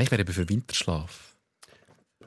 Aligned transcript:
Eigentlich 0.00 0.10
wäre 0.12 0.22
eben 0.22 0.32
für 0.32 0.48
Winterschlaf. 0.48 1.34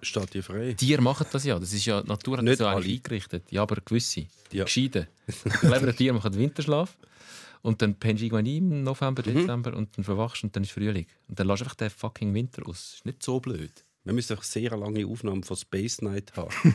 Steht 0.03 0.33
dir 0.33 0.43
frei. 0.43 0.73
Tiere 0.73 1.01
machen 1.01 1.25
das 1.31 1.43
ja. 1.43 1.57
Das 1.57 1.73
ist 1.73 1.85
ja, 1.85 2.01
die 2.01 2.07
Natur 2.09 2.37
hat 2.37 2.43
Nicht 2.43 2.59
das 2.59 2.59
so 2.59 2.67
alle. 2.67 2.85
eingerichtet. 2.85 3.51
Ja, 3.51 3.63
aber 3.63 3.77
gewisse. 3.83 4.27
Ja. 4.51 4.65
Gescheiden. 4.65 5.07
Lebenden 5.63 5.95
Tiere 5.95 6.13
machen 6.13 6.35
Winterschlaf. 6.35 6.95
Und 7.63 7.81
dann 7.81 7.95
pennst 7.95 8.21
du 8.21 8.25
irgendwann 8.25 8.45
im 8.45 8.83
November, 8.83 9.23
Mhm. 9.25 9.33
Dezember 9.33 9.73
und 9.75 9.97
dann 9.97 10.03
verwachst 10.03 10.43
und 10.43 10.55
dann 10.55 10.63
ist 10.63 10.71
Frühling. 10.73 11.07
Und 11.29 11.39
dann 11.39 11.47
lässt 11.47 11.61
du 11.61 11.65
einfach 11.65 11.75
den 11.75 11.89
fucking 11.89 12.33
Winter 12.33 12.67
aus. 12.67 12.95
Ist 12.95 13.05
nicht 13.05 13.23
so 13.23 13.39
blöd. 13.39 13.71
Wir 14.03 14.13
müssen 14.13 14.37
auch 14.37 14.43
sehr 14.43 14.75
lange 14.77 15.07
Aufnahmen 15.07 15.43
von 15.43 15.55
Space 15.57 16.01
Night 16.01 16.33
haben. 16.35 16.49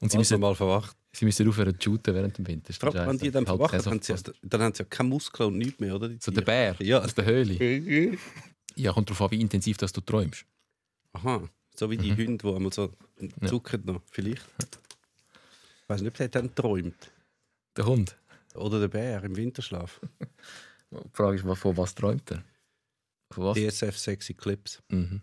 Und 0.00 0.10
sie 0.10 0.16
Also 0.16 0.18
müssen, 0.18 0.40
mal 0.40 0.54
verwacht. 0.54 0.96
sie 1.12 1.24
müssen 1.24 1.46
aufhören 1.48 1.78
zu 1.78 1.90
shooten 1.90 2.14
während 2.14 2.38
dem 2.38 2.46
Winter. 2.46 2.72
Allem, 2.86 3.08
wenn 3.08 3.18
die 3.18 3.30
dann 3.30 3.44
verwachen, 3.44 3.78
dann 3.82 4.60
haben 4.62 4.72
sie 4.74 4.78
ja 4.82 4.84
keine 4.88 5.08
Muskeln 5.10 5.48
und 5.48 5.58
nichts 5.58 5.80
mehr, 5.80 5.94
oder? 5.96 6.08
Die 6.08 6.18
So 6.20 6.30
der? 6.30 6.42
Bär 6.42 6.76
Ja. 6.80 7.00
aus 7.00 7.14
der 7.14 7.24
Höhle. 7.26 7.54
Ja, 8.76 8.92
kommt 8.92 9.10
darauf 9.10 9.22
an, 9.22 9.30
wie 9.32 9.40
intensiv 9.40 9.76
dass 9.76 9.92
du 9.92 10.00
träumst. 10.00 10.44
Aha, 11.12 11.48
so 11.74 11.90
wie 11.90 11.96
die 11.96 12.12
Mhm. 12.12 12.16
Hunde, 12.18 12.46
die 12.48 12.54
einmal 12.54 12.72
so 12.72 12.92
zuckern 13.46 13.82
noch, 13.84 14.00
vielleicht. 14.10 14.44
Ich 15.82 15.88
weiß 15.88 16.00
nicht, 16.02 16.10
ob 16.10 16.16
der 16.16 16.28
dann 16.28 16.54
träumt. 16.54 17.10
Der 17.76 17.86
Hund. 17.86 18.16
Oder 18.54 18.78
der 18.80 18.88
Bär 18.88 19.22
im 19.24 19.36
Winterschlaf. 19.36 20.00
Die 20.90 20.96
Frage 21.12 21.36
ist, 21.38 21.46
was- 21.46 21.58
von 21.58 21.76
was 21.76 21.94
träumt 21.94 22.30
er? 22.30 22.42
Von 23.32 23.44
was? 23.44 23.56
DSF 23.56 23.96
Sexy 23.98 24.34
Clips. 24.34 24.82
Mhm. 24.88 25.20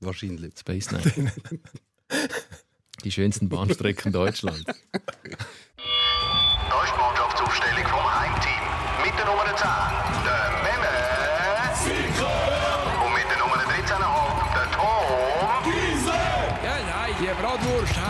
Wahrscheinlich. 0.00 0.56
Space 0.58 0.90
Night. 0.92 1.12
Die 3.04 3.12
schönsten 3.12 3.48
Bahnstrecken 3.48 4.10
Deutschlands. 4.12 4.64
Da 4.64 4.72
ist 4.72 4.82
die 6.92 6.98
Mannschaftsaufstellung 6.98 7.86
vom 7.86 8.20
Heimteam. 8.20 8.62
Mit 9.04 9.14
der 9.18 9.26
Nummer 9.26 9.44
10, 9.56 9.68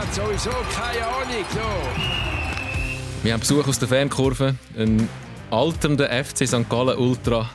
hat 0.09 0.14
sowieso 0.14 0.51
keine 0.75 1.06
Ahnung. 1.06 1.45
So. 1.53 1.61
Wir 3.23 3.33
haben 3.33 3.41
Besuch 3.41 3.67
aus 3.67 3.78
der 3.78 3.89
Fankurve. 3.89 4.55
Ein 4.77 5.09
alternder 5.51 6.09
FC 6.25 6.47
St. 6.47 6.69
Gallen 6.69 6.98
Ultra. 6.98 7.51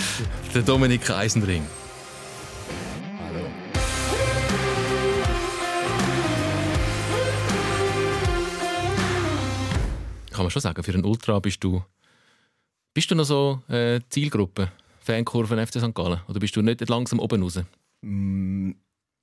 der 0.54 0.62
Dominik 0.62 1.10
Eisenring. 1.10 1.66
Kann 10.30 10.44
man 10.44 10.50
schon 10.50 10.62
sagen, 10.62 10.82
für 10.82 10.92
einen 10.92 11.04
Ultra 11.04 11.40
bist 11.40 11.64
du. 11.64 11.82
Bist 12.94 13.10
du 13.10 13.16
noch 13.16 13.24
so 13.24 13.60
äh, 13.68 14.00
Zielgruppe? 14.08 14.70
Fankurve 15.00 15.66
FC 15.66 15.80
St. 15.80 15.94
Gallen? 15.94 16.20
Oder 16.28 16.38
bist 16.38 16.54
du 16.56 16.62
nicht 16.62 16.88
langsam 16.88 17.18
oben 17.18 17.42
raus? 17.42 17.60
Mm, 18.02 18.72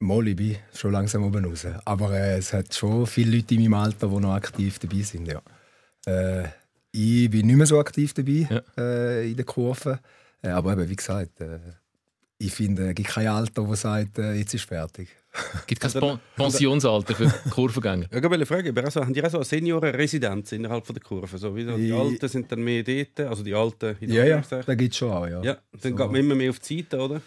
Mal, 0.06 0.28
ich 0.28 0.36
bin 0.36 0.56
schon 0.74 0.92
langsam 0.92 1.24
oben 1.24 1.46
raus. 1.46 1.66
Aber 1.86 2.12
äh, 2.14 2.38
es 2.38 2.54
hat 2.54 2.74
schon 2.74 3.06
viele 3.08 3.38
Leute 3.38 3.56
in 3.56 3.62
meinem 3.64 3.74
Alter, 3.76 4.08
die 4.08 4.16
noch 4.20 4.34
aktiv 4.34 4.80
dabei 4.80 5.02
sind. 5.02 5.28
Ja. 5.28 5.42
Äh, 6.08 6.50
ich 6.92 7.30
bin 7.30 7.48
nicht 7.48 7.56
mehr 7.58 7.66
so 7.66 7.80
aktiv 7.80 8.14
dabei 8.14 8.48
Ja. 8.50 8.62
äh, 8.78 9.30
in 9.30 9.36
der 9.36 9.46
Kurve. 9.46 10.00
Äh, 10.42 10.50
aber 10.50 10.74
eben, 10.74 10.90
wie 10.90 10.96
gesagt, 10.96 11.42
äh, 11.42 11.60
ich 12.38 12.54
finde, 12.54 12.90
es 12.90 12.96
gibt 12.96 13.10
kein 13.10 13.28
Alter, 13.28 13.64
das 13.68 13.82
sagt, 13.82 14.20
äh, 14.20 14.34
jetzt 14.34 14.54
ist 14.54 14.66
fertig. 14.66 15.08
Gibt 15.68 15.82
kein 15.82 15.92
Pen- 15.92 16.20
Pensionsalter 16.36 17.14
für 17.16 17.28
Kurvengänger? 17.50 18.06
Ja, 18.12 18.18
ich 18.20 18.24
wollte 18.24 18.46
fragen, 18.46 18.70
aber 18.70 18.86
also, 18.86 19.02
haben 19.02 19.14
die 19.14 19.24
auch 19.24 19.30
so 19.30 19.38
eine 19.38 19.46
Seniorenresidenz 19.46 20.52
innerhalb 20.54 20.86
von 20.86 20.94
der 20.96 21.04
Kurve? 21.04 21.38
So, 21.38 21.54
wie 21.56 21.66
so, 21.66 21.76
die 21.76 21.92
Alten 21.92 22.28
sind 22.30 22.50
dann 22.52 22.62
mehr 22.64 22.84
dort, 22.84 23.20
also 23.22 23.44
die 23.44 23.54
Alten 23.54 23.98
in 24.00 24.12
der 24.12 24.26
Ja, 24.28 24.42
ja, 24.42 24.62
da 24.66 24.76
gibt 24.76 24.94
es 24.94 24.98
schon 24.98 25.12
auch. 25.12 25.28
Ja, 25.28 25.42
Ja, 25.44 25.58
dann 25.72 25.82
So. 25.82 25.90
geht 25.96 25.98
man 26.08 26.16
immer 26.16 26.36
mehr 26.36 26.50
auf 26.52 26.60
die 26.60 26.82
Seite, 26.82 27.00
oder? 27.00 27.22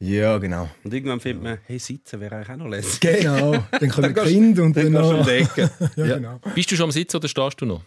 Ja 0.00 0.38
genau. 0.38 0.68
Und 0.82 0.92
irgendwann 0.94 1.20
findet 1.20 1.42
man, 1.44 1.58
hey, 1.66 1.78
sitzen 1.78 2.20
wäre 2.20 2.36
eigentlich 2.36 2.50
auch 2.50 2.56
noch 2.56 2.68
lässig. 2.68 3.00
Genau, 3.00 3.64
dann 3.70 3.88
kommen 3.90 4.08
die 4.08 4.14
gehst- 4.20 4.26
Kinder 4.26 4.62
und 4.64 4.76
Dann 4.76 4.92
dann 4.92 5.02
noch... 5.18 5.24
die 5.26 5.30
Ecke. 5.32 5.70
Ja, 5.96 6.04
Ja. 6.06 6.16
genau. 6.16 6.40
Bist 6.54 6.70
du 6.70 6.76
schon 6.76 6.84
am 6.84 6.90
Sitzen 6.92 7.16
oder 7.18 7.28
stehst 7.28 7.60
du 7.60 7.66
noch? 7.66 7.82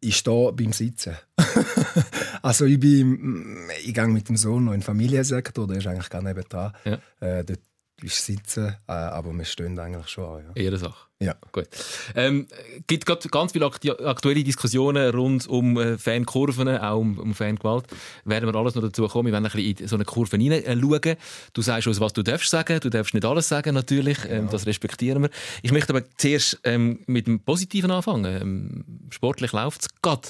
ich 0.00 0.16
stehe 0.18 0.52
beim 0.52 0.72
Sitzen. 0.72 1.16
also 2.42 2.64
ich 2.66 2.78
bin, 2.78 3.58
ich 3.84 3.92
gehe 3.94 4.06
mit 4.06 4.28
dem 4.28 4.36
Sohn 4.36 4.64
noch 4.66 4.72
in 4.72 4.78
den 4.80 4.84
Familiensektor, 4.84 5.66
der 5.66 5.78
ist 5.78 5.86
eigentlich 5.86 6.10
gar 6.10 6.22
neben 6.22 6.44
dran. 6.48 6.72
Ja. 6.84 6.98
Äh, 7.20 7.44
dort 7.44 7.60
ist 8.02 8.24
Sitzen, 8.24 8.68
äh, 8.86 8.92
aber 8.92 9.32
wir 9.32 9.44
stehen 9.44 9.76
eigentlich 9.78 10.06
schon 10.08 10.24
an. 10.24 10.44
Ja. 10.54 10.62
Eher 10.62 10.76
Sache. 10.76 11.05
Ja. 11.18 11.34
Gut. 11.50 11.66
Ähm, 12.14 12.46
gibt 12.86 13.06
gerade 13.06 13.26
ganz 13.28 13.52
viele 13.52 13.64
aktu 13.64 13.90
aktuelle 13.92 14.44
Diskussionen 14.44 15.10
rund 15.14 15.46
um 15.46 15.78
äh, 15.78 15.96
Fankurven, 15.96 16.68
auch 16.68 16.98
um, 16.98 17.18
um 17.18 17.34
Fangewalt. 17.34 17.86
Werden 18.26 18.52
wir 18.52 18.54
alles 18.54 18.74
noch 18.74 18.82
dazu 18.82 19.08
kommen. 19.08 19.26
Wir 19.26 19.32
werden 19.32 19.46
ein 19.46 19.50
bisschen 19.50 19.76
in 19.78 19.88
so 19.88 19.96
eine 19.96 20.04
Kurve 20.04 20.36
hineinschauen. 20.36 21.16
Du 21.54 21.62
sagst 21.62 21.86
uns, 21.86 22.00
was 22.00 22.12
du 22.12 22.22
darfst 22.22 22.50
sagen. 22.50 22.80
Du 22.80 22.90
darfst 22.90 23.14
nicht 23.14 23.24
alles 23.24 23.48
sagen, 23.48 23.74
natürlich. 23.74 24.18
Ähm, 24.28 24.48
das 24.50 24.66
respektieren 24.66 25.22
wir. 25.22 25.30
Ich 25.62 25.72
möchte 25.72 25.94
aber 25.94 26.04
zuerst 26.18 26.60
ähm, 26.64 27.00
mit 27.06 27.26
dem 27.26 27.40
Positiven 27.40 27.90
anfangen. 27.90 28.24
Ähm, 28.24 28.84
sportlich 29.08 29.52
läuft 29.52 29.82
es 29.82 29.88
gerade. 30.02 30.28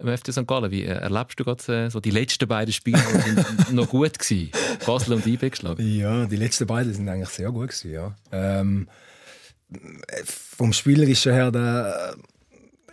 Im 0.00 0.16
FC 0.16 0.32
St. 0.32 0.46
Gallen, 0.46 0.70
wie 0.70 0.84
äh, 0.84 0.92
erlebst 0.92 1.38
du 1.40 1.44
gerade 1.44 1.86
äh, 1.86 1.90
so 1.90 2.00
die 2.00 2.10
letzten 2.10 2.48
beiden 2.48 2.72
Spiele 2.72 2.98
sind 2.98 3.72
noch 3.72 3.88
gut 3.88 4.18
gewesen? 4.18 4.50
Basel 4.84 5.14
und 5.14 5.26
IB 5.26 5.50
geschlagen. 5.50 5.82
ja, 5.82 6.26
die 6.26 6.36
letzten 6.36 6.66
beiden 6.66 6.92
sind 6.92 7.08
eigentlich 7.08 7.28
sehr 7.28 7.50
gut 7.50 7.68
gewesen, 7.68 7.92
ja. 7.92 8.14
Ähm, 8.32 8.88
vom 10.24 10.72
Spielerischen 10.72 11.32
her, 11.32 11.50
der, 11.50 12.14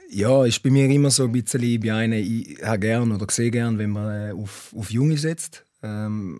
ja, 0.09 0.45
ist 0.45 0.63
bei 0.63 0.69
mir 0.69 0.89
immer 0.89 1.11
so 1.11 1.25
ein 1.25 1.31
bisschen, 1.31 1.63
ich 1.63 1.79
bin 1.79 2.13
ich 2.13 2.57
habe 2.63 2.79
gern 2.79 3.11
oder 3.11 3.25
sehe 3.29 3.51
gern, 3.51 3.77
wenn 3.77 3.91
man 3.91 4.29
äh, 4.29 4.33
auf, 4.33 4.73
auf 4.75 4.89
Junge 4.91 5.17
setzt, 5.17 5.65
ähm, 5.83 6.39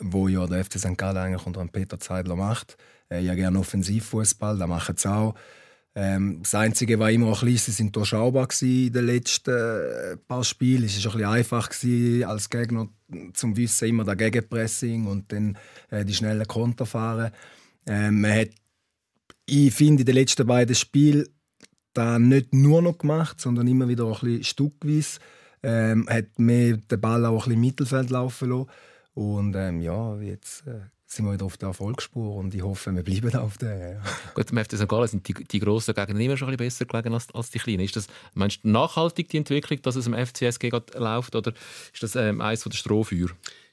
wo 0.00 0.28
ja 0.28 0.46
der 0.46 0.64
FC 0.64 0.78
St. 0.78 0.98
Gallen 0.98 1.16
eigentlich 1.16 1.46
unter 1.46 1.64
Peter 1.66 1.98
Zeidler 1.98 2.36
macht. 2.36 2.76
Äh, 3.10 3.22
ich 3.22 3.28
habe 3.28 3.38
gerne 3.38 3.58
Offensivfußball, 3.58 4.58
da 4.58 4.66
machen 4.66 4.96
sie 4.96 5.10
auch. 5.10 5.34
Ähm, 5.98 6.40
das 6.42 6.54
Einzige, 6.54 6.98
was 6.98 7.10
immer 7.10 7.28
auch 7.28 7.42
ein 7.42 7.50
bisschen 7.50 7.72
sind 7.72 7.96
durchschaubar 7.96 8.48
in 8.60 8.92
den 8.92 9.06
letzten 9.06 9.50
äh, 9.50 10.16
paar 10.28 10.44
Spielen. 10.44 10.84
Es 10.84 11.02
war 11.02 11.12
ein 11.12 11.18
bisschen 11.18 11.32
einfach 11.32 11.70
gewesen, 11.70 12.24
als 12.24 12.50
Gegner 12.50 12.88
zum 13.32 13.56
Wissen 13.56 13.88
immer 13.88 14.04
der 14.04 14.16
Gegenpressing 14.16 15.06
und 15.06 15.32
dann 15.32 15.56
äh, 15.90 16.04
die 16.04 16.12
schnellen 16.12 16.46
Konter 16.46 16.84
fahren. 16.84 17.32
Ähm, 17.86 18.20
man 18.20 18.32
hat, 18.32 18.48
ich 19.46 19.72
finde, 19.72 20.02
in 20.02 20.06
den 20.06 20.14
letzten 20.14 20.46
beiden 20.46 20.74
Spielen 20.74 21.26
da 21.94 22.18
nicht 22.18 22.52
nur 22.52 22.82
noch 22.82 22.98
gemacht, 22.98 23.40
sondern 23.40 23.66
immer 23.66 23.88
wieder 23.88 24.04
auch 24.04 24.22
ein 24.22 24.28
bisschen 24.28 24.44
stückweise. 24.44 25.20
Ähm, 25.62 26.06
hat 26.08 26.38
mir 26.38 26.76
den 26.76 27.00
Ball 27.00 27.24
auch 27.24 27.32
ein 27.32 27.36
bisschen 27.36 27.52
im 27.54 27.60
Mittelfeld 27.60 28.10
laufen 28.10 28.50
lassen. 28.50 28.70
Und 29.14 29.56
ähm, 29.56 29.80
ja, 29.80 30.16
jetzt 30.20 30.66
äh, 30.66 30.80
sind 31.06 31.24
wir 31.24 31.32
wieder 31.32 31.46
auf 31.46 31.56
der 31.56 31.68
Erfolgsspur 31.68 32.34
und 32.34 32.54
ich 32.54 32.62
hoffe, 32.62 32.94
wir 32.94 33.02
bleiben 33.02 33.34
auf 33.36 33.56
der. 33.56 33.92
Ja. 33.92 34.02
Gut, 34.34 34.50
im 34.50 34.58
FC 34.58 34.76
St. 34.76 34.88
Gallen 34.88 35.08
sind 35.08 35.26
die, 35.26 35.32
die 35.32 35.58
grossen 35.58 35.94
Gegner 35.94 36.20
immer 36.20 36.36
schon 36.36 36.48
ein 36.48 36.56
bisschen 36.56 36.86
besser 36.86 37.02
gelegen 37.02 37.14
als, 37.14 37.34
als 37.34 37.50
die 37.50 37.58
kleinen. 37.58 37.80
Ist 37.80 37.96
das, 37.96 38.08
meinst 38.34 38.64
du, 38.64 38.68
nachhaltig 38.68 39.28
die 39.30 39.38
Entwicklung, 39.38 39.80
dass 39.82 39.96
es 39.96 40.06
im 40.06 40.14
FCSG 40.14 40.70
läuft, 40.96 41.34
oder 41.34 41.52
ist 41.92 42.02
das 42.02 42.16
ähm, 42.16 42.40
eines 42.40 42.62
der 42.62 42.72
Strohfeuer? 42.72 43.28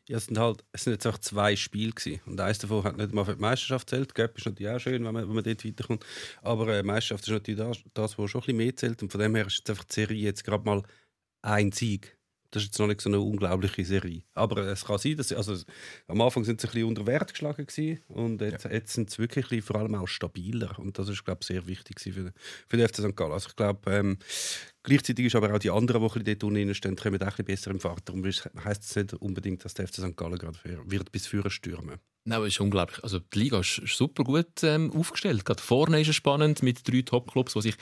Ja, 0.10 0.18
es 0.18 0.26
sind 0.26 0.38
halt 0.38 0.66
es 0.74 0.84
sind 0.84 0.94
jetzt 0.94 1.08
auch 1.08 1.18
zwei 1.18 1.56
Spiele 1.56 1.94
gewesen. 1.94 2.20
und 2.26 2.40
eines 2.40 2.58
davon 2.60 2.84
hat 2.84 2.98
nicht 2.98 3.14
mal 3.14 3.24
für 3.24 3.36
die 3.36 3.42
Meisterschaft 3.42 3.90
zählt. 3.90 4.14
Gap 4.14 4.38
ist 4.38 4.46
natürlich 4.46 4.70
auch 4.74 4.80
schön, 4.80 5.04
wenn 5.06 5.14
man, 5.14 5.28
wenn 5.28 5.36
man 5.36 5.44
dort 5.44 5.64
weiterkommt. 5.64 6.06
Aber 6.42 6.68
äh, 6.68 6.82
die 6.82 6.88
Meisterschaft 6.88 7.24
ist 7.26 7.32
natürlich 7.32 7.60
das, 7.60 7.78
das, 7.94 8.18
was 8.18 8.30
schon 8.32 8.42
ein 8.42 8.46
bisschen 8.46 8.58
mehr 8.58 8.76
zählt. 8.76 9.02
Und 9.02 9.12
von 9.12 9.22
dem 9.22 9.34
her 9.36 9.48
ist 9.48 9.60
jetzt 9.60 9.70
einfach 9.70 9.86
die 9.86 9.94
Serie 9.94 10.22
jetzt 10.24 10.44
gerade 10.44 10.66
mal 10.66 10.84
ein 11.42 11.72
Sieg. 11.72 12.18
Das 12.52 12.64
ist 12.64 12.68
jetzt 12.70 12.80
noch 12.80 12.88
nicht 12.88 13.02
so 13.02 13.10
eine 13.10 13.20
unglaubliche 13.20 13.86
Serie. 13.86 14.24
Aber 14.34 14.58
äh, 14.66 14.72
es 14.72 14.86
kann 14.86 14.98
sein, 15.00 15.18
dass 15.18 15.30
sie, 15.30 15.36
also, 15.38 15.58
am 16.08 16.22
Anfang 16.22 16.44
sind 16.44 16.62
sie 16.62 16.68
ein 16.68 16.72
bisschen 16.74 16.88
unter 16.90 17.08
Wert 17.08 17.32
geschlagen 17.32 17.66
gewesen, 17.66 18.02
und 18.10 18.42
jetzt, 18.42 18.66
jetzt 18.66 18.94
sind 18.94 19.10
sie 19.10 19.20
wirklich 19.20 19.48
bisschen, 19.48 19.64
vor 19.64 19.78
allem 19.78 19.96
auch 19.96 20.08
stabiler. 20.08 20.78
Und 20.80 21.00
das 21.00 21.10
ist, 21.10 21.24
glaube 21.26 21.40
ich, 21.42 21.48
sehr 21.48 21.66
wichtig 21.68 22.00
für, 22.02 22.12
den- 22.12 22.34
für 22.68 22.78
den 22.78 22.88
FC 22.88 23.02
St. 23.02 23.16
Gallen. 23.16 23.32
Also 23.34 23.50
ich 23.50 23.56
glaube, 23.56 23.92
ähm, 23.92 24.18
gleichzeitig 24.84 25.26
ist 25.26 25.36
aber 25.36 25.54
auch 25.54 25.60
die 25.60 25.72
anderen, 25.72 26.02
die 26.02 26.08
ein 26.08 26.14
bisschen 26.24 26.40
dort 26.40 26.44
unten 26.44 26.76
stehen, 26.76 26.96
kommen 26.96 27.16
auch 27.22 27.26
ein 27.26 27.30
bisschen 27.30 27.46
besser 27.46 27.72
im 27.72 27.80
Fahrt. 27.80 28.02
Darum 28.06 28.24
heisst 28.26 28.84
es 28.84 28.96
nicht 28.96 29.14
unbedingt, 29.14 29.64
dass 29.66 29.74
der 29.74 29.88
FC 29.88 29.96
St. 29.96 30.16
Gallen 30.18 30.38
gerade 30.38 30.58
wird 30.86 31.12
bis 31.12 31.28
führen 31.28 31.52
stürmen. 31.52 31.98
Nein, 32.26 32.38
aber 32.38 32.48
es 32.48 32.54
ist 32.54 32.62
unglaublich. 32.62 33.04
Also 33.04 33.20
die 33.20 33.40
Liga 33.40 33.60
ist 33.60 33.80
ist 33.80 33.98
super 33.98 34.24
gut 34.24 34.48
ähm, 34.64 34.94
aufgestellt. 34.94 35.44
Gerade 35.44 35.62
vorne 35.62 36.00
ist 36.00 36.08
es 36.08 36.16
spannend 36.16 36.64
mit 36.64 36.88
drei 36.88 37.02
Top-Clubs, 37.02 37.52
die 37.52 37.62
sich 37.64 37.76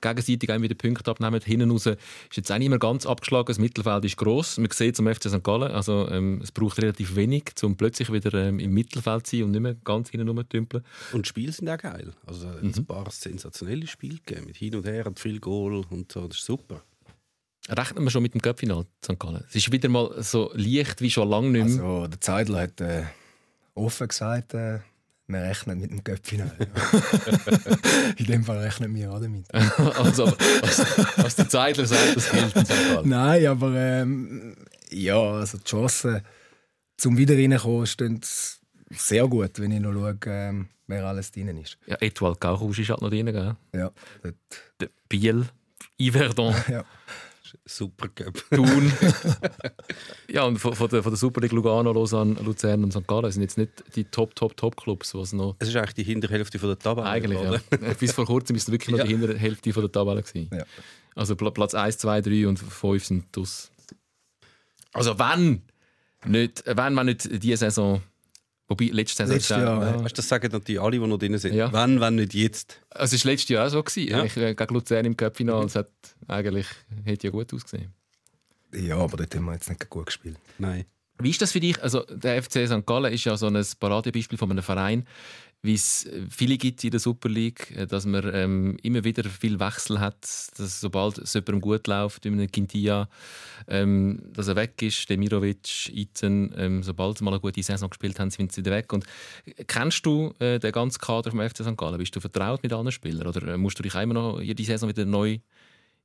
gegenseitig 0.00 0.50
auch 0.50 0.62
wieder 0.62 0.74
Punkte 0.74 1.10
abnehmen. 1.10 1.38
Hinten 1.44 1.70
raus 1.70 1.84
ist 1.84 1.98
jetzt 2.32 2.50
auch 2.50 2.56
nicht 2.56 2.70
mehr 2.70 2.78
ganz 2.78 3.04
abgeschlagen. 3.04 3.48
Das 3.48 3.58
Mittelfeld 3.58 4.06
ist 4.06 4.16
gross. 4.16 4.56
Man 4.56 4.70
sieht 4.70 4.96
zum 4.96 5.06
FC 5.12 5.28
St. 5.28 5.44
Gallen, 5.44 5.70
also 5.70 6.08
ähm, 6.08 6.40
es 6.42 6.50
braucht 6.52 6.78
relativ 6.80 7.16
wenig, 7.16 7.52
um 7.62 7.76
plötzlich 7.76 8.10
wieder 8.10 8.32
ähm, 8.32 8.58
im 8.60 8.72
Mittelfeld 8.72 9.26
zu 9.26 9.36
sein 9.36 9.44
und 9.44 9.50
nicht 9.50 9.60
mehr 9.60 9.74
ganz 9.84 10.08
hinten 10.08 10.26
rumtümpeln. 10.28 10.82
Und 11.12 11.26
die 11.26 11.28
Spiele 11.28 11.52
sind 11.52 11.68
auch 11.68 11.76
geil. 11.76 12.14
Also 12.24 12.46
Mhm. 12.46 12.72
ein 12.74 12.86
paar 12.86 13.10
sensationelle 13.10 13.86
Spiele 13.86 14.16
gegeben, 14.24 14.46
mit 14.46 14.56
hin 14.56 14.74
und 14.74 14.86
her 14.86 15.06
und 15.06 15.20
viel 15.20 15.38
Goal 15.38 15.84
und 15.90 16.10
so. 16.12 16.26
Das 16.28 16.41
ist 16.42 16.46
super. 16.46 16.82
Rechnen 17.68 18.02
wir 18.02 18.10
schon 18.10 18.22
mit 18.22 18.34
dem 18.34 18.42
Cup-Final 18.42 18.86
St. 19.04 19.18
Gallen? 19.18 19.44
Es 19.48 19.54
ist 19.54 19.70
wieder 19.70 19.88
mal 19.88 20.20
so 20.22 20.50
leicht 20.54 21.00
wie 21.00 21.10
schon 21.10 21.28
lange 21.28 21.50
nicht 21.50 21.76
mehr. 21.76 21.84
Also, 21.84 22.06
der 22.08 22.20
Zeidler 22.20 22.62
hat 22.62 22.80
äh, 22.80 23.04
offen 23.74 24.08
gesagt, 24.08 24.54
äh, 24.54 24.80
wir 25.28 25.40
rechnen 25.40 25.78
mit 25.78 25.92
dem 25.92 26.02
Köpfchen. 26.02 26.40
In 28.16 28.26
dem 28.26 28.44
Fall 28.44 28.58
rechnen 28.58 28.92
wir 28.94 29.12
auch 29.12 29.20
damit. 29.20 29.46
also, 29.54 30.26
was, 30.26 31.16
was 31.16 31.36
der 31.36 31.48
Zeidler 31.48 31.86
sagt, 31.86 32.16
das 32.16 32.30
gilt 32.30 32.56
in 32.56 32.64
St. 32.66 32.68
Gallen. 32.68 33.08
Nein, 33.08 33.46
aber 33.46 33.74
ähm, 33.76 34.56
ja, 34.90 35.20
also 35.20 35.58
die 35.58 35.64
Chancen 35.64 36.22
zum 36.96 37.16
wieder 37.16 37.36
reinkommen 37.36 37.86
stehen 37.86 38.20
sehr 38.90 39.26
gut, 39.28 39.58
wenn 39.60 39.70
ich 39.70 39.80
noch 39.80 39.92
schaue, 39.92 40.18
ähm, 40.26 40.68
wer 40.88 41.06
alles 41.06 41.30
drin 41.30 41.56
ist. 41.56 41.78
Ja, 41.86 41.96
Etoile 42.00 42.36
Gauchhaus 42.38 42.78
ist 42.78 42.90
halt 42.90 43.00
noch 43.00 43.08
drin, 43.08 43.26
gell? 43.26 43.56
Ja, 43.72 43.90
dort, 44.22 44.36
Der 44.80 44.90
Biel, 45.08 45.46
Yverdon, 46.00 46.54
ja. 46.68 46.84
Super 47.66 48.08
Cup. 48.08 48.42
Thun. 48.50 48.90
ja, 50.28 50.44
und 50.44 50.58
von, 50.58 50.74
von, 50.74 50.88
der, 50.88 51.02
von 51.02 51.12
der 51.12 51.18
Super 51.18 51.40
League 51.42 51.52
Lugano, 51.52 51.92
Lausanne, 51.92 52.34
Luzern 52.42 52.82
und 52.82 52.92
St. 52.92 53.06
Gallen 53.06 53.30
sind 53.30 53.42
jetzt 53.42 53.58
nicht 53.58 53.70
die 53.94 54.04
Top, 54.04 54.34
Top, 54.34 54.56
Top 54.56 54.76
Clubs, 54.76 55.14
was 55.14 55.32
noch... 55.32 55.56
Es 55.58 55.68
ist 55.68 55.76
eigentlich 55.76 55.94
die 55.94 56.02
Hinterhälfte 56.04 56.58
von 56.58 56.70
der 56.70 56.78
Tabelle. 56.78 57.06
Eigentlich, 57.06 57.38
oder? 57.38 57.60
ja. 57.70 57.92
Bis 57.94 58.12
vor 58.12 58.24
kurzem 58.26 58.56
ist 58.56 58.64
es 58.68 58.72
wirklich 58.72 58.88
noch 58.90 58.98
Ja. 58.98 59.04
die 59.04 59.10
Hinterhälfte 59.16 59.72
von 59.72 59.82
der 59.82 59.92
Tabelle 59.92 60.22
gewesen. 60.22 60.48
Ja. 60.52 60.64
Also 61.14 61.36
Pla- 61.36 61.50
Platz 61.50 61.74
1, 61.74 61.98
2, 61.98 62.22
3 62.22 62.48
und 62.48 62.58
5 62.58 63.04
sind 63.04 63.24
das. 63.32 63.70
Also 64.94 65.18
wenn 65.18 65.62
nicht, 66.24 66.62
wenn 66.66 66.94
man 66.94 67.06
nicht 67.06 67.28
diese 67.42 67.58
Saison, 67.58 68.02
wobei 68.68 68.86
Letztes 68.86 69.28
ist 69.30 69.52
auch- 69.52 69.58
Jahr, 69.58 69.82
ja. 69.82 69.94
Weißt 70.04 70.16
du, 70.16 70.16
das 70.16 70.28
sagen 70.28 70.60
die 70.66 70.78
alle, 70.78 70.98
die 70.98 71.06
noch 71.06 71.18
drin 71.18 71.36
sind. 71.38 71.54
Ja. 71.54 71.72
Wenn, 71.72 72.00
wenn 72.00 72.14
nicht 72.16 72.34
jetzt. 72.34 72.80
Also 72.90 73.16
es 73.16 73.24
war 73.24 73.32
letztes 73.32 73.48
Jahr 73.50 73.66
auch 73.66 73.70
so. 73.70 73.82
Gewesen. 73.82 74.10
Ja. 74.10 74.20
Eigentlich, 74.20 74.36
äh, 74.36 74.54
gegen 74.54 74.74
Luzern 74.74 75.04
im 75.04 75.16
Cup-Final. 75.16 75.64
Es 75.64 75.76
hat 75.76 75.90
eigentlich 76.28 76.66
hätte 77.04 77.26
ja 77.26 77.30
gut 77.30 77.52
ausgesehen. 77.52 77.92
ja, 78.74 78.96
aber 78.96 79.16
dort 79.18 79.34
haben 79.34 79.44
wir 79.44 79.54
jetzt 79.54 79.68
nicht 79.68 79.88
gut 79.90 80.06
gespielt. 80.06 80.36
Nein. 80.58 80.84
Wie 81.18 81.30
ist 81.30 81.40
das 81.42 81.52
für 81.52 81.60
dich? 81.60 81.80
Also 81.82 82.00
der 82.10 82.42
FC 82.42 82.66
St. 82.66 82.84
Gallen 82.86 83.12
ist 83.12 83.24
ja 83.24 83.36
so 83.36 83.46
ein 83.46 83.64
Paradebeispiel 83.78 84.38
von 84.38 84.50
einem 84.50 84.62
Verein, 84.62 85.06
wie 85.62 85.74
es 85.74 86.08
viele 86.28 86.58
gibt 86.58 86.82
in 86.82 86.90
der 86.90 86.98
Super 86.98 87.28
League, 87.28 87.70
äh, 87.76 87.86
dass 87.86 88.04
man 88.04 88.28
ähm, 88.34 88.76
immer 88.82 89.04
wieder 89.04 89.24
viel 89.24 89.60
Wechsel 89.60 90.00
hat, 90.00 90.22
dass 90.56 90.80
sobald 90.80 91.18
es 91.18 91.34
jemandem 91.34 91.60
gut 91.60 91.86
läuft, 91.86 92.24
wie 92.24 92.28
einem 92.28 92.50
Quintia, 92.50 93.08
ähm, 93.68 94.20
dass 94.32 94.48
er 94.48 94.56
weg 94.56 94.82
ist, 94.82 95.08
Demirovic, 95.08 95.88
Iten, 95.94 96.52
ähm, 96.56 96.82
sobald 96.82 97.18
sie 97.18 97.24
mal 97.24 97.30
eine 97.30 97.40
gute 97.40 97.62
Saison 97.62 97.88
gespielt 97.88 98.18
haben, 98.18 98.30
sind 98.30 98.52
sie 98.52 98.62
wieder 98.62 98.74
weg. 98.74 98.92
Und 98.92 99.04
äh, 99.44 99.64
kennst 99.64 100.04
du 100.04 100.34
äh, 100.40 100.58
den 100.58 100.72
ganzen 100.72 101.00
Kader 101.00 101.30
vom 101.30 101.40
FC 101.40 101.58
St. 101.58 101.76
Gallen? 101.76 101.98
Bist 101.98 102.14
du 102.16 102.20
vertraut 102.20 102.62
mit 102.62 102.72
allen 102.72 102.90
Spielern 102.90 103.28
oder 103.28 103.46
äh, 103.46 103.56
musst 103.56 103.78
du 103.78 103.84
dich 103.84 103.94
immer 103.94 104.14
noch 104.14 104.40
jede 104.40 104.64
Saison 104.64 104.88
wieder 104.88 105.04
neu 105.04 105.38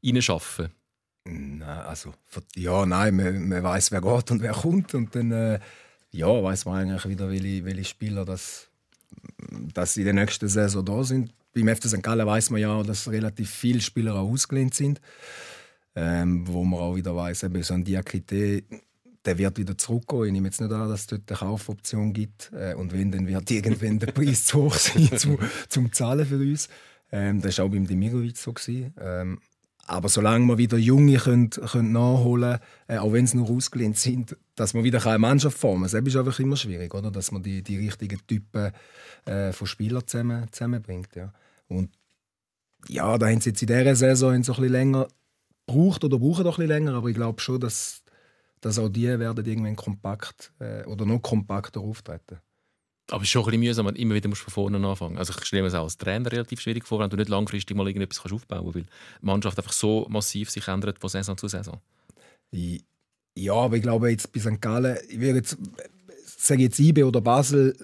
reinschaffen? 0.03 0.69
Nein, 1.25 1.63
also, 1.63 2.13
ja, 2.55 2.85
nein, 2.85 3.15
man, 3.15 3.49
man 3.49 3.63
weiß, 3.63 3.91
wer 3.91 4.01
geht 4.01 4.31
und 4.31 4.41
wer 4.41 4.53
kommt. 4.53 4.93
Und 4.93 5.13
dann 5.15 5.31
äh, 5.31 5.59
ja, 6.11 6.27
weiß 6.27 6.65
man 6.65 6.77
eigentlich 6.77 7.07
wieder, 7.07 7.29
welche, 7.29 7.65
welche 7.65 7.83
Spieler 7.83 8.23
das, 8.23 8.66
dass 9.73 9.97
in 9.97 10.05
der 10.05 10.13
nächsten 10.13 10.47
Saison 10.47 10.83
da 10.83 11.03
sind. 11.03 11.33
Beim 11.53 11.67
FC 11.67 11.85
St. 11.85 12.03
Gallen 12.03 12.25
weiß 12.25 12.49
man 12.51 12.61
ja, 12.61 12.83
dass 12.83 13.09
relativ 13.09 13.49
viele 13.49 13.81
Spieler 13.81 14.15
auch 14.15 14.29
ausgelehnt 14.29 14.73
sind. 14.73 15.01
Ähm, 15.95 16.47
wo 16.47 16.63
man 16.63 16.79
auch 16.79 16.95
wieder 16.95 17.15
weiß, 17.15 17.43
eben 17.43 17.63
so 17.63 17.73
ein 17.73 17.83
Diakite, 17.83 18.63
der 19.25 19.37
wird 19.37 19.57
wieder 19.57 19.77
zurückkommen. 19.77 20.25
Ich 20.25 20.31
nehme 20.31 20.47
jetzt 20.47 20.61
nicht 20.61 20.71
an, 20.71 20.89
dass 20.89 21.01
es 21.01 21.07
dort 21.07 21.23
eine 21.27 21.37
Kaufoption 21.37 22.13
gibt. 22.13 22.51
Äh, 22.53 22.75
und 22.75 22.93
wenn, 22.93 23.11
dann 23.11 23.27
wird 23.27 23.49
irgendwann 23.49 23.99
der 23.99 24.11
Preis 24.11 24.45
zu 24.45 24.63
hoch 24.63 24.75
sein 24.75 25.17
zu, 25.17 25.37
zum 25.69 25.91
Zahlen 25.91 26.25
für 26.25 26.37
uns. 26.37 26.69
Ähm, 27.11 27.41
das 27.41 27.57
war 27.57 27.65
auch 27.65 27.69
beim 27.69 27.87
Demirovic 27.87 28.37
so. 28.37 28.53
Ähm, 28.67 29.39
aber 29.87 30.09
solange 30.09 30.45
wir 30.45 30.57
wieder 30.57 30.77
Junge 30.77 31.17
können, 31.17 31.49
können 31.49 31.93
nachholen 31.93 32.59
können, 32.59 32.99
äh, 32.99 33.01
auch 33.01 33.13
wenn 33.13 33.25
sie 33.25 33.37
nur 33.37 33.49
ausgelehnt 33.49 33.97
sind, 33.97 34.35
dass 34.55 34.73
man 34.73 34.83
wieder 34.83 35.03
eine 35.05 35.17
Mannschaft 35.17 35.57
formen 35.57 35.89
kann. 35.89 36.03
Das 36.03 36.13
ist 36.13 36.17
einfach 36.17 36.39
immer 36.39 36.57
schwierig, 36.57 36.93
oder? 36.93 37.09
dass 37.09 37.31
man 37.31 37.41
die, 37.41 37.63
die 37.63 37.77
richtigen 37.77 38.19
Typen 38.27 38.71
äh, 39.25 39.53
von 39.53 39.65
Spielern 39.65 40.05
zusammen, 40.05 40.45
zusammenbringt. 40.51 41.15
Ja. 41.15 41.33
Und 41.69 41.89
ja, 42.89 43.17
da 43.17 43.27
haben 43.27 43.39
sie 43.39 43.51
jetzt 43.51 43.61
in 43.61 43.67
dieser 43.67 43.95
Saison 43.95 44.31
haben 44.33 44.35
ein 44.35 44.41
bisschen 44.41 44.69
länger 44.69 45.07
gebraucht 45.65 46.03
oder 46.03 46.19
brauchen 46.19 46.43
doch 46.43 46.57
ein 46.57 46.67
bisschen 46.67 46.85
länger, 46.85 46.93
aber 46.95 47.07
ich 47.07 47.15
glaube 47.15 47.41
schon, 47.41 47.59
dass, 47.59 48.03
dass 48.59 48.79
auch 48.79 48.89
die 48.89 49.07
werden 49.07 49.45
irgendwann 49.45 49.75
kompakt 49.75 50.51
äh, 50.59 50.83
oder 50.83 51.05
noch 51.05 51.21
kompakter 51.21 51.79
auftreten. 51.79 52.39
Aber 53.09 53.21
es 53.21 53.27
ist 53.27 53.31
schon 53.31 53.43
ein 53.43 53.45
bisschen 53.45 53.59
mühsam, 53.61 53.85
wenn 53.85 53.95
immer 53.95 54.15
wieder 54.15 54.27
musst 54.27 54.41
von 54.41 54.51
vorne 54.51 54.85
anfangen 54.85 55.17
Also 55.17 55.33
ich 55.37 55.45
stelle 55.45 55.61
mir 55.61 55.69
es 55.69 55.73
auch 55.73 55.83
als 55.83 55.97
Trainer 55.97 56.31
relativ 56.31 56.59
schwierig 56.59 56.85
vor, 56.85 56.99
wenn 56.99 57.09
du 57.09 57.15
nicht 57.15 57.29
langfristig 57.29 57.75
mal 57.75 57.87
irgendetwas 57.87 58.21
kannst 58.21 58.33
aufbauen 58.33 58.63
kannst, 58.63 58.75
weil 58.75 58.83
die 58.83 59.25
Mannschaft 59.25 59.57
einfach 59.57 59.71
so 59.71 60.05
massiv 60.09 60.49
sich 60.49 60.67
ändert 60.67 60.99
von 60.99 61.09
Saison 61.09 61.37
zu 61.37 61.47
Saison. 61.47 61.79
Ja, 63.35 63.53
aber 63.53 63.77
ich 63.77 63.83
glaube 63.83 64.09
jetzt 64.09 64.33
bei 64.33 64.39
St. 64.39 64.59
Gallen, 64.59 64.97
ich 65.07 65.19
würde 65.19 65.37
jetzt, 65.37 65.57
sage 66.25 66.63
jetzt 66.63 66.79
IB 66.79 67.03
oder 67.03 67.21
Basel, 67.21 67.77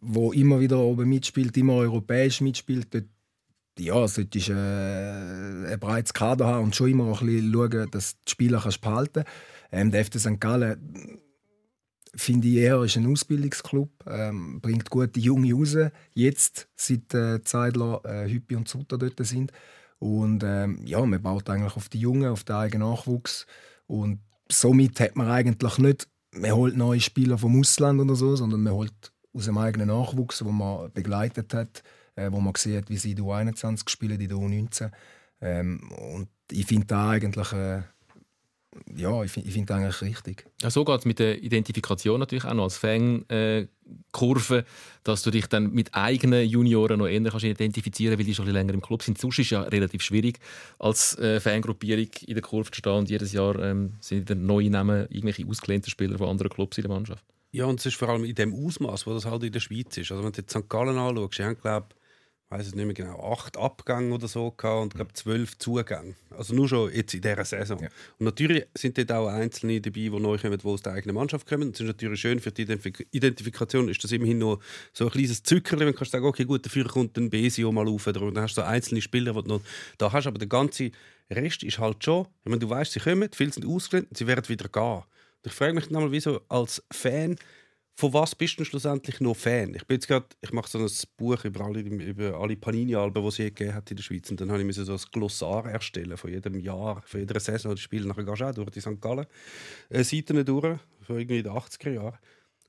wo 0.00 0.32
immer 0.32 0.60
wieder 0.60 0.78
oben 0.78 1.08
mitspielt, 1.08 1.56
immer 1.56 1.74
europäisch 1.74 2.40
mitspielt, 2.40 2.88
dort, 2.94 3.06
ja, 3.78 4.06
solltest 4.06 4.48
du 4.48 4.52
äh, 4.52 5.72
ein 5.72 5.80
breites 5.80 6.12
Kader 6.12 6.46
haben 6.46 6.64
und 6.64 6.76
schon 6.76 6.90
immer 6.90 7.04
auch 7.04 7.22
ein 7.22 7.26
bisschen 7.26 7.52
schauen, 7.52 7.90
dass 7.90 8.12
du 8.12 8.18
die 8.26 8.30
Spieler 8.30 8.60
kannst 8.60 8.80
behalten 8.82 9.24
ähm, 9.72 9.90
Der 9.90 10.04
FC 10.04 10.20
St. 10.20 10.40
Gallen 10.40 11.18
finde 12.14 12.48
ich 12.48 12.56
eher 12.56 12.82
ist 12.82 12.96
ein 12.96 13.06
Ausbildungsclub, 13.06 13.90
ähm, 14.06 14.60
bringt 14.60 14.90
gute 14.90 15.20
Junge 15.20 15.54
raus. 15.54 15.76
Jetzt, 16.12 16.68
seit 16.76 17.14
äh, 17.14 17.42
Zeidler, 17.42 18.00
äh, 18.04 18.28
Hüppi 18.28 18.56
und 18.56 18.68
Sutter 18.68 18.98
dort 18.98 19.24
sind. 19.24 19.52
Und 19.98 20.42
ähm, 20.44 20.80
ja, 20.86 21.04
man 21.04 21.22
baut 21.22 21.48
eigentlich 21.50 21.76
auf 21.76 21.88
die 21.88 22.00
Jungen, 22.00 22.30
auf 22.30 22.44
den 22.44 22.56
eigenen 22.56 22.88
Nachwuchs. 22.88 23.46
Und 23.86 24.20
somit 24.50 24.98
hat 25.00 25.16
man 25.16 25.28
eigentlich 25.28 25.78
nicht, 25.78 26.08
man 26.32 26.52
holt 26.52 26.76
neue 26.76 27.00
Spieler 27.00 27.38
vom 27.38 27.58
Ausland 27.58 28.00
oder 28.00 28.14
so, 28.14 28.34
sondern 28.34 28.62
man 28.62 28.72
holt 28.72 29.12
aus 29.32 29.44
dem 29.44 29.58
eigenen 29.58 29.88
Nachwuchs, 29.88 30.44
wo 30.44 30.50
man 30.50 30.90
begleitet 30.92 31.54
hat, 31.54 31.82
äh, 32.16 32.30
wo 32.32 32.40
man 32.40 32.54
hat, 32.54 32.90
wie 32.90 32.96
sie 32.96 33.14
der 33.14 33.24
U21 33.24 33.88
spielen, 33.88 34.18
der 34.18 34.36
U19. 34.36 34.90
Ähm, 35.40 35.90
und 36.12 36.28
ich 36.50 36.66
finde 36.66 36.86
da 36.86 37.10
eigentlich, 37.10 37.52
äh, 37.52 37.82
ja, 38.96 39.24
ich 39.24 39.32
finde 39.32 39.48
ich 39.48 39.54
find 39.54 39.70
eigentlich 39.70 40.00
richtig. 40.02 40.46
Ja, 40.62 40.70
so 40.70 40.84
geht 40.84 41.00
es 41.00 41.04
mit 41.04 41.18
der 41.18 41.42
Identifikation 41.42 42.20
natürlich 42.20 42.44
auch 42.44 42.54
noch 42.54 42.64
als 42.64 42.76
Fan-Kurve, 42.78 44.64
dass 45.02 45.22
du 45.22 45.30
dich 45.30 45.46
dann 45.46 45.72
mit 45.72 45.94
eigenen 45.94 46.48
Junioren 46.48 46.98
noch 47.00 47.08
eher 47.08 47.22
kannst 47.22 47.44
identifizieren 47.44 48.16
weil 48.16 48.24
die 48.24 48.34
schon 48.34 48.44
ein 48.44 48.46
bisschen 48.46 48.66
länger 48.66 48.74
im 48.74 48.82
Club 48.82 49.02
sind. 49.02 49.18
Sonst 49.18 49.40
ist 49.40 49.46
es 49.46 49.50
ja 49.50 49.62
relativ 49.62 50.02
schwierig, 50.02 50.38
als 50.78 51.18
äh, 51.18 51.40
Fangruppierung 51.40 52.10
in 52.26 52.34
der 52.34 52.42
Kurve 52.42 52.70
zu 52.70 52.78
stehen 52.78 52.92
und 52.92 53.10
jedes 53.10 53.32
Jahr 53.32 53.58
ähm, 53.58 53.94
sind 54.00 54.20
wieder 54.20 54.36
neue 54.36 54.70
Namen, 54.70 55.06
irgendwelche 55.10 55.46
ausgelehnten 55.46 55.90
Spieler 55.90 56.16
von 56.16 56.28
anderen 56.28 56.50
Clubs 56.50 56.78
in 56.78 56.82
der 56.82 56.92
Mannschaft. 56.92 57.24
Ja, 57.52 57.64
und 57.64 57.80
es 57.80 57.86
ist 57.86 57.96
vor 57.96 58.08
allem 58.08 58.24
in 58.24 58.36
dem 58.36 58.54
Ausmaß, 58.54 59.08
wo 59.08 59.14
das 59.14 59.24
halt 59.24 59.42
in 59.42 59.52
der 59.52 59.58
Schweiz 59.58 59.96
ist. 59.96 60.12
Also 60.12 60.22
wenn 60.22 60.30
du 60.30 60.40
jetzt 60.40 60.52
St. 60.52 60.68
Gallen 60.68 60.96
anschaust, 60.96 61.40
haben, 61.40 61.56
glaube 61.56 61.86
ich, 61.90 61.99
weiß 62.50 62.66
es 62.66 62.74
nicht 62.74 62.84
mehr 62.84 62.94
genau, 62.94 63.32
acht 63.32 63.56
Abgänge 63.56 64.12
oder 64.12 64.26
so 64.26 64.50
gehabt 64.50 64.82
und 64.82 64.94
glaube 64.94 65.12
zwölf 65.12 65.56
Zugänge. 65.58 66.14
Also 66.36 66.52
nur 66.52 66.68
schon 66.68 66.92
jetzt 66.92 67.14
in 67.14 67.22
dieser 67.22 67.44
Saison. 67.44 67.80
Ja. 67.80 67.88
Und 68.18 68.24
natürlich 68.26 68.66
sind 68.76 68.98
dort 68.98 69.12
auch 69.12 69.28
Einzelne 69.28 69.80
dabei, 69.80 70.00
die 70.00 70.10
neu 70.10 70.36
kommen, 70.36 70.58
die 70.58 70.66
aus 70.66 70.82
der 70.82 70.94
eigenen 70.94 71.14
Mannschaft 71.14 71.48
kommen. 71.48 71.70
Das 71.70 71.80
ist 71.80 71.86
natürlich 71.86 72.20
schön 72.20 72.40
für 72.40 72.50
die 72.50 72.66
Identif- 72.66 73.06
Identifikation. 73.12 73.88
Ist 73.88 74.02
das 74.02 74.10
immerhin 74.10 74.38
noch 74.38 74.60
so 74.92 75.04
ein 75.04 75.10
kleines 75.12 75.44
Zückerchen, 75.44 75.86
wenn 75.86 75.92
du 75.92 75.98
kannst 75.98 76.10
sagen, 76.10 76.24
okay, 76.24 76.44
gut, 76.44 76.66
dafür 76.66 76.88
kommt 76.88 77.16
ein 77.16 77.30
Besio 77.30 77.70
mal 77.70 77.86
auf. 77.86 78.08
Oder 78.08 78.32
dann 78.32 78.42
hast 78.42 78.56
du 78.56 78.62
so 78.62 78.66
einzelne 78.66 79.00
Spieler, 79.00 79.32
die 79.32 79.42
du 79.42 79.48
noch 79.48 79.60
da 79.98 80.12
hast. 80.12 80.26
Aber 80.26 80.38
der 80.38 80.48
ganze 80.48 80.90
Rest 81.30 81.62
ist 81.62 81.78
halt 81.78 82.02
schon, 82.02 82.26
ich 82.42 82.50
meine, 82.50 82.58
du 82.58 82.68
weißt, 82.68 82.92
sie 82.92 83.00
kommen, 83.00 83.28
viele 83.32 83.52
sind 83.52 83.64
ausgelernt, 83.64 84.08
sie 84.12 84.26
werden 84.26 84.48
wieder 84.48 84.68
gehen. 84.68 85.02
Und 85.42 85.46
ich 85.46 85.52
frage 85.52 85.72
mich 85.72 85.86
dann 85.86 86.02
mal, 86.02 86.10
wieso 86.10 86.40
als 86.48 86.82
Fan, 86.90 87.36
von 88.00 88.14
was 88.14 88.34
bist 88.34 88.58
du 88.58 88.64
schlussendlich 88.64 89.20
noch 89.20 89.36
Fan? 89.36 89.74
Ich 89.74 89.86
ich 90.40 90.52
mache 90.52 90.70
so 90.70 90.78
ein 90.78 90.90
Buch 91.18 91.44
über 91.44 91.66
alle, 91.66 91.80
über 91.80 92.40
alle 92.40 92.56
Panini-Alben, 92.56 93.22
die 93.22 93.28
es 93.28 93.36
je 93.36 93.44
gegeben 93.50 93.74
hat 93.74 93.90
in 93.90 93.96
der 93.98 94.02
Schweiz. 94.02 94.30
Und 94.30 94.40
dann 94.40 94.50
habe 94.50 94.62
ich 94.62 94.74
so 94.74 94.92
ein 94.92 95.00
Glossar 95.12 95.66
erstellen 95.66 96.16
von 96.16 96.30
jedem 96.30 96.58
Jahr, 96.60 97.02
von 97.04 97.20
jeder 97.20 97.38
Saison, 97.38 97.74
die 97.74 97.82
Spiele. 97.82 98.08
Nachher 98.08 98.24
gehst 98.24 98.40
du 98.40 98.46
auch 98.46 98.54
durch 98.54 98.70
die 98.70 98.80
St. 98.80 99.00
Gallen 99.00 99.26
äh, 99.90 100.44
durch, 100.44 100.78
von 101.02 101.18
irgendwie 101.18 101.42
den 101.42 101.52
80er 101.52 101.90
Jahren. 101.90 102.18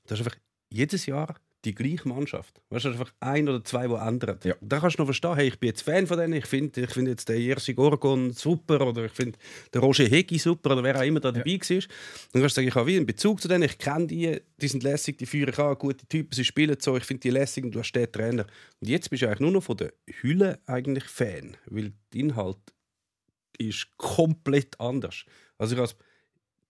Da 0.06 0.14
ist 0.14 0.20
einfach 0.20 0.36
jedes 0.68 1.06
Jahr 1.06 1.34
die 1.64 1.74
gleiche 1.74 2.08
Mannschaft. 2.08 2.60
Weißt 2.70 2.84
du, 2.84 2.90
einfach 2.90 3.12
ein 3.20 3.48
oder 3.48 3.62
zwei, 3.64 3.86
die 3.86 3.94
ändern. 3.94 4.38
Ja. 4.44 4.54
Da 4.60 4.80
kannst 4.80 4.98
du 4.98 5.02
noch 5.02 5.06
verstehen, 5.06 5.34
hey, 5.34 5.48
ich 5.48 5.58
bin 5.58 5.68
jetzt 5.68 5.82
Fan 5.82 6.06
von 6.06 6.18
denen, 6.18 6.32
ich 6.32 6.46
finde 6.46 6.80
ich 6.80 6.90
find 6.90 7.08
jetzt 7.08 7.28
den 7.28 7.40
Jerzy 7.40 7.74
Gorgon 7.74 8.32
super 8.32 8.86
oder 8.86 9.04
ich 9.04 9.12
finde 9.12 9.38
den 9.72 9.80
Roger 9.80 10.04
Hegi 10.04 10.38
super 10.38 10.72
oder 10.72 10.82
wer 10.82 10.98
auch 10.98 11.04
immer 11.04 11.20
da 11.20 11.30
dabei 11.30 11.52
war. 11.52 11.58
Dann 11.58 11.78
kannst 11.78 11.88
du 12.32 12.48
sagen, 12.48 12.68
ich 12.68 12.74
habe 12.74 12.86
wie 12.86 12.96
einen 12.96 13.06
Bezug 13.06 13.40
zu 13.40 13.48
denen, 13.48 13.64
ich 13.64 13.78
kenne 13.78 14.06
die, 14.06 14.40
die 14.56 14.68
sind 14.68 14.82
lässig, 14.82 15.18
die 15.18 15.26
führen 15.26 15.50
ich 15.50 15.58
an, 15.58 15.76
gute 15.78 16.06
Typen, 16.06 16.32
sie 16.32 16.44
spielen 16.44 16.76
so, 16.80 16.96
ich 16.96 17.04
finde 17.04 17.20
die 17.20 17.30
lässig 17.30 17.64
und 17.64 17.74
du 17.74 17.78
hast 17.78 17.92
den 17.92 18.10
Trainer. 18.10 18.46
Und 18.80 18.88
jetzt 18.88 19.10
bist 19.10 19.22
du 19.22 19.26
eigentlich 19.26 19.40
nur 19.40 19.52
noch 19.52 19.62
von 19.62 19.76
der 19.76 19.92
Hülle 20.20 20.58
eigentlich 20.66 21.04
Fan, 21.04 21.56
weil 21.66 21.92
der 22.12 22.20
Inhalt 22.20 22.58
ist 23.58 23.88
komplett 23.96 24.78
anders. 24.80 25.24
Also 25.58 25.74
ich 25.74 25.80
als 25.80 25.96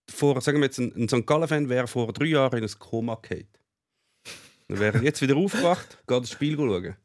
vor, 0.09 0.39
sagen 0.41 0.59
wir 0.59 0.65
jetzt, 0.65 0.79
ein, 0.79 0.93
ein 0.95 1.07
St. 1.07 1.25
Gallen-Fan 1.25 1.69
wäre 1.69 1.87
vor 1.87 2.11
drei 2.11 2.25
Jahren 2.25 2.57
in 2.57 2.63
ein 2.63 2.79
Koma 2.79 3.15
gefallen. 3.15 3.47
Dann 4.73 4.81
wäre 4.81 4.97
er 4.97 5.03
jetzt 5.03 5.21
wieder 5.21 5.35
aufgewacht, 5.35 5.99
geht 6.07 6.23
das 6.23 6.31
Spiel 6.31 6.55
schauen. 6.55 6.95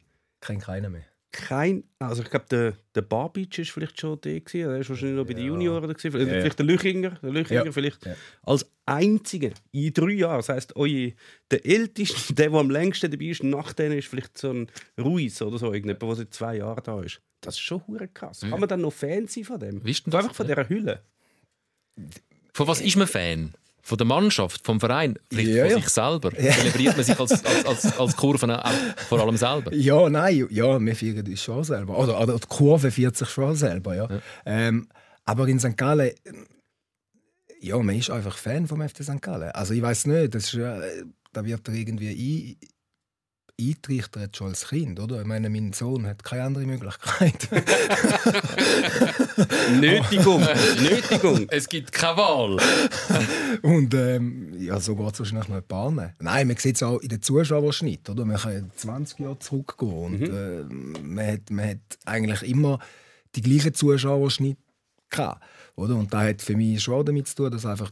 Kennt 0.41 0.63
keiner 0.63 0.89
mehr. 0.89 1.05
Kein, 1.31 1.85
also 1.99 2.23
ich 2.23 2.31
glaube, 2.31 2.47
der, 2.51 2.73
der 2.95 3.03
Barbic 3.03 3.59
ist 3.59 3.73
vielleicht 3.73 4.01
schon 4.01 4.19
der 4.23 4.41
gewesen, 4.41 4.71
der 4.71 4.79
ist 4.79 4.89
wahrscheinlich 4.89 5.19
noch 5.19 5.27
bei 5.27 5.35
den. 5.35 5.45
Junioren 5.45 5.83
gewesen. 5.87 6.11
Vielleicht, 6.11 6.29
Ja, 6.29 6.35
ja. 6.37 6.41
vielleicht 6.41 6.59
der 6.59 6.65
Lüchinger, 6.67 7.11
der 7.23 7.31
Lüchinger 7.31 7.73
vielleicht 7.73 8.09
als 8.43 8.73
einziger 8.87 9.51
in 9.71 9.93
drei 9.93 10.13
Jahren. 10.13 10.39
Das 10.39 10.49
heisst, 10.49 10.77
oje, 10.77 11.13
der 11.51 11.67
älteste, 11.67 12.33
der, 12.35 12.49
der 12.49 12.59
am 12.59 12.71
längsten 12.71 13.11
dabei 13.11 13.27
ist, 13.27 13.45
nach 13.45 13.75
denen 13.75 13.99
ist 13.99 14.09
vielleicht 14.09 14.39
so 14.39 14.51
ein 14.51 14.71
Ruiz 14.99 15.43
oder 15.43 15.59
so, 15.59 15.67
irgendjemand, 15.67 16.03
der 16.03 16.15
seit 16.15 16.33
zwei 16.33 16.57
Jahren 16.57 16.83
da 16.83 17.03
ist. 17.03 17.21
Das 17.43 17.57
ist 17.57 17.61
schon 17.61 17.87
hure 17.87 18.09
krass. 18.09 18.41
Kann 18.41 18.59
man 18.59 18.69
dann 18.69 18.81
noch 18.81 18.95
Fan 18.95 19.27
sein 19.27 19.45
von 19.45 19.61
dem? 19.61 19.83
Und 19.83 20.07
das? 20.07 20.15
Einfach 20.15 20.35
von 20.35 20.47
dieser 20.47 20.67
Hülle. 20.67 21.03
Von 22.55 22.67
was 22.67 22.81
ist 22.81 22.97
man 22.97 23.07
Fan? 23.07 23.53
Von 23.89 23.97
der 23.97 24.07
Mannschaft, 24.07 24.67
vom 24.67 24.81
Verein, 24.81 25.19
vielleicht 25.31 25.49
Ja, 25.49 25.63
von 25.65 25.71
ja. 25.71 25.77
sich 25.79 25.89
selber? 25.89 26.31
Zelebriert 26.31 26.97
man 26.97 27.05
sich 27.07 27.19
als, 27.19 27.43
als, 27.43 27.65
als, 27.65 27.99
als 27.99 28.17
Kurven 28.17 28.51
auch 28.51 28.71
vor 29.09 29.21
allem 29.21 29.39
selber? 29.39 29.75
Ja, 29.75 30.11
nein, 30.11 30.47
ja, 30.51 30.79
wir 30.79 30.95
feiern 30.95 31.27
uns 31.27 31.43
schon 31.43 31.65
selber. 31.65 31.99
Oder, 31.99 32.21
oder 32.21 32.39
die 32.39 32.47
Kurve 32.47 32.91
feiert 32.91 33.17
sich 33.17 33.31
schon 33.31 33.57
selber, 33.57 33.97
ja. 33.97 34.09
Ähm, 34.45 34.89
aber 35.25 35.49
in 35.49 35.59
St. 35.59 35.75
Gallen, 35.77 36.11
ja, 37.61 37.79
man 37.79 37.97
ist 37.97 38.11
einfach 38.11 38.37
Fan 38.37 38.67
vom 38.67 38.87
FC 38.87 39.03
St. 39.03 39.23
Gallen. 39.23 39.53
Also 39.53 39.73
ich 39.73 39.81
weiß 39.81 40.07
nicht, 40.07 40.35
das 40.35 40.53
ist, 40.53 40.55
äh, 40.55 41.05
da 41.33 41.47
wird 41.47 41.67
er 41.67 41.75
irgendwie 41.75 42.11
ein, 42.11 42.69
eintrichtert 43.61 44.37
schon 44.37 44.49
als 44.49 44.69
Kind, 44.69 45.01
oder? 45.01 45.21
Ich 45.21 45.27
meine, 45.27 45.51
mein 45.51 45.73
Sohn 45.73 46.07
hat 46.07 46.23
keine 46.23 46.45
andere 46.45 46.65
Möglichkeit. 46.65 47.49
Nötigung, 49.81 50.47
Nötigung. 50.81 51.47
Es 51.51 51.69
gibt 51.69 51.91
keine 51.93 52.19
Wahl. 52.19 52.59
Und 53.63 53.93
ähm, 53.95 54.55
ja, 54.61 54.79
so 54.79 54.95
geht 54.95 55.13
es 55.13 55.19
wahrscheinlich 55.19 55.49
noch 55.49 55.57
ein 55.57 55.65
paar 55.65 55.91
mehr. 55.91 56.15
Nein, 56.21 56.47
man 56.47 56.57
sieht 56.57 56.77
es 56.77 56.83
auch 56.83 57.01
in 57.01 57.09
den 57.09 57.21
Zuschauerschnitt. 57.21 58.09
Oder? 58.09 58.25
Man 58.25 58.37
kann 58.37 58.71
20 58.77 59.19
Jahre 59.21 59.39
zurückgehen. 59.41 59.93
Und, 59.93 60.23
äh, 60.23 60.63
man, 61.03 61.27
hat, 61.27 61.51
man 61.51 61.71
hat 61.71 61.99
eigentlich 62.05 62.49
immer 62.49 62.79
die 63.35 63.43
gleichen 63.43 63.75
Zuschauerschnitt 63.75 64.59
gehabt. 65.11 65.43
Oder? 65.75 65.97
Und 65.97 66.13
das 66.13 66.23
hat 66.23 66.43
für 66.43 66.57
mich 66.57 66.83
schon 66.83 66.95
auch 66.95 67.05
damit 67.05 67.29
zu 67.29 67.35
tun, 67.35 67.51
dass 67.51 67.67
einfach 67.67 67.91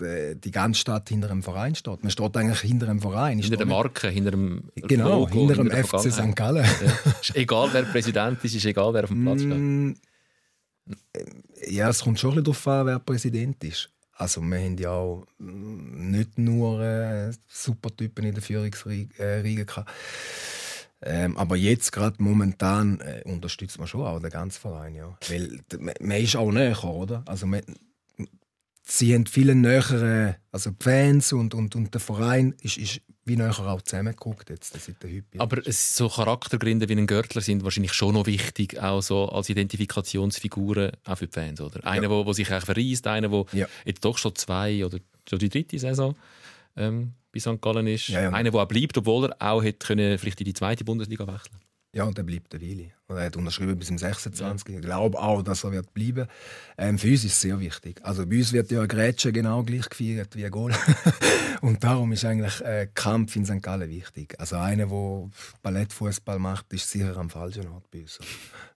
die, 0.00 0.34
die 0.40 0.50
ganze 0.50 0.80
Stadt 0.80 1.08
hinter 1.08 1.30
einem 1.30 1.42
Verein 1.42 1.74
steht. 1.74 2.02
Man 2.02 2.10
steht 2.10 2.36
eigentlich 2.36 2.60
hinter 2.60 2.88
einem 2.88 3.00
Verein. 3.00 3.38
Hinter 3.38 3.56
der 3.56 3.66
Marke, 3.66 4.08
hinter 4.08 4.30
dem 4.32 4.70
Genau, 4.74 5.20
Logo, 5.20 5.32
hinter 5.48 5.54
dem 5.56 5.70
FC 5.70 6.12
St. 6.12 6.34
Gallen. 6.36 6.64
Ja. 6.64 7.14
Egal, 7.34 7.68
wer 7.72 7.82
Präsident 7.84 8.42
ist, 8.44 8.54
ist 8.54 8.64
egal, 8.64 8.92
wer 8.94 9.04
auf 9.04 9.10
dem 9.10 9.22
Platz 9.22 9.40
steht. 9.40 9.54
Mm, 9.54 9.94
Ja, 11.68 11.88
es 11.88 12.02
kommt 12.02 12.18
schon 12.20 12.30
ein 12.30 12.42
bisschen 12.42 12.44
darauf 12.44 12.68
an, 12.68 12.86
wer 12.86 12.98
Präsident 12.98 13.62
ist. 13.64 13.90
Also 14.16 14.40
wir 14.42 14.58
haben 14.58 14.76
ja 14.78 14.90
auch 14.90 15.26
mm, 15.38 16.10
nicht 16.10 16.38
nur 16.38 16.80
äh, 16.80 17.32
super 17.48 17.94
Typen 17.96 18.24
in 18.24 18.34
der 18.34 18.42
Führungsriege 18.42 19.64
gehabt. 19.64 19.90
Ähm, 21.06 21.36
aber 21.36 21.56
jetzt 21.56 21.92
gerade 21.92 22.16
momentan 22.22 22.98
äh, 23.00 23.22
unterstützt 23.26 23.78
man 23.78 23.86
schon 23.86 24.02
auch 24.02 24.20
den 24.20 24.30
ganzen 24.30 24.58
Verein, 24.60 24.94
ja. 24.94 25.16
Weil 25.28 25.60
man 26.00 26.16
ist 26.16 26.34
auch 26.36 26.50
näher, 26.50 26.82
oder? 26.84 27.22
Also 27.26 27.46
man, 27.46 27.60
sie 28.86 29.14
haben 29.14 29.26
viele 29.26 29.54
nähere, 29.54 30.36
also 30.52 30.70
die 30.70 30.82
Fans 30.82 31.32
und, 31.32 31.54
und, 31.54 31.74
und 31.74 31.92
der 31.92 32.00
Verein 32.00 32.54
ist, 32.60 32.76
ist 32.76 33.00
wie 33.24 33.36
näher 33.36 33.58
auch 33.58 33.80
zusammengeguckt 33.80 34.50
jetzt 34.50 34.74
seit 34.78 35.02
der 35.02 35.10
Hüppi. 35.10 35.38
Aber 35.38 35.62
so 35.66 36.08
Charaktergründe 36.08 36.88
wie 36.88 36.92
ein 36.94 37.06
Görtler 37.06 37.40
sind 37.40 37.64
wahrscheinlich 37.64 37.94
schon 37.94 38.14
noch 38.14 38.26
wichtig, 38.26 38.78
auch 38.82 39.00
so 39.00 39.28
als 39.30 39.48
Identifikationsfiguren 39.48 40.92
auch 41.04 41.16
für 41.16 41.26
die 41.26 41.32
Fans, 41.32 41.60
oder? 41.60 41.84
Einer, 41.86 42.08
der 42.08 42.34
sich 42.34 42.50
eigentlich 42.50 42.64
verreist, 42.64 43.06
einer, 43.06 43.28
der 43.30 43.44
Ja. 43.52 43.66
jetzt 43.86 44.04
doch 44.04 44.18
schon 44.18 44.34
zwei 44.34 44.84
oder 44.84 44.98
schon 45.28 45.38
die 45.38 45.48
dritte 45.48 45.78
Saison 45.78 46.14
ähm, 46.76 47.14
bei 47.32 47.40
St. 47.40 47.60
Gallen 47.62 47.86
ist. 47.86 48.08
Ja, 48.08 48.22
ja. 48.22 48.30
Einer, 48.30 48.50
der 48.50 48.60
auch 48.60 48.68
bleibt, 48.68 48.98
obwohl 48.98 49.30
er 49.30 49.52
auch 49.52 49.62
hätte 49.62 49.86
können, 49.86 50.18
vielleicht 50.18 50.40
in 50.40 50.44
die 50.44 50.54
zweite 50.54 50.84
Bundesliga 50.84 51.26
wechseln 51.26 51.58
Ja, 51.94 52.02
und 52.02 52.18
er 52.18 52.24
bleibt 52.24 52.52
eine 52.52 52.62
Weile. 52.64 52.90
Und 53.06 53.18
er 53.18 53.26
hat 53.26 53.36
unterschrieben 53.36 53.78
bis 53.78 53.86
zum 53.86 53.98
26. 53.98 54.74
Ich 54.74 54.80
glaube 54.80 55.16
auch, 55.16 55.42
dass 55.42 55.62
er 55.62 55.70
wird 55.70 55.94
bleiben 55.94 56.26
ähm, 56.76 56.98
Für 56.98 57.06
uns 57.06 57.24
ist 57.24 57.34
es 57.34 57.40
sehr 57.40 57.60
wichtig. 57.60 58.00
Also 58.02 58.26
bei 58.26 58.38
uns 58.38 58.52
wird 58.52 58.72
ja 58.72 58.82
ein 58.82 58.88
Grätsche 58.88 59.30
genau 59.30 59.62
gleich 59.62 59.88
gefeiert 59.88 60.34
wie 60.34 60.44
ein 60.44 60.50
Goal. 60.50 60.72
und 61.60 61.84
darum 61.84 62.10
ist 62.10 62.24
eigentlich 62.24 62.64
ein 62.64 62.92
Kampf 62.94 63.36
in 63.36 63.46
St. 63.46 63.62
Gallen 63.62 63.88
wichtig. 63.88 64.34
Also 64.40 64.56
einer, 64.56 64.86
der 64.86 65.30
Ballettfußball 65.62 66.40
macht, 66.40 66.72
ist 66.72 66.90
sicher 66.90 67.16
am 67.16 67.30
falschen 67.30 67.68
Ort 67.68 67.88
bei 67.92 68.00
uns. 68.00 68.18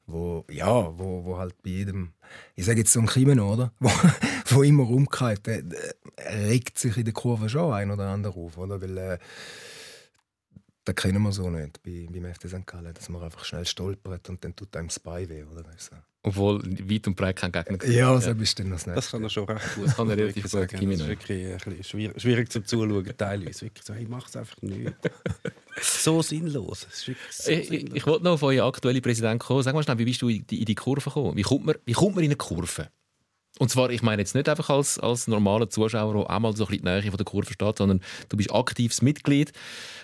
Wo, 0.06 0.44
ja, 0.48 0.96
wo, 0.96 1.24
wo 1.24 1.38
halt 1.38 1.60
bei 1.64 1.70
jedem, 1.70 2.12
ich 2.54 2.66
sage 2.66 2.78
jetzt 2.78 2.92
so 2.92 3.00
ein 3.00 3.06
Kiemen, 3.06 3.40
oder? 3.40 3.72
Wo, 3.80 3.90
wo 4.46 4.62
immer 4.62 4.84
rumgeht, 4.84 5.46
der, 5.46 5.62
der 5.62 5.94
regt 6.48 6.78
sich 6.78 6.96
in 6.96 7.04
der 7.04 7.12
Kurve 7.12 7.50
schon 7.50 7.74
ein 7.74 7.90
oder 7.90 8.08
andere 8.08 8.40
auf, 8.40 8.56
oder? 8.56 8.80
Weil, 8.80 8.96
äh, 8.96 9.18
das 10.88 10.94
kennen 10.96 11.22
wir 11.22 11.32
so 11.32 11.50
nicht 11.50 11.82
bei, 11.82 12.06
beim 12.10 12.32
FC 12.34 12.48
St. 12.48 12.66
Gallen, 12.66 12.94
dass 12.94 13.08
man 13.08 13.22
einfach 13.22 13.44
schnell 13.44 13.66
stolpert 13.66 14.28
und 14.28 14.42
dann 14.44 14.56
tut 14.56 14.74
einem 14.76 14.88
das 14.88 14.98
Bein 14.98 15.28
weh. 15.28 15.42
Oder? 15.44 15.64
Also, 15.68 15.96
Obwohl 16.22 16.62
weit 16.90 17.06
und 17.06 17.14
breit 17.16 17.36
kein 17.36 17.52
Gegner 17.52 17.78
war. 17.78 17.88
ja, 17.88 18.20
so 18.20 18.34
bist 18.34 18.58
du 18.58 18.62
dann 18.62 18.72
das 18.72 18.86
nicht. 18.86 18.96
Das 18.96 19.10
kann 19.10 19.22
er 19.22 19.28
schon 19.30 19.44
recht 19.44 19.74
gut. 19.74 19.86
Das 19.86 19.96
kann 19.96 20.08
er 20.10 20.16
relativ 20.16 20.36
ich 20.36 20.42
gut, 20.42 20.50
sagen. 20.50 20.78
Kimi 20.78 20.92
Das 20.94 21.02
ist 21.02 21.08
wirklich 21.08 21.46
ein 21.46 21.58
bisschen 21.58 21.84
schwierig, 21.84 22.20
schwierig 22.22 22.52
zum 22.52 22.64
Zuschauen, 22.64 23.12
teilweise. 23.16 23.62
Wirklich 23.66 23.84
so, 23.84 23.94
hey, 23.94 24.06
mach 24.08 24.28
es 24.28 24.36
einfach 24.36 24.60
nicht. 24.62 24.92
so 25.80 26.22
sinnlos. 26.22 26.84
Ist 26.84 27.04
so 27.04 27.50
Ich, 27.52 27.58
ich, 27.60 27.68
sinnlos. 27.68 27.94
ich 27.96 28.06
wollte 28.06 28.24
noch 28.24 28.32
auf 28.32 28.42
euren 28.42 28.60
aktuellen 28.66 29.02
Präsidenten 29.02 29.38
kommen. 29.40 29.62
Sag 29.62 29.74
mal 29.74 29.82
schnell, 29.82 29.98
wie 29.98 30.04
bist 30.06 30.22
du 30.22 30.28
in 30.28 30.46
die, 30.46 30.60
in 30.60 30.64
die 30.64 30.74
Kurve 30.74 31.02
gekommen? 31.04 31.36
Wie 31.36 31.42
kommt, 31.42 31.66
man, 31.66 31.76
wie 31.84 31.92
kommt 31.92 32.14
man 32.14 32.24
in 32.24 32.30
eine 32.30 32.36
Kurve? 32.36 32.88
Und 33.58 33.70
zwar, 33.70 33.90
ich 33.90 34.02
meine 34.02 34.22
jetzt 34.22 34.34
nicht 34.34 34.48
einfach 34.48 34.70
als, 34.70 34.98
als 34.98 35.26
normaler 35.26 35.68
Zuschauer, 35.68 36.12
der 36.14 36.30
auch 36.30 36.38
mal 36.38 36.56
so 36.56 36.64
ein 36.64 36.68
bisschen 36.68 36.84
die 36.84 36.90
Nähe 36.90 37.10
von 37.10 37.16
der 37.16 37.24
Kurve 37.24 37.52
steht, 37.52 37.78
sondern 37.78 38.00
du 38.28 38.36
bist 38.36 38.52
aktives 38.52 39.02
Mitglied. 39.02 39.52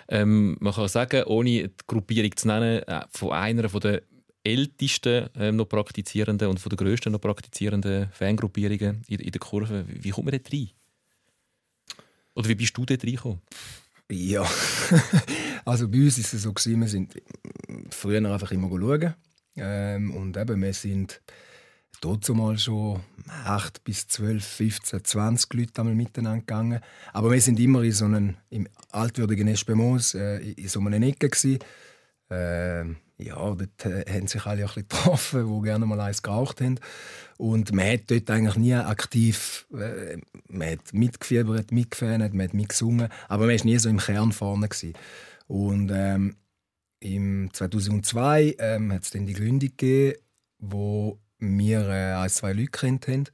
Ähm, 0.08 0.56
man 0.60 0.74
kann 0.74 0.88
sagen, 0.88 1.24
ohne 1.24 1.68
die 1.68 1.74
Gruppierung 1.86 2.36
zu 2.36 2.48
nennen, 2.48 2.82
äh, 2.82 3.02
von 3.10 3.32
einer 3.32 3.68
von 3.68 3.80
der 3.80 4.02
ältesten 4.42 5.30
ähm, 5.36 5.56
noch 5.56 5.66
praktizierenden 5.66 6.48
und 6.48 6.60
von 6.60 6.70
der 6.70 6.76
grössten 6.76 7.12
noch 7.12 7.20
praktizierenden 7.20 8.10
Fangruppierungen 8.12 9.02
in, 9.08 9.20
in 9.20 9.30
der 9.30 9.40
Kurve. 9.40 9.84
Wie 9.88 10.10
kommt 10.10 10.26
man 10.26 10.32
dort 10.32 10.52
rein? 10.52 10.70
Oder 12.34 12.48
wie 12.48 12.54
bist 12.54 12.76
du 12.76 12.84
dort 12.84 13.04
reingekommen? 13.04 13.40
Ja, 14.10 14.46
also 15.64 15.88
bei 15.88 15.98
uns 15.98 16.18
ist 16.18 16.34
es 16.34 16.42
so, 16.42 16.52
gewesen, 16.52 16.80
wir 16.80 16.88
sind 16.88 17.22
früher 17.90 18.30
einfach 18.30 18.52
immer 18.52 18.68
schauen. 18.68 19.14
Ähm, 19.56 20.10
und 20.10 20.36
eben, 20.36 20.60
wir 20.60 20.74
sind 20.74 21.22
mal 22.34 22.58
schon 22.58 23.00
8 23.44 23.84
bis 23.84 24.06
12, 24.08 24.44
15, 24.44 25.04
20 25.04 25.54
Leute 25.54 25.80
einmal 25.80 25.94
miteinander 25.94 26.40
gegangen. 26.40 26.80
Aber 27.12 27.30
wir 27.30 27.40
sind 27.40 27.58
immer 27.60 27.82
in 27.82 27.92
so 27.92 28.04
einem, 28.04 28.36
im 28.50 28.68
altwürdigen 28.90 29.48
Espemos, 29.48 30.14
äh, 30.14 30.38
in 30.38 30.68
so 30.68 30.80
einer 30.80 31.04
Ecke. 31.06 31.58
Ähm, 32.30 32.96
ja, 33.16 33.34
dort 33.36 33.86
äh, 33.86 34.04
haben 34.08 34.26
sich 34.26 34.44
alle 34.44 34.62
ein 34.62 34.66
bisschen 34.66 34.88
getroffen, 34.88 35.46
die 35.46 35.64
gerne 35.64 35.86
mal 35.86 36.00
eins 36.00 36.22
geraucht 36.22 36.60
haben. 36.60 36.80
Und 37.38 37.72
man 37.72 37.86
hat 37.86 38.10
dort 38.10 38.30
eigentlich 38.30 38.56
nie 38.56 38.74
aktiv, 38.74 39.66
äh, 39.72 40.18
man 40.48 40.72
hat 40.72 40.92
mitgefiebert, 40.92 41.72
mitgefans, 41.72 42.32
man 42.32 42.42
hat 42.42 42.54
mitgesungen, 42.54 43.08
aber 43.28 43.46
man 43.46 43.56
war 43.56 43.64
nie 43.64 43.78
so 43.78 43.88
im 43.88 43.98
Kern 43.98 44.32
vorne. 44.32 44.68
Gewesen. 44.68 44.94
Und 45.46 45.90
ähm, 45.92 46.36
im 47.00 47.52
2002 47.52 48.56
ähm, 48.58 48.92
hat 48.92 49.04
es 49.04 49.10
dann 49.10 49.26
die 49.26 49.34
Gründung 49.34 49.70
gegeben, 49.76 50.18
wo 50.58 51.18
wir 51.38 51.88
äh, 51.88 52.14
ein, 52.14 52.30
zwei 52.30 52.52
Leute 52.52 52.70
kennt 52.70 53.08
haben. 53.08 53.24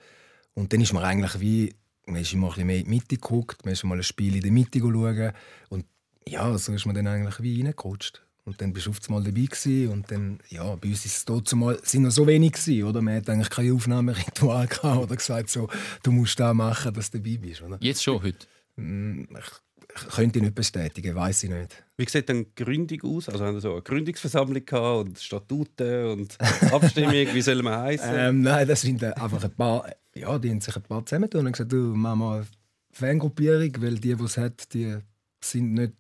Und 0.55 0.73
dann 0.73 0.81
ist 0.81 0.93
man 0.93 1.05
eigentlich 1.05 1.41
wie, 1.41 1.75
man 2.07 2.21
ist 2.21 2.33
immer 2.33 2.49
ein 2.49 2.51
bisschen 2.51 2.67
mehr 2.67 2.79
in 2.79 2.85
die 2.85 2.91
Mitte 2.91 3.17
geguckt, 3.17 3.65
man 3.65 3.73
ist 3.73 3.85
mal 3.85 3.97
ein 3.97 4.03
Spiel 4.03 4.37
in 4.37 4.43
der 4.43 4.53
Mitte 4.53 4.79
schauen. 4.79 5.33
Und 5.69 5.87
ja, 6.27 6.57
so 6.59 6.73
ist 6.73 6.87
man 6.87 6.95
dann 6.95 7.07
eigentlich 7.07 7.41
wie 7.41 7.63
reingerutscht. 7.63 8.23
Und 8.45 8.61
dann 8.61 8.73
bist 8.73 8.87
du 8.87 8.91
auf 8.91 8.99
einmal 9.07 9.23
dabei 9.23 9.43
gewesen. 9.43 9.89
und 9.91 10.11
dann, 10.11 10.41
ja, 10.49 10.75
bei 10.75 10.89
uns 10.89 11.05
ist 11.05 11.31
es 11.31 11.55
mal, 11.55 11.79
sind 11.83 12.03
noch 12.03 12.11
so 12.11 12.27
wenig 12.27 12.53
gewesen, 12.53 12.85
oder? 12.85 13.03
Man 13.03 13.17
hat 13.17 13.29
eigentlich 13.29 13.51
kein 13.51 13.73
Aufnahmeritual 13.73 14.67
gehabt 14.69 15.03
oder 15.03 15.17
gesagt 15.17 15.51
so, 15.51 15.69
du 16.03 16.11
musst 16.11 16.41
da 16.41 16.53
machen, 16.55 16.93
dass 16.95 17.11
du 17.11 17.19
dabei 17.19 17.37
bist, 17.37 17.63
oder? 17.63 17.79
Jetzt 17.81 18.03
schon, 18.03 18.23
heute. 18.23 18.47
Mm, 18.77 19.25
ich 19.39 19.51
könnte 19.95 20.39
ich 20.39 20.45
nicht 20.45 20.55
bestätigen, 20.55 21.15
weiß 21.15 21.45
ich 21.45 21.51
nicht. 21.51 21.85
Wie 21.97 22.09
sieht 22.09 22.29
denn 22.29 22.45
die 22.45 22.65
Gründung 22.65 23.17
aus? 23.17 23.29
Also 23.29 23.45
haben 23.45 23.55
wir 23.55 23.61
so 23.61 23.73
eine 23.73 23.83
Gründungsversammlung 23.83 24.65
gehabt 24.65 25.07
und 25.07 25.19
Statuten 25.19 26.05
und 26.07 26.39
Abstimmung, 26.73 27.13
wie 27.13 27.43
soll 27.43 27.63
man 27.63 27.81
heißen? 27.81 28.11
Ähm, 28.13 28.43
nein, 28.43 28.67
das 28.67 28.83
sind 28.83 29.03
einfach 29.05 29.43
ein 29.45 29.55
paar, 29.55 29.91
ja, 30.15 30.39
die 30.39 30.51
haben 30.51 30.61
sich 30.61 30.75
ein 30.77 30.83
paar 30.83 31.05
zusammengetan 31.05 31.47
und 31.47 31.53
gesagt, 31.53 31.73
du, 31.73 31.95
mach 31.95 32.15
mal 32.15 32.37
eine 32.39 32.47
Fangruppierung, 32.93 33.73
weil 33.81 33.97
die, 33.97 34.15
die 34.15 34.25
es 34.25 34.37
hat, 34.37 34.73
die 34.73 34.97
sind 35.43 35.75
nicht, 35.75 35.93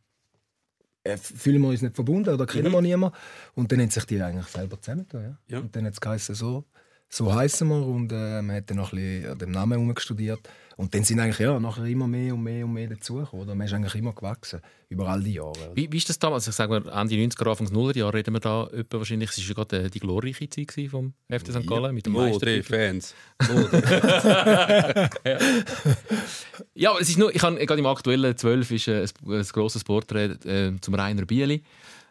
äh, 1.04 1.16
fühlen 1.16 1.62
wir 1.62 1.68
uns 1.68 1.82
nicht 1.82 1.94
verbunden 1.94 2.35
oder 2.35 2.47
kennen 2.47 2.73
wir 2.73 2.82
niemanden. 2.82 3.16
Und 3.54 3.73
dann 3.73 3.80
haben 3.80 3.90
sich 3.90 4.04
die 4.04 4.23
eigentlich 4.23 4.47
selber 4.47 4.80
zusammengetan, 4.80 5.23
ja. 5.23 5.56
Ja. 5.56 5.59
Und 5.61 5.75
dann 5.75 5.87
hat 5.87 5.94
es 5.94 6.00
geheißen, 6.00 6.35
so, 6.35 6.64
so 7.09 7.35
heißen 7.35 7.66
wir 7.66 7.87
und 7.87 8.12
äh, 8.12 8.40
man 8.42 8.56
hat 8.56 8.70
dann 8.70 8.76
noch 8.76 8.92
ein 8.92 8.99
bisschen 8.99 9.32
an 9.32 9.38
dem 9.38 9.50
Namen 9.50 9.73
herumgestudiert. 9.73 10.40
Und 10.80 10.94
dann 10.94 11.04
sind 11.04 11.20
eigentlich 11.20 11.38
ja, 11.38 11.60
nachher 11.60 11.84
immer 11.84 12.08
mehr 12.08 12.32
und 12.32 12.42
mehr 12.42 12.64
und 12.64 12.72
mehr 12.72 12.88
dazugekommen. 12.88 13.44
Oder? 13.44 13.54
Man 13.54 13.66
ist 13.66 13.75
eigentlich 13.75 13.94
immer 13.96 14.14
gewachsen, 14.14 14.62
über 14.88 15.08
all 15.08 15.22
die 15.22 15.34
Jahre. 15.34 15.72
Wie, 15.75 15.92
wie 15.92 15.99
ist 15.99 16.08
das 16.08 16.18
damals? 16.18 16.49
Ich 16.49 16.54
sage 16.54 16.80
mal, 16.80 17.00
Ende 17.02 17.16
90er, 17.16 17.50
Anfang 17.50 17.66
0er 17.66 17.99
Jahre 17.99 18.14
reden 18.14 18.32
wir 18.32 18.40
da 18.40 18.66
etwa 18.68 18.96
wahrscheinlich. 18.96 19.28
Es 19.28 19.37
war 19.37 19.44
ja 19.44 19.52
gerade 19.52 19.82
äh, 19.84 19.90
die 19.90 20.00
glorreiche 20.00 20.49
Zeit 20.49 20.72
vom 20.90 21.12
FC 21.28 21.49
St. 21.49 21.66
Gallen 21.66 21.94
mit 21.94 22.06
dem 22.06 22.14
Meistertitel. 22.14 22.62
Fans? 22.62 23.14
Ja, 26.75 26.92
aber 26.92 27.00
es 27.02 27.10
ist 27.10 27.18
nur, 27.18 27.34
ich 27.34 27.42
habe 27.42 27.56
gerade 27.66 27.78
im 27.78 27.87
aktuellen 27.87 28.34
12 28.34 28.70
ist 28.70 28.88
äh, 28.88 29.02
ein, 29.02 29.32
ein 29.32 29.42
grosses 29.52 29.84
Porträt 29.84 30.30
äh, 30.46 30.72
zum 30.80 30.94
Rainer 30.94 31.26
Bieli, 31.26 31.62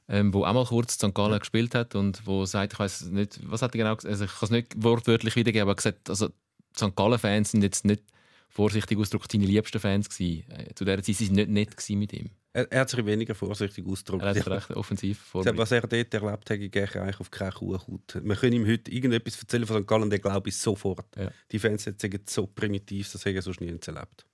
ähm, 0.08 0.32
wo 0.32 0.46
auch 0.46 0.54
mal 0.54 0.66
kurz 0.66 0.94
St. 0.94 1.16
Gallen 1.16 1.40
gespielt 1.40 1.74
hat 1.74 1.96
und 1.96 2.22
wo 2.28 2.46
sagt, 2.46 2.74
ich 2.74 2.80
weiß 2.80 3.06
nicht, 3.06 3.40
was 3.50 3.64
hat 3.64 3.74
er 3.74 3.80
genau 3.80 3.96
gesagt, 3.96 4.12
also 4.12 4.26
ich 4.26 4.32
kann 4.32 4.46
es 4.46 4.52
nicht 4.52 4.84
wortwörtlich 4.84 5.36
wiedergeben, 5.36 5.64
aber 5.64 5.72
er 5.72 5.74
hat 5.74 5.78
gesagt, 5.78 6.10
also 6.10 6.30
St. 6.78 6.96
Gallen-Fans 6.96 7.50
sind 7.52 7.64
jetzt 7.64 7.84
nicht 7.84 8.04
vorsichtig 8.50 8.98
ausgedrückt 8.98 9.32
seine 9.32 9.46
liebsten 9.46 9.80
Fans 9.80 10.10
gewesen. 10.10 10.50
Äh, 10.52 10.74
Zu 10.76 10.84
dieser 10.86 11.02
Zeit 11.02 11.08
waren 11.08 11.16
sie 11.28 11.30
nicht 11.32 11.50
nett 11.50 11.90
mit 11.92 12.14
ihm. 12.14 12.30
Er, 12.52 12.72
er 12.72 12.82
hat 12.82 12.90
sich 12.90 13.06
weniger 13.06 13.36
vorsichtig 13.36 13.86
ausgedrückt. 13.86 14.24
Er 14.24 14.30
hat 14.36 14.48
recht 14.48 14.72
offensiv 14.72 15.20
Ich 15.22 15.28
vor. 15.30 15.44
glaube, 15.44 15.58
Was 15.60 15.72
er 15.72 15.82
dort 15.82 15.94
erlebt 16.14 16.50
hat, 16.50 16.60
gehe 16.60 16.84
ich 16.84 16.96
eigentlich 16.98 17.20
auf 17.20 17.30
keine 17.30 17.52
Kuhhaut. 17.52 18.20
Wir 18.22 18.36
können 18.36 18.54
ihm 18.54 18.68
heute 18.68 18.92
irgendetwas 18.92 19.40
erzählen 19.40 19.66
von 19.68 19.82
St. 19.84 19.88
Gallen, 19.88 20.10
der 20.10 20.20
glaube 20.20 20.50
ich 20.50 20.58
sofort. 20.58 21.06
Ja. 21.16 21.32
Die 21.52 21.60
Fans 21.60 21.84
sagen 21.84 22.20
so 22.26 22.48
primitiv, 22.48 23.12
das 23.12 23.24
haben 23.26 23.36
sie 23.36 23.42
sonst 23.42 23.62
nie 23.62 23.68
erlebt. 23.68 24.26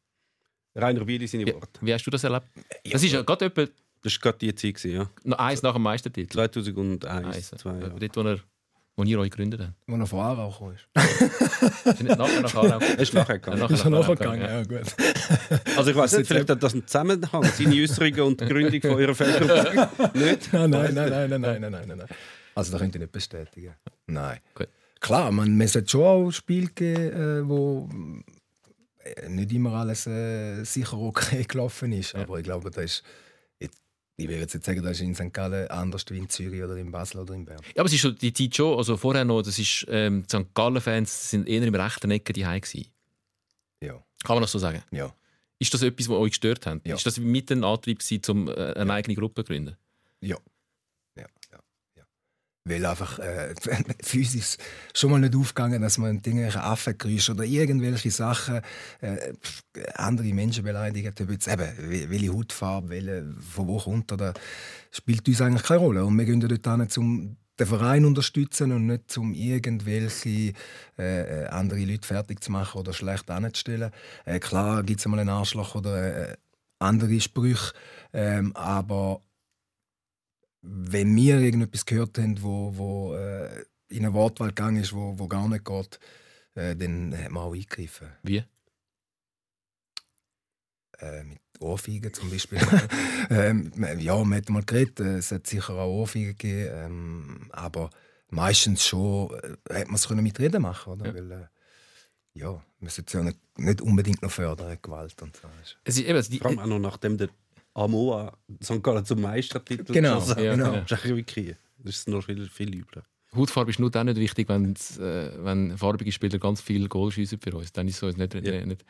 Rainer 0.75 1.05
Bieli 1.05 1.27
seine 1.27 1.45
Wie, 1.45 1.53
Worte. 1.53 1.79
wie 1.81 1.93
hast 1.93 2.03
du 2.05 2.11
das 2.11 2.23
erlebt? 2.23 2.47
Das 2.89 3.03
ist 3.03 3.11
ja 3.11 3.21
gerade 3.21 3.45
etwa 3.45 3.65
Das 4.01 4.13
war 4.13 4.19
gerade 4.21 4.37
die 4.39 4.55
Zeit, 4.55 4.83
ja. 4.85 5.09
noch 5.23 5.37
eins 5.37 5.61
nach 5.61 5.73
dem 5.73 5.83
Meistertitel. 5.83 6.31
2001, 6.33 7.05
Eins, 7.35 7.49
2 7.51 7.69
äh, 7.69 7.81
ja. 7.81 7.89
Dort, 7.89 8.15
wo, 8.17 8.21
er, 8.21 8.39
wo 8.97 9.03
ihr 9.03 9.19
euch 9.19 9.29
gegründet 9.29 9.59
habt. 9.61 9.73
Wo 9.87 9.95
er 9.97 10.05
von 10.05 10.19
Aarau 10.19 10.49
gekommen 10.49 10.75
ist. 10.75 11.85
Ist 11.85 12.03
nicht 12.03 12.17
nachher 12.17 12.41
nach 12.41 12.55
Aarau? 12.55 12.79
Er 12.79 12.99
ist 12.99 13.13
nachher 13.13 13.39
gegangen. 13.39 13.59
Nachher 13.59 13.73
Ist 13.75 13.83
er 13.85 13.89
nach 13.89 13.99
nachher 14.01 14.15
gegangen? 14.15 14.39
gegangen, 14.41 14.69
Ja, 14.71 14.79
gut. 14.79 15.77
Also 15.77 15.91
ich 15.91 15.97
weiß 15.97 16.17
nicht, 16.17 16.27
vielleicht 16.27 16.49
hat 16.49 16.63
das 16.63 16.73
einen 16.73 16.87
Zusammenhang, 16.87 17.43
seine 17.43 17.75
Äußerungen 17.81 18.21
und 18.21 18.41
die 18.41 18.45
Gründung 18.45 18.81
von 18.81 18.91
eurer 18.91 19.15
Fangruppe. 19.15 19.89
nicht? 20.17 20.53
Nein, 20.53 20.69
nein, 20.69 20.93
nein, 20.93 21.09
nein, 21.09 21.29
nein, 21.29 21.41
nein, 21.41 21.71
nein, 21.71 21.97
nein. 21.97 22.07
Also 22.55 22.71
da 22.71 22.77
könnt 22.77 22.95
ihr 22.95 23.01
nicht 23.01 23.11
bestätigen. 23.11 23.73
Nein. 24.07 24.39
Gut. 24.53 24.69
Klar, 25.01 25.31
man, 25.31 25.59
es 25.59 25.75
hat 25.75 25.89
schon 25.91 26.03
auch 26.03 26.31
Spiele 26.31 26.67
gegeben, 26.67 27.43
äh, 27.43 27.47
wo 27.49 27.89
äh, 29.03 29.29
nicht 29.29 29.51
immer 29.51 29.73
alles 29.73 30.07
äh, 30.07 30.63
sicher 30.63 30.97
okay 30.97 31.43
gelaufen 31.43 31.91
ist. 31.91 32.15
Aber 32.15 32.37
ich 32.39 32.45
glaube, 32.45 32.71
das 32.71 32.83
ist. 32.85 33.03
Ich, 34.17 34.29
will 34.29 34.37
jetzt 34.39 34.63
sagen, 34.63 34.81
das 34.81 34.93
ist 34.93 35.01
in 35.01 35.13
St. 35.13 35.33
Gallen 35.33 35.67
anders 35.69 36.05
wie 36.09 36.17
in 36.17 36.29
Zürich 36.29 36.63
oder 36.63 36.77
in 36.77 36.89
Basel 36.89 37.21
oder 37.21 37.33
in 37.33 37.43
Bern. 37.43 37.59
Ja, 37.75 37.81
aber 37.81 37.87
es 37.87 37.93
ist 37.93 37.99
schon 37.99 38.15
die 38.15 38.31
Zeit 38.31 38.55
schon, 38.55 38.77
also 38.77 38.95
vorher 38.95 39.25
noch, 39.25 39.41
das 39.41 39.59
ist, 39.59 39.85
ähm, 39.89 40.23
die 40.23 40.37
St. 40.37 40.53
Gallen-Fans 40.53 41.31
sind 41.31 41.49
eher 41.49 41.63
im 41.63 41.75
rechten 41.75 42.09
Ecke 42.11 42.31
die 42.31 42.41
gewesen. 42.41 42.85
Ja. 43.81 44.01
Kann 44.23 44.35
man 44.35 44.41
das 44.41 44.53
so 44.53 44.59
sagen? 44.59 44.81
Ja. 44.91 45.13
Ist 45.59 45.73
das 45.73 45.81
etwas, 45.81 46.07
was 46.07 46.17
euch 46.17 46.31
gestört 46.31 46.65
hat? 46.65 46.85
Ja. 46.85 46.95
Ist 46.95 47.05
das 47.05 47.19
mit 47.19 47.51
ein 47.51 47.63
Antrieb 47.63 47.99
gewesen, 47.99 48.21
um 48.29 48.47
äh, 48.47 48.73
eine 48.73 48.93
eigene 48.93 49.15
Gruppe 49.15 49.43
zu 49.43 49.51
gründen? 49.51 49.75
Ja. 50.21 50.27
Ja, 50.27 50.33
ja, 50.33 50.37
ja. 50.37 50.54
Weil 52.67 52.83
einfach 52.85 53.19
äh, 53.19 53.53
physisch 54.01 54.57
schon 54.95 55.11
mal 55.11 55.19
nicht 55.19 55.35
aufgegangen, 55.35 55.83
dass 55.83 55.99
man 55.99 56.15
irgendwelche 56.15 56.63
Affengeräusche 56.63 57.33
oder 57.33 57.43
irgendwelche 57.43 58.09
Sachen 58.09 58.61
äh, 59.01 59.33
andere 59.93 60.33
Menschen 60.33 60.63
beleidigt. 60.63 61.21
Ob 61.21 61.29
jetzt 61.29 61.47
eben, 61.47 61.61
wel- 61.61 62.09
welche 62.09 62.33
Hautfarbe, 62.33 62.89
welche, 62.89 63.23
von 63.53 63.67
wo 63.67 63.77
kommt 63.77 64.11
er, 64.11 64.17
das 64.17 64.33
spielt 64.91 65.27
uns 65.27 65.41
eigentlich 65.41 65.61
keine 65.63 65.79
Rolle. 65.79 66.05
Und 66.05 66.17
wir 66.17 66.25
gehen 66.25 66.39
dort 66.39 66.65
hin, 66.65 66.87
um 67.03 67.37
den 67.59 67.67
Verein 67.67 68.01
zu 68.01 68.07
unterstützen 68.07 68.71
und 68.71 68.87
nicht 68.87 69.15
um 69.15 69.33
irgendwelche 69.35 70.53
äh, 70.97 71.45
andere 71.45 71.85
Leute 71.85 72.07
fertig 72.07 72.43
zu 72.43 72.51
machen 72.51 72.79
oder 72.79 72.93
schlecht 72.93 73.29
anzustellen. 73.29 73.91
Äh, 74.25 74.39
klar 74.39 74.81
gibt 74.81 74.99
es 75.01 75.05
mal 75.05 75.19
einen 75.19 75.29
Arschloch 75.29 75.75
oder 75.75 76.31
äh, 76.31 76.35
andere 76.79 77.21
Sprüche, 77.21 77.73
ähm, 78.11 78.55
aber 78.55 79.21
wenn 80.65 81.15
wir 81.15 81.39
irgendetwas 81.39 81.85
gehört 81.85 82.17
haben, 82.17 82.41
wo, 82.41 82.75
wo 82.75 83.15
äh, 83.15 83.63
in 83.89 84.05
eine 84.05 84.13
Wortwahl 84.13 84.49
gegangen 84.49 84.81
ist, 84.81 84.93
wo, 84.93 85.17
wo 85.17 85.27
gar 85.27 85.47
nicht 85.47 85.65
geht, 85.65 85.99
äh, 86.55 86.75
dann 86.75 87.15
haben 87.17 87.33
wir 87.33 87.41
auch 87.41 87.53
eingegriffen. 87.53 88.07
Wie? 88.23 88.43
Äh, 90.99 91.23
mit 91.23 91.39
Ohrfeigen 91.59 92.13
zum 92.13 92.29
Beispiel. 92.29 92.59
ähm, 93.29 93.71
ja, 93.99 94.23
man 94.23 94.39
hat 94.39 94.49
mal 94.49 94.63
geredet, 94.63 94.99
äh, 94.99 95.17
es 95.17 95.31
hat 95.31 95.45
sicher 95.47 95.73
auch 95.73 95.91
Ohrfeigen 95.91 96.37
gegeben, 96.37 96.69
ähm, 96.73 97.49
aber 97.51 97.89
meistens 98.29 98.85
schon 98.85 99.31
äh, 99.69 99.79
hat 99.79 99.87
man 99.87 99.95
es 99.95 100.07
können 100.07 100.23
mit 100.23 100.39
Reden 100.39 100.61
machen, 100.61 100.93
oder? 100.93 101.07
Ja. 101.07 101.13
Weil, 101.13 101.31
äh, 101.31 101.45
ja, 102.33 102.63
man 102.79 102.89
sollte 102.89 103.07
es 103.07 103.13
ja 103.13 103.23
nicht, 103.23 103.37
nicht 103.57 103.81
unbedingt 103.81 104.21
noch 104.21 104.31
fördern, 104.31 104.77
Gewalt 104.81 105.21
und 105.21 105.35
so. 105.37 105.47
Es 105.83 105.97
ist 105.97 106.05
eben, 106.05 106.15
also 106.15 106.31
die, 106.31 106.39
Vor 106.39 106.47
allem 106.47 106.59
auch 106.59 106.65
noch 106.65 106.79
nachdem 106.79 107.17
der 107.17 107.29
Amoa 107.75 108.37
St. 108.63 108.81
Gallen 108.81 109.05
zum 109.05 109.21
Meistertitel 109.21 109.93
Genau, 109.93 110.15
geschossen 110.19 110.43
ja, 110.43 110.55
genau. 110.55 110.81
Das 110.87 111.03
ist 111.03 111.15
wirklich, 111.15 111.55
das 111.77 111.95
ist 111.97 112.07
noch 112.07 112.23
viel, 112.23 112.49
viel 112.49 112.73
übler. 112.73 113.05
Hautfarbe 113.35 113.71
ist 113.71 113.79
nur 113.79 113.91
dann 113.91 114.07
nicht 114.07 114.17
wichtig, 114.17 114.49
wenn, 114.49 114.73
äh, 114.73 115.29
wenn 115.43 115.77
farbige 115.77 116.11
Spieler 116.11 116.37
ganz 116.39 116.61
viel 116.61 116.87
Goal 116.87 117.11
schiessen 117.11 117.39
für 117.39 117.55
uns. 117.55 117.71
Dann 117.71 117.87
ist 117.87 117.99
so 117.99 118.07
nicht, 118.07 118.33
Ja. 118.33 118.65
nicht. 118.65 118.85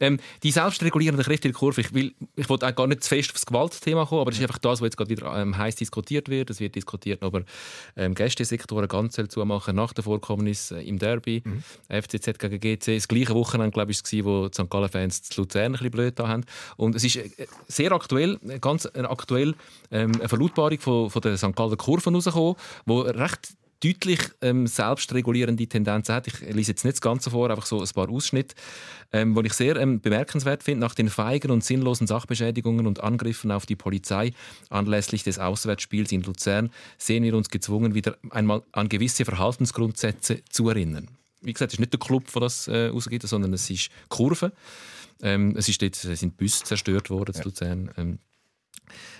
Ähm, 0.00 0.18
die 0.42 0.50
selbstregulierende 0.50 1.22
Kräfte 1.24 1.48
in 1.48 1.52
der 1.52 1.58
Kurve, 1.58 1.80
ich, 1.80 1.92
will, 1.94 2.14
ich 2.36 2.48
wollte 2.48 2.66
auch 2.68 2.74
gar 2.74 2.86
nicht 2.86 3.02
zu 3.02 3.08
fest 3.08 3.30
aufs 3.32 3.46
Gewaltthema 3.46 4.06
kommen, 4.06 4.22
aber 4.22 4.30
das 4.30 4.38
ist 4.38 4.44
einfach 4.44 4.58
das, 4.58 4.80
was 4.80 4.86
jetzt 4.86 4.96
gerade 4.96 5.10
wieder 5.10 5.34
ähm, 5.40 5.56
heiß 5.56 5.76
diskutiert 5.76 6.28
wird. 6.28 6.50
Es 6.50 6.60
wird 6.60 6.74
diskutiert, 6.74 7.22
ob 7.22 7.34
er 7.34 7.44
ähm, 7.96 8.14
Gästesektoren 8.14 8.88
ganz 8.88 9.18
zumachen 9.28 9.76
nach 9.76 9.92
der 9.92 10.04
Vorkommnis 10.04 10.70
äh, 10.70 10.80
im 10.82 10.98
Derby. 10.98 11.42
FCZ 11.88 12.38
gegen 12.38 12.60
GC. 12.60 12.96
Das 12.96 13.08
gleiche 13.08 13.34
Wochenende, 13.34 13.72
glaube 13.72 13.90
ich, 13.92 13.98
war 13.98 14.18
es, 14.18 14.24
wo 14.24 14.48
die 14.48 14.54
St. 14.54 14.70
Gallen-Fans 14.70 15.22
zu 15.22 15.40
Luzern 15.42 15.64
ein 15.66 15.72
bisschen 15.72 15.90
blöd 15.90 16.18
da 16.18 16.28
haben. 16.28 16.44
Und 16.76 16.94
es 16.94 17.04
ist 17.04 17.16
äh, 17.16 17.28
sehr 17.68 17.92
aktuell, 17.92 18.38
äh, 18.48 18.58
ganz 18.58 18.84
äh, 18.86 19.00
aktuell 19.00 19.54
ähm, 19.90 20.12
eine 20.18 20.28
Verlautbarung 20.28 20.78
von, 20.78 21.10
von 21.10 21.22
der 21.22 21.36
St. 21.36 21.54
Gallen 21.56 21.76
Kurven 21.76 22.14
rausgekommen, 22.14 22.54
wo 22.86 23.00
recht 23.00 23.54
deutlich 23.82 24.20
ähm, 24.42 24.66
selbstregulierende 24.66 25.66
Tendenzen 25.66 26.14
hat. 26.14 26.26
Ich 26.26 26.40
lese 26.40 26.72
jetzt 26.72 26.84
nicht 26.84 26.96
das 26.96 27.00
Ganze 27.00 27.30
vor, 27.30 27.50
einfach 27.50 27.66
so 27.66 27.80
ein 27.80 27.88
paar 27.94 28.10
Ausschnitte, 28.10 28.54
ähm, 29.12 29.34
die 29.34 29.46
ich 29.46 29.54
sehr 29.54 29.76
ähm, 29.76 30.00
bemerkenswert 30.00 30.62
finde. 30.62 30.80
Nach 30.80 30.94
den 30.94 31.08
feigen 31.08 31.50
und 31.50 31.64
sinnlosen 31.64 32.06
Sachbeschädigungen 32.06 32.86
und 32.86 33.02
Angriffen 33.02 33.50
auf 33.50 33.66
die 33.66 33.76
Polizei 33.76 34.32
anlässlich 34.68 35.24
des 35.24 35.38
Auswärtsspiels 35.38 36.12
in 36.12 36.22
Luzern 36.22 36.70
sehen 36.98 37.24
wir 37.24 37.34
uns 37.34 37.48
gezwungen, 37.48 37.94
wieder 37.94 38.16
einmal 38.30 38.62
an 38.72 38.88
gewisse 38.88 39.24
Verhaltensgrundsätze 39.24 40.44
zu 40.48 40.68
erinnern. 40.68 41.08
Wie 41.40 41.52
gesagt, 41.52 41.72
es 41.72 41.74
ist 41.74 41.80
nicht 41.80 41.92
der 41.92 42.00
Club, 42.00 42.30
der 42.32 42.42
das 42.42 42.68
äh, 42.68 42.90
ausgibt, 42.90 43.26
sondern 43.26 43.52
es 43.54 43.70
ist 43.70 43.88
Kurve. 44.08 44.52
Ähm, 45.22 45.54
es, 45.56 45.68
ist 45.68 45.80
dort, 45.80 46.02
es 46.04 46.20
sind 46.20 46.36
Busse 46.36 46.64
zerstört 46.64 47.10
worden 47.10 47.34
in 47.34 47.42
Luzern. 47.42 48.18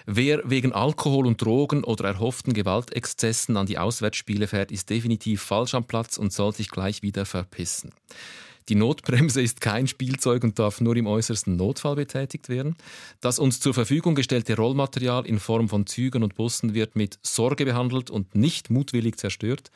Wer 0.06 0.42
wegen 0.44 0.72
Alkohol 0.72 1.26
und 1.26 1.42
Drogen 1.42 1.84
oder 1.84 2.04
erhofften 2.04 2.52
Gewaltexzessen 2.52 3.56
an 3.56 3.66
die 3.66 3.78
Auswärtsspiele 3.78 4.46
fährt, 4.46 4.72
ist 4.72 4.90
definitiv 4.90 5.42
falsch 5.42 5.74
am 5.74 5.84
Platz 5.84 6.16
und 6.16 6.32
soll 6.32 6.54
sich 6.54 6.70
gleich 6.70 7.02
wieder 7.02 7.26
verpissen. 7.26 7.92
Die 8.68 8.76
Notbremse 8.76 9.42
ist 9.42 9.60
kein 9.60 9.88
Spielzeug 9.88 10.44
und 10.44 10.58
darf 10.58 10.80
nur 10.80 10.94
im 10.94 11.08
äußersten 11.08 11.56
Notfall 11.56 11.96
betätigt 11.96 12.48
werden. 12.48 12.76
Das 13.20 13.40
uns 13.40 13.58
zur 13.58 13.74
Verfügung 13.74 14.14
gestellte 14.14 14.54
Rollmaterial 14.54 15.26
in 15.26 15.40
Form 15.40 15.68
von 15.68 15.86
Zügen 15.86 16.22
und 16.22 16.36
Bussen 16.36 16.72
wird 16.72 16.94
mit 16.94 17.18
Sorge 17.22 17.64
behandelt 17.64 18.10
und 18.10 18.36
nicht 18.36 18.70
mutwillig 18.70 19.16
zerstört. 19.16 19.72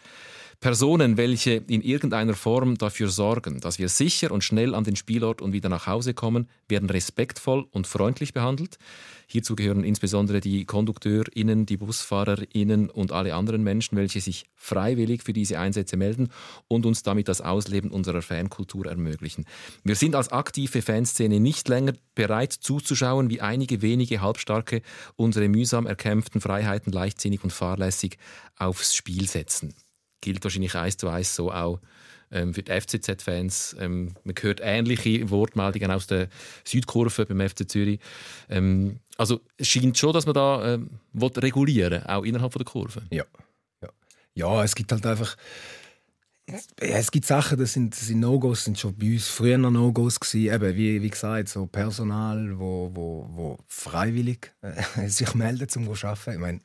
Personen, 0.61 1.17
welche 1.17 1.53
in 1.55 1.83
irgendeiner 1.83 2.35
Form 2.35 2.77
dafür 2.77 3.09
sorgen, 3.09 3.61
dass 3.61 3.79
wir 3.79 3.89
sicher 3.89 4.31
und 4.31 4.45
schnell 4.45 4.75
an 4.75 4.85
den 4.85 4.97
Spielort 4.97 5.43
und 5.43 5.53
wieder 5.53 5.69
nach 5.69 5.87
Hause 5.87 6.15
kommen, 6.15 6.49
werden 6.69 6.89
respektvoll 6.89 7.67
und 7.71 7.87
freundlich 7.87 8.33
behandelt. 8.33 8.79
Hierzu 9.27 9.57
gehören 9.57 9.85
insbesondere 9.85 10.41
die 10.41 10.65
KondukteurInnen, 10.65 11.67
die 11.67 11.77
BusfahrerInnen 11.77 12.91
und 12.91 13.13
alle 13.13 13.35
anderen 13.35 13.63
Menschen, 13.63 13.97
welche 13.97 14.21
sich 14.21 14.45
freiwillig 14.55 15.23
für 15.23 15.33
diese 15.33 15.59
Einsätze 15.59 15.97
melden 15.97 16.29
und 16.69 16.87
uns 16.87 17.03
damit 17.03 17.29
das 17.29 17.41
Ausleben 17.41 17.91
unserer 17.91 18.23
Fankultur 18.23 18.87
ermöglichen. 18.87 19.47
Wir 19.83 19.97
sind 19.97 20.15
als 20.15 20.31
aktive 20.33 20.83
Fanszene 20.83 21.41
nicht 21.41 21.69
länger 21.69 21.95
bereit 22.15 22.53
zuzuschauen, 22.53 23.31
wie 23.31 23.41
einige 23.41 23.83
wenige 23.83 24.21
Halbstarke 24.21 24.83
unsere 25.17 25.49
mühsam 25.49 25.87
erkämpften 25.87 26.41
Freiheiten 26.41 26.93
leichtsinnig 26.93 27.43
und 27.43 27.53
fahrlässig 27.53 28.19
aufs 28.57 28.95
Spiel 28.95 29.29
setzen 29.29 29.75
gilt 30.25 30.43
wahrscheinlich 30.43 30.75
eins 30.75 30.97
zu 30.97 31.09
eins 31.09 31.35
so 31.35 31.53
auch 31.53 31.81
ähm, 32.31 32.55
für 32.55 32.63
die 32.63 32.73
FCZ-Fans. 32.73 33.77
Ähm, 33.79 34.15
man 34.25 34.35
hört 34.41 34.61
ähnliche 34.63 35.31
Wortmeldungen 35.31 35.91
aus 35.91 36.07
der 36.07 36.29
Südkurve 36.65 37.27
beim 37.27 37.49
FC 37.49 37.69
Zürich. 37.69 38.01
Ähm, 38.49 38.99
also 39.17 39.41
es 39.57 39.69
scheint 39.69 39.97
schon, 39.97 40.13
dass 40.13 40.27
man 40.27 40.35
da 40.35 40.75
ähm, 40.75 40.91
will 41.13 41.31
regulieren 41.37 42.05
auch 42.07 42.25
innerhalb 42.25 42.53
der 42.53 42.65
Kurve. 42.65 43.03
Ja. 43.11 43.25
ja. 43.83 43.89
Ja, 44.35 44.65
es 44.65 44.75
gibt 44.75 44.91
halt 44.91 45.07
einfach. 45.07 45.37
Es 46.77 47.11
gibt 47.11 47.25
Sachen, 47.25 47.59
das 47.59 47.73
sind, 47.73 47.95
sind 47.95 48.21
No-Gos, 48.21 48.65
sind 48.65 48.79
schon 48.79 48.95
bei 48.95 49.15
uns 49.15 49.29
früher 49.29 49.57
noch 49.57 49.71
No-Gos 49.71 50.21
gewesen. 50.21 50.61
Wie, 50.77 51.01
wie 51.01 51.09
gesagt, 51.09 51.49
so 51.49 51.65
Personal, 51.65 52.59
wo, 52.59 52.91
wo, 52.93 53.27
wo 53.33 53.59
freiwillig 53.67 54.53
äh, 54.61 55.09
sich 55.09 55.35
meldet, 55.35 55.75
um 55.77 55.95
zu 55.95 56.07
arbeiten. 56.07 56.33
Ich 56.33 56.39
meine, 56.39 56.61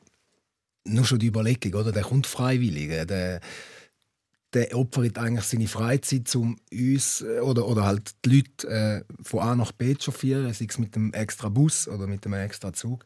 nur 0.84 1.04
schon 1.04 1.18
die 1.18 1.26
Überlegung, 1.26 1.74
oder? 1.74 1.92
Der 1.92 2.02
kommt 2.02 2.26
freiwillig. 2.26 3.06
Der, 3.06 3.40
der 4.52 4.76
opfert 4.76 5.18
eigentlich 5.18 5.44
seine 5.44 5.68
Freizeit, 5.68 6.34
um 6.34 6.58
uns 6.72 7.22
äh, 7.22 7.40
oder, 7.40 7.66
oder 7.66 7.84
halt 7.84 8.10
die 8.24 8.36
Leute 8.36 8.68
äh, 8.68 9.04
von 9.22 9.40
A 9.40 9.54
nach 9.54 9.72
B 9.72 9.94
zu 9.94 10.10
chauffieren, 10.10 10.52
sei 10.52 10.66
es 10.68 10.78
mit 10.78 10.96
einem 10.96 11.12
extra 11.12 11.48
Bus 11.48 11.86
oder 11.86 12.06
mit 12.06 12.26
einem 12.26 12.40
extra 12.40 12.72
Zug. 12.72 13.04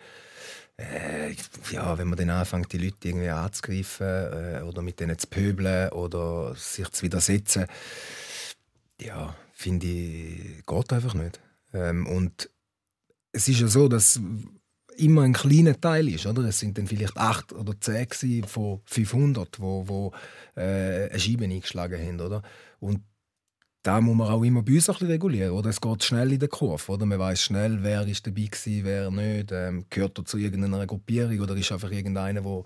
Äh, 0.77 1.37
ja, 1.71 1.97
wenn 1.99 2.09
man 2.09 2.19
dann 2.19 2.31
anfängt, 2.31 2.73
die 2.73 2.79
Leute 2.79 3.09
irgendwie 3.09 3.29
anzugreifen 3.29 4.07
äh, 4.07 4.63
oder 4.67 4.83
mit 4.83 4.99
denen 4.99 5.19
zu 5.19 5.29
pöbeln 5.29 5.91
oder 5.91 6.55
sich 6.57 6.89
zu 6.91 7.03
widersetzen, 7.03 7.67
ja, 9.01 9.37
finde 9.53 9.87
ich, 9.87 10.67
geht 10.67 10.93
einfach 10.93 11.15
nicht. 11.15 11.41
Ähm, 11.73 12.07
und 12.07 12.51
es 13.33 13.49
ist 13.49 13.61
ja 13.61 13.69
so, 13.69 13.89
dass 13.89 14.21
immer 14.97 15.23
ein 15.23 15.33
kleiner 15.33 15.81
Teil 15.81 16.09
ist, 16.09 16.27
oder? 16.27 16.43
Es 16.45 16.59
sind 16.59 16.79
dann 16.79 16.87
vielleicht 16.87 17.17
acht 17.17 17.53
oder 17.53 17.75
zehn 17.81 18.45
von 18.45 18.81
500, 18.85 19.61
wo, 19.61 19.89
wo 19.89 20.13
äh, 20.57 21.11
eine 21.11 21.21
Scheibe 21.21 21.45
eingeschlagen 21.45 22.01
haben, 22.01 22.21
oder? 22.21 22.43
Und 22.81 23.01
da 23.85 24.01
muss 24.01 24.17
man 24.17 24.29
auch 24.29 24.43
immer 24.43 24.63
bei 24.63 24.73
uns 24.73 24.89
ein 24.89 24.97
regulieren, 25.07 25.53
oder? 25.53 25.69
Es 25.69 25.81
geht 25.81 26.03
schnell 26.05 26.33
in 26.33 26.39
der 26.39 26.49
Kurve, 26.49 26.91
oder? 26.91 27.05
Man 27.05 27.19
weiß 27.19 27.43
schnell, 27.43 27.83
wer 27.83 28.07
ist 28.07 28.27
dabei 28.27 28.47
gewesen, 28.47 28.85
wer 28.85 29.11
nicht, 29.11 29.53
ähm, 29.53 29.85
gehört 29.91 30.19
er 30.19 30.25
zu 30.25 30.39
irgendeiner 30.39 30.87
Gruppierung 30.87 31.39
oder 31.41 31.55
ist 31.55 31.71
einfach 31.71 31.91
irgendeiner, 31.91 32.41
der 32.41 32.63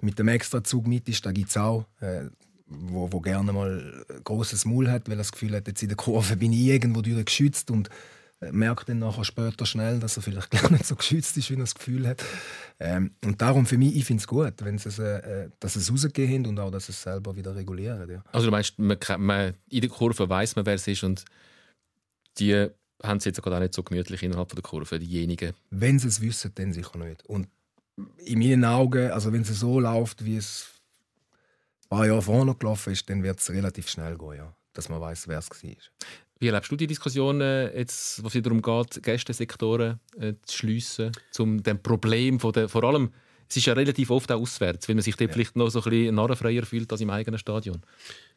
mit 0.00 0.18
dem 0.18 0.28
Extrazug 0.28 0.86
mit 0.86 1.08
ist. 1.10 1.26
Da 1.26 1.32
gibt 1.32 1.50
es 1.50 1.58
auch, 1.58 1.84
äh, 2.00 2.22
wo, 2.66 3.12
wo 3.12 3.20
gerne 3.20 3.52
mal 3.52 4.04
ein 4.08 4.24
grosses 4.24 4.64
Maul 4.64 4.90
hat, 4.90 5.08
weil 5.08 5.14
er 5.14 5.18
das 5.18 5.32
Gefühl 5.32 5.54
hat, 5.54 5.68
jetzt 5.68 5.82
in 5.82 5.88
der 5.88 5.96
Kurve 5.96 6.36
bin 6.36 6.52
ich 6.52 6.60
irgendwo 6.60 7.02
geschützt 7.02 7.70
und 7.70 7.90
merkt 8.50 8.88
dann 8.88 8.98
nachher 8.98 9.24
später 9.24 9.66
schnell, 9.66 10.00
dass 10.00 10.16
er 10.16 10.22
vielleicht 10.22 10.50
gar 10.62 10.70
nicht 10.70 10.86
so 10.86 10.96
geschützt 10.96 11.36
ist, 11.36 11.50
wie 11.50 11.54
er 11.54 11.60
das 11.60 11.74
Gefühl 11.74 12.08
hat. 12.08 12.24
Ähm, 12.80 13.12
und 13.24 13.40
darum 13.40 13.66
für 13.66 13.78
mich, 13.78 13.94
ich 13.94 14.04
finde 14.04 14.20
es 14.20 14.26
gut, 14.26 14.54
wenn 14.64 14.78
sie 14.78 14.88
es, 14.88 14.98
äh, 14.98 15.48
dass 15.60 15.76
es 15.76 15.90
rausgehen 15.92 16.46
und 16.46 16.58
auch, 16.58 16.70
dass 16.70 16.86
sie 16.86 16.92
es 16.92 17.02
selber 17.02 17.36
wieder 17.36 17.54
regulieren. 17.54 18.10
Ja. 18.10 18.24
Also 18.32 18.46
du 18.46 18.50
meinst, 18.50 18.78
man, 18.78 18.98
man, 19.18 19.54
in 19.68 19.80
der 19.80 19.90
Kurve 19.90 20.28
weiß 20.28 20.56
man, 20.56 20.66
wer 20.66 20.74
es 20.74 20.88
ist 20.88 21.04
und 21.04 21.24
die 22.38 22.68
haben 23.02 23.18
es 23.18 23.24
jetzt 23.24 23.42
gerade 23.42 23.56
auch 23.56 23.60
nicht 23.60 23.74
so 23.74 23.82
gemütlich 23.82 24.22
innerhalb 24.22 24.48
der 24.50 24.62
Kurve, 24.62 24.98
diejenigen. 24.98 25.54
Wenn 25.70 25.98
sie 25.98 26.08
es 26.08 26.20
wissen, 26.20 26.52
dann 26.54 26.72
sicher 26.72 26.98
nicht. 26.98 27.24
Und 27.26 27.48
in 28.18 28.38
meinen 28.38 28.64
Augen, 28.64 29.10
also 29.10 29.32
wenn 29.32 29.42
es 29.42 29.48
so 29.48 29.80
läuft, 29.80 30.24
wie 30.24 30.36
es 30.36 30.66
ein 31.84 31.88
paar 31.88 32.06
Jahre 32.06 32.22
vorher 32.22 32.54
gelaufen 32.54 32.92
ist, 32.92 33.08
dann 33.10 33.22
wird 33.22 33.40
es 33.40 33.50
relativ 33.50 33.88
schnell 33.88 34.16
gehen, 34.16 34.36
ja, 34.36 34.54
dass 34.72 34.88
man 34.88 35.00
weiß, 35.00 35.28
wer 35.28 35.38
es 35.38 35.50
war. 35.50 35.70
Wie 36.42 36.48
erlebst 36.48 36.72
du 36.72 36.76
die 36.76 36.88
Diskussion, 36.88 37.40
äh, 37.40 37.78
jetzt, 37.78 38.24
was 38.24 38.34
es 38.34 38.42
darum 38.42 38.60
geht, 38.60 39.00
Gästesektoren 39.00 40.00
äh, 40.18 40.32
zu 40.42 40.58
schliessen, 40.58 41.12
um 41.38 41.62
dem 41.62 41.80
Problem 41.80 42.40
von 42.40 42.50
der, 42.50 42.68
vor 42.68 42.82
allem 42.82 43.12
es 43.48 43.58
ist 43.58 43.66
ja 43.66 43.74
relativ 43.74 44.10
oft 44.10 44.32
auch 44.32 44.40
auswärts, 44.40 44.88
weil 44.88 44.96
man 44.96 45.02
sich 45.02 45.14
dort 45.14 45.30
ja. 45.30 45.34
vielleicht 45.34 45.54
noch 45.54 45.68
so 45.68 45.80
ein 45.80 45.90
bisschen 45.90 46.16
narrenfreier 46.16 46.64
fühlt 46.64 46.90
als 46.90 47.00
im 47.00 47.10
eigenen 47.10 47.38
Stadion. 47.38 47.80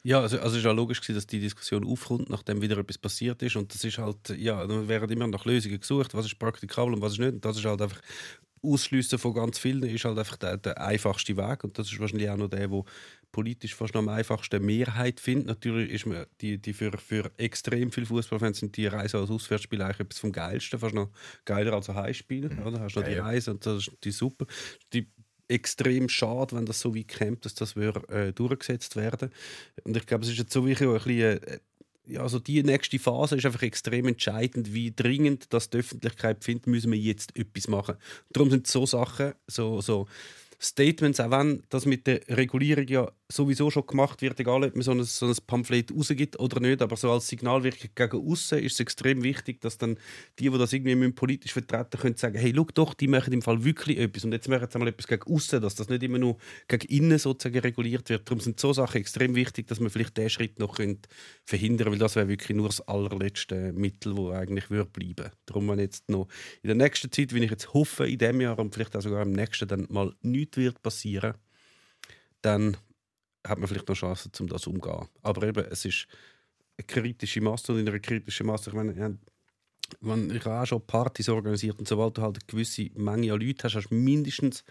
Ja, 0.04 0.20
also, 0.20 0.36
also 0.36 0.50
es 0.50 0.58
ist 0.58 0.64
ja 0.64 0.70
logisch 0.70 1.00
gewesen, 1.00 1.16
dass 1.16 1.26
die 1.26 1.40
Diskussion 1.40 1.84
aufkommt, 1.84 2.30
nachdem 2.30 2.62
wieder 2.62 2.78
etwas 2.78 2.96
passiert 2.96 3.42
ist 3.42 3.56
und 3.56 3.74
das 3.74 3.82
ist 3.82 3.98
halt, 3.98 4.28
ja, 4.36 4.64
da 4.64 4.86
werden 4.86 5.10
immer 5.10 5.26
nach 5.26 5.44
Lösungen 5.44 5.80
gesucht, 5.80 6.14
was 6.14 6.26
ist 6.26 6.38
praktikabel 6.38 6.94
und 6.94 7.02
was 7.02 7.14
ist 7.14 7.18
nicht 7.18 7.32
und 7.32 7.44
das 7.44 7.56
ist 7.56 7.64
halt 7.64 7.82
einfach 7.82 8.00
Ausschliessen 8.62 9.18
von 9.18 9.34
ganz 9.34 9.58
vielen 9.58 9.82
ist 9.84 10.04
halt 10.04 10.18
einfach 10.18 10.36
der, 10.36 10.56
der, 10.56 10.80
einfachste 10.80 11.36
Weg 11.36 11.64
und 11.64 11.78
das 11.78 11.92
ist 11.92 12.00
wahrscheinlich 12.00 12.30
auch 12.30 12.36
noch 12.36 12.48
der, 12.48 12.70
wo 12.70 12.84
politisch 13.32 13.74
fast 13.74 13.94
noch 13.94 14.00
am 14.00 14.08
einfachsten 14.08 14.64
Mehrheit 14.64 15.20
findet. 15.20 15.46
Natürlich 15.46 15.90
ist 15.90 16.06
man 16.06 16.26
die, 16.40 16.58
die 16.58 16.72
für, 16.72 16.96
für 16.96 17.30
extrem 17.36 17.92
viele 17.92 18.06
Fußballfans 18.06 18.58
sind 18.58 18.76
die 18.76 18.86
Reise 18.86 19.18
als 19.18 19.30
Auswärtsspiel 19.30 19.82
eigentlich 19.82 20.00
etwas 20.00 20.18
vom 20.18 20.32
Geilsten, 20.32 20.78
fast 20.78 20.94
noch 20.94 21.10
geiler 21.44 21.74
als 21.74 21.90
ein 21.90 21.96
Heimspiel. 21.96 22.48
Mhm. 22.48 22.66
Oder? 22.66 22.80
Hast 22.80 22.96
du 22.96 23.00
noch 23.00 23.08
die 23.08 23.14
Reise 23.14 23.50
und 23.50 23.64
das 23.66 23.88
ist 23.88 23.92
die 24.04 24.10
super. 24.10 24.46
Die 24.92 25.06
extrem 25.48 26.08
schade, 26.08 26.56
wenn 26.56 26.66
das 26.66 26.80
so 26.80 26.96
weit 26.96 27.08
kommt, 27.08 27.44
dass 27.44 27.54
das 27.54 27.76
wird, 27.76 28.08
äh, 28.10 28.32
durchgesetzt 28.32 28.96
werden. 28.96 29.30
Und 29.84 29.96
ich 29.96 30.06
glaube, 30.06 30.24
es 30.24 30.30
ist 30.30 30.38
jetzt 30.38 30.52
so 30.52 30.66
wirklich 30.66 30.88
ein 30.88 30.94
bisschen 30.94 31.42
äh, 31.42 31.58
ja, 32.06 32.20
also 32.20 32.38
die 32.38 32.62
nächste 32.62 32.98
Phase 32.98 33.36
ist 33.36 33.46
einfach 33.46 33.62
extrem 33.62 34.06
entscheidend, 34.06 34.72
wie 34.72 34.92
dringend 34.94 35.52
das 35.52 35.70
die 35.70 35.78
Öffentlichkeit 35.78 36.44
findet, 36.44 36.66
müssen 36.68 36.92
wir 36.92 36.98
jetzt 36.98 37.36
etwas 37.36 37.68
machen. 37.68 37.96
Darum 38.32 38.50
sind 38.50 38.66
so 38.66 38.86
Sachen, 38.86 39.34
so, 39.46 39.80
so 39.80 40.06
Statements, 40.60 41.20
auch 41.20 41.30
wenn 41.30 41.62
das 41.68 41.84
mit 41.84 42.06
der 42.06 42.20
Regulierung 42.28 42.86
ja 42.86 43.12
sowieso 43.30 43.70
schon 43.70 43.86
gemacht 43.86 44.22
wird, 44.22 44.38
egal 44.38 44.64
ob 44.64 44.74
man 44.74 44.82
so 44.82 44.92
ein, 44.92 45.02
so 45.02 45.26
ein 45.26 45.34
Pamphlet 45.46 45.92
rausgibt 45.92 46.38
oder 46.38 46.60
nicht, 46.60 46.80
aber 46.80 46.96
so 46.96 47.10
als 47.10 47.26
Signalwirkung 47.26 47.90
gegen 47.94 48.30
außen 48.30 48.58
ist 48.60 48.74
es 48.74 48.80
extrem 48.80 49.22
wichtig, 49.24 49.60
dass 49.60 49.78
dann 49.78 49.98
die, 50.38 50.48
die 50.48 50.58
das 50.58 50.72
irgendwie 50.72 51.10
politisch 51.10 51.52
vertreten 51.52 52.00
können, 52.00 52.16
sagen, 52.16 52.38
hey, 52.38 52.52
schau 52.54 52.66
doch, 52.72 52.94
die 52.94 53.08
machen 53.08 53.32
im 53.32 53.42
Fall 53.42 53.64
wirklich 53.64 53.98
etwas 53.98 54.24
und 54.24 54.32
jetzt 54.32 54.48
machen 54.48 54.68
sie 54.70 54.78
mal 54.78 54.88
etwas 54.88 55.08
gegen 55.08 55.22
außen, 55.24 55.60
dass 55.60 55.74
das 55.74 55.88
nicht 55.88 56.02
immer 56.04 56.18
nur 56.18 56.36
gegen 56.68 56.86
innen 56.88 57.18
sozusagen 57.18 57.58
reguliert 57.58 58.08
wird. 58.10 58.28
Darum 58.28 58.40
sind 58.40 58.60
so 58.60 58.72
Sachen 58.72 59.00
extrem 59.00 59.34
wichtig, 59.34 59.66
dass 59.66 59.80
man 59.80 59.90
vielleicht 59.90 60.16
diesen 60.16 60.30
Schritt 60.30 60.58
noch 60.60 60.76
verhindern 60.76 61.08
könnte, 61.46 61.90
weil 61.90 61.98
das 61.98 62.14
wäre 62.14 62.28
wirklich 62.28 62.56
nur 62.56 62.68
das 62.68 62.80
allerletzte 62.82 63.72
Mittel, 63.72 64.14
das 64.14 64.36
eigentlich 64.36 64.70
würde 64.70 64.90
bleiben. 64.90 65.32
Darum, 65.46 65.68
wenn 65.68 65.80
jetzt 65.80 66.08
noch 66.08 66.28
in 66.62 66.68
der 66.68 66.76
nächsten 66.76 67.10
Zeit, 67.10 67.34
wie 67.34 67.42
ich 67.42 67.50
jetzt 67.50 67.74
hoffe, 67.74 68.08
in 68.08 68.18
diesem 68.18 68.40
Jahr 68.40 68.58
und 68.58 68.72
vielleicht 68.72 68.94
auch 68.96 69.02
sogar 69.02 69.22
im 69.22 69.32
nächsten, 69.32 69.66
dann 69.66 69.86
mal 69.90 70.14
nichts 70.22 70.56
wird 70.56 70.80
passieren, 70.80 71.34
dann 72.42 72.76
hat 73.48 73.58
man 73.58 73.68
vielleicht 73.68 73.88
noch 73.88 73.96
Chancen, 73.96 74.30
um 74.40 74.48
das 74.48 74.66
umzugehen. 74.66 75.08
Aber 75.22 75.46
eben, 75.46 75.64
es 75.70 75.84
ist 75.84 76.06
eine 76.78 76.86
kritische 76.86 77.40
Masse 77.40 77.72
und 77.72 77.80
in 77.80 77.88
einer 77.88 77.98
kritischen 77.98 78.46
Masse, 78.46 78.70
ich 78.70 78.76
meine, 78.76 79.18
wenn 80.00 80.30
ich 80.30 80.44
habe 80.44 80.62
auch 80.62 80.66
schon 80.66 80.86
Partys 80.86 81.28
organisiert 81.28 81.78
und 81.78 81.88
sobald 81.88 82.18
du 82.18 82.22
halt 82.22 82.36
eine 82.36 82.46
gewisse 82.46 82.90
Menge 82.94 83.32
an 83.32 83.40
Leuten 83.40 83.62
hast, 83.62 83.76
hast 83.76 83.88
du 83.90 83.94
mindestens 83.94 84.64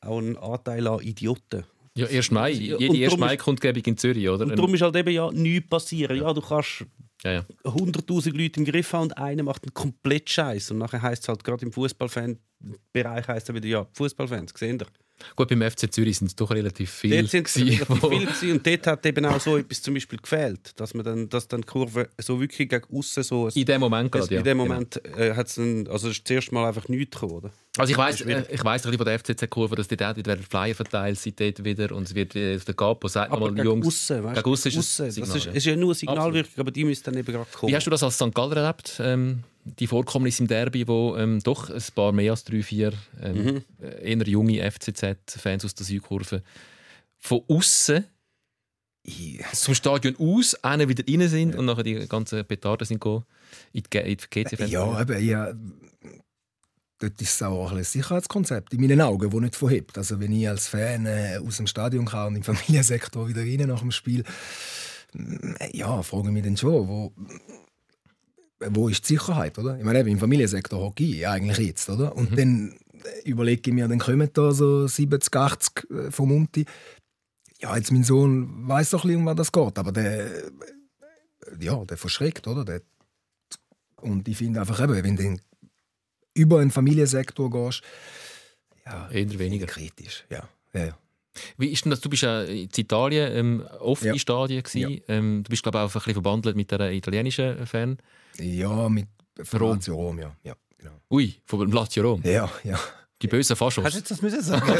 auch 0.00 0.18
einen 0.18 0.36
Anteil 0.36 0.86
an 0.86 1.00
Idioten. 1.00 1.64
Ja, 1.94 2.06
1. 2.06 2.30
Mai, 2.30 2.50
jede 2.50 3.04
1. 3.04 3.16
Mai-Kundgebung 3.16 3.82
in 3.84 3.96
Zürich, 3.96 4.28
oder? 4.28 4.44
Und 4.44 4.56
darum 4.56 4.72
ist 4.74 4.82
halt 4.82 4.94
eben 4.94 5.10
ja 5.10 5.30
nichts 5.32 5.68
passieren. 5.68 6.16
Ja, 6.16 6.32
du 6.32 6.40
kannst 6.40 6.86
ja, 7.24 7.32
ja. 7.32 7.46
100'000 7.64 8.36
Leute 8.36 8.60
im 8.60 8.66
Griff 8.66 8.92
haben 8.92 9.04
und 9.04 9.18
einer 9.18 9.42
macht 9.42 9.64
einen 9.64 9.74
komplett 9.74 10.30
Scheiß 10.30 10.70
und 10.70 10.78
nachher 10.78 11.02
heißt 11.02 11.22
es 11.22 11.28
halt 11.28 11.42
gerade 11.42 11.66
im 11.66 11.72
Fußballfan-Bereich 11.72 13.26
heißt 13.26 13.48
es 13.48 13.54
wieder, 13.54 13.66
ja, 13.66 13.86
Fußballfans, 13.92 14.54
gesehen 14.54 14.78
ihr? 14.80 14.86
Gut, 15.36 15.48
beim 15.48 15.62
FC 15.62 15.92
Zürich 15.92 16.18
sind 16.18 16.28
es 16.28 16.36
doch 16.36 16.50
relativ 16.50 16.90
viele. 16.90 17.18
Dort 17.18 17.30
sind 17.30 17.46
es 17.46 17.56
relativ 17.56 18.38
viele 18.38 18.54
und 18.54 18.66
dort 18.66 18.86
hat 18.86 19.06
eben 19.06 19.24
auch 19.26 19.40
so 19.40 19.56
etwas 19.56 19.82
zum 19.82 19.94
Beispiel 19.94 20.18
gefehlt, 20.18 20.72
dass 20.76 20.94
man 20.94 21.04
dann, 21.04 21.28
dass 21.28 21.48
dann 21.48 21.62
die 21.62 21.66
Kurve 21.66 22.08
so 22.18 22.40
wirklich 22.40 22.68
gegen 22.68 22.84
außen 22.92 23.22
so... 23.22 23.48
In 23.48 23.64
dem 23.64 23.80
Moment 23.80 24.12
gerade, 24.12 24.32
ja. 24.34 24.38
In 24.38 24.44
dem 24.44 24.58
genau. 24.58 24.68
Moment 24.68 25.00
genau. 25.02 25.18
äh, 25.18 25.34
hat 25.34 25.46
es 25.48 25.56
dann, 25.56 25.86
also 25.88 26.08
ist 26.08 26.22
das 26.24 26.34
erste 26.34 26.54
Mal 26.54 26.68
einfach 26.68 26.88
nichts 26.88 27.12
gekommen, 27.12 27.32
oder? 27.32 27.50
Also 27.78 27.92
ich 27.92 27.98
weiß, 27.98 28.20
äh, 28.22 28.44
ich 28.50 28.64
weiß 28.64 28.82
von 28.82 28.96
der 28.96 29.18
FCZ-Kurve, 29.18 29.76
dass 29.76 29.86
die 29.86 29.96
dort 29.96 30.26
werden 30.26 30.44
Flyer 30.44 30.74
verteilt 30.74 31.18
seitdem 31.18 31.64
wieder 31.64 31.92
und 31.94 32.08
es 32.08 32.14
wird 32.14 32.34
äh, 32.34 32.58
der 32.58 32.74
Capo 32.74 33.06
sagt 33.06 33.30
aber 33.30 33.48
nochmal 33.48 33.64
Jungs. 33.64 33.86
Aussen, 33.86 34.24
weißt, 34.24 34.42
gegen 34.42 34.50
aussen 34.50 34.68
ist 34.68 34.76
es 34.76 34.96
Signal, 34.96 35.14
das 35.28 35.36
ist, 35.36 35.46
ja. 35.46 35.52
ist 35.52 35.66
ja 35.66 35.76
nur 35.76 35.94
Signalwirkung, 35.94 36.54
aber 36.56 36.70
die 36.72 36.84
müssen 36.84 37.04
dann 37.04 37.16
eben 37.16 37.32
gerade 37.32 37.46
kommen. 37.52 37.70
Wie 37.70 37.76
hast 37.76 37.86
du 37.86 37.90
das 37.90 38.02
als 38.02 38.16
St. 38.16 38.34
Galler 38.34 38.56
erlebt? 38.56 39.00
Ähm, 39.00 39.44
die 39.78 39.86
Vorkommnisse 39.86 40.42
im 40.42 40.48
Derby, 40.48 40.86
wo 40.86 41.16
ähm, 41.16 41.40
doch 41.42 41.70
ein 41.70 41.82
paar 41.94 42.12
mehr 42.12 42.32
als 42.32 42.44
drei, 42.44 42.62
vier 42.62 42.92
ähm, 43.20 43.44
mhm. 43.44 43.64
Äh, 43.80 44.12
eher 44.12 44.28
junge 44.28 44.70
FCZ-Fans 44.70 45.64
aus 45.64 45.74
der 45.74 45.86
Südkurve 45.86 46.42
von 47.18 47.42
außen 47.48 48.04
zum 49.52 49.74
Stadion 49.74 50.16
aus, 50.18 50.54
einer 50.62 50.88
wieder 50.88 51.04
rein 51.08 51.28
sind 51.28 51.52
ja. 51.52 51.58
und 51.58 51.64
nachher 51.64 51.82
die 51.82 52.06
ganzen 52.06 52.44
Petarden 52.44 52.86
sind 52.86 53.02
in 53.72 53.82
die, 53.90 53.98
in 53.98 54.16
die 54.16 54.16
GC-Fans. 54.16 54.70
Ja, 54.70 54.84
aber 54.84 55.18
ja, 55.18 55.52
dort 56.98 57.20
ist 57.20 57.34
es 57.34 57.42
auch 57.42 57.72
ein 57.72 57.84
Sicherheitskonzept 57.84 58.74
in 58.74 58.80
meinen 58.80 59.00
Augen, 59.00 59.30
das 59.30 59.40
nicht 59.40 59.56
verhebt. 59.56 59.96
Also 59.96 60.20
wenn 60.20 60.32
ich 60.32 60.48
als 60.48 60.68
Fan 60.68 61.06
äh, 61.06 61.38
aus 61.44 61.56
dem 61.56 61.66
Stadion 61.66 62.06
kam 62.06 62.28
und 62.28 62.36
im 62.36 62.42
Familiensektor 62.54 63.28
wieder 63.28 63.42
rein 63.42 63.68
nach 63.68 63.80
dem 63.80 63.92
Spiel, 63.92 64.24
ja, 65.72 66.02
frage 66.02 66.28
ich 66.28 66.34
mich 66.34 66.44
dann 66.44 66.56
schon, 66.56 66.88
wo, 66.88 67.12
wo 68.60 68.88
ist 68.88 69.08
die 69.08 69.14
Sicherheit, 69.14 69.58
oder? 69.58 69.78
Ich 69.78 69.84
meine, 69.84 70.00
im 70.00 70.18
Familiensektor 70.18 70.80
hocke 70.80 71.04
ich 71.04 71.26
eigentlich 71.26 71.58
jetzt, 71.58 71.88
oder? 71.88 72.16
Und 72.16 72.32
mhm. 72.32 72.36
dann 72.36 72.78
überlege 73.24 73.70
ich 73.70 73.74
mir, 73.74 73.88
dann 73.88 73.98
kommen 73.98 74.28
da 74.32 74.52
so 74.52 74.86
70, 74.86 75.34
80 75.34 75.90
äh, 75.90 76.10
vom 76.10 76.28
Munti. 76.30 76.64
Ja, 77.60 77.76
jetzt 77.76 77.92
mein 77.92 78.04
Sohn 78.04 78.68
weiß 78.68 78.90
doch 78.90 79.04
ein 79.04 79.08
bisschen, 79.08 79.20
um 79.20 79.26
was 79.26 79.36
das 79.36 79.52
geht, 79.52 79.78
aber 79.78 79.92
der, 79.92 80.30
ja, 81.60 81.84
der 81.84 81.96
verschreckt, 81.96 82.46
oder? 82.46 82.64
Der, 82.64 82.82
und 84.00 84.28
ich 84.28 84.36
finde 84.36 84.60
einfach 84.60 84.80
eben, 84.82 85.02
wenn 85.02 85.16
du 85.16 85.36
über 86.34 86.60
einen 86.60 86.70
Familiensektor 86.70 87.50
gehst, 87.50 87.82
ja, 88.86 89.10
eher 89.10 89.38
weniger 89.38 89.66
kritisch, 89.66 90.24
ja. 90.30 90.48
ja, 90.72 90.86
ja. 90.86 90.98
Wie 91.56 91.68
ist 91.68 91.84
denn 91.84 91.90
das? 91.90 92.00
Du 92.00 92.08
bist 92.08 92.22
ja 92.22 92.42
in 92.42 92.68
Italien 92.74 93.32
ähm, 93.32 93.66
oft 93.80 94.02
ja. 94.02 94.12
in 94.12 94.18
Stadien 94.18 94.62
Ja. 94.72 94.88
Ähm, 95.08 95.42
du 95.44 95.50
bist 95.50 95.62
glaube 95.62 95.78
ich 95.78 95.82
auch 95.82 95.88
ein 95.88 95.92
bisschen 95.92 96.14
verbandelt 96.14 96.56
mit 96.56 96.70
der 96.70 96.92
italienischen 96.92 97.66
Fan. 97.66 97.98
Ja, 98.40 98.88
mit 98.88 99.08
Rom. 99.54 99.76
Lazio 99.76 99.94
Rom, 99.94 100.18
ja. 100.18 100.34
ja 100.42 100.54
genau. 100.78 101.00
Ui, 101.10 101.40
von 101.44 101.70
Lazio 101.70 102.02
Rom. 102.02 102.22
Ja, 102.24 102.50
ja. 102.64 102.78
Die 103.20 103.26
bösen 103.26 103.56
Faschos. 103.56 103.84
Hast 103.84 103.94
du 103.94 103.98
jetzt 103.98 104.10
das 104.12 104.22
müssen 104.22 104.42
sagen? 104.42 104.66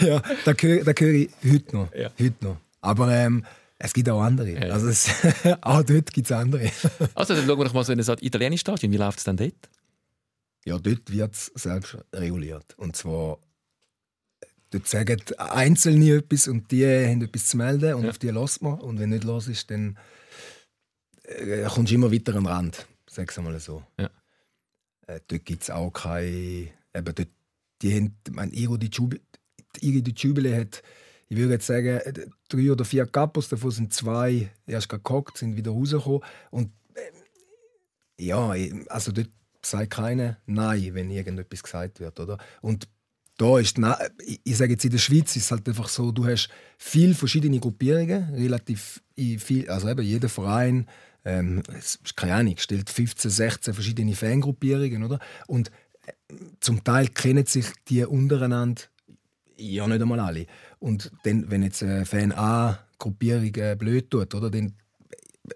ja, 0.00 0.22
da 0.44 0.52
gehöre, 0.54 0.84
da 0.84 0.92
ich 1.06 1.30
heute 1.44 1.76
noch. 1.76 1.94
Ja. 1.94 2.10
Heute 2.18 2.44
noch. 2.44 2.56
Aber 2.80 3.12
ähm, 3.12 3.44
es 3.78 3.92
gibt 3.92 4.08
auch 4.08 4.22
andere. 4.22 4.52
Ja. 4.52 4.72
Also 4.72 4.88
es, 4.88 5.10
auch 5.60 5.82
dort 5.82 6.10
gibt 6.12 6.26
es 6.26 6.32
andere. 6.32 6.70
also 7.14 7.34
dann 7.34 7.46
schauen 7.46 7.58
wir 7.58 7.64
doch 7.66 7.74
mal 7.74 7.84
so 7.84 7.92
in 7.92 8.00
ein 8.00 8.16
italienisches 8.20 8.62
Stadion. 8.62 8.92
Wie 8.92 8.96
läuft 8.96 9.18
es 9.18 9.24
denn 9.24 9.36
dort? 9.36 9.68
Ja, 10.64 10.78
dort 10.78 11.12
wird 11.12 11.34
es 11.34 11.52
selbst 11.54 11.98
reguliert. 12.14 12.74
Und 12.78 12.96
zwar 12.96 13.38
dort 14.70 14.88
sagen 14.88 15.20
Einzelne 15.36 16.16
etwas 16.16 16.48
und 16.48 16.70
die 16.70 16.86
haben 16.86 17.20
etwas 17.22 17.48
zu 17.48 17.58
melden 17.58 17.94
und 17.94 18.04
ja. 18.04 18.10
auf 18.10 18.18
die 18.18 18.30
lässt 18.30 18.62
man. 18.62 18.80
Und 18.80 18.98
wenn 18.98 19.10
nicht 19.10 19.24
los 19.24 19.48
ist, 19.48 19.70
dann 19.70 19.98
äh, 21.24 21.66
kommst 21.68 21.90
du 21.90 21.96
immer 21.96 22.12
weiter 22.12 22.34
an 22.34 22.44
den 22.44 22.46
Rand. 22.46 22.86
Sag 23.08 23.30
es 23.30 23.36
mal 23.38 23.58
so. 23.60 23.82
Ja. 23.98 24.10
Äh, 25.06 25.20
dort 25.28 25.44
gibt 25.44 25.62
es 25.62 25.70
auch 25.70 25.90
keine. 25.90 26.68
Eben 26.94 27.14
dort, 27.14 27.28
die 27.82 27.94
haben, 27.94 28.16
ich 28.26 28.32
meine, 28.32 28.52
Iro 28.52 28.76
die 28.76 28.90
Jubile 28.90 30.56
hat, 30.56 30.82
ich 31.28 31.36
würde 31.36 31.54
jetzt 31.54 31.66
sagen, 31.66 32.00
drei 32.48 32.70
oder 32.70 32.84
vier 32.84 33.06
Kapos, 33.06 33.48
davon 33.48 33.70
sind 33.70 33.92
zwei 33.92 34.50
erst 34.66 34.88
gehockt, 34.88 35.38
sind 35.38 35.56
wieder 35.56 35.72
rausgekommen. 35.72 36.22
Und 36.50 36.70
äh, 36.94 38.24
ja, 38.24 38.54
also 38.88 39.12
dort 39.12 39.30
sagt 39.62 39.90
keiner 39.90 40.38
Nein, 40.46 40.94
wenn 40.94 41.10
irgendetwas 41.10 41.62
gesagt 41.62 42.00
wird. 42.00 42.20
Oder? 42.20 42.38
Und 42.60 42.88
da 43.36 43.58
ist, 43.58 43.78
ich 44.44 44.56
sage 44.56 44.72
jetzt 44.72 44.84
in 44.84 44.92
der 44.92 44.98
Schweiz 44.98 45.34
ist 45.34 45.44
es 45.44 45.50
halt 45.50 45.68
einfach 45.68 45.88
so, 45.88 46.12
du 46.12 46.24
hast 46.26 46.48
viele 46.78 47.14
verschiedene 47.14 47.58
Gruppierungen, 47.58 48.32
relativ 48.34 49.02
viel, 49.16 49.68
also 49.68 49.88
eben 49.88 50.02
jeder 50.02 50.28
Verein, 50.28 50.86
ähm, 51.24 51.62
keine 52.16 52.34
Ahnung, 52.34 52.56
stellt 52.58 52.90
15, 52.90 53.30
16 53.30 53.74
verschiedene 53.74 54.14
Fangruppierungen, 54.14 55.04
oder? 55.04 55.18
Und 55.46 55.70
äh, 56.06 56.34
zum 56.60 56.84
Teil 56.84 57.08
kennen 57.08 57.46
sich 57.46 57.66
die 57.88 58.04
untereinander 58.04 58.82
ja 59.56 59.86
nicht 59.86 60.02
einmal 60.02 60.20
alle. 60.20 60.46
Und 60.80 61.12
dann, 61.22 61.50
wenn 61.50 61.62
jetzt 61.62 61.82
ein 61.82 62.04
Fan 62.06 62.32
A 62.32 62.78
Gruppierung 62.98 63.78
blöd 63.78 64.10
tut, 64.10 64.34
oder, 64.34 64.50
dann 64.50 64.74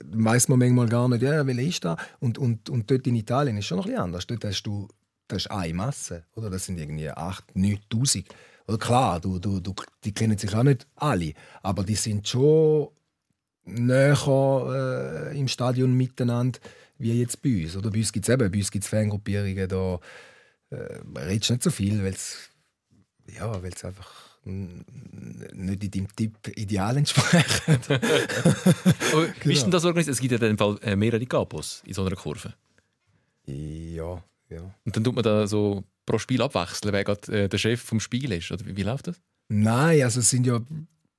weiß 0.04 0.48
man 0.48 0.58
manchmal 0.58 0.88
gar 0.88 1.08
nicht, 1.08 1.22
ja, 1.22 1.46
wer 1.46 1.58
ist 1.58 1.84
da? 1.84 1.96
Und, 2.20 2.38
und, 2.38 2.68
und 2.70 2.90
dort 2.90 3.06
in 3.06 3.16
Italien 3.16 3.56
ist 3.56 3.66
schon 3.66 3.78
noch 3.78 3.86
ein 3.86 3.96
anders. 3.96 4.26
Dort 4.26 4.44
hast 4.44 4.62
du 4.62 4.88
das 5.28 5.42
ist 5.42 5.50
eine 5.50 5.74
Masse, 5.74 6.24
oder? 6.34 6.48
Das 6.48 6.64
sind 6.64 6.78
irgendwie 6.78 7.10
8, 7.10 7.54
9'000. 7.54 8.24
Oder 8.66 8.78
klar, 8.78 9.20
du, 9.20 9.38
du, 9.38 9.60
du, 9.60 9.74
die 10.04 10.12
kennen 10.12 10.38
sich 10.38 10.54
auch 10.54 10.62
nicht 10.62 10.86
alle, 10.96 11.34
aber 11.62 11.84
die 11.84 11.94
sind 11.94 12.26
schon 12.26 12.88
näher 13.68 15.30
äh, 15.32 15.38
im 15.38 15.48
Stadion 15.48 15.94
miteinander 15.94 16.58
wie 16.98 17.20
jetzt 17.20 17.42
bei 17.42 17.62
uns. 17.62 17.76
Oder 17.76 17.90
bei 17.90 17.98
uns 17.98 18.12
gibt 18.12 18.28
es 18.28 18.34
eben, 18.34 18.50
bei 18.50 18.58
uns 18.58 18.70
gibt's 18.70 18.88
Fangruppierungen, 18.88 19.68
da 19.68 20.00
äh, 20.70 20.98
redest 21.16 21.50
nicht 21.50 21.62
so 21.62 21.70
viel, 21.70 22.02
weil 22.02 22.12
es 22.12 22.50
ja, 23.32 23.52
einfach 23.52 24.28
nicht 24.44 25.84
in 25.84 25.90
deinem 25.90 26.16
Tipp 26.16 26.56
ideal 26.56 26.96
entsprechen. 26.96 27.78
Aber 29.12 29.28
Wie 29.44 29.52
ist 29.52 29.62
denn 29.62 29.70
das 29.70 29.84
organisiert? 29.84 30.14
Es 30.14 30.20
gibt 30.20 30.32
ja 30.32 30.38
in 30.38 30.56
dem 30.56 30.58
Fall 30.58 30.78
äh, 30.82 30.96
mehrere 30.96 31.24
Capos 31.26 31.82
in 31.84 31.94
so 31.94 32.04
einer 32.04 32.16
Kurve. 32.16 32.54
Ja, 33.46 34.22
ja. 34.48 34.74
Und 34.84 34.96
dann 34.96 35.04
tut 35.04 35.14
man 35.14 35.24
da 35.24 35.46
so 35.46 35.84
pro 36.06 36.18
Spiel 36.18 36.40
abwechseln, 36.40 36.92
wer 36.92 37.04
gerade 37.04 37.44
äh, 37.44 37.48
der 37.48 37.58
Chef 37.58 37.80
vom 37.82 38.00
Spiel 38.00 38.32
ist? 38.32 38.50
Oder 38.50 38.64
wie, 38.64 38.76
wie 38.76 38.82
läuft 38.82 39.08
das? 39.08 39.20
Nein, 39.48 40.02
also 40.02 40.20
es 40.20 40.30
sind 40.30 40.46
ja 40.46 40.60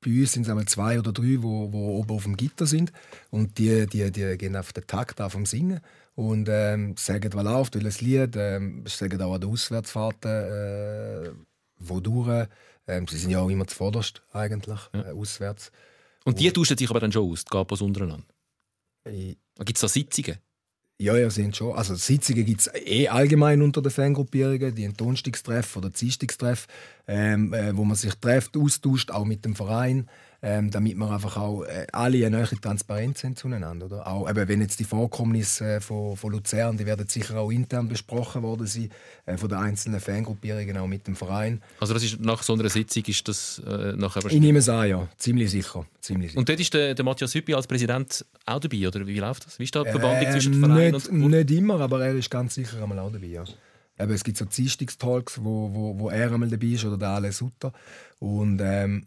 bei 0.02 0.12
uns 0.12 0.32
sind 0.32 0.44
es 0.44 0.50
einmal 0.50 0.66
zwei 0.66 1.00
oder 1.00 1.12
drei, 1.12 1.24
die 1.24 1.44
wo, 1.44 1.72
wo 1.72 1.98
oben 1.98 2.16
auf 2.16 2.24
dem 2.24 2.38
Gitter 2.38 2.66
sind 2.66 2.92
und 3.30 3.58
die, 3.58 3.86
die, 3.88 4.12
die 4.12 4.38
gehen 4.38 4.56
auf 4.56 4.74
den 4.74 4.88
Takt 4.88 5.20
auf 5.22 5.34
vom 5.34 5.46
Singen 5.46 5.82
und 6.16 6.48
ähm, 6.50 6.96
sagen, 6.98 7.34
was 7.34 7.44
läuft, 7.44 7.76
welches 7.76 8.02
Lied, 8.02 8.36
ähm, 8.36 8.84
sagen 8.88 9.22
auch 9.22 9.34
an 9.34 9.42
den 9.42 9.50
Auswärtsfahrten, 9.52 10.32
äh, 10.32 11.32
wo 11.78 12.00
durch. 12.00 12.48
Ähm, 12.88 13.08
sie 13.08 13.18
sind 13.18 13.32
ja 13.32 13.40
auch 13.40 13.50
immer 13.50 13.68
zuvorderst 13.68 14.22
eigentlich, 14.32 14.80
ja. 14.94 15.02
äh, 15.02 15.12
auswärts. 15.12 15.72
Und 16.26 16.40
die 16.40 16.52
tauschen 16.52 16.78
sich 16.78 16.90
aber 16.90 17.00
dann 17.00 17.12
schon 17.12 17.32
aus, 17.32 17.46
die 17.46 17.50
Gapos 17.50 17.82
untereinander? 17.82 18.26
Gibt 19.06 19.78
es 19.78 19.82
da 19.82 19.88
Sitzungen? 19.88 20.38
Ja, 21.02 21.16
ja, 21.16 21.30
sind 21.30 21.56
schon. 21.56 21.74
Also 21.78 21.96
Sitzungen 21.96 22.46
gibt 22.46 22.60
es 22.60 22.70
eh 22.74 23.08
allgemein 23.08 23.62
unter 23.62 23.82
den 23.82 23.90
Fangruppierungen, 23.90 24.76
die 24.76 24.92
Donnerstagstreff 24.92 25.78
oder 25.78 25.90
Dienstagstreff, 25.90 26.68
ähm, 27.08 27.54
äh, 27.54 27.76
wo 27.78 27.86
man 27.86 27.96
sich 27.96 28.16
trifft, 28.16 28.58
austauscht, 28.58 29.10
auch 29.10 29.24
mit 29.24 29.46
dem 29.46 29.56
Verein 29.56 30.10
ähm, 30.42 30.72
damit 30.72 30.96
wir 30.98 31.12
einfach 31.12 31.38
auch 31.38 31.64
äh, 31.64 31.88
alle 31.92 32.26
eine 32.26 32.38
neue 32.38 32.46
Transparenz 32.46 33.24
haben 33.24 33.36
zueinander. 33.36 33.88
Oder? 33.88 34.08
Auch, 34.08 34.30
eben, 34.30 34.48
wenn 34.48 34.62
jetzt 34.62 34.80
die 34.80 34.86
Vorkommnisse 34.86 35.76
äh, 35.76 35.82
von, 35.82 36.16
von 36.16 36.32
Luzern, 36.32 36.78
die 36.78 36.86
werden 36.86 37.08
sicher 37.08 37.38
auch 37.38 37.52
intern 37.52 37.90
besprochen 37.90 38.42
worden 38.42 38.66
sein, 38.66 38.90
äh, 39.26 39.38
von 39.38 39.50
den 39.50 39.58
einzelnen 39.58 40.00
Fangruppierungen, 40.00 40.78
auch 40.78 40.88
mit 40.88 41.08
dem 41.08 41.16
Verein. 41.16 41.62
Also 41.80 41.94
das 41.94 42.04
ist, 42.04 42.20
nach 42.20 42.42
so 42.44 42.54
einer 42.54 42.70
Sitzung 42.70 43.04
ist 43.06 43.28
das 43.28 43.62
äh, 43.66 43.94
nachher... 43.94 44.26
Ich 44.26 44.40
nehme 44.40 44.60
es 44.60 44.70
an, 44.70 44.88
ja. 44.88 45.08
Ziemlich 45.18 45.52
sicher. 45.52 45.86
Ziemlich 46.00 46.32
sicher. 46.32 46.40
Und 46.40 46.48
dort 46.48 46.60
ist 46.60 46.74
der, 46.74 46.96
der 46.96 47.04
Matthias 47.04 47.34
Hüppi 47.36 47.54
als 47.54 47.68
Präsident 47.68 48.26
auch 48.46 48.60
dabei, 48.60 48.88
oder 48.88 49.06
wie 49.06 49.20
läuft 49.20 49.46
das? 49.46 49.60
Wie 49.60 49.64
ist 49.64 49.76
da 49.76 49.84
die 49.84 49.92
Verbandlung 49.92 50.28
äh, 50.28 50.32
zwischen 50.32 50.54
Verein 50.54 50.92
nicht, 50.94 51.08
und... 51.10 51.30
Nicht 51.30 51.52
immer, 51.52 51.82
aber 51.82 52.06
er 52.06 52.16
ist 52.16 52.30
ganz 52.30 52.56
sicher 52.56 52.82
einmal 52.82 53.00
auch 53.00 53.12
dabei, 53.12 53.28
ja. 53.28 53.44
Eben, 54.00 54.14
es 54.14 54.24
gibt 54.24 54.38
so 54.38 54.46
Dienstagstalks, 54.46 55.44
wo, 55.44 55.70
wo, 55.74 56.00
wo 56.00 56.10
er 56.10 56.32
einmal 56.32 56.48
dabei 56.48 56.68
ist, 56.68 56.86
oder 56.86 56.98
der 56.98 57.10
Ale 57.10 57.34
Sutter. 57.34 57.74
Und 58.20 58.62
ähm, 58.64 59.06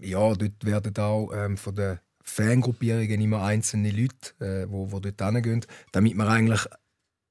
ja, 0.00 0.34
dort 0.34 0.64
werden 0.64 0.96
auch 0.98 1.30
ähm, 1.34 1.56
von 1.56 1.74
den 1.74 1.98
Fangruppierungen 2.22 3.20
immer 3.20 3.42
einzelne 3.42 3.90
Leute, 3.90 4.40
äh, 4.40 4.70
wo, 4.70 4.92
wo 4.92 5.00
dort 5.00 5.20
hingehen, 5.20 5.64
damit 5.92 6.14
man 6.16 6.28
eigentlich 6.28 6.66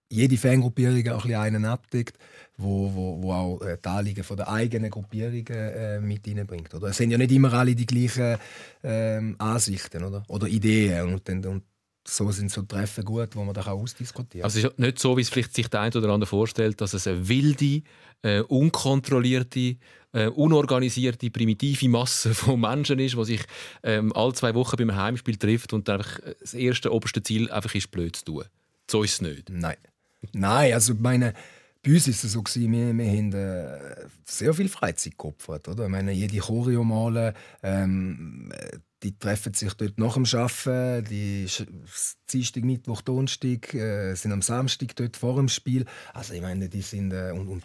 jede 0.09 0.37
Fangruppierung 0.37 1.07
auch 1.09 1.25
ein 1.25 1.35
einen 1.35 1.65
abdeckt, 1.65 2.17
wo, 2.57 2.93
wo, 2.93 3.23
wo 3.23 3.31
auch 3.31 3.61
äh, 3.61 3.77
die 3.83 3.87
Anliegen 3.87 4.23
von 4.23 4.35
der 4.35 4.49
eigenen 4.49 4.91
Gruppierungen 4.91 5.45
äh, 5.47 6.01
mit 6.01 6.27
reinbringt. 6.27 6.73
Oder? 6.73 6.89
Es 6.89 6.97
sind 6.97 7.11
ja 7.11 7.17
nicht 7.17 7.31
immer 7.31 7.53
alle 7.53 7.75
die 7.75 7.85
gleichen 7.85 8.37
ähm, 8.83 9.35
Ansichten 9.39 10.03
oder, 10.03 10.23
oder 10.27 10.47
Ideen. 10.47 11.13
Und, 11.13 11.29
und, 11.29 11.45
und 11.45 11.63
so 12.07 12.31
sind 12.31 12.51
so 12.51 12.63
Treffen 12.63 13.05
gut, 13.05 13.35
wo 13.35 13.43
man 13.43 13.53
da 13.53 13.61
ausdiskutieren 13.61 14.41
kann. 14.41 14.45
Also 14.45 14.59
es 14.59 14.65
ist 14.65 14.79
nicht 14.79 14.99
so, 14.99 15.17
wie 15.17 15.21
es 15.21 15.29
vielleicht 15.29 15.53
sich 15.53 15.67
der 15.67 15.81
eine 15.81 15.95
oder 15.95 16.09
andere 16.09 16.27
vorstellt, 16.27 16.81
dass 16.81 16.93
es 16.93 17.07
eine 17.07 17.27
wilde, 17.27 17.83
äh, 18.23 18.41
unkontrollierte, 18.41 19.77
äh, 20.13 20.27
unorganisierte, 20.27 21.29
primitive 21.29 21.87
Masse 21.89 22.33
von 22.33 22.59
Menschen 22.59 22.99
ist, 22.99 23.15
die 23.15 23.25
sich 23.25 23.41
ähm, 23.83 24.11
alle 24.13 24.33
zwei 24.33 24.53
Wochen 24.55 24.77
beim 24.77 24.95
Heimspiel 24.95 25.37
trifft 25.37 25.73
und 25.73 25.89
einfach 25.89 26.19
äh, 26.19 26.35
das 26.39 26.53
erste 26.53 26.91
oberste 26.91 27.23
Ziel 27.23 27.51
einfach 27.51 27.73
ist, 27.75 27.91
blöd 27.91 28.15
zu 28.15 28.25
tun. 28.25 28.45
So 28.89 29.03
ist 29.03 29.13
es 29.13 29.21
nicht. 29.21 29.49
Nein. 29.49 29.77
Nein, 30.33 30.73
also 30.73 30.93
meine, 30.95 31.33
bei 31.83 31.93
uns 31.93 32.07
war 32.07 32.11
es 32.11 32.21
so, 32.21 32.43
gewesen, 32.43 32.71
wir, 32.71 32.93
wir 32.93 33.11
haben 33.11 33.33
äh, 33.33 34.07
sehr 34.25 34.53
viel 34.53 34.69
Freizeit 34.69 35.17
geopfert. 35.17 35.67
Oder? 35.67 35.85
Ich 35.85 35.89
meine, 35.89 36.11
jede 36.11 36.37
Choreo 36.37 36.83
malen, 36.83 37.33
ähm, 37.63 38.51
die 39.01 39.17
treffen 39.17 39.53
sich 39.53 39.73
dort 39.73 39.97
nach 39.97 40.13
dem 40.13 40.25
Arbeiten, 40.25 41.05
die 41.09 41.47
Dienstag, 42.31 42.63
Mittwoch, 42.63 43.01
Donnerstag, 43.01 43.73
äh, 43.73 44.13
sind 44.13 44.31
am 44.31 44.43
Samstag 44.43 44.95
dort 44.95 45.17
vor 45.17 45.37
dem 45.37 45.49
Spiel. 45.49 45.85
Also 46.13 46.33
ich 46.33 46.41
meine, 46.41 46.69
die 46.69 46.83
sind 46.83 47.13
äh, 47.13 47.31
und, 47.33 47.47
und 47.47 47.63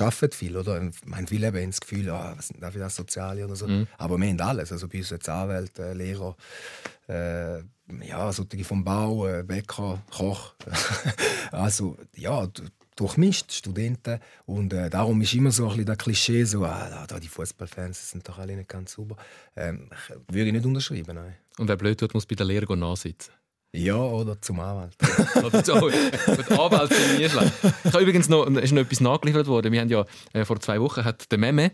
arbeiten 0.00 0.32
viel, 0.32 0.56
oder? 0.56 0.82
Ich 0.82 1.04
meine, 1.04 1.26
viele 1.26 1.48
haben 1.48 1.70
das 1.70 1.80
Gefühl, 1.80 2.08
ah, 2.10 2.34
was 2.36 2.48
sind 2.48 2.62
da 2.62 2.70
für 2.70 2.78
das 2.78 2.96
Soziale 2.96 3.44
oder 3.44 3.54
so. 3.54 3.68
Mhm. 3.68 3.86
Aber 3.98 4.18
wir 4.18 4.28
haben 4.28 4.40
alles. 4.40 4.72
Also 4.72 4.88
bei 4.88 4.98
uns 4.98 5.10
jetzt 5.10 5.28
Anwälte, 5.28 5.92
Lehrer, 5.92 6.36
äh, 7.08 7.58
ja, 8.02 8.32
solche 8.32 8.64
vom 8.64 8.82
Bau, 8.82 9.26
äh, 9.28 9.42
Bäcker, 9.44 10.02
Koch. 10.10 10.54
also 11.52 11.96
ja, 12.16 12.48
durchmischt, 12.96 13.52
Studenten. 13.52 14.18
Und 14.46 14.72
äh, 14.72 14.90
darum 14.90 15.20
ist 15.20 15.34
immer 15.34 15.50
so 15.50 15.64
ein 15.64 15.68
bisschen 15.70 15.86
das 15.86 15.98
Klischee, 15.98 16.44
so, 16.44 16.64
ah, 16.64 17.06
da, 17.06 17.20
die 17.20 17.28
Fußballfans 17.28 18.10
sind 18.10 18.28
doch 18.28 18.38
alle 18.38 18.56
nicht 18.56 18.68
ganz 18.68 18.92
sauber. 18.92 19.16
Ähm, 19.54 19.90
würde 20.28 20.46
ich 20.46 20.52
nicht 20.52 20.66
unterschreiben, 20.66 21.14
nein. 21.14 21.34
Und 21.58 21.68
wer 21.68 21.76
blöd 21.76 22.00
wird, 22.00 22.14
muss 22.14 22.26
bei 22.26 22.34
der 22.34 22.46
Lehrer 22.46 22.76
nachsitzen. 22.76 23.32
Ja, 23.72 23.96
oder 23.96 24.40
zum 24.40 24.60
Anwalt. 24.60 24.96
oder 25.44 25.62
zu, 25.62 25.72
gut, 25.74 25.92
Anwalt 26.50 26.92
sind 26.92 27.18
nie 27.18 27.28
schlecht. 27.28 27.52
Ich 27.84 27.92
habe 27.92 28.02
übrigens 28.02 28.28
noch, 28.28 28.46
ist 28.46 28.72
noch 28.72 28.82
etwas 28.82 29.00
nachgeliefert 29.00 29.46
worden. 29.46 29.72
Wir 29.72 29.80
haben 29.80 29.90
ja 29.90 30.04
äh, 30.32 30.44
vor 30.44 30.58
zwei 30.60 30.80
Wochen 30.80 31.04
hat 31.04 31.30
der 31.30 31.38
Meme 31.38 31.72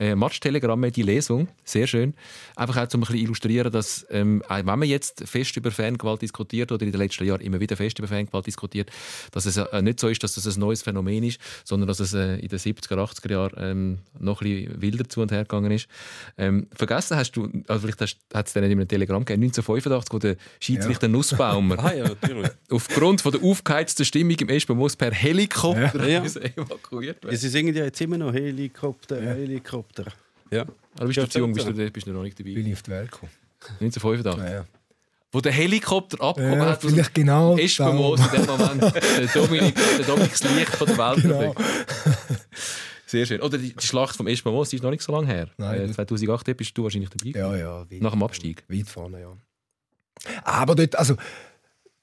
äh, 0.00 0.14
Match-Telegramme, 0.16 0.90
die 0.90 1.02
Lesung, 1.02 1.48
sehr 1.62 1.86
schön. 1.86 2.14
Einfach 2.56 2.78
auch, 2.78 2.94
um 2.94 3.00
ein 3.00 3.00
bisschen 3.00 3.16
illustrieren, 3.16 3.70
dass, 3.70 4.06
ähm, 4.10 4.42
wenn 4.48 4.64
man 4.64 4.82
jetzt 4.82 5.28
fest 5.28 5.56
über 5.56 5.70
Fangewalt 5.70 6.22
diskutiert 6.22 6.72
oder 6.72 6.84
in 6.86 6.90
den 6.90 7.00
letzten 7.00 7.24
Jahren 7.24 7.42
immer 7.42 7.60
wieder 7.60 7.76
fest 7.76 7.98
über 7.98 8.08
Fangewalt 8.08 8.46
diskutiert, 8.46 8.90
dass 9.32 9.44
es 9.44 9.58
äh, 9.58 9.82
nicht 9.82 10.00
so 10.00 10.08
ist, 10.08 10.24
dass 10.24 10.34
das 10.34 10.46
ein 10.46 10.58
neues 10.60 10.82
Phänomen 10.82 11.22
ist, 11.22 11.38
sondern 11.64 11.86
dass 11.86 12.00
es 12.00 12.14
äh, 12.14 12.36
in 12.36 12.48
den 12.48 12.58
70er, 12.58 12.96
80er 12.96 13.30
Jahren 13.30 13.52
ähm, 13.58 13.98
noch 14.18 14.40
ein 14.40 14.48
bisschen 14.48 14.82
wilder 14.82 15.08
zu 15.08 15.20
und 15.20 15.32
her 15.32 15.42
gegangen 15.42 15.70
ist. 15.70 15.86
Ähm, 16.38 16.66
vergessen 16.72 17.18
hast 17.18 17.32
du, 17.32 17.50
also 17.68 17.86
vielleicht 17.86 18.16
hat 18.32 18.46
es 18.46 18.52
dann 18.54 18.64
in 18.64 18.72
einem 18.72 18.88
Telegramm 18.88 19.26
gegeben, 19.26 19.42
1985, 19.42 20.14
wo 20.14 20.18
der 20.18 20.36
Schiedsrichter 20.60 21.08
ja. 21.08 21.12
Nussbaumer 21.12 21.78
ah, 21.84 21.92
ja, 21.92 22.10
aufgrund 22.70 23.20
von 23.20 23.32
der 23.32 23.42
aufgeheizten 23.42 24.06
Stimmung 24.06 24.36
im 24.36 24.48
Espenmoos 24.48 24.96
per 24.96 25.12
Helikopter 25.12 26.08
ja. 26.08 26.24
evakuiert 26.56 27.22
wird. 27.22 27.36
Sie 27.36 27.48
singen 27.48 27.74
ja 27.74 27.84
jetzt 27.84 28.00
immer 28.00 28.16
noch 28.16 28.32
Helikopter, 28.32 29.20
Helikopter. 29.20 29.89
Helikopter. 29.90 30.12
Ja. 30.50 30.62
Aber 30.96 31.06
bist 31.06 31.18
du 31.18 31.28
zu 31.28 31.38
jung, 31.38 31.52
bist 31.52 31.66
du, 31.66 31.90
bist 31.90 32.06
du 32.06 32.12
noch 32.12 32.22
nicht 32.22 32.38
dabei? 32.38 32.54
Bin 32.54 32.66
ich 32.66 32.72
auf 32.72 32.82
die 32.82 32.90
Welt 32.90 33.10
gekommen. 33.10 33.32
1985? 33.80 34.44
Ja, 34.44 34.52
ja. 34.60 34.66
Wo 35.32 35.40
der 35.40 35.52
Helikopter 35.52 36.20
abgekommen 36.20 36.58
ja, 36.58 36.66
hat. 36.66 36.80
Vielleicht 36.80 37.14
genau. 37.14 37.56
Ist 37.56 37.78
in 37.78 37.86
dem 37.86 37.96
Moment 37.96 38.32
der 38.32 39.26
Dominik, 39.28 39.74
der 39.76 40.06
Dominik 40.06 40.30
das 40.32 40.42
Licht 40.42 40.74
von 40.74 40.88
der 40.88 40.98
Welt. 40.98 41.22
Genau. 41.22 41.54
Sehr 43.06 43.26
schön. 43.26 43.40
Oder 43.40 43.58
die, 43.58 43.74
Schlacht 43.78 44.16
vom 44.16 44.26
Espenmoos, 44.26 44.70
die 44.70 44.76
ist 44.76 44.82
noch 44.82 44.90
nicht 44.90 45.02
so 45.02 45.12
lange 45.12 45.26
her. 45.28 45.48
Nein, 45.56 45.90
äh, 45.90 45.92
2008 45.92 46.56
bist 46.56 46.76
du 46.76 46.84
wahrscheinlich 46.84 47.10
dabei. 47.10 47.38
Ja, 47.38 47.56
ja. 47.56 47.86
Nach 48.00 48.12
dem 48.12 48.22
Abstieg. 48.22 48.64
Weit 48.68 48.88
vorne, 48.88 49.20
ja. 49.20 49.36
Aber 50.42 50.74
dort, 50.74 50.96
also 50.96 51.16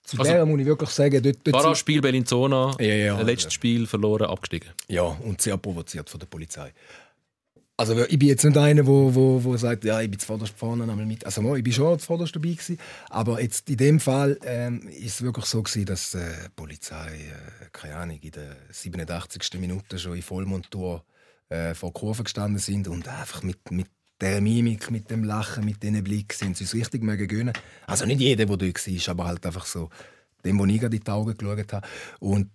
zu 0.04 0.18
also, 0.20 0.32
der 0.32 0.46
muss 0.46 0.60
ich 0.60 0.66
wirklich 0.66 0.90
sagen, 0.90 1.22
dort... 1.22 1.38
dort 1.44 1.64
Paraspiel 1.64 2.00
Bellinzona, 2.00 2.76
ja, 2.80 2.94
ja, 2.94 3.22
letztes 3.22 3.54
Spiel 3.54 3.86
verloren, 3.86 4.28
abgestiegen. 4.28 4.70
Ja, 4.88 5.04
und 5.04 5.42
sehr 5.42 5.58
provoziert 5.58 6.10
von 6.10 6.20
der 6.20 6.28
Polizei. 6.28 6.74
Also 7.80 7.96
ich 8.08 8.18
bin 8.18 8.30
jetzt 8.30 8.44
nicht 8.44 8.58
einer, 8.58 8.88
wo, 8.88 9.14
wo, 9.14 9.44
wo 9.44 9.56
sagt, 9.56 9.84
ja, 9.84 10.02
ich 10.02 10.10
bin 10.10 10.20
zuvorderst 10.20 10.58
vorne 10.58 10.84
einmal 10.84 11.06
mit. 11.06 11.24
Also 11.24 11.56
ich 11.56 11.64
bin 11.64 11.72
schon 11.72 12.00
zuvorderst 12.00 12.36
dabei 12.36 12.50
gewesen, 12.50 12.80
aber 13.10 13.40
jetzt 13.40 13.70
in 13.70 13.78
dem 13.78 14.00
Fall 14.00 14.40
ähm, 14.44 14.88
ist 14.88 15.16
es 15.16 15.22
wirklich 15.22 15.46
so 15.46 15.62
gewesen, 15.62 15.86
dass 15.86 16.16
äh, 16.16 16.46
die 16.46 16.50
Polizei, 16.56 17.14
äh, 17.16 17.66
keine 17.72 17.98
Ahnung, 17.98 18.20
in 18.20 18.32
der 18.32 18.56
87. 18.72 19.60
Minute 19.60 20.00
schon 20.00 20.16
in 20.16 20.24
Vollmontur 20.24 21.06
äh, 21.50 21.76
vor 21.76 21.94
Kurve 21.94 22.24
gestanden 22.24 22.58
sind 22.58 22.88
und 22.88 23.08
einfach 23.08 23.44
mit, 23.44 23.70
mit 23.70 23.88
der 24.22 24.42
Mimik, 24.42 24.90
mit 24.90 25.12
dem 25.12 25.24
Lachen, 25.24 25.64
mit 25.64 25.84
diesen 25.84 26.04
Blick 26.04 26.34
sind 26.34 26.58
sie 26.58 26.64
uns 26.64 26.74
richtig 26.74 27.04
mögen 27.04 27.28
gönnen. 27.28 27.54
Also 27.86 28.08
nicht 28.08 28.22
jeder, 28.22 28.48
der 28.48 28.58
dort 28.58 28.88
war, 28.88 29.12
aber 29.12 29.28
halt 29.28 29.46
einfach 29.46 29.68
so 29.68 29.92
dem, 30.44 30.58
wo 30.58 30.66
ich 30.66 30.82
in 30.82 30.90
die 30.90 31.08
Augen 31.08 31.38
geschaut 31.38 31.74
habe. 31.74 31.88
Und 32.20 32.50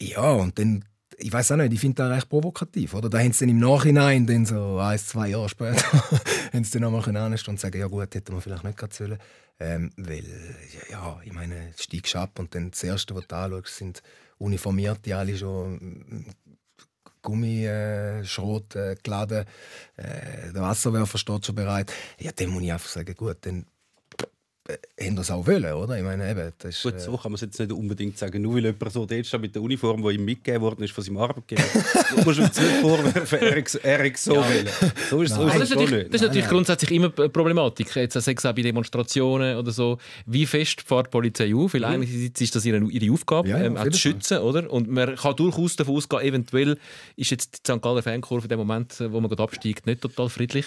ja, 0.00 0.32
und 0.32 0.58
dann 0.58 0.82
ich 1.18 1.32
weiß 1.32 1.52
auch 1.52 1.56
nicht, 1.56 1.72
ich 1.72 1.80
finde 1.80 2.02
das 2.02 2.10
recht 2.10 2.28
provokativ. 2.28 2.94
Oder? 2.94 3.08
Da 3.08 3.18
haben 3.18 3.32
sie 3.32 3.46
dann 3.46 3.50
im 3.50 3.58
Nachhinein, 3.58 4.26
dann 4.26 4.46
so 4.46 4.78
ein, 4.78 4.98
zwei 4.98 5.28
Jahre 5.28 5.48
später, 5.48 5.84
haben 6.52 6.64
sie 6.64 6.78
dann 6.78 6.92
nochmal 6.92 7.16
anstehen 7.16 7.52
und 7.52 7.60
sagen, 7.60 7.78
ja 7.78 7.86
gut, 7.86 8.14
hätte 8.14 8.32
man 8.32 8.40
vielleicht 8.40 8.64
nicht 8.64 8.78
gerade 8.78 8.94
sollen. 8.94 9.18
Ähm, 9.60 9.92
weil, 9.96 10.24
ja, 10.90 11.20
ich 11.24 11.32
meine, 11.32 11.72
steigst 11.78 12.16
ab 12.16 12.38
und 12.38 12.54
dann 12.54 12.70
das 12.70 12.82
Erste, 12.82 13.14
was 13.14 13.26
du 13.28 13.36
anschaust, 13.36 13.76
sind 13.76 14.02
Uniformierte, 14.38 15.16
alle 15.16 15.36
schon 15.36 15.74
mm, 15.74 16.26
Gummischrot 17.22 18.74
äh, 18.74 18.96
geladen. 19.02 19.44
Äh, 19.96 20.52
der 20.52 20.62
Wasserwerfer 20.62 21.18
steht 21.18 21.46
schon 21.46 21.54
bereit. 21.54 21.92
Ja, 22.18 22.32
dann 22.34 22.48
muss 22.48 22.62
ich 22.62 22.72
einfach 22.72 22.88
sagen, 22.88 23.14
gut, 23.14 23.36
dann 23.42 23.66
äh, 24.68 25.06
haben 25.06 25.16
das 25.16 25.28
auch 25.32 25.44
wollen, 25.44 25.72
oder? 25.72 25.96
Ich 25.96 26.04
meine, 26.04 26.30
eben, 26.30 26.52
das 26.58 26.76
ist, 26.76 26.82
Gut, 26.84 26.94
äh, 26.94 27.00
so 27.00 27.16
kann 27.16 27.32
man 27.32 27.34
es 27.34 27.40
jetzt 27.40 27.58
nicht 27.58 27.72
unbedingt 27.72 28.16
sagen. 28.16 28.42
Nur 28.42 28.54
weil 28.54 28.66
jemand 28.66 28.92
so 28.92 29.04
dort 29.04 29.26
steht 29.26 29.40
mit 29.40 29.54
der 29.56 29.62
Uniform, 29.62 30.02
die 30.02 30.14
ihm 30.14 30.24
mitgegeben 30.24 30.62
worden 30.62 30.84
ist 30.84 30.92
von 30.92 31.02
seinem 31.02 31.16
Arbeitgeber. 31.16 31.62
du 32.16 32.22
musst 32.22 32.38
ihm 32.38 32.44
nicht 32.44 32.80
vorwerfen, 32.80 33.38
er 33.82 34.06
hat 34.06 34.16
so 34.16 34.36
wollen. 34.36 34.68
So 35.10 35.22
ist, 35.22 35.34
so 35.34 35.46
ist 35.46 35.54
das 35.54 35.54
es 35.56 35.62
ist 35.62 35.70
natürlich, 35.70 35.90
nicht. 35.90 36.14
das 36.14 36.20
ist 36.20 36.28
natürlich 36.28 36.48
grundsätzlich 36.48 36.92
immer 36.92 37.12
eine 37.16 37.28
Problematik. 37.28 37.92
Jetzt 37.96 38.12
sei 38.12 38.32
es 38.32 38.46
auch 38.46 38.54
bei 38.54 38.62
Demonstrationen 38.62 39.56
oder 39.56 39.72
so. 39.72 39.98
Wie 40.26 40.46
fest 40.46 40.80
fährt 40.82 41.06
die 41.06 41.10
Polizei 41.10 41.52
auf? 41.54 41.74
Weil 41.74 41.84
einerseits 41.84 42.40
ist 42.40 42.54
das 42.54 42.64
ihre, 42.64 42.78
ihre 42.84 43.12
Aufgabe, 43.12 43.48
Ja, 43.48 43.58
ja, 43.58 43.64
ähm, 43.64 43.76
auch 43.76 43.88
zu 43.88 43.98
schützen. 43.98 44.38
Oder? 44.38 44.70
Und 44.70 44.88
man 44.88 45.16
kann 45.16 45.34
durchaus 45.34 45.74
davon 45.74 45.96
ausgehen, 45.96 46.22
eventuell 46.22 46.78
ist 47.16 47.32
jetzt 47.32 47.66
die 47.66 47.72
St. 47.72 47.82
Galler 47.82 48.02
Fankurve 48.02 48.44
in 48.44 48.50
dem 48.50 48.60
Moment, 48.60 49.00
wo 49.00 49.20
man 49.20 49.28
gerade 49.28 49.42
absteigt, 49.42 49.86
nicht 49.86 50.02
total 50.02 50.28
friedlich. 50.28 50.66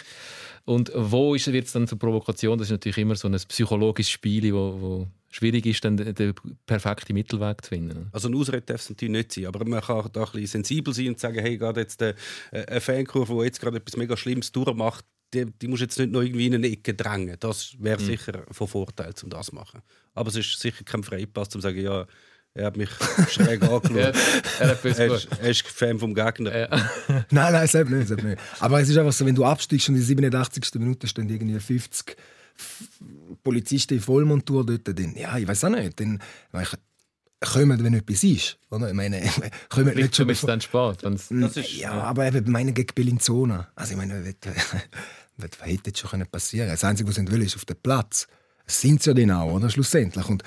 Und 0.65 0.91
wo 0.95 1.33
wird 1.33 1.65
es 1.65 1.71
dann 1.71 1.87
zur 1.87 1.99
Provokation? 1.99 2.57
Das 2.57 2.67
ist 2.67 2.71
natürlich 2.71 2.97
immer 2.97 3.15
so 3.15 3.27
ein 3.27 3.33
psychologisches 3.35 4.11
Spiel, 4.11 4.51
wo, 4.53 4.81
wo 4.81 5.07
schwierig 5.29 5.65
ist, 5.67 5.83
dann 5.85 5.97
den, 5.97 6.33
perfekten 6.65 7.13
Mittelweg 7.13 7.63
zu 7.63 7.69
finden. 7.69 8.09
Also 8.11 8.27
eine 8.27 8.37
Ausrede 8.37 8.61
darf 8.61 8.81
es 8.81 8.89
natürlich 8.89 9.11
nicht 9.11 9.31
sein, 9.33 9.45
aber 9.45 9.63
man 9.65 9.81
kann 9.81 10.09
da 10.11 10.21
ein 10.23 10.31
bisschen 10.31 10.47
sensibel 10.47 10.93
sein 10.93 11.09
und 11.09 11.19
sagen, 11.19 11.39
hey, 11.39 11.57
gerade 11.57 11.81
jetzt 11.81 12.01
äh, 12.01 12.15
eine 12.51 12.81
Fankurve, 12.81 13.35
die 13.39 13.45
jetzt 13.45 13.59
gerade 13.61 13.77
etwas 13.77 13.95
mega 13.97 14.17
Schlimmes 14.17 14.51
durchmacht, 14.51 15.05
die, 15.33 15.45
die 15.45 15.67
muss 15.67 15.81
jetzt 15.81 15.99
nicht 15.99 16.11
noch 16.11 16.21
irgendwie 16.21 16.47
in 16.47 16.55
eine 16.55 16.67
Ecke 16.67 16.93
drängen. 16.93 17.35
Das 17.39 17.75
wäre 17.79 18.01
Mhm. 18.01 18.05
sicher 18.05 18.45
von 18.49 18.67
Vorteil, 18.67 19.13
um 19.23 19.29
das 19.29 19.47
zu 19.47 19.55
machen. 19.55 19.81
Aber 20.13 20.29
es 20.29 20.35
ist 20.37 20.59
sicher 20.59 20.83
kein 20.83 21.03
Freipass, 21.03 21.47
um 21.47 21.61
zu 21.61 21.67
sagen, 21.67 21.81
ja, 21.81 22.07
er 22.55 22.65
hat 22.67 22.77
mich 22.77 22.89
schräg 23.29 23.61
angeschaut. 23.69 23.91
Ja, 23.95 24.11
er 24.59 24.67
hat 24.69 24.83
er, 24.85 25.13
ist, 25.13 25.27
er 25.39 25.49
ist 25.49 25.67
Fan 25.67 25.99
vom 25.99 26.15
Gegner. 26.15 26.57
Ja. 26.57 26.67
Nein, 27.29 27.53
nein, 27.53 27.67
selbst 27.67 27.91
nicht, 27.91 28.07
selbst 28.07 28.23
nicht. 28.25 28.39
Aber 28.59 28.81
es 28.81 28.89
ist 28.89 28.97
einfach 28.97 29.13
so, 29.13 29.25
wenn 29.25 29.35
du 29.35 29.45
absteigst 29.45 29.89
und 29.89 29.95
in 29.95 30.01
der 30.01 30.07
87. 30.07 30.73
Minute 30.75 31.07
stehen 31.07 31.29
irgendwie 31.29 31.59
50 31.59 32.15
F- 32.57 32.89
Polizisten 33.43 33.95
in 33.95 33.99
Vollmontur 34.01 34.65
dort, 34.65 34.87
dann, 34.87 35.13
ja, 35.15 35.37
ich 35.37 35.47
weiß 35.47 35.65
auch 35.65 35.69
nicht, 35.69 35.99
dann 35.99 36.19
ich, 36.61 36.69
kommen, 37.41 37.83
wenn 37.83 37.93
etwas 37.93 38.23
ist. 38.23 38.57
Oder? 38.71 38.87
Ich 38.87 38.93
meine, 38.93 39.21
kommen 39.69 39.87
nicht 39.87 39.95
Vielleicht 39.95 40.15
schon 40.15 40.29
ist 40.29 40.39
es 40.39 40.45
dann 40.47 40.61
spät. 40.61 41.03
wenn's- 41.03 41.27
Das 41.29 41.57
ist, 41.57 41.73
ja, 41.75 41.91
aber 41.91 42.25
eben, 42.27 42.49
meine 42.49 42.71
gegen 42.73 42.93
Bellinzona. 42.95 43.67
Also 43.75 43.91
ich 43.91 43.97
meine, 43.97 44.23
was, 44.23 44.53
was 45.37 45.49
hätte 45.67 45.81
jetzt 45.87 45.99
schon 45.99 46.09
können 46.11 46.25
passieren 46.27 46.69
Das 46.69 46.83
Einzige, 46.85 47.09
was 47.09 47.15
sie 47.15 47.29
wollen, 47.29 47.41
ist 47.41 47.57
auf 47.57 47.65
den 47.65 47.75
Platz. 47.83 48.27
Das 48.65 48.79
sind 48.81 49.03
sie 49.03 49.09
ja 49.09 49.13
dann 49.13 49.31
auch, 49.31 49.51
oder? 49.53 49.69
Schlussendlich. 49.69 50.25
Und, 50.29 50.41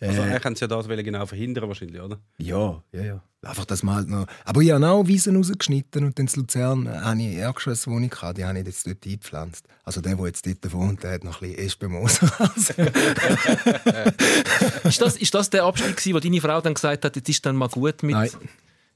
äh, 0.00 0.08
Also 0.08 0.22
eigentlich 0.22 0.44
haben 0.44 0.56
sie 0.56 0.62
ja 0.62 0.68
das 0.68 0.86
genau 0.86 1.26
verhindern 1.26 1.68
wahrscheinlich, 1.68 2.00
oder? 2.00 2.18
ja, 2.38 2.82
ja, 2.92 3.02
ja. 3.02 3.22
Einfach, 3.44 3.66
dass 3.66 3.82
man 3.82 3.96
halt 3.96 4.08
noch... 4.08 4.26
Aber 4.44 4.62
ich 4.62 4.70
habe 4.70 4.88
auch 4.88 5.06
Wiesen 5.06 5.36
rausgeschnitten 5.36 6.04
und 6.04 6.18
dann 6.18 6.26
in 6.26 6.40
Luzern 6.40 6.86
äh, 6.86 6.90
habe 6.90 7.20
ich 7.20 7.34
Erdgeschoss, 7.34 7.86
wo 7.86 7.98
ich 7.98 8.22
hatte, 8.22 8.34
die 8.34 8.44
habe 8.46 8.58
ich 8.58 8.66
jetzt 8.66 8.86
dort 8.86 9.04
eingepflanzt. 9.04 9.66
Also 9.84 10.00
der, 10.00 10.16
der 10.16 10.26
jetzt 10.26 10.46
dort 10.46 10.72
wohnt, 10.72 11.02
der 11.02 11.12
hat 11.12 11.24
noch 11.24 11.42
ein 11.42 11.50
bisschen 11.50 11.66
Espenmoos. 11.66 12.20
Ist 14.84 15.00
das, 15.00 15.16
ist 15.16 15.34
das 15.34 15.50
der 15.50 15.70
gewesen, 15.70 16.14
wo 16.14 16.20
deine 16.20 16.40
Frau 16.40 16.60
dann 16.60 16.74
gesagt 16.74 17.04
hat, 17.04 17.16
jetzt 17.16 17.28
ist 17.28 17.44
dann 17.44 17.56
mal 17.56 17.68
gut 17.68 18.02
mit... 18.02 18.14
Nein. 18.14 18.30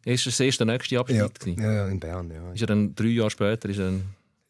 Ist 0.04 0.26
das 0.26 0.40
erst 0.40 0.60
der 0.60 0.66
nächste 0.66 0.98
Abstieg? 0.98 1.18
ja, 1.18 1.28
gewesen? 1.28 1.62
ja, 1.62 1.72
ja, 1.72 1.88
in 1.88 2.00
Bern, 2.00 2.30
ja. 2.30 2.52
Ist 2.52 2.62
er 2.62 2.68
dann 2.68 2.94
drei 2.94 3.08
Jahre 3.08 3.30
später? 3.30 3.68
Ist 3.68 3.78
er 3.78 3.86
dann, 3.86 4.02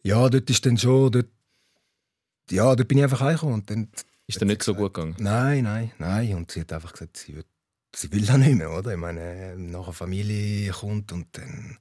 Ja, 0.03 0.29
dort 0.29 0.49
ist 0.49 0.65
dann 0.65 0.79
schon... 0.79 1.11
Dort, 1.11 1.27
ja, 2.51 2.77
dort 2.77 2.87
bin 2.87 2.99
ich 2.99 3.05
einfach 3.05 3.43
und 3.43 3.69
dann... 3.69 3.89
ist 4.29 4.41
er 4.41 4.47
nicht 4.47 4.63
so 4.63 4.75
gut 4.75 4.95
gegangen? 4.95 5.17
Nein, 5.19 5.65
nein, 5.65 5.93
nein. 5.99 6.35
Und 6.35 6.51
sie 6.51 6.61
hat 6.61 6.73
einfach 6.73 6.93
gesagt, 6.93 7.17
sie, 7.17 7.35
will, 7.37 7.45
sie 7.95 8.13
will 8.13 8.25
das 8.25 8.37
nicht 8.37 8.57
mehr, 8.57 8.71
oder? 8.71 8.93
Ich 8.93 8.99
meine, 8.99 9.57
nachher 9.57 9.93
Familie 9.93 10.71
kommt 10.73 11.11
und 11.13 11.27
dann, 11.37 11.79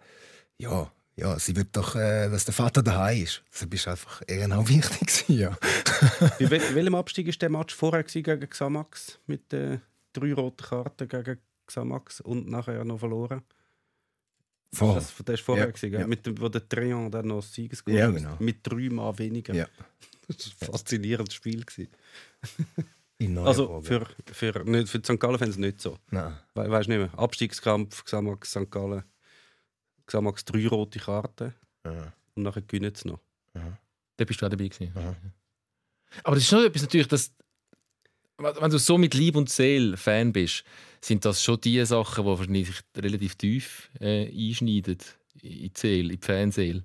ja, 0.57 0.91
ja, 1.15 1.37
sie 1.39 1.55
will 1.55 1.65
doch, 1.71 1.95
äh, 1.95 2.29
dass 2.29 2.45
der 2.45 2.53
Vater 2.53 2.81
daheim 2.83 3.23
ist. 3.23 3.43
Das 3.51 3.63
ist 3.63 3.87
einfach 3.87 4.21
eher 4.27 4.55
auch 4.57 4.67
wichtig 4.69 4.99
gewesen, 5.07 5.37
ja. 5.39 5.57
Bei 6.39 6.49
wel- 6.49 6.61
welchem 6.75 6.95
Abstieg 6.95 7.27
war 7.27 7.33
der 7.33 7.49
Match 7.49 7.75
vorher 7.75 8.03
gegen 8.03 8.49
Xamax? 8.49 9.19
Mit 9.27 9.51
äh, 9.53 9.79
drei 10.13 10.33
roten 10.33 10.63
Karten 10.65 11.07
gegen 11.07 11.39
Xamax 11.65 12.21
und 12.21 12.47
nachher 12.49 12.85
noch 12.85 12.99
verloren? 12.99 13.41
Vorher. 14.73 14.95
Das, 15.01 15.13
das 15.25 15.27
war 15.39 15.45
vorher, 15.45 15.65
Ja, 15.65 15.71
gewesen, 15.71 15.93
ja. 15.93 16.07
Mit 16.07 16.25
dem, 16.25 16.39
wo 16.39 16.49
der 16.49 16.67
Trion 16.69 17.09
dann 17.09 17.27
noch 17.27 17.37
das 17.41 17.53
Sieges 17.53 17.83
Ja, 17.87 18.07
hat. 18.07 18.15
genau. 18.15 18.35
Mit 18.39 18.59
drei 18.63 18.89
Mal 18.89 19.17
weniger. 19.17 19.53
Ja. 19.53 19.67
Das 20.27 20.47
war 20.61 20.67
ein 20.67 20.71
faszinierendes 20.73 21.33
Spiel. 21.35 21.63
Also 23.43 23.81
für, 23.81 24.05
für, 24.31 24.63
nicht, 24.65 24.89
für 24.89 24.99
die 24.99 25.11
St. 25.13 25.19
Gallen-Fans 25.19 25.57
nicht 25.57 25.81
so. 25.81 25.97
Nein. 26.11 26.37
We 26.53 26.69
weißt 26.69 26.87
nicht 26.89 26.99
mehr. 26.99 27.09
Abstiegskampf, 27.17 28.03
Xamax, 28.05 28.51
St. 28.51 28.69
Gallen. 28.69 29.03
Xamax 30.05 30.45
drei 30.45 30.67
rote 30.67 30.99
Karten 30.99 31.53
Ja. 31.85 32.13
und 32.35 32.43
nachher 32.43 32.61
gewinnen 32.61 32.93
sie 32.93 33.07
noch. 33.09 33.19
Da 33.53 34.23
bist 34.25 34.41
du 34.41 34.45
auch 34.45 34.49
dabei 34.49 34.67
gewesen. 34.67 34.91
Aha. 34.95 35.15
Aber 36.23 36.35
das 36.35 36.43
ist 36.43 36.49
schon 36.49 36.65
etwas 36.65 36.81
natürlich, 36.83 37.07
dass, 37.07 37.31
wenn 38.37 38.69
du 38.69 38.77
so 38.77 38.97
mit 38.97 39.13
Lieb 39.13 39.35
und 39.35 39.49
Seele 39.49 39.97
Fan 39.97 40.31
bist, 40.31 40.63
sind 41.01 41.25
das 41.25 41.43
schon 41.43 41.59
die 41.61 41.83
Sachen, 41.85 42.23
die 42.23 42.29
wahrscheinlich 42.29 42.69
relativ 42.95 43.35
tief 43.35 43.89
äh, 43.99 44.27
einschneiden 44.27 44.97
in 45.41 45.49
die 45.49 45.71
Seele, 45.75 46.13
in 46.13 46.19
die 46.19 46.25
Fanseele. 46.25 46.83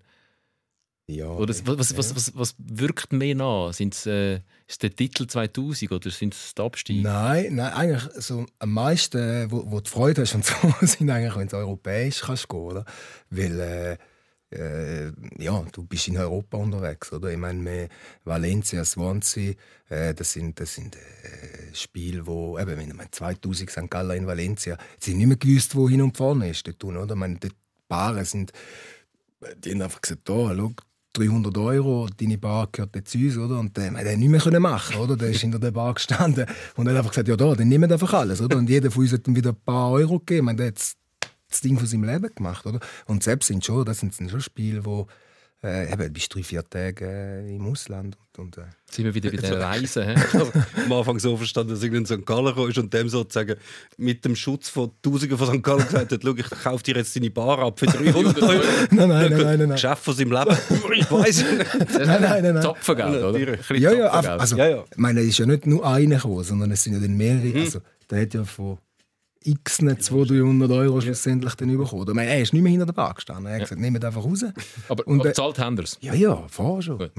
Ja, 1.17 1.29
Oder 1.29 1.55
was, 1.65 1.97
was, 1.97 2.15
was, 2.17 2.33
was, 2.35 2.55
wirkt 2.59 3.13
mehr 3.13 3.35
nach? 3.35 3.73
Sind's, 3.73 4.07
äh, 4.07 4.37
ist 4.37 4.43
es 4.69 4.79
der 4.79 4.95
Titel 4.95 5.27
2000 5.27 5.93
oder 5.93 6.11
sind 6.11 6.35
es 6.35 6.55
die 6.55 6.63
Abstiege? 6.63 7.03
Nein, 7.03 7.57
nein, 7.57 7.73
eigentlich 7.73 8.03
so 8.23 8.47
am 8.59 8.73
meisten, 8.73 9.19
äh, 9.19 9.51
wo, 9.51 9.71
wo 9.71 9.81
du 9.81 9.91
Freude 9.91 10.23
hast 10.23 10.35
und 10.35 10.45
so, 10.47 10.55
sind 10.81 11.11
eigentlich, 11.11 11.37
wenn 11.37 11.49
du 11.49 11.57
europäisch 11.57 12.23
kannst 12.23 12.49
gehen, 12.49 12.61
oder? 12.61 12.85
Weil, 13.31 13.61
äh, 13.61 13.97
äh, 14.53 15.13
ja, 15.39 15.65
du 15.73 15.85
bist 15.85 16.09
in 16.09 16.19
Europa 16.19 16.57
unterwegs, 16.59 17.13
oder? 17.13 17.31
Ich 17.31 17.39
meine, 17.39 17.89
Valencia, 18.25 18.85
Swansea, 18.85 19.55
äh, 19.89 20.15
das 20.15 20.33
sind, 20.33 20.61
das 20.61 20.75
sind 20.75 20.97
äh, 20.97 21.75
Spiele, 21.75 22.27
wo, 22.27 22.59
eben, 22.59 22.77
wenn 22.77 22.97
man 22.97 23.07
2000 23.11 23.71
St. 23.71 23.91
Gallen 23.91 24.19
in 24.19 24.27
Valencia, 24.27 24.77
sie 24.99 25.15
nicht 25.15 25.27
mehr 25.27 25.37
gewusst, 25.37 25.75
wo 25.75 25.89
hin 25.89 26.03
und 26.03 26.17
vorne 26.17 26.51
ist 26.51 26.67
dort 26.67 26.85
oder? 26.85 27.15
Ich 27.15 27.19
meine, 27.19 27.39
die 27.39 27.51
Paare 27.89 28.25
sind, 28.25 28.53
die 29.59 29.73
haben 29.73 29.83
einfach 29.83 30.01
gesagt, 30.01 30.29
da, 30.29 30.55
schau, 30.55 30.73
300 31.15 31.57
Euro, 31.59 32.09
deine 32.17 32.39
Bar 32.39 32.69
gehört 32.73 32.97
jetzt 32.97 33.15
uns, 33.15 33.37
oder? 33.37 33.59
Und 33.59 33.77
der, 33.77 33.91
der 33.91 34.13
hat 34.13 34.19
nichts 34.19 34.47
mehr 34.47 34.61
machen, 34.61 34.97
oder? 34.97 35.17
Der 35.17 35.31
ist 35.31 35.41
hinter 35.41 35.59
der 35.59 35.71
Bar 35.71 35.95
gestanden 35.95 36.47
und 36.77 36.89
hat 36.89 36.97
einfach 36.97 37.11
gesagt, 37.11 37.29
ja 37.29 37.37
da, 37.37 37.55
dann 37.55 37.69
nehmen 37.69 37.89
wir 37.91 37.95
einfach 37.95 38.15
alles, 38.15 38.41
oder? 38.41 38.57
Und 38.57 38.69
jeder 38.71 38.91
von 38.91 39.03
uns 39.03 39.13
hat 39.13 39.27
ihm 39.29 39.37
wieder 39.37 39.51
ein 39.51 39.61
paar 39.65 39.91
Euro 39.91 40.19
gegeben. 40.19 40.47
Meine, 40.47 40.57
der 40.57 40.67
hat 40.69 40.79
das- 40.79 40.97
Ding 41.61 41.77
von 41.79 41.87
seinem 41.87 42.05
Leben 42.05 42.35
gemacht, 42.35 42.65
oder? 42.65 42.81
Und 43.07 43.23
selbst 43.23 43.49
sind 43.49 43.63
schon, 43.63 43.85
das 43.85 43.99
sind 43.99 44.15
schon 44.15 44.41
Spiele, 44.41 44.87
wo 44.87 45.07
äh, 45.65 45.93
eben, 45.93 46.03
du 46.03 46.11
bist 46.11 46.35
drei, 46.35 46.43
vier 46.43 46.69
Tage 46.69 47.05
äh, 47.07 47.55
im 47.55 47.67
Ausland 47.71 48.17
und, 48.37 48.39
und 48.39 48.59
äh, 48.59 48.63
Sind 48.91 49.05
wir 49.05 49.15
wieder 49.15 49.31
bei 49.31 49.37
den 49.49 49.55
Reisen? 49.55 50.05
Also, 50.33 50.53
am 50.85 50.93
Anfang 50.93 51.19
so 51.19 51.37
verstanden, 51.37 51.71
dass 51.75 51.83
irgendein 51.83 52.19
St. 52.19 52.27
Gallen 52.27 52.69
ist 52.69 52.79
und 52.79 52.93
dem 52.93 53.09
sozusagen 53.09 53.57
mit 53.97 54.25
dem 54.25 54.35
Schutz 54.35 54.69
von 54.69 54.91
Tausenden 55.03 55.39
von 55.39 55.47
St. 55.47 55.63
Gallen 55.63 55.85
gesagt 55.85 56.13
hat, 56.13 56.21
«Schau, 56.23 56.35
ich 56.35 56.51
kaufe 56.51 56.83
dir 56.83 56.97
jetzt 56.97 57.15
deine 57.15 57.31
Bar 57.31 57.59
ab 57.61 57.79
für 57.79 57.87
300 57.87 58.43
Euro. 58.43 58.53
Nein, 58.91 59.09
nein, 59.09 59.09
nein, 59.09 59.31
nein, 59.31 59.41
nein, 59.43 59.59
nein. 59.61 59.71
Geschäft 59.71 60.03
von 60.05 60.15
seinem 60.15 60.33
Leben. 60.33 60.57
Ich 60.95 61.11
weiß 61.11 61.29
es 61.29 61.53
nicht. 61.53 61.91
Nein, 62.07 62.23
nein, 62.23 62.43
nein, 62.43 62.55
nein. 62.55 62.63
Topfengeld, 62.63 63.23
oder? 63.23 63.77
Ja, 63.77 63.93
ja, 63.93 64.07
also, 64.09 64.57
Ja, 64.57 64.69
ja. 64.69 64.85
ich 64.91 64.97
meine, 64.99 65.21
es 65.21 65.29
ist 65.29 65.39
ja 65.39 65.47
nicht 65.47 65.67
nur 65.67 65.87
einer 65.87 66.17
gekommen, 66.17 66.43
sondern 66.43 66.71
es 66.73 66.83
sind 66.83 66.95
ja 66.95 66.99
dann 66.99 67.17
mehrere. 67.17 67.61
Also, 67.61 67.81
der 68.11 68.23
hat 68.23 68.35
ja 68.35 68.45
von 68.45 68.79
x 69.45 69.77
200, 69.77 70.31
300 70.31 70.71
Euro 70.71 71.01
schlussendlich 71.01 71.55
dann 71.55 71.77
bekommen. 71.77 72.07
Ich 72.09 72.15
meine, 72.15 72.31
er 72.31 72.43
ist 72.43 72.53
nicht 72.53 72.63
mehr 72.63 72.71
hinter 72.71 72.87
der 72.87 72.93
Bar 72.93 73.15
gestanden. 73.15 73.47
Er 73.47 73.55
hat 73.55 73.61
gesagt, 73.63 73.81
nehmt 73.81 74.05
einfach 74.05 74.25
raus. 74.25 74.45
Aber 74.89 75.07
Und, 75.07 75.21
und, 75.21 75.27
äh, 75.27 75.29
bezahlt 75.31 75.59
haben 75.59 75.77
sie 75.77 75.83
es. 75.83 75.99
Ja, 76.01 76.15
ja, 76.15 76.45
vorher 76.49 76.83
schon. 76.83 76.99
Gut. 76.99 77.13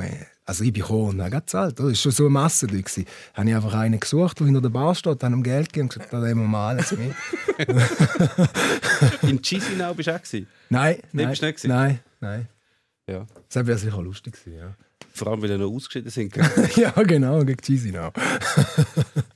Also 0.45 0.63
ich 0.63 0.73
bin 0.73 0.81
gekommen 0.81 1.09
und 1.09 1.21
habe 1.21 1.31
gezahlt. 1.31 1.79
Das 1.79 1.85
war 1.85 1.95
schon 1.95 2.11
so 2.11 2.23
eine 2.23 2.29
Masse. 2.31 2.67
Da 2.67 2.73
habe 2.73 3.49
ich 3.49 3.55
einfach 3.55 3.73
einen 3.73 3.99
gesucht, 3.99 4.39
der 4.39 4.45
hinter 4.45 4.61
der 4.61 4.69
Bar 4.69 4.95
steht, 4.95 5.23
habe 5.23 5.35
ihm 5.35 5.43
Geld 5.43 5.71
gegeben 5.71 5.85
und 5.85 5.93
gesagt, 5.93 6.13
da 6.13 6.19
nehmen 6.19 6.41
wir 6.41 6.47
mal 6.47 6.69
alles 6.69 6.91
mit. 6.91 7.13
In 9.29 9.41
Chisinau 9.41 9.93
bist 9.93 10.07
du 10.07 10.15
auch. 10.15 10.21
gewesen? 10.21 10.47
nein, 10.69 10.97
nein, 11.11 11.29
bist 11.29 11.41
du 11.41 11.45
nicht 11.45 11.55
gewesen? 11.57 11.67
nein, 11.69 11.99
nein. 12.19 12.47
Ja. 13.09 13.25
Das 13.51 13.65
wäre 13.65 13.77
sicher 13.77 14.01
lustig 14.01 14.33
gewesen, 14.33 14.57
ja. 14.57 14.75
Vor 15.13 15.27
allem, 15.27 15.41
weil 15.41 15.51
er 15.51 15.57
noch 15.59 15.71
ausgeschieden 15.71 16.09
sind. 16.09 16.35
ja, 16.75 16.91
genau, 17.03 17.43
gegen 17.43 17.61
Chisinau. 17.61 18.11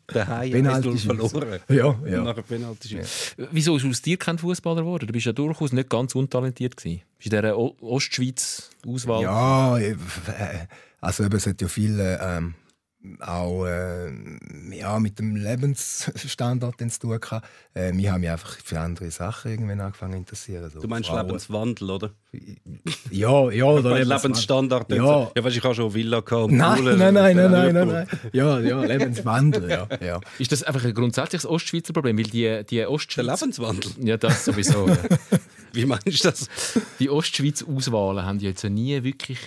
Daheim 0.08 0.51
Penalty 0.51 0.89
1-0 0.89 0.91
schießen. 0.93 1.18
verloren. 1.18 1.60
Ja, 1.70 1.99
ja. 2.05 2.34
Penalty 2.34 2.88
schießen. 2.88 3.47
Wieso 3.51 3.78
ist 3.78 3.86
aus 3.86 4.01
dir 4.01 4.18
kein 4.18 4.38
Fußballer 4.38 4.82
geworden? 4.82 5.08
Du 5.08 5.14
bist 5.14 5.26
ja 5.26 5.34
durchaus 5.34 5.74
nicht 5.74 5.89
ganz 5.89 6.16
untalentiert 6.16 6.78
gewesen. 6.78 7.01
Bist 7.18 7.34
in 7.34 7.41
dieser 7.41 7.58
Ostschweiz-Auswahl. 7.58 9.24
Ja, 9.24 9.78
äh, 9.78 9.95
also 11.01 11.24
eben, 11.24 11.36
es 11.36 11.45
hat 11.45 11.62
ja 11.62 11.68
viel 11.68 11.99
äh, 11.99 12.18
ähm, 12.22 12.55
auch 13.19 13.65
äh, 13.65 14.11
ja, 14.71 14.99
mit 14.99 15.19
dem 15.19 15.35
Lebensstandard 15.35 16.75
zu 16.79 16.99
tun 16.99 17.19
gehabt. 17.19 17.47
Äh, 17.73 17.93
wir 17.93 18.11
haben 18.11 18.21
mich 18.21 18.29
einfach 18.29 18.57
für 18.63 18.79
andere 18.79 19.11
Sachen 19.11 19.51
irgendwann 19.51 19.79
angefangen 19.81 20.13
zu 20.13 20.17
interessieren. 20.17 20.69
So 20.69 20.81
Du 20.81 20.87
meinst 20.87 21.09
Frauen. 21.09 21.25
Lebenswandel, 21.25 21.89
oder? 21.89 22.11
Ja, 23.11 23.49
ja, 23.51 23.65
oder 23.65 23.91
Mein. 23.91 24.07
Lebensstandard. 24.07 24.91
Ja. 24.91 24.97
Ja, 24.97 25.31
ja 25.35 25.43
weißt, 25.43 25.55
du, 25.55 25.59
ich 25.59 25.63
habe 25.63 25.75
schon 25.75 25.85
eine 25.85 25.93
Villa 25.93 26.19
gehabt. 26.19 26.51
Nein, 26.51 26.77
Pool, 26.77 26.97
nein, 26.97 27.13
nein, 27.13 27.37
äh, 27.37 27.49
nein, 27.49 27.51
nein, 27.51 27.73
nein, 27.73 27.87
nein. 27.87 28.07
Ja, 28.33 28.59
ja, 28.59 28.83
Lebenswandel, 28.83 29.69
ja. 29.69 29.87
ja. 30.01 30.19
Ist 30.39 30.51
das 30.51 30.63
einfach 30.63 30.83
ein 30.83 30.93
grundsätzliches 30.93 31.45
Ostschweizer 31.45 31.93
Problem? 31.93 32.17
Weil 32.17 32.25
die, 32.25 32.63
die 32.69 32.75
Der 32.77 32.91
Ostschweiz... 32.91 33.25
Lebenswandel? 33.25 33.91
Ja, 34.01 34.17
das 34.17 34.45
sowieso. 34.45 34.87
ja. 34.87 34.97
Wie 35.73 35.85
meinst 35.85 36.07
du 36.07 36.29
das? 36.29 36.49
Die 36.99 37.09
Ostschweiz-Auswahlen 37.09 38.25
haben 38.25 38.39
ja 38.39 38.49
jetzt 38.49 38.63
nie 38.63 39.03
wirklich 39.03 39.39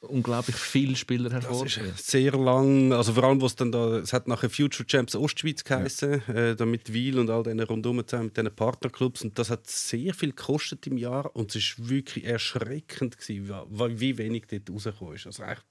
unglaublich 0.00 0.56
viele 0.56 0.96
Spieler 0.96 1.30
ist 1.64 2.06
sehr 2.06 2.32
lang, 2.32 2.92
also 2.92 3.12
vor 3.12 3.24
allem, 3.24 3.40
was 3.40 3.56
dann 3.56 3.72
da, 3.72 3.98
es 3.98 4.12
hat 4.12 4.28
nachher 4.28 4.48
Future 4.50 4.86
Champs 4.86 5.14
Ostschweiz 5.14 5.64
geheißen, 5.64 6.28
äh, 6.28 6.56
da 6.56 6.64
mit 6.66 6.92
Wiel 6.92 7.18
und 7.18 7.30
all 7.30 7.42
diesen 7.42 7.60
rundum 7.60 8.06
zusammen, 8.06 8.26
mit 8.26 8.36
diesen 8.36 8.54
Partnerclubs 8.54 9.22
und 9.22 9.38
das 9.38 9.50
hat 9.50 9.66
sehr 9.66 10.14
viel 10.14 10.30
gekostet 10.30 10.86
im 10.86 10.96
Jahr 10.98 11.34
und 11.34 11.54
es 11.54 11.78
war 11.78 11.88
wirklich 11.88 12.24
erschreckend, 12.24 13.18
gewesen, 13.18 13.48
wie, 13.48 14.00
wie 14.00 14.18
wenig 14.18 14.44
dort 14.48 14.70
rausgekommen 14.70 15.14
ist. 15.14 15.26
Also 15.26 15.42
echt 15.42 15.64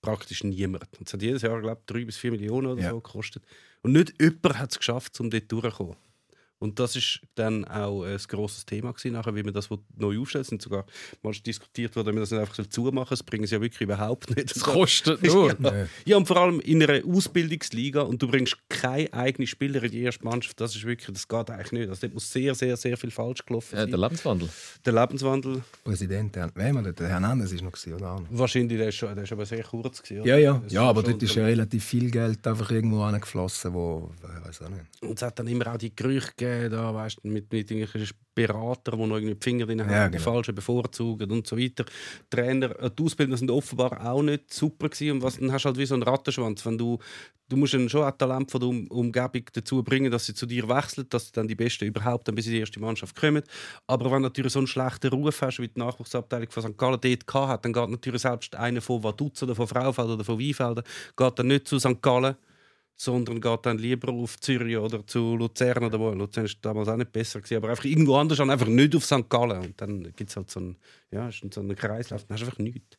praktisch 0.00 0.44
niemand. 0.44 0.86
Und 0.98 1.08
es 1.08 1.12
hat 1.12 1.22
jedes 1.22 1.42
Jahr, 1.42 1.60
glaube 1.60 1.80
ich, 1.80 1.86
drei 1.86 2.04
bis 2.04 2.16
vier 2.16 2.30
Millionen 2.30 2.68
oder 2.68 2.82
Ja. 2.82 2.90
so 2.90 3.00
gekostet. 3.00 3.42
Und 3.82 3.92
nicht 3.92 4.14
jemand 4.20 4.58
hat 4.58 4.70
es 4.70 4.78
geschafft, 4.78 5.18
um 5.20 5.30
dort 5.30 5.50
durchzukommen. 5.50 5.96
Und 6.58 6.78
das 6.80 6.96
ist 6.96 7.20
dann 7.34 7.64
auch 7.66 8.02
ein 8.04 8.16
grosses 8.28 8.64
Thema 8.64 8.92
gewesen, 8.92 9.12
nachher, 9.12 9.34
wie 9.34 9.42
man 9.42 9.52
das 9.52 9.68
neu 9.96 10.18
aufstellt. 10.20 10.42
Es 10.42 10.48
sind 10.48 10.62
sogar 10.62 10.86
mal 11.22 11.32
diskutiert 11.32 11.94
worden, 11.96 12.08
ob 12.08 12.14
man 12.14 12.22
das 12.22 12.30
nicht 12.30 12.40
einfach 12.40 12.66
zumachen 12.66 12.94
soll. 13.08 13.16
Das 13.18 13.22
bringen 13.22 13.46
sie 13.46 13.54
ja 13.54 13.60
wirklich 13.60 13.82
überhaupt 13.82 14.34
nicht. 14.34 14.54
Das 14.56 14.62
kostet 14.62 15.22
nur. 15.26 15.54
Ja. 15.60 15.86
ja, 16.06 16.16
und 16.16 16.26
vor 16.26 16.38
allem 16.38 16.60
in 16.60 16.82
einer 16.82 17.04
Ausbildungsliga 17.06 18.00
und 18.02 18.22
du 18.22 18.28
bringst 18.28 18.56
keine 18.68 19.12
eigenen 19.12 19.46
Spieler 19.46 19.82
in 19.82 19.90
die 19.90 20.00
erste 20.02 20.24
Mannschaft, 20.24 20.58
das 20.60 20.74
ist 20.74 20.84
wirklich, 20.84 21.12
das 21.12 21.28
geht 21.28 21.50
eigentlich 21.50 21.72
nicht. 21.72 21.88
Also 21.88 22.00
dort 22.02 22.14
muss 22.14 22.32
sehr, 22.32 22.54
sehr, 22.54 22.76
sehr 22.76 22.96
viel 22.96 23.10
falsch 23.10 23.44
gelaufen 23.44 23.74
Ja, 23.76 23.82
sein. 23.82 23.90
der 23.90 23.98
Lebenswandel. 23.98 24.48
der 24.84 24.92
Lebenswandel, 24.92 25.62
Präsident, 25.84 26.34
der, 26.36 26.50
wer 26.54 26.74
war 26.74 26.82
das? 26.82 26.94
der 26.94 27.08
Hernandez 27.08 27.52
ist 27.52 27.62
noch 27.62 27.72
gewesen, 27.72 27.94
oder 27.94 28.12
auch 28.12 28.20
noch? 28.20 28.26
wahrscheinlich, 28.30 28.78
der 28.78 28.88
ist, 28.88 28.94
schon, 28.94 29.14
der 29.14 29.24
ist 29.24 29.32
aber 29.32 29.44
sehr 29.44 29.62
kurz 29.62 30.02
gewesen. 30.02 30.22
oder? 30.22 30.30
Ja, 30.30 30.38
ja. 30.38 30.60
Das 30.64 30.72
Ja, 30.72 30.82
aber 30.82 31.02
dort 31.02 31.22
ist 31.22 31.34
ja 31.34 31.44
relativ 31.44 31.84
viel 31.84 32.10
Geld 32.10 32.46
einfach 32.46 32.70
irgendwo 32.70 33.02
angeflossen, 33.02 33.74
wo, 33.74 34.10
ich 34.22 34.46
weiß 34.48 34.62
auch 34.62 34.68
nicht. 34.70 34.82
Und 35.02 35.18
es 35.18 35.22
hat 35.22 35.38
dann 35.38 35.46
immer 35.48 35.66
auch 35.74 35.76
die 35.76 35.94
Gerüchte 35.94 36.30
gegeben, 36.36 36.45
da, 36.68 36.94
weißt, 36.94 37.24
mit, 37.24 37.52
mit 37.52 37.70
irgendwelchen 37.70 38.16
Beratern, 38.34 38.98
die 38.98 39.06
noch 39.06 39.16
irgendwie 39.16 39.34
die 39.34 39.42
Finger 39.44 39.66
drin 39.66 39.80
haben, 39.80 39.90
Ja, 39.90 40.08
die 40.08 40.18
genau. 40.18 40.24
falschen 40.24 40.54
bevorzugen 40.54 41.30
und 41.30 41.46
so 41.46 41.56
weiter. 41.56 41.84
Die 41.84 42.36
Trainer, 42.36 42.78
äh, 42.80 42.90
die 42.90 43.02
Ausbildner 43.02 43.36
sind 43.36 43.50
offenbar 43.50 44.04
auch 44.06 44.22
nicht 44.22 44.52
super 44.52 44.88
gewesen. 44.88 45.12
Und 45.12 45.22
was, 45.22 45.38
dann 45.38 45.50
hast 45.52 45.64
du 45.64 45.68
halt 45.68 45.78
wie 45.78 45.86
so 45.86 45.94
einen 45.94 46.02
Rattenschwanz. 46.02 46.66
Wenn 46.66 46.76
du, 46.76 46.98
du 47.48 47.56
musst 47.56 47.72
dann 47.74 47.88
schon 47.88 48.04
ein 48.04 48.18
Talent 48.18 48.50
von 48.50 48.60
der 48.60 48.68
um 48.68 48.86
Umgebung 48.88 49.44
dazu 49.52 49.82
bringen, 49.82 50.10
dass 50.10 50.26
sie 50.26 50.34
zu 50.34 50.44
dir 50.44 50.68
wechseln, 50.68 51.06
dass 51.08 51.32
dann 51.32 51.48
die 51.48 51.54
Besten 51.54 51.86
überhaupt 51.86 52.28
dann 52.28 52.34
bis 52.34 52.46
in 52.46 52.52
die 52.52 52.60
erste 52.60 52.78
Mannschaft 52.78 53.16
kommen. 53.16 53.42
Aber 53.86 54.04
wenn 54.06 54.22
du 54.22 54.28
natürlich 54.28 54.52
so 54.52 54.58
einen 54.58 54.66
schlechten 54.66 55.08
Ruf 55.08 55.40
hast, 55.40 55.58
wie 55.58 55.68
die 55.68 55.80
Nachwuchsabteilung 55.80 56.50
von 56.50 56.62
St. 56.62 56.76
Gallen 56.76 57.00
dort 57.00 57.48
hat, 57.48 57.64
dann 57.64 57.72
geht 57.72 57.88
natürlich 57.88 58.22
selbst 58.22 58.54
einer 58.54 58.80
von 58.82 59.02
Vaduz 59.02 59.42
oder 59.42 59.54
von 59.54 59.66
Fraufelden 59.66 60.14
oder 60.14 60.24
von 60.24 60.38
Weinfelden 60.38 60.84
geht 61.16 61.38
dann 61.38 61.46
nicht 61.46 61.66
zu 61.68 61.78
St. 61.78 62.02
Gallen, 62.02 62.36
sondern 62.98 63.40
geht 63.40 63.66
dann 63.66 63.78
lieber 63.78 64.10
auf 64.10 64.40
Zürich 64.40 64.76
oder 64.78 65.06
zu 65.06 65.36
Luzern 65.36 65.84
oder 65.84 66.00
wo. 66.00 66.10
Luzern 66.10 66.46
ist 66.46 66.58
damals 66.62 66.88
auch 66.88 66.96
nicht 66.96 67.12
besser 67.12 67.40
gewesen, 67.40 67.58
aber 67.58 67.68
einfach 67.68 67.84
irgendwo 67.84 68.16
anders, 68.16 68.40
an, 68.40 68.48
einfach 68.48 68.66
nicht 68.68 68.96
auf 68.96 69.04
St. 69.04 69.28
Gallen. 69.28 69.66
Und 69.66 69.80
dann 69.80 70.02
gibt 70.16 70.30
es 70.30 70.36
halt 70.36 70.50
so 70.50 70.60
einen, 70.60 70.76
ja, 71.10 71.30
so 71.30 71.60
einen 71.60 71.76
Kreislauf, 71.76 72.24
dann 72.24 72.34
hast 72.34 72.40
du 72.40 72.46
einfach 72.46 72.58
nichts. 72.58 72.96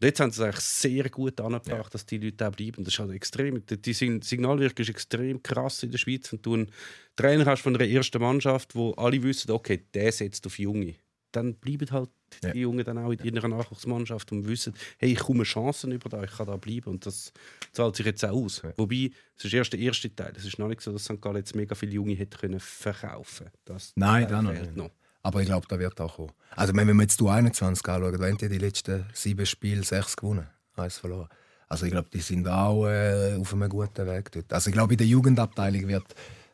Und 0.00 0.04
jetzt 0.06 0.20
haben 0.20 0.30
sie 0.30 0.40
es 0.40 0.44
eigentlich 0.46 0.64
sehr 0.64 1.10
gut 1.10 1.40
angebracht, 1.40 1.92
dass 1.92 2.06
die 2.06 2.18
Leute 2.18 2.46
auch 2.46 2.52
bleiben. 2.52 2.84
Das 2.84 2.94
ist 2.94 3.00
halt 3.00 3.10
extrem. 3.10 3.66
Die, 3.66 3.82
die 3.82 3.92
Sign- 3.92 4.22
Signalwirkung 4.22 4.84
ist 4.84 4.90
extrem 4.90 5.42
krass 5.42 5.82
in 5.82 5.90
der 5.90 5.98
Schweiz. 5.98 6.32
Wenn 6.32 6.42
du 6.42 6.54
einen 6.54 6.70
Trainer 7.16 7.46
hast 7.46 7.62
von 7.62 7.74
einer 7.74 7.88
ersten 7.88 8.20
Mannschaft, 8.20 8.74
wo 8.76 8.92
alle 8.92 9.20
wissen, 9.22 9.50
okay, 9.50 9.84
der 9.92 10.12
setzt 10.12 10.46
auf 10.46 10.58
Junge, 10.60 10.94
dann 11.32 11.54
bleiben 11.54 11.90
halt 11.90 12.10
Ja. 12.42 12.52
die 12.52 12.60
Jungen 12.60 12.84
dann 12.84 12.98
auch 12.98 13.10
in 13.10 13.34
ihrer 13.34 13.48
Nachwuchsmannschaft 13.48 14.32
und 14.32 14.46
wissen, 14.46 14.74
hey, 14.98 15.12
ich 15.12 15.18
komme 15.18 15.44
Chancen 15.44 15.92
über 15.92 16.08
da, 16.08 16.22
ich 16.22 16.30
kann 16.30 16.46
da 16.46 16.56
bleiben. 16.56 16.90
Und 16.90 17.06
das 17.06 17.32
zahlt 17.72 17.96
sich 17.96 18.06
jetzt 18.06 18.24
auch 18.24 18.32
aus. 18.44 18.62
Wobei, 18.76 19.10
es 19.36 19.44
ist 19.44 19.54
erst 19.54 19.72
der 19.72 19.80
erste 19.80 20.14
Teil. 20.14 20.32
Es 20.36 20.44
ist 20.44 20.58
noch 20.58 20.68
nicht 20.68 20.80
so, 20.80 20.92
dass 20.92 21.04
St. 21.04 21.20
Gallen 21.20 21.36
jetzt 21.36 21.54
mega 21.54 21.74
viele 21.74 21.92
Junge 21.92 22.14
hätte 22.14 22.38
können 22.38 22.60
verkaufen 22.60 23.46
das 23.64 23.92
Nein, 23.96 24.28
das 24.28 24.42
noch 24.42 24.52
nicht. 24.52 24.76
noch. 24.76 24.90
Aber 25.22 25.40
ich 25.40 25.46
glaube, 25.46 25.66
da 25.68 25.78
wird 25.78 26.00
auch 26.00 26.16
kommen. 26.16 26.32
Also, 26.56 26.74
wenn 26.74 26.86
wir 26.86 27.02
jetzt 27.02 27.20
die 27.20 27.26
21 27.28 27.86
anschauen, 27.86 28.18
da 28.18 28.26
haben 28.26 28.38
die 28.38 28.48
die 28.48 28.58
letzten 28.58 29.04
sieben 29.12 29.44
Spiele 29.44 29.82
sechs 29.84 30.16
gewonnen, 30.16 30.46
eins 30.76 30.98
verloren. 30.98 31.28
Also, 31.68 31.84
ich 31.86 31.92
glaube, 31.92 32.08
die 32.12 32.20
sind 32.20 32.48
auch 32.48 32.86
äh, 32.86 33.36
auf 33.38 33.52
einem 33.52 33.68
guten 33.68 34.06
Weg 34.06 34.32
dort. 34.32 34.52
Also, 34.52 34.70
ich 34.70 34.74
glaube, 34.74 34.94
in 34.94 34.98
der 34.98 35.06
Jugendabteilung 35.06 35.86
wird 35.88 36.06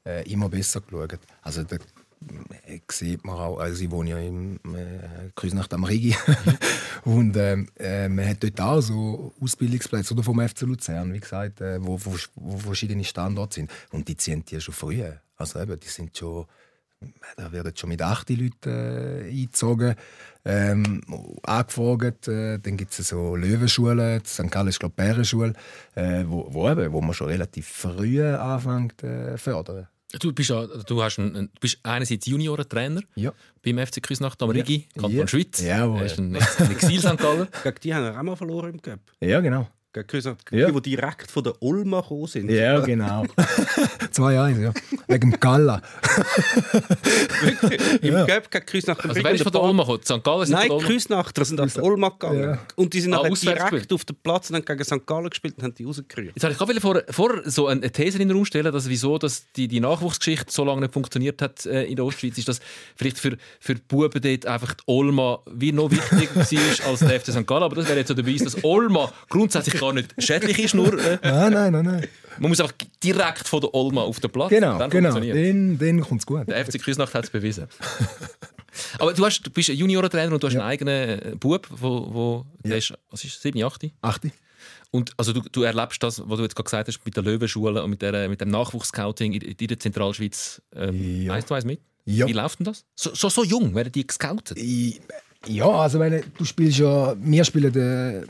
äh, 0.05 0.29
immer 0.31 0.49
besser 0.49 0.81
geschaut. 0.81 1.21
Also, 1.43 1.63
da 1.63 1.77
äh, 1.77 1.79
sieht 2.91 3.25
man 3.25 3.37
auch, 3.37 3.59
also 3.59 3.83
ich 3.83 3.91
wohne 3.91 4.11
ja 4.11 4.19
im 4.19 4.57
äh, 4.75 5.31
Kreuznacht 5.35 5.73
am 5.75 5.85
Rigi 5.85 6.17
und 7.05 7.37
ähm, 7.37 7.69
äh, 7.79 8.09
man 8.09 8.27
hat 8.29 8.43
dort 8.43 8.61
auch 8.61 8.81
so 8.81 9.35
Ausbildungsplätze 9.41 10.15
oder 10.15 10.23
vom 10.23 10.41
FC 10.41 10.63
Luzern, 10.63 11.13
wie 11.13 11.21
gesagt, 11.21 11.61
äh, 11.61 11.79
wo, 11.85 11.99
wo, 12.05 12.17
wo 12.35 12.57
verschiedene 12.59 13.05
Standorte 13.05 13.57
sind 13.57 13.71
und 13.93 14.09
die 14.09 14.17
ziehen 14.17 14.45
die 14.45 14.61
schon 14.61 14.75
früher. 14.75 15.21
Also 15.37 15.61
eben, 15.61 15.79
die 15.79 15.89
sind 15.89 16.17
schon 16.17 16.47
da 17.37 17.53
werden 17.53 17.77
schon 17.77 17.91
mit 17.91 18.01
8 18.01 18.31
Leuten 18.31 18.71
äh, 18.71 19.29
eingezogen, 19.29 19.95
ähm, 20.45 21.03
angefragt. 21.43 22.29
Äh, 22.29 22.59
dann 22.59 22.77
gibt 22.77 22.99
es 22.99 23.09
so 23.09 23.37
Löwenschulen, 23.37 24.25
St. 24.25 24.51
Gallen 24.51 24.69
ist 24.69 24.81
glaube 24.81 24.95
ich 24.99 25.35
äh, 25.95 26.29
wo, 26.29 26.47
wo, 26.51 26.71
eben, 26.71 26.93
wo 26.93 27.01
man 27.01 27.15
schon 27.15 27.29
relativ 27.29 27.67
früh 27.69 28.25
anfängt 28.25 29.03
äh, 29.03 29.37
fördern. 29.37 29.89
Du 30.21 30.33
bist, 30.33 30.51
ja, 30.51 30.65
du 30.67 31.03
hast 31.03 31.19
einen, 31.19 31.35
einen- 31.37 31.47
du 31.49 31.61
bist 31.61 31.79
einerseits 31.83 32.27
Juniorentrainer 32.27 33.03
Ja. 33.17 33.33
beim 33.65 33.79
FC 33.85 34.01
Küsnacht 34.01 34.41
am 34.43 34.51
Rigi, 34.51 34.87
Kanton 34.95 35.11
Ja. 35.19 35.27
Schweiz. 35.29 35.61
Jawohl. 35.61 35.99
Er 36.01 36.07
ist 36.07 36.19
ein 36.19 36.35
Ex- 36.35 36.61
ein 36.61 36.71
Exil 36.71 37.01
St. 37.01 37.19
Gallen. 37.19 37.49
Gegen 37.65 37.77
die 37.83 37.95
haben 37.95 38.05
wir 38.05 38.19
auch 38.19 38.23
mal 38.23 38.37
verloren 38.37 38.75
im 38.75 38.83
Cup. 38.83 39.01
Ja, 39.21 39.41
genau. 39.41 39.69
Küsnacht, 40.05 40.39
Ja. 40.51 40.67
Die, 40.71 40.73
die 40.81 40.91
direkt 40.97 41.31
von 41.31 41.45
der 41.45 41.55
Ulma 41.63 42.01
gekommen 42.01 42.27
sind. 42.27 42.51
Ja, 42.51 42.81
genau. 42.81 43.25
2-1, 44.13 44.61
ja. 44.63 44.73
Wegen 45.09 45.31
dem 45.31 45.41
Galla. 45.41 45.83
Im 48.03 48.15
Cup 48.27 48.51
gegen 48.51 48.67
Küsnacht. 48.67 49.05
Also 49.09 49.23
wer 49.23 49.31
ist 49.33 49.43
von 49.43 49.53
der 49.53 49.63
Olma 49.63 49.83
gekommen? 49.83 50.03
St. 50.05 50.25
Gallen 50.25 50.47
sind 50.47 50.57
Nein, 50.57 50.71
Olma. 50.71 50.87
Küsnachter 50.87 51.45
sind 51.45 51.61
auf 51.61 51.73
die 51.75 51.81
Olma 51.81 52.09
gegangen. 52.11 52.43
Ja. 52.43 52.59
Und 52.77 52.93
die 52.95 53.01
sind 53.01 53.13
Ah, 53.15 53.23
nachher 53.23 53.35
direkt 53.35 53.61
gespielt. 53.71 53.93
auf 53.93 54.05
den 54.05 54.17
Platz 54.23 54.51
und 54.51 54.57
haben 54.57 54.65
gegen 54.65 54.85
St. 54.85 55.07
Gallen 55.07 55.31
gespielt 55.31 55.55
und 55.59 55.65
haben 55.65 55.75
die 55.75 55.85
rausgerührt. 55.85 56.33
Jetzt 56.35 56.43
wollte 56.43 56.73
ich 56.73 56.81
gerade 56.81 56.81
vor, 56.81 57.03
vor 57.11 57.43
so 57.45 57.67
eine 57.69 57.91
These 57.91 58.19
in 58.21 58.29
den 58.29 58.37
Raum 58.37 58.45
stellen, 58.45 58.73
dass 58.73 58.89
wieso 58.89 59.19
dass 59.19 59.45
die, 59.57 59.69
die 59.69 59.81
Nachwuchsgeschichte 59.81 60.53
so 60.53 60.65
lange 60.65 60.83
nicht 60.83 60.93
funktioniert 60.95 61.41
hat 61.43 61.65
äh, 61.67 61.85
in 61.85 61.97
der 61.97 62.05
Ostschweiz, 62.05 62.37
ist, 62.39 62.49
dass 62.49 62.61
vielleicht 62.97 63.19
für, 63.19 63.37
für 63.61 63.75
die 63.75 63.83
Buben 63.87 64.21
dort 64.21 64.47
einfach 64.47 64.75
die 64.75 64.85
Olma 64.87 65.39
wie 65.51 65.73
noch 65.73 65.91
wichtiger 65.91 66.35
war 66.37 66.91
als 66.91 67.01
der 67.01 67.21
FC 67.21 67.33
St. 67.33 67.47
Gallen. 67.47 67.63
Aber 67.63 67.77
das 67.77 67.87
wäre 67.89 67.99
jetzt 67.99 68.09
so 68.09 68.15
der 68.15 68.23
Beweis, 68.23 68.43
dass 68.43 68.63
Olma 68.65 69.13
grundsätzlich 69.29 69.79
gar 69.87 69.93
nicht 69.93 70.15
schädlich 70.19 70.59
ist, 70.59 70.75
nur 70.75 70.93
äh, 70.99 71.19
Nein, 71.23 71.53
nein, 71.53 71.73
nein, 71.73 71.85
nein. 71.85 72.09
man 72.39 72.51
muss 72.51 72.61
einfach 72.61 72.75
direkt 73.03 73.47
von 73.49 73.61
der 73.61 73.75
Olma 73.75 74.03
auf 74.03 74.21
den 74.21 74.31
Platz. 74.31 74.51
Genau, 74.51 74.79
Dann 74.79 74.91
genau. 74.91 75.19
Dann, 75.19 75.79
dann 75.79 76.01
kommt 76.01 76.21
es 76.23 76.27
gut. 76.27 76.49
Der 76.49 76.65
FC 76.65 76.81
Küsnacht 76.83 77.15
hat 77.15 77.25
es 77.25 77.31
bewiesen. 77.31 77.67
Aber 78.99 79.15
du, 79.15 79.25
hast, 79.25 79.43
du 79.43 79.51
bist 79.51 79.71
ein 79.71 79.77
Juniorentrainer 79.77 80.33
und 80.33 80.43
du 80.43 80.47
hast 80.49 80.55
einen 80.55 80.65
eigenen 80.65 81.39
Bub, 81.39 81.67
wo, 81.71 82.09
wo 82.13 82.47
der 82.63 82.79
ist, 82.79 82.93
was 83.11 83.25
ist 83.25 83.41
7, 83.41 83.63
8? 83.63 83.91
Achte. 84.03 84.31
Und 84.91 85.13
also 85.17 85.33
du, 85.33 85.41
du 85.51 85.63
erlebst 85.63 86.03
das, 86.03 86.23
was 86.27 86.37
du 86.37 86.43
jetzt 86.43 86.55
gerade 86.57 86.65
gesagt 86.65 86.89
hast, 86.89 87.05
mit 87.05 87.17
der 87.17 87.23
Löwenschule 87.23 87.83
und 87.83 87.91
mit, 87.91 88.03
der, 88.03 88.29
mit 88.29 88.41
dem 88.41 88.51
Nachwuchsscouting 88.51 89.33
in, 89.33 89.41
in 89.43 89.67
der 89.67 89.79
Zentralschweiz 89.79 90.63
ähm, 90.75 91.23
Ja. 91.23 91.33
eins 91.35 91.47
zu 91.47 91.55
eins 91.55 91.65
mit? 91.65 91.81
Ja. 92.05 92.27
Wie 92.27 92.33
läuft 92.33 92.61
denn 92.61 92.67
das? 92.67 92.85
So, 92.95 93.15
so, 93.15 93.29
so 93.29 93.45
jung 93.45 93.75
werden 93.75 93.93
die 93.93 94.07
gescoutet? 94.07 94.57
Ja, 95.49 95.69
also 95.69 95.99
wenn 96.01 96.23
du 96.37 96.45
spielst 96.45 96.79
ja, 96.79 97.15
wir 97.19 97.45
spielen, 97.45 97.75
äh, 97.75 98.23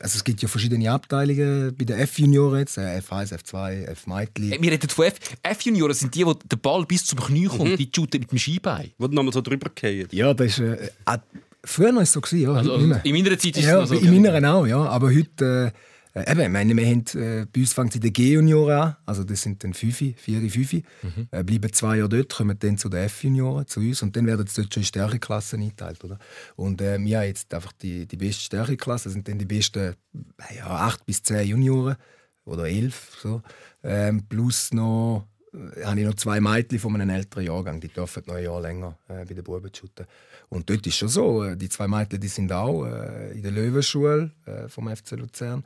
also 0.00 0.16
es 0.16 0.24
gibt 0.24 0.40
ja 0.42 0.48
verschiedene 0.48 0.90
Abteilungen 0.90 1.74
bei 1.76 1.84
den 1.84 1.98
F-Junioren 1.98 2.60
jetzt, 2.60 2.78
äh, 2.78 2.98
F1, 3.00 3.32
F2, 3.34 3.84
F-Meitli. 3.92 4.52
Äh, 4.54 4.62
Wir 4.62 4.72
reden 4.72 4.88
von 4.88 5.06
F. 5.06 5.14
F-Junioren 5.42 5.94
sind 5.94 6.14
die, 6.14 6.24
wo 6.26 6.34
der 6.34 6.56
Ball 6.56 6.84
bis 6.86 7.04
zum 7.06 7.18
Knie 7.20 7.46
kommt, 7.46 7.78
die 7.78 7.90
shooten 7.94 8.20
mit 8.20 8.30
dem 8.32 8.38
Skibein. 8.38 8.90
Wo 8.98 9.06
du 9.08 9.14
nochmal 9.14 9.32
so 9.32 9.40
drüber 9.40 9.70
fallen. 9.78 10.08
Ja, 10.10 10.32
das 10.34 10.46
ist, 10.46 10.58
äh, 10.60 10.90
ah, 11.04 11.18
früher 11.64 11.94
war 11.94 12.02
es 12.02 12.12
so, 12.12 12.20
gewesen, 12.20 12.42
ja, 12.42 12.52
Also, 12.52 12.72
heute 12.72 12.80
nicht 12.82 12.88
mehr. 12.88 13.04
in 13.04 13.24
meiner 13.24 13.38
Zeit 13.38 13.56
ist 13.56 13.64
ja, 13.64 13.82
es 13.82 13.90
noch 13.90 13.98
so. 14.00 14.06
in 14.06 14.22
meiner 14.22 14.54
auch, 14.54 14.66
ja. 14.66 14.78
Aber 14.84 15.08
heute, 15.14 15.72
äh, 15.74 15.78
äh, 16.18 16.30
eben, 16.30 16.40
ich 16.40 16.48
meine, 16.48 16.76
wir 16.76 16.86
haben, 16.86 17.04
äh, 17.14 17.46
bei 17.52 17.60
uns 17.60 17.72
fängt 17.72 17.94
in 17.94 18.00
den 18.00 18.12
G-Junioren 18.12 18.78
an, 18.80 18.96
also 19.06 19.24
das 19.24 19.42
sind 19.42 19.62
dann 19.64 19.74
Fünfe, 19.74 20.14
Vieri, 20.16 20.50
Fünfe, 20.50 20.82
Mhm. 21.02 21.28
äh, 21.30 21.42
bleiben 21.44 21.72
zwei 21.72 21.96
Jahre 21.98 22.08
dort, 22.08 22.34
kommen 22.34 22.58
dann 22.58 22.78
zu 22.78 22.88
den 22.88 23.04
F-Junioren, 23.04 23.66
zu 23.66 23.80
uns, 23.80 24.02
und 24.02 24.16
dann 24.16 24.26
werden 24.26 24.46
sie 24.46 24.62
dort 24.62 24.74
schon 24.74 24.82
in 24.82 24.86
Stärkeklassen 24.86 25.60
eingeteilt, 25.62 26.02
oder? 26.04 26.18
Und 26.56 26.80
äh, 26.80 26.98
wir 26.98 27.18
haben 27.18 27.26
jetzt 27.26 27.52
einfach 27.54 27.72
die, 27.72 28.06
die 28.06 28.16
beste 28.16 28.42
Stärkeklasse, 28.44 29.04
das 29.04 29.14
sind 29.14 29.28
dann 29.28 29.38
die 29.38 29.44
besten 29.46 29.78
äh, 29.80 30.56
ja, 30.56 30.66
acht 30.66 31.04
bis 31.06 31.22
zehn 31.22 31.46
Junioren, 31.48 31.96
oder 32.44 32.66
elf, 32.66 33.18
so. 33.22 33.42
Ähm, 33.82 34.22
plus 34.26 34.72
noch 34.72 35.26
äh, 35.52 35.84
habe 35.84 36.00
ich 36.00 36.06
noch 36.06 36.14
zwei 36.14 36.40
Mädchen 36.40 36.78
von 36.78 36.94
einem 36.94 37.10
älteren 37.10 37.44
Jahrgang, 37.44 37.78
die 37.80 37.88
dürfen 37.88 38.22
noch 38.26 38.34
ein 38.36 38.44
Jahr 38.44 38.60
länger 38.60 38.96
äh, 39.08 39.24
bei 39.26 39.34
den 39.34 39.44
Buben 39.44 39.70
shooten. 39.74 40.06
Und 40.48 40.68
dort 40.70 40.86
ist 40.86 40.96
schon 40.96 41.08
so, 41.08 41.44
äh, 41.44 41.56
die 41.56 41.68
zwei 41.68 41.86
Mädchen 41.88 42.20
die 42.20 42.28
sind 42.28 42.50
auch 42.52 42.86
äh, 42.86 43.32
in 43.32 43.42
der 43.42 43.52
Löwenschule 43.52 44.30
äh, 44.46 44.66
vom 44.68 44.88
FC 44.88 45.10
Luzern. 45.12 45.62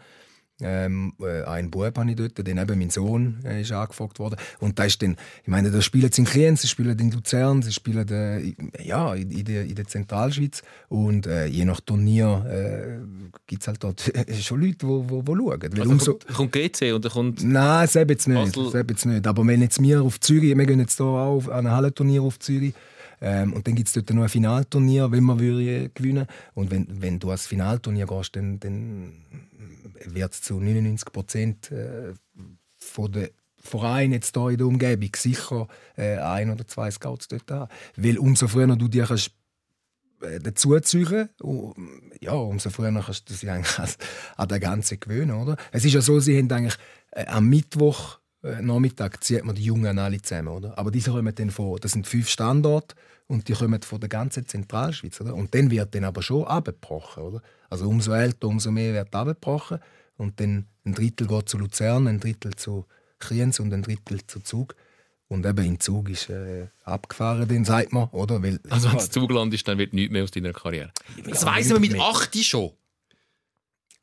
Ähm, 0.61 1.15
äh, 1.21 1.43
einen 1.43 1.71
Bub 1.71 1.99
habe 1.99 2.11
ich 2.11 2.17
dort, 2.17 2.39
dann 2.39 2.59
eben 2.59 2.79
mein 2.79 2.91
Sohn 2.91 3.39
äh, 3.45 3.63
ist 3.63 3.73
angefragt 3.73 4.19
worden. 4.19 4.37
Und 4.61 4.79
da 4.79 4.85
ist 4.85 5.03
dann, 5.03 5.17
ich 5.43 5.49
meine, 5.49 5.71
da 5.71 5.81
spielen 5.81 6.13
sie 6.13 6.23
in 6.23 6.27
Kriens, 6.27 6.63
sie 6.63 6.69
spielen 6.69 6.97
in 6.99 7.11
Luzern, 7.11 7.63
sie 7.63 7.73
spielen 7.73 8.09
äh, 8.09 8.55
ja, 8.83 9.15
in, 9.15 9.31
in, 9.31 9.45
der, 9.45 9.65
in 9.65 9.75
der 9.75 9.87
Zentralschweiz. 9.87 10.63
Und 10.89 11.27
äh, 11.27 11.47
je 11.47 11.65
nach 11.65 11.81
Turnier 11.81 12.47
äh, 12.49 13.35
gibt 13.47 13.63
es 13.63 13.69
halt 13.69 13.83
dort 13.83 14.13
schon 14.41 14.61
Leute, 14.61 14.77
die 14.77 14.87
wo, 14.87 15.05
wo, 15.09 15.27
wo 15.27 15.37
schauen. 15.37 15.63
Weil 15.63 15.81
Also 15.81 15.91
umso, 15.91 16.13
kommt, 16.13 16.35
kommt 16.35 16.53
GC 16.53 16.93
und 16.95 17.05
dann 17.05 17.13
kommt. 17.13 17.43
Nein, 17.43 17.89
das 17.93 17.95
jetzt 17.95 18.29
nicht. 18.29 18.57
Das 18.57 18.73
jetzt 18.73 19.07
nicht. 19.07 19.27
Aber 19.27 19.47
wenn 19.47 19.63
jetzt 19.63 19.83
wir 19.83 20.03
auf 20.03 20.21
Zürich, 20.21 20.57
wir 20.57 20.67
gehen 20.67 20.81
jetzt 20.81 20.99
hier 20.99 21.07
auch 21.07 21.49
an 21.49 21.67
ein 21.67 21.73
Hallenturnier 21.73 22.23
auf 22.23 22.39
Zürich, 22.39 22.75
Ähm, 23.25 23.53
und 23.53 23.69
dann 23.69 23.77
gibt 23.77 23.87
es 23.87 23.95
dort 23.95 24.11
noch 24.11 24.25
ein 24.25 24.29
Finalturnier, 24.29 25.13
wenn 25.13 25.23
man 25.23 25.39
würde 25.39 25.91
gewinnen 25.95 26.27
Und 26.55 26.73
wenn, 26.73 26.89
wenn 26.91 27.21
du 27.21 27.31
als 27.31 27.47
Finalturnier 27.47 28.07
gehst, 28.07 28.35
dann, 28.35 28.59
dann 28.59 29.13
wird 30.07 30.35
zu 30.35 30.61
99 30.61 31.13
Prozent 31.13 31.71
äh, 31.71 32.13
von 32.79 33.13
der 33.13 33.31
Verein 33.63 34.13
jetzt 34.13 34.37
hier 34.37 34.49
in 34.49 34.59
der 34.59 34.67
Umgebung 34.67 35.11
sicher 35.15 35.69
äh, 35.97 36.17
ein 36.19 36.51
oder 36.51 36.67
zwei 36.67 36.91
Scouts 36.91 37.29
dort 37.29 37.51
haben. 37.51 37.71
Weil 37.97 38.19
umso 38.19 38.49
früher 38.49 38.67
du 38.77 38.89
dich 38.89 39.07
kannst 39.07 39.31
äh, 40.21 40.41
dazuziehen, 40.41 41.29
um, 41.41 42.13
ja, 42.21 42.33
umso 42.33 42.71
früher 42.71 42.93
kannst 42.93 43.31
du 43.31 43.35
dich 43.35 43.49
eigentlich 43.49 43.79
an, 44.37 44.49
das 44.49 44.61
Ganze 44.61 44.99
gewöhnen. 44.99 45.37
Oder? 45.37 45.57
Es 45.71 45.85
ist 45.85 45.95
ja 45.95 46.01
so, 46.01 46.19
sie 46.19 46.37
haben 46.37 46.51
eigentlich 46.51 46.77
äh, 47.13 47.27
am 47.27 47.49
Mittwoch 47.49 48.19
äh, 48.43 48.61
Nachmittag 48.61 49.23
zieht 49.23 49.45
man 49.45 49.55
die 49.55 49.65
Jungen 49.65 49.99
alle 49.99 50.21
zusammen. 50.21 50.49
Oder? 50.49 50.77
Aber 50.77 50.91
diese 50.91 51.13
kommen 51.13 51.35
dann 51.35 51.51
von, 51.51 51.79
das 51.81 51.93
sind 51.93 52.07
fünf 52.07 52.29
Standorte 52.29 52.97
und 53.27 53.49
die 53.49 53.53
kommen 53.55 53.81
von 53.83 54.01
der 54.01 54.09
ganzen 54.09 54.47
Zentralschweiz. 54.47 55.21
Oder? 55.21 55.35
Und 55.35 55.55
dann 55.55 55.71
wird 55.71 55.95
dann 55.95 56.05
aber 56.05 56.23
schon 56.23 56.45
abgebrochen. 56.45 57.23
Oder? 57.23 57.43
Also 57.71 57.89
umso 57.89 58.13
älter, 58.13 58.49
umso 58.49 58.71
mehr 58.71 58.93
wird 58.93 59.15
abgebrochen. 59.15 59.79
Und 60.17 60.39
dann 60.41 60.67
ein 60.85 60.95
Drittel 60.95 61.27
geht 61.27 61.49
zu 61.49 61.59
Luzern, 61.59 62.07
ein 62.07 62.21
Drittel 62.21 62.55
zu 62.55 62.85
Kriens 63.19 63.59
und 63.61 63.73
ein 63.73 63.83
Drittel 63.83 64.21
zu 64.27 64.41
Zug. 64.41 64.75
Und 65.29 65.47
eben 65.47 65.65
in 65.65 65.81
Zug 65.81 66.11
ist 66.11 66.29
äh, 66.29 66.67
abgefahren, 66.85 67.49
den 67.49 67.65
sagt 67.65 67.93
man, 67.93 68.09
oder? 68.11 68.43
Weil, 68.43 68.61
Also 68.69 68.91
wenn 68.93 68.99
du 68.99 69.09
Zugland 69.09 69.55
ist, 69.55 69.67
dann 69.67 69.79
wird 69.79 69.95
nichts 69.95 70.13
mehr 70.13 70.25
aus 70.25 70.31
deiner 70.31 70.53
Karriere. 70.53 70.91
Das 71.27 71.41
Ja, 71.43 71.49
weiss 71.55 71.69
man 71.71 71.81
mit 71.81 71.93
mit- 71.93 72.01
8 72.03 72.37
schon. 72.45 72.73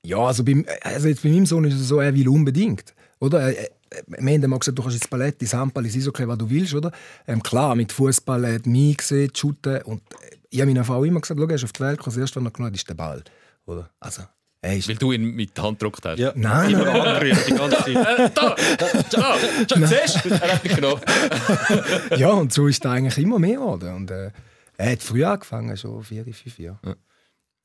Ja, 0.04 0.18
also, 0.20 0.44
beim, 0.44 0.66
also 0.82 1.08
jetzt 1.10 1.24
bei 1.24 1.30
meinem 1.30 1.46
Sohn 1.46 1.66
ist 1.66 1.76
es 1.76 1.88
so, 1.88 2.00
er 2.00 2.16
will 2.16 2.28
unbedingt. 2.30 2.96
Oder? 3.20 3.50
Äh, 3.56 3.70
Wir 4.08 4.34
haben 4.34 4.50
mal 4.50 4.60
gesagt, 4.60 4.78
du 4.78 4.84
kannst 4.84 4.98
ins 4.98 5.08
Ballett, 5.08 5.42
ins 5.42 5.54
Handball, 5.54 5.86
ins 5.86 5.96
Eishockey, 5.96 6.28
was 6.28 6.38
du 6.38 6.50
willst. 6.50 6.74
Oder? 6.74 6.92
Ähm, 7.28 7.42
klar, 7.42 7.76
mit 7.76 7.92
Fußball 7.92 8.54
hat 8.54 8.66
mich 8.66 8.98
gesehen, 8.98 9.32
shooten. 9.36 9.82
Und 9.84 10.02
äh, 10.22 10.38
ich 10.50 10.62
habe 10.62 10.72
meiner 10.72 10.84
Frau 10.84 11.04
immer 11.04 11.22
gesagt, 11.22 11.40
schau, 11.40 11.48
er 11.48 11.56
ist 11.56 11.64
auf 11.64 11.74
die 11.74 11.80
Welt 11.82 11.98
gekommen, 11.98 12.16
das 12.16 12.22
erste, 12.22 12.40
was 12.40 12.46
er 12.46 12.52
genommen 12.52 12.72
hat, 12.72 12.76
ist 12.78 12.90
der 12.90 12.94
Ball. 12.96 13.24
Oder? 13.66 13.90
Also, 14.00 14.24
er 14.62 14.78
ist... 14.78 14.90
Weil 14.90 14.96
du 14.96 15.12
ihn 15.12 15.36
mit 15.36 15.56
der 15.56 15.64
Hand 15.64 15.80
gedruckt 15.80 16.06
hast. 16.06 16.20
Ja. 16.20 16.34
Nein, 16.36 16.72
Immer 16.72 16.86
nein. 16.86 17.02
angerührt, 17.02 17.48
die 17.48 17.54
ganze 17.54 17.78
Zeit. 17.78 17.88
Äh, 17.96 18.30
da! 18.34 18.56
Da! 19.10 19.36
da 19.68 19.88
siehst 19.88 20.26
du? 20.26 20.30
Er 20.30 20.54
hat 20.54 20.64
mich 20.64 20.76
genommen. 20.76 21.02
Ja, 22.18 22.30
und 22.32 22.52
so 22.52 22.68
ist 22.68 22.84
er 22.86 22.92
eigentlich 22.92 23.18
immer 23.18 23.40
mehr 23.40 23.56
geworden. 23.56 23.94
Und, 23.96 24.12
äh, 24.12 24.32
er 24.78 24.92
hat 24.94 25.04
früh 25.04 25.24
angefangen, 25.24 25.76
schon 25.76 26.04
vier, 26.04 26.24
fünf 26.24 26.58
Jahre. 26.58 26.80
Ja. 26.86 26.96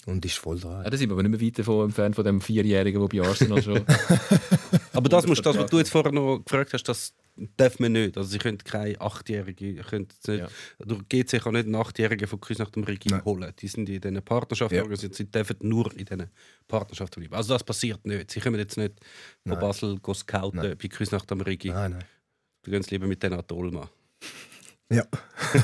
Und 0.07 0.25
ist 0.25 0.37
voll 0.37 0.61
dran. 0.61 0.85
Ja, 0.85 0.91
da 0.91 0.97
sind 0.97 1.09
wir 1.09 1.15
aber 1.15 1.23
nicht 1.23 1.41
mehr 1.41 1.49
weit 1.49 1.59
davon 1.59 1.87
entfernt 1.87 2.15
von 2.15 2.25
dem 2.25 2.41
Vierjährigen, 2.41 3.01
der 3.01 3.09
bei 3.09 3.27
Arsenal 3.27 3.63
schon... 3.63 3.85
Aber 4.93 5.09
das, 5.09 5.27
musst, 5.27 5.45
das, 5.45 5.57
was 5.59 5.71
du 5.71 5.79
jetzt 5.79 5.91
vorher 5.91 6.13
noch 6.13 6.39
gefragt 6.45 6.73
hast, 6.73 6.85
das 6.85 7.15
darf 7.57 7.81
man 7.81 7.93
nicht. 7.93 8.17
Also 8.17 8.31
sie 8.31 8.39
können 8.39 8.59
keine 8.59 9.01
Achtjährige, 9.01 9.75
können 9.77 10.07
nicht, 10.29 10.45
durch 10.79 11.09
GC 11.09 11.43
kann 11.43 11.55
nicht 11.55 11.67
einen 11.67 11.75
Achtjährigen 11.75 12.29
von 12.29 12.41
Küss 12.41 12.59
nach 12.59 12.71
dem 12.71 12.85
Regime 12.85 13.17
Nein. 13.17 13.25
holen. 13.25 13.53
Die 13.59 13.67
sind 13.67 13.89
in 13.89 14.01
diesen 14.01 14.23
Partnerschaften 14.23 14.77
Ja. 14.77 14.83
organisiert, 14.83 15.15
sie 15.15 15.29
dürfen 15.31 15.57
nur 15.63 15.91
in 15.97 16.05
diesen 16.05 16.31
Partnerschaften 16.69 17.21
bleiben. 17.21 17.35
Also 17.35 17.55
das 17.55 17.65
passiert 17.65 18.05
nicht. 18.07 18.31
Sie 18.31 18.41
können 18.41 18.59
jetzt 18.59 18.77
nicht 18.77 18.95
von. 19.47 19.59
Basel 19.59 19.99
go 19.99 20.15
scouten 20.15 20.61
Nein. 20.61 20.77
bei 20.81 20.89
Küss 20.89 21.11
nach 21.11 21.25
dem 21.25 21.41
Regime. 21.41 21.75
Nein, 21.75 21.91
nein. 21.93 22.05
Du 22.63 22.71
gehst 22.71 22.91
lieber 22.91 23.07
mit 23.07 23.23
denen 23.23 23.39
an 23.39 23.45
die 23.51 23.55
Olma. 23.55 23.91
Ja. 24.91 25.05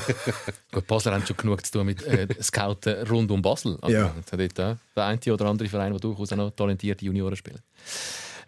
Gut, 0.71 0.87
Basel 0.87 1.13
haben 1.13 1.25
schon 1.25 1.37
genug 1.37 1.65
zu 1.65 1.71
tun 1.73 1.85
mit 1.85 2.03
äh, 2.05 2.27
Scouten 2.41 3.07
rund 3.07 3.29
um 3.31 3.41
Basel. 3.41 3.77
Also, 3.81 3.95
Ja. 3.95 4.13
Dort 4.17 4.17
auch 4.25 4.77
der 4.95 5.05
eine 5.05 5.33
oder 5.33 5.45
andere 5.45 5.69
Verein, 5.69 5.91
der 5.91 5.99
durchaus 5.99 6.31
auch 6.33 6.37
noch 6.37 6.51
talentierte 6.51 7.05
Junioren 7.05 7.35
spielt. 7.35 7.61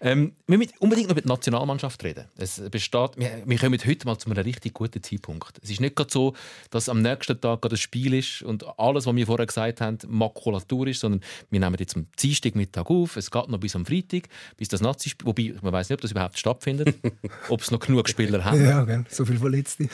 Ähm, 0.01 0.33
wir 0.47 0.57
müssen 0.57 0.73
unbedingt 0.79 1.07
noch 1.07 1.13
über 1.13 1.21
die 1.21 1.27
Nationalmannschaft 1.27 2.03
reden. 2.03 2.25
Es 2.37 2.61
besteht, 2.69 3.17
wir, 3.17 3.43
wir 3.45 3.57
kommen 3.57 3.79
heute 3.85 4.05
mal 4.05 4.17
zu 4.17 4.29
einem 4.29 4.43
richtig 4.43 4.73
guten 4.73 5.01
Zeitpunkt. 5.01 5.59
Es 5.61 5.69
ist 5.69 5.81
nicht 5.81 5.95
gerade 5.95 6.11
so, 6.11 6.33
dass 6.69 6.89
am 6.89 7.01
nächsten 7.01 7.39
Tag 7.39 7.61
gerade 7.61 7.75
ein 7.75 7.77
Spiel 7.77 8.13
ist 8.13 8.41
und 8.41 8.65
alles, 8.79 9.05
was 9.05 9.15
wir 9.15 9.25
vorher 9.25 9.45
gesagt 9.45 9.81
haben, 9.81 9.97
Makulatur 10.07 10.87
ist, 10.87 10.99
sondern 10.99 11.21
wir 11.49 11.59
nehmen 11.59 11.75
jetzt 11.79 11.95
am 11.95 12.07
Dienstag 12.19 12.55
Mittag 12.55 12.89
auf. 12.89 13.17
Es 13.17 13.31
geht 13.31 13.47
noch 13.47 13.59
bis 13.59 13.75
am 13.75 13.85
Freitag, 13.85 14.29
bis 14.57 14.67
das 14.67 14.81
nazi 14.81 15.11
Wobei, 15.23 15.53
man 15.61 15.73
weiß 15.73 15.89
nicht, 15.89 15.97
ob 15.97 16.01
das 16.01 16.11
überhaupt 16.11 16.37
stattfindet, 16.37 16.95
ob 17.49 17.61
es 17.61 17.71
noch 17.71 17.79
genug 17.79 18.09
Spieler 18.09 18.43
haben. 18.43 18.63
Ja, 18.63 18.83
gell. 18.83 19.05
so 19.09 19.25
viel 19.25 19.37
Verletzte. 19.37 19.89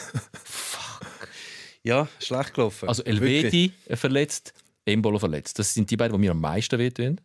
Ja, 1.83 2.07
schlecht 2.19 2.53
gelaufen. 2.53 2.89
Also. 2.89 3.03
Elvedi 3.03 3.73
verletzt, 3.91 4.53
Embolo 4.85 5.19
verletzt. 5.19 5.59
Das 5.59 5.73
sind 5.73 5.89
die 5.89 5.97
beiden, 5.97 6.13
die 6.13 6.19
mir 6.19 6.31
am 6.31 6.41
meisten 6.41 6.77
wehtun. 6.77 7.21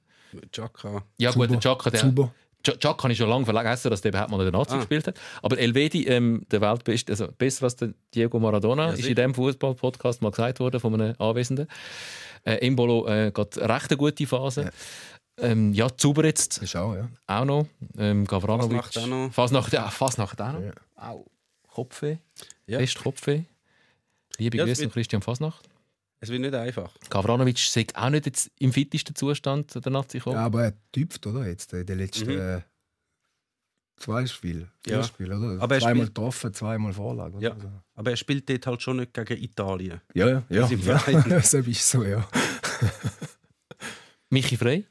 Chaka. 0.53 1.05
Ja 1.19 1.31
gut, 1.33 1.51
der 1.51 1.61
Chaka, 1.61 1.91
der, 1.91 2.01
Zuber. 2.01 2.35
Chaka 2.65 3.05
habe 3.05 3.13
ich 3.13 3.19
schon 3.19 3.29
lange 3.29 3.45
vergessen, 3.45 3.91
dass 3.91 4.01
der 4.01 4.11
überhaupt 4.11 4.31
mal 4.31 4.39
in 4.41 4.51
der 4.51 4.59
Nazi 4.59 4.75
Ah. 4.75 4.79
gespielt 4.79 5.07
hat. 5.07 5.21
Aber 5.43 5.59
Elvedi, 5.59 6.05
ähm, 6.07 6.45
der 6.51 6.61
Weltbeste, 6.61 7.13
also 7.13 7.29
besser 7.37 7.65
als 7.65 7.77
der 7.77 7.95
Diego 8.15 8.41
Maradona, 8.41 8.87
Ja, 8.89 8.93
ist 8.95 9.07
in 9.07 9.15
diesem 9.15 9.35
Fußball-Podcast 9.35 10.23
mal 10.23 10.31
gesagt 10.31 10.61
worden 10.61 10.81
von 10.81 10.95
einem 10.95 11.15
Anwesenden. 11.19 11.69
Äh, 12.45 12.67
Embolo 12.67 13.07
äh, 13.07 13.31
geht 13.33 13.57
recht 13.59 13.91
eine 13.91 13.97
gute 13.97 14.27
Phase. 14.27 14.71
Ähm, 15.39 15.73
ja, 15.73 15.89
Zuber 15.97 16.25
jetzt 16.25 16.59
ist 16.63 16.77
auch, 16.77 16.95
ja. 16.95 17.09
auch 17.27 17.45
noch. 17.45 17.67
Ähm, 17.99 18.25
Gavranovic. 18.27 18.83
Fasnacht 18.85 18.99
auch 18.99 19.07
noch. 19.09 19.33
Fasnacht, 19.33 19.73
ja, 19.73 19.89
Fasnacht 19.89 20.41
auch 20.41 20.53
noch. 20.53 20.61
Ja. 20.61 20.73
Au. 20.97 21.25
Kopfweh. 21.69 22.19
Ja. 22.67 22.79
Fest 22.79 23.03
Kopfweh. 23.03 23.43
Liebe 24.39 24.57
Ja, 24.59 24.65
Grüße 24.65 24.85
an 24.85 24.93
Christian 24.93 25.23
Fasnacht. 25.23 25.69
Es 26.25 26.31
wird 26.31 26.41
nicht 26.41 26.55
einfach. 26.55 26.91
Gavranovic 27.11 27.59
sagt 27.59 27.97
auch 27.97 28.09
nicht 28.11 28.25
jetzt 28.27 28.51
im 28.59 28.73
fittesten 28.73 29.15
Zustand 29.15 29.75
der 29.85 29.93
Nazi 29.93 30.19
gekommen. 30.19 30.37
ja. 30.37 30.45
Aber 30.47 30.65
er 30.65 30.73
tüpft, 30.91 31.27
oder? 31.27 31.47
Jetzt 31.47 31.73
in 31.75 31.85
den 31.85 31.99
letzten 31.99 32.33
Mhm. 32.33 32.41
äh, 32.41 32.61
zwei 33.97 34.27
Spielen. 34.27 34.71
Ja. 34.87 35.03
Spiele, 35.05 35.37
oder? 35.39 35.63
Aber 35.63 35.75
er 35.75 35.81
zweimal 35.83 35.97
spielt- 36.07 36.15
getroffen, 36.15 36.55
zweimal 36.55 36.93
Vorlage. 36.95 37.39
Ja. 37.41 37.53
Also- 37.53 37.71
Aber 37.95 38.11
er 38.11 38.17
spielt 38.17 38.49
dort 38.49 38.67
halt 38.67 38.83
schon 38.83 38.97
nicht 38.97 39.13
gegen 39.13 39.43
Italien. 39.43 40.01
ja, 40.15 40.29
ja. 40.29 40.43
ja. 40.49 40.63
Das 40.63 40.71
ist 40.73 40.81
im 40.83 40.89
ja. 40.89 40.99
Verein. 40.99 41.25
das 41.31 41.53
ist 41.55 41.91
so, 41.91 42.03
ja. 42.05 42.27
Michi 44.31 44.57
Frey? 44.57 44.85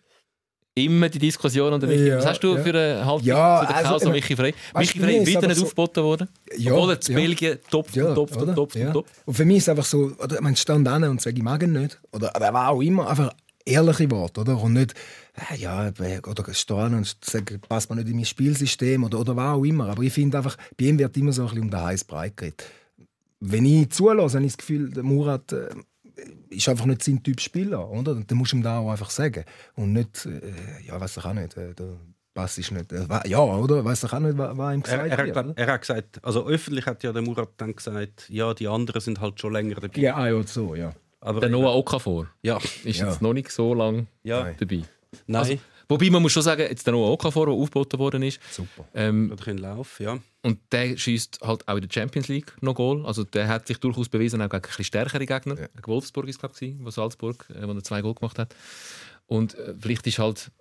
Immer 0.76 1.07
die 1.09 1.19
Diskussion 1.19 1.71
unter 1.71 1.86
Michi. 1.86 2.07
Ja, 2.07 2.17
Was 2.17 2.26
hast 2.26 2.39
du 2.43 2.55
ja. 2.55 2.63
für 2.63 2.69
eine 2.71 3.05
Haltung 3.05 3.28
Ja, 3.28 3.61
zu 3.61 3.74
der 3.74 3.91
also, 3.91 4.09
äh, 4.09 4.11
Michi 4.11 4.36
Frey? 4.36 4.53
Michi 4.76 4.99
Frey 4.99 5.17
ist 5.17 5.28
wieder 5.28 5.47
nicht 5.47 5.57
so- 5.57 5.65
aufgeboten 5.65 6.03
worden. 6.03 6.30
Ja, 6.57 6.74
Obwohl 6.74 6.93
jetzt 6.93 7.09
ja. 7.09 7.15
Belgien 7.15 7.59
topft 7.69 7.95
Ja, 7.95 8.11
oder? 8.11 8.21
und 8.21 8.55
topft 8.55 8.76
ja. 8.76 8.91
und 8.91 9.34
für 9.36 9.45
mich 9.45 9.57
ist 9.57 9.63
es 9.63 9.69
einfach 9.69 9.86
so, 9.86 10.11
oder, 10.17 10.41
man 10.41 10.55
stand 10.55 10.88
an 10.88 11.03
und 11.03 11.21
sagt, 11.21 11.38
ich 11.38 11.43
mag 11.43 11.61
ihn 11.61 11.74
nicht. 11.74 12.01
Oder 12.11 12.36
aber 12.36 12.45
er 12.45 12.53
war 12.55 12.69
auch 12.69 12.82
immer 12.82 13.07
einfach 13.07 13.32
ehrliche 13.65 14.09
Worte, 14.09 14.41
oder? 14.41 14.59
Und 14.59 14.74
nicht, 14.74 14.95
äh, 15.51 15.57
ja, 15.57 15.91
oder 16.28 16.53
stehen 16.55 16.95
und 16.95 17.15
sagen, 17.24 17.61
passt 17.69 17.89
man 17.89 17.99
nicht 17.99 18.09
in 18.09 18.15
mein 18.15 18.26
Spielsystem 18.26 19.03
oder, 19.03 19.19
oder 19.19 19.36
was 19.36 19.55
auch 19.57 19.63
immer. 19.63 19.89
Aber 19.89 20.01
ich 20.01 20.11
finde 20.13 20.38
einfach, 20.39 20.57
bei 20.78 20.86
ihm 20.86 20.97
wird 20.97 21.15
immer 21.17 21.32
so 21.34 21.43
ein 21.43 21.49
bisschen 21.49 21.63
um 21.65 21.69
den 21.69 21.82
heißen 21.82 22.07
Breit 22.07 22.36
geredet. 22.36 22.63
Wenn 23.39 23.65
ich 23.65 23.91
zulasse, 23.91 24.38
habe 24.38 24.45
ich 24.47 24.53
das 24.53 24.57
Gefühl, 24.57 24.89
der 24.89 25.03
Murat 25.03 25.51
äh, 25.53 25.67
ist 26.49 26.69
einfach 26.69 26.86
nicht 26.86 27.03
sein 27.03 27.21
Typ 27.24 27.39
Spieler, 27.41 27.89
oder? 27.89 28.11
Und 28.13 28.30
dann 28.30 28.38
musst 28.38 28.51
du 28.53 28.57
ihm 28.57 28.63
da 28.63 28.80
auch 28.80 28.91
einfach 28.91 29.09
sagen. 29.09 29.43
Und 29.76 29.93
nicht, 29.93 30.26
äh, 30.26 30.41
ja, 30.88 30.99
weiß 30.99 31.17
ich 31.17 31.26
auch 31.26 31.34
nicht, 31.34 31.55
äh, 31.57 31.74
der 31.74 31.97
Pass 32.34 32.57
ist 32.57 32.71
nicht, 32.71 32.91
äh, 32.91 33.05
ja, 33.26 33.39
oder? 33.39 33.86
Weiß 33.86 34.03
ich 34.03 34.11
auch 34.13 34.19
nicht, 34.19 34.38
was, 34.38 34.57
was 34.57 34.74
ihm 34.74 34.82
Er, 34.82 34.82
gesagt 34.82 35.09
er, 35.11 35.17
hat, 35.36 35.45
wird. 35.47 35.57
er 35.59 35.67
hat 35.67 35.82
gesagt, 35.82 36.19
also 36.26 36.47
öffentlich 36.47 36.86
hat 36.86 37.03
ja 37.03 37.11
der 37.13 37.21
Murat 37.21 37.49
dann 37.57 37.76
gesagt, 37.76 38.28
ja, 38.30 38.53
die 38.53 38.67
anderen 38.67 39.01
sind 39.01 39.21
halt 39.21 39.39
schon 39.39 39.53
länger 39.53 39.76
dabei. 39.76 39.99
Ja, 40.01 40.15
ah, 40.15 40.28
ja, 40.30 40.43
so, 40.43 40.74
ja. 40.76 40.93
Aber 41.21 41.39
Der 41.39 41.49
Noah 41.49 41.76
Okafor 41.76 42.28
ja, 42.41 42.57
ist 42.84 42.99
Ja. 42.99 43.07
jetzt 43.09 43.21
noch 43.21 43.34
nicht 43.34 43.49
so 43.51 43.74
lange 43.74 44.07
ja, 44.24 44.51
dabei. 44.59 44.82
nein, 45.28 45.41
Also, 45.41 45.57
wobei 45.88 46.09
man 46.09 46.21
muss 46.21 46.32
schon 46.34 46.43
sagen, 46.43 46.61
jetzt 46.61 46.86
der 46.86 46.93
Noah 46.93 47.11
Okafor, 47.11 47.45
der 47.45 47.55
aufgeboten 47.55 47.97
worden 47.99 48.24
ist, 48.24 48.39
Super. 48.51 48.84
ähm, 48.93 49.32
oder 49.32 49.43
können 49.43 49.59
laufen, 49.59 50.03
ja. 50.03 50.17
Und 50.44 50.60
der 50.74 50.98
schießt 50.98 51.39
halt 51.41 51.68
auch 51.68 51.76
in 51.76 51.88
der 51.88 51.89
Champions 51.89 52.28
League 52.28 52.54
noch 52.62 52.76
Goal. 52.76 53.06
Also 53.06 53.24
der 53.24 53.48
hat 53.48 53.66
sich 53.66 53.78
durchaus 53.78 54.10
bewiesen, 54.10 54.41
auch 54.41 54.50
gegen 54.50 54.56
ein 54.58 54.68
bisschen 54.68 54.84
stärkere 54.84 55.26
Gegner. 55.26 55.58
Ja. 55.58 55.68
Gegen 55.68 55.88
Wolfsburg 55.88 56.28
ist 56.28 56.39
glaube 56.39 56.54
ich, 56.60 56.76
wo 56.80 56.89
Salzburg, 56.89 57.50
äh, 57.50 57.66
wo 57.66 57.72
er 57.72 57.84
zwei 57.84 58.02
Goal 58.02 58.14
gemacht 58.14 58.38
hat. 58.38 58.54
Und 59.26 59.56
äh, 59.56 59.74
vielleicht 59.80 60.06
ist 60.06 60.20
halt, 60.20 60.52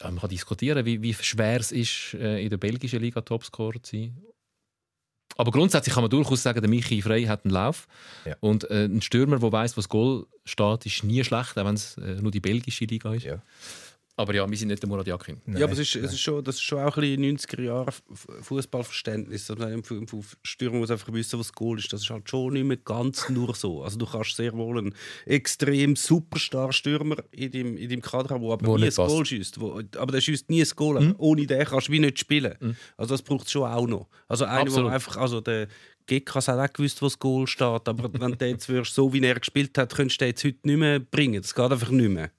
man 0.00 0.20
kann 0.20 0.30
diskutieren, 0.30 0.86
wie, 0.86 1.02
wie 1.02 1.12
schwer 1.12 1.58
es 1.58 1.72
ist, 1.72 2.14
äh, 2.14 2.42
in 2.42 2.50
der 2.50 2.56
belgischen 2.56 3.00
Liga 3.00 3.20
Topscorer 3.20 3.82
zu 3.82 3.96
sein. 3.96 4.16
Aber 5.36 5.50
grundsätzlich 5.50 5.94
kann 5.94 6.04
man 6.04 6.10
durchaus 6.10 6.42
sagen, 6.42 6.60
der 6.60 6.70
Michi 6.70 7.02
Frey 7.02 7.24
hat 7.24 7.44
einen 7.44 7.54
Lauf. 7.54 7.88
Ja. 8.24 8.36
Und 8.40 8.70
äh, 8.70 8.84
ein 8.84 9.02
Stürmer, 9.02 9.40
der 9.40 9.50
weiß, 9.50 9.76
was 9.76 9.88
Goal 9.88 10.26
steht, 10.44 10.86
ist 10.86 11.02
nie 11.02 11.24
schlecht, 11.24 11.58
auch 11.58 11.64
wenn 11.64 11.74
es 11.74 11.96
äh, 11.98 12.20
nur 12.20 12.30
die 12.30 12.40
belgische 12.40 12.84
Liga 12.84 13.12
ist. 13.12 13.24
Ja. 13.24 13.42
Aber 14.20 14.34
ja, 14.34 14.48
wir 14.50 14.58
sind 14.58 14.68
nicht 14.68 14.82
der 14.82 14.88
Murat 14.90 15.06
Yakin. 15.06 15.40
Ja, 15.46 15.64
aber 15.64 15.72
es 15.72 15.78
ist, 15.78 15.96
es 15.96 16.12
ist 16.12 16.20
schon, 16.20 16.44
das 16.44 16.56
ist 16.56 16.60
schon 16.60 16.78
auch 16.80 16.94
ein 16.98 17.00
bisschen 17.00 17.38
90er 17.38 17.62
Jahre 17.62 17.90
Fußballverständnis. 18.42 19.50
Also 19.50 19.64
im 19.64 19.82
Stürmer 20.42 20.76
muss 20.76 20.90
einfach 20.90 21.10
wissen, 21.14 21.40
was 21.40 21.50
Goal 21.50 21.78
ist. 21.78 21.90
Das 21.90 22.02
ist 22.02 22.10
halt 22.10 22.28
schon 22.28 22.52
nicht 22.52 22.66
mehr 22.66 22.76
ganz 22.76 23.30
nur 23.30 23.54
so. 23.54 23.82
Also 23.82 23.96
du 23.96 24.04
kannst 24.04 24.36
sehr 24.36 24.52
wohl 24.52 24.76
einen 24.76 24.94
extrem 25.24 25.96
superstar 25.96 26.70
Stürmer 26.70 27.16
in 27.30 27.50
deinem, 27.50 27.78
in 27.78 27.88
deinem 27.88 28.02
Kader 28.02 28.34
haben, 28.34 28.42
der 28.42 28.52
aber 28.52 28.66
Wo 28.66 28.76
nie 28.76 28.88
ein. 28.88 28.94
Goal 28.94 29.24
schießt. 29.24 29.58
Wo, 29.58 29.80
aber 29.96 30.12
der 30.12 30.20
schießt 30.20 30.50
nie 30.50 30.60
ein 30.60 30.68
Goal. 30.76 30.98
Aber 30.98 31.14
ohne 31.18 31.46
den 31.46 31.64
kannst 31.64 31.88
du 31.88 31.92
wie 31.92 32.00
nicht 32.00 32.18
spielen. 32.18 32.76
Also 32.98 33.14
das 33.14 33.22
braucht 33.22 33.46
es 33.46 33.52
schon 33.52 33.62
auch 33.62 33.86
noch. 33.86 34.06
Also 34.28 34.44
einer, 34.44 34.70
der 34.70 34.84
einfach, 34.84 35.16
also 35.16 35.40
der 35.40 35.66
Gekas 36.04 36.48
hat 36.48 36.58
auch 36.58 36.72
gewusst, 36.74 37.00
wo 37.00 37.06
das 37.06 37.18
Goal 37.18 37.46
steht. 37.46 37.88
Aber 37.88 38.10
wenn 38.12 38.36
der 38.36 38.50
jetzt 38.50 38.68
würdest, 38.68 38.94
so 38.94 39.14
wie 39.14 39.22
er 39.22 39.40
gespielt 39.40 39.78
hat, 39.78 39.94
könntest 39.94 40.20
du 40.20 40.26
den 40.26 40.28
jetzt 40.32 40.44
heute 40.44 40.58
nicht 40.64 40.76
mehr 40.76 41.00
bringen. 41.00 41.40
Das 41.40 41.54
geht 41.54 41.72
einfach 41.72 41.88
nicht 41.88 42.10
mehr. 42.10 42.30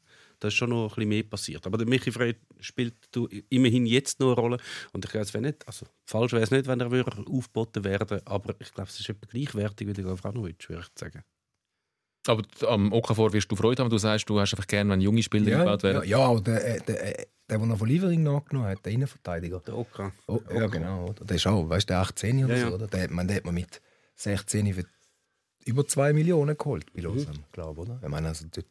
Da 0.41 0.47
ist 0.47 0.55
schon 0.55 0.71
noch 0.71 0.85
ein 0.85 0.87
bisschen 0.95 1.09
mehr 1.09 1.23
passiert. 1.23 1.65
Aber 1.67 1.77
der 1.77 1.87
Michi 1.87 2.11
Frey 2.11 2.35
spielt 2.59 2.95
du- 3.11 3.27
immerhin 3.49 3.85
jetzt 3.85 4.19
noch 4.19 4.31
eine 4.31 4.41
Rolle. 4.41 4.57
Und 4.91 5.05
ich 5.05 5.11
glaube, 5.11 5.23
es 5.23 5.33
wäre 5.35 5.43
nicht, 5.43 5.65
also 5.67 5.85
falsch 6.05 6.31
wäre 6.33 6.41
es 6.43 6.49
nicht, 6.49 6.65
wenn 6.67 6.79
er 6.81 6.87
aufgeboten 7.27 7.83
werden 7.83 8.21
Aber 8.25 8.55
ich 8.59 8.73
glaube, 8.73 8.89
es 8.89 8.99
ist 8.99 9.07
etwa 9.07 9.27
gleichwertig 9.29 9.87
wie 9.87 9.93
der 9.93 10.03
Gavranovic, 10.03 10.67
würde 10.67 10.81
ich 10.81 10.99
sagen. 10.99 11.23
Aber 12.27 12.43
am 12.67 12.91
Okafor 12.91 13.33
wirst 13.33 13.51
du 13.51 13.55
Freude 13.55 13.81
haben. 13.83 13.89
Du 13.91 13.97
sagst, 13.97 14.27
du 14.29 14.39
hast 14.39 14.53
einfach 14.53 14.67
gerne, 14.67 14.91
wenn 14.91 15.01
junge 15.01 15.23
Spieler 15.23 15.47
Ja, 15.49 15.57
eingebaut 15.59 15.83
ja, 15.83 15.93
werden. 15.93 16.09
ja, 16.09 16.17
aber 16.19 16.41
der, 16.41 16.75
äh, 16.75 16.81
der, 16.81 17.19
äh, 17.19 17.25
der, 17.49 17.57
der 17.59 17.67
noch 17.67 17.77
von 17.77 17.87
Liefering 17.87 18.23
nachgenommen 18.23 18.69
hat, 18.69 18.83
der 18.85 18.93
Innenverteidiger. 18.93 19.59
Der 19.59 19.77
Oka. 19.77 20.11
Oh, 20.27 20.39
ja, 20.53 20.65
genau. 20.67 21.09
Oder? 21.09 21.25
Der 21.25 21.35
ist 21.35 21.45
auch, 21.47 21.69
weißt 21.69 21.87
du, 21.89 21.93
der 21.93 21.99
18 22.01 22.45
oder 22.45 22.55
Ja, 22.55 22.61
so. 22.61 22.67
ja. 22.69 22.73
Oder? 22.75 22.87
Der, 22.87 23.03
hat 23.03 23.11
man, 23.11 23.27
den 23.27 23.37
hat 23.37 23.45
man 23.45 23.53
mit 23.55 23.79
16 24.15 24.73
für 24.73 24.85
über 25.65 25.85
2 25.87 26.13
Millionen 26.13 26.57
geholt 26.57 26.91
bei 26.93 27.01
Mhm. 27.01 27.07
Lausanne, 27.07 27.39
glaube 27.51 27.81
oder? 27.81 27.99
Ich 28.01 28.09
meine, 28.09 28.27
also, 28.29 28.45
dort- 28.51 28.65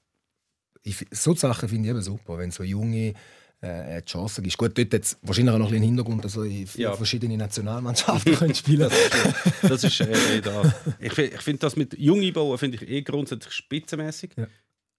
ich, 0.83 1.07
so 1.11 1.35
Sachen 1.35 1.69
finde 1.69 1.89
ich 1.89 1.91
eben 1.95 2.03
super, 2.03 2.39
wenn 2.39 2.51
so 2.51 2.63
junge 2.63 3.15
äh, 3.61 4.01
die 4.01 4.07
Chance 4.11 4.41
gibt. 4.41 4.57
Gut, 4.57 4.79
dort 4.79 4.93
jetzt 4.93 5.19
wahrscheinlich 5.23 5.55
auch 5.55 5.59
noch 5.59 5.67
ein 5.67 5.73
bisschen 5.73 5.85
Hintergrund, 5.85 6.25
dass 6.25 6.37
er 6.37 6.45
in 6.45 6.67
Ja. 6.77 6.95
verschiedene 6.95 7.37
Nationalmannschaften 7.37 8.35
können 8.37 8.55
spielen 8.55 8.91
Das 9.63 9.85
ist 9.85 10.01
eh 10.01 10.41
da. 10.41 10.75
Ich, 10.99 11.17
ich 11.19 11.41
finde 11.43 11.61
das 11.61 11.77
mit 11.77 11.99
Junge 11.99 12.33
bauen 12.33 12.57
finde 12.57 12.79
ich 12.79 12.89
eh 12.89 13.03
grundsätzlich 13.03 13.53
spitzenmäßig. 13.53 14.31
Ja. 14.37 14.47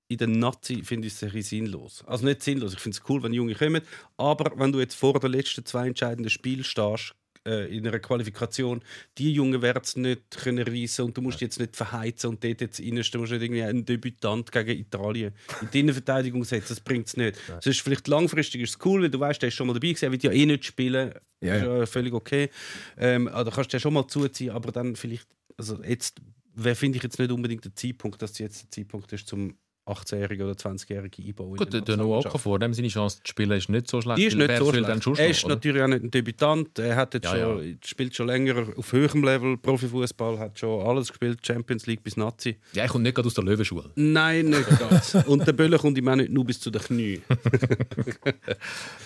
In 0.09 0.17
der 0.17 0.27
Nazi 0.27 0.84
finde 0.84 1.07
ich 1.07 1.13
es 1.13 1.23
ein 1.23 1.32
bisschen 1.32 1.65
sinnlos. 1.65 2.03
Also 2.05 2.25
nicht 2.25 2.43
sinnlos, 2.43 2.73
ich 2.73 2.79
finde 2.79 2.97
es 2.97 3.09
cool, 3.09 3.23
wenn 3.23 3.34
Junge 3.34 3.55
kommen. 3.55 3.82
Aber 4.17 4.51
wenn 4.59 4.71
du 4.71 4.79
jetzt 4.79 4.93
vor 4.95 5.17
den 5.19 5.32
letzten 5.32 5.65
zwei 5.65 5.88
entscheidenden 5.88 6.29
Spielen 6.29 6.63
stehst, 6.65 7.13
äh, 7.47 7.75
in 7.75 7.87
einer 7.87 7.99
Qualifikation, 7.99 8.81
die 9.17 9.33
Jungen 9.33 9.61
werden 9.61 9.81
es 9.83 9.95
nicht 9.95 10.37
können 10.37 10.67
reissen 10.67 11.05
und 11.05 11.17
du 11.17 11.21
musst 11.21 11.41
jetzt 11.41 11.59
nicht 11.59 11.75
verheizen 11.75 12.29
und 12.29 12.43
dort 12.43 12.61
jetzt 12.61 12.79
reinstehen, 12.79 13.03
du 13.11 13.17
musst 13.19 13.31
nicht 13.31 13.41
irgendwie 13.41 13.63
einen 13.63 13.85
Debütant 13.85 14.51
gegen 14.51 14.79
Italien 14.79 15.33
in 15.61 15.69
die 15.71 15.79
Innenverteidigung 15.79 16.43
setzen, 16.43 16.69
das 16.69 16.79
bringt 16.79 17.07
es 17.07 17.17
nicht. 17.17 17.37
Es 17.59 17.65
ist 17.65 17.81
vielleicht 17.81 18.07
langfristig 18.07 18.61
ist 18.61 18.71
es 18.71 18.85
cool, 18.85 19.03
weil 19.03 19.09
du 19.09 19.19
weißt, 19.19 19.41
der 19.41 19.47
ist 19.47 19.55
schon 19.55 19.67
mal 19.67 19.73
dabei 19.73 19.87
gewesen, 19.87 20.05
er 20.05 20.11
wird 20.11 20.23
ja 20.23 20.31
eh 20.31 20.45
nicht 20.45 20.65
spielen, 20.65 21.13
Ja, 21.41 21.55
ist 21.55 21.63
ja. 21.63 21.85
völlig 21.85 22.13
okay. 22.13 22.49
Ähm, 22.97 23.27
also 23.27 23.51
kannst 23.51 23.73
du 23.73 23.77
ja 23.77 23.79
schon 23.79 23.93
mal 23.93 24.07
zuziehen, 24.07 24.51
aber 24.51 24.71
dann 24.71 24.95
vielleicht, 24.95 25.27
also 25.57 25.81
jetzt 25.83 26.21
wäre 26.53 26.75
finde 26.75 26.97
ich 26.97 27.03
jetzt 27.03 27.17
nicht 27.17 27.31
unbedingt 27.31 27.65
der 27.65 27.75
Zeitpunkt, 27.75 28.21
dass 28.21 28.37
jetzt 28.39 28.63
der 28.63 28.71
Zeitpunkt 28.71 29.11
ist 29.13 29.27
zum 29.27 29.57
18-Jährigen 29.91 30.45
oder 30.45 30.55
20-Jährigen 30.55 31.25
einbauen. 31.25 31.51
in 31.51 31.57
Gut, 31.57 31.87
der, 31.87 31.97
Noah. 31.97 32.19
Okafor, 32.19 32.59
dem 32.59 32.73
seine 32.73 32.87
Chance 32.87 33.17
zu 33.23 33.29
spielen, 33.29 33.51
ist 33.51 33.69
nicht 33.69 33.87
so 33.89 34.01
schlecht. 34.01 34.17
Die 34.17 34.25
ist 34.25 34.37
nicht 34.37 34.57
so 34.57 34.71
schlecht. 34.71 35.19
Er 35.19 35.29
ist 35.29 35.43
oder? 35.45 35.55
natürlich 35.55 35.81
auch 35.81 35.87
nicht 35.87 36.03
ein 36.03 36.11
Debütant. 36.11 36.79
Er 36.79 36.95
hat 36.95 37.13
jetzt 37.13 37.25
Ja, 37.25 37.37
schon, 37.39 37.77
spielt 37.85 38.15
schon 38.15 38.27
länger 38.27 38.67
auf 38.75 38.91
höherem 38.91 39.23
Level 39.23 39.57
Profifußball, 39.57 40.39
hat 40.39 40.57
schon 40.59 40.85
alles 40.85 41.09
gespielt, 41.09 41.45
Champions 41.45 41.85
League 41.87 42.03
bis 42.03 42.17
Nazi. 42.17 42.57
Ja, 42.73 42.85
ich 42.85 42.91
komme 42.91 43.03
nicht 43.03 43.15
gerade 43.15 43.27
aus 43.27 43.33
der 43.33 43.43
Löwenschule. 43.43 43.91
Nein, 43.95 44.45
nicht 44.47 44.67
ganz. 44.79 45.15
Und 45.27 45.45
der 45.45 45.53
Böller 45.53 45.77
kommt 45.77 45.97
ihm 45.97 46.07
auch 46.07 46.15
nicht 46.15 46.31
nur 46.31 46.45
bis 46.45 46.59
zu 46.59 46.71
den 46.71 46.81
Knie. 46.81 47.21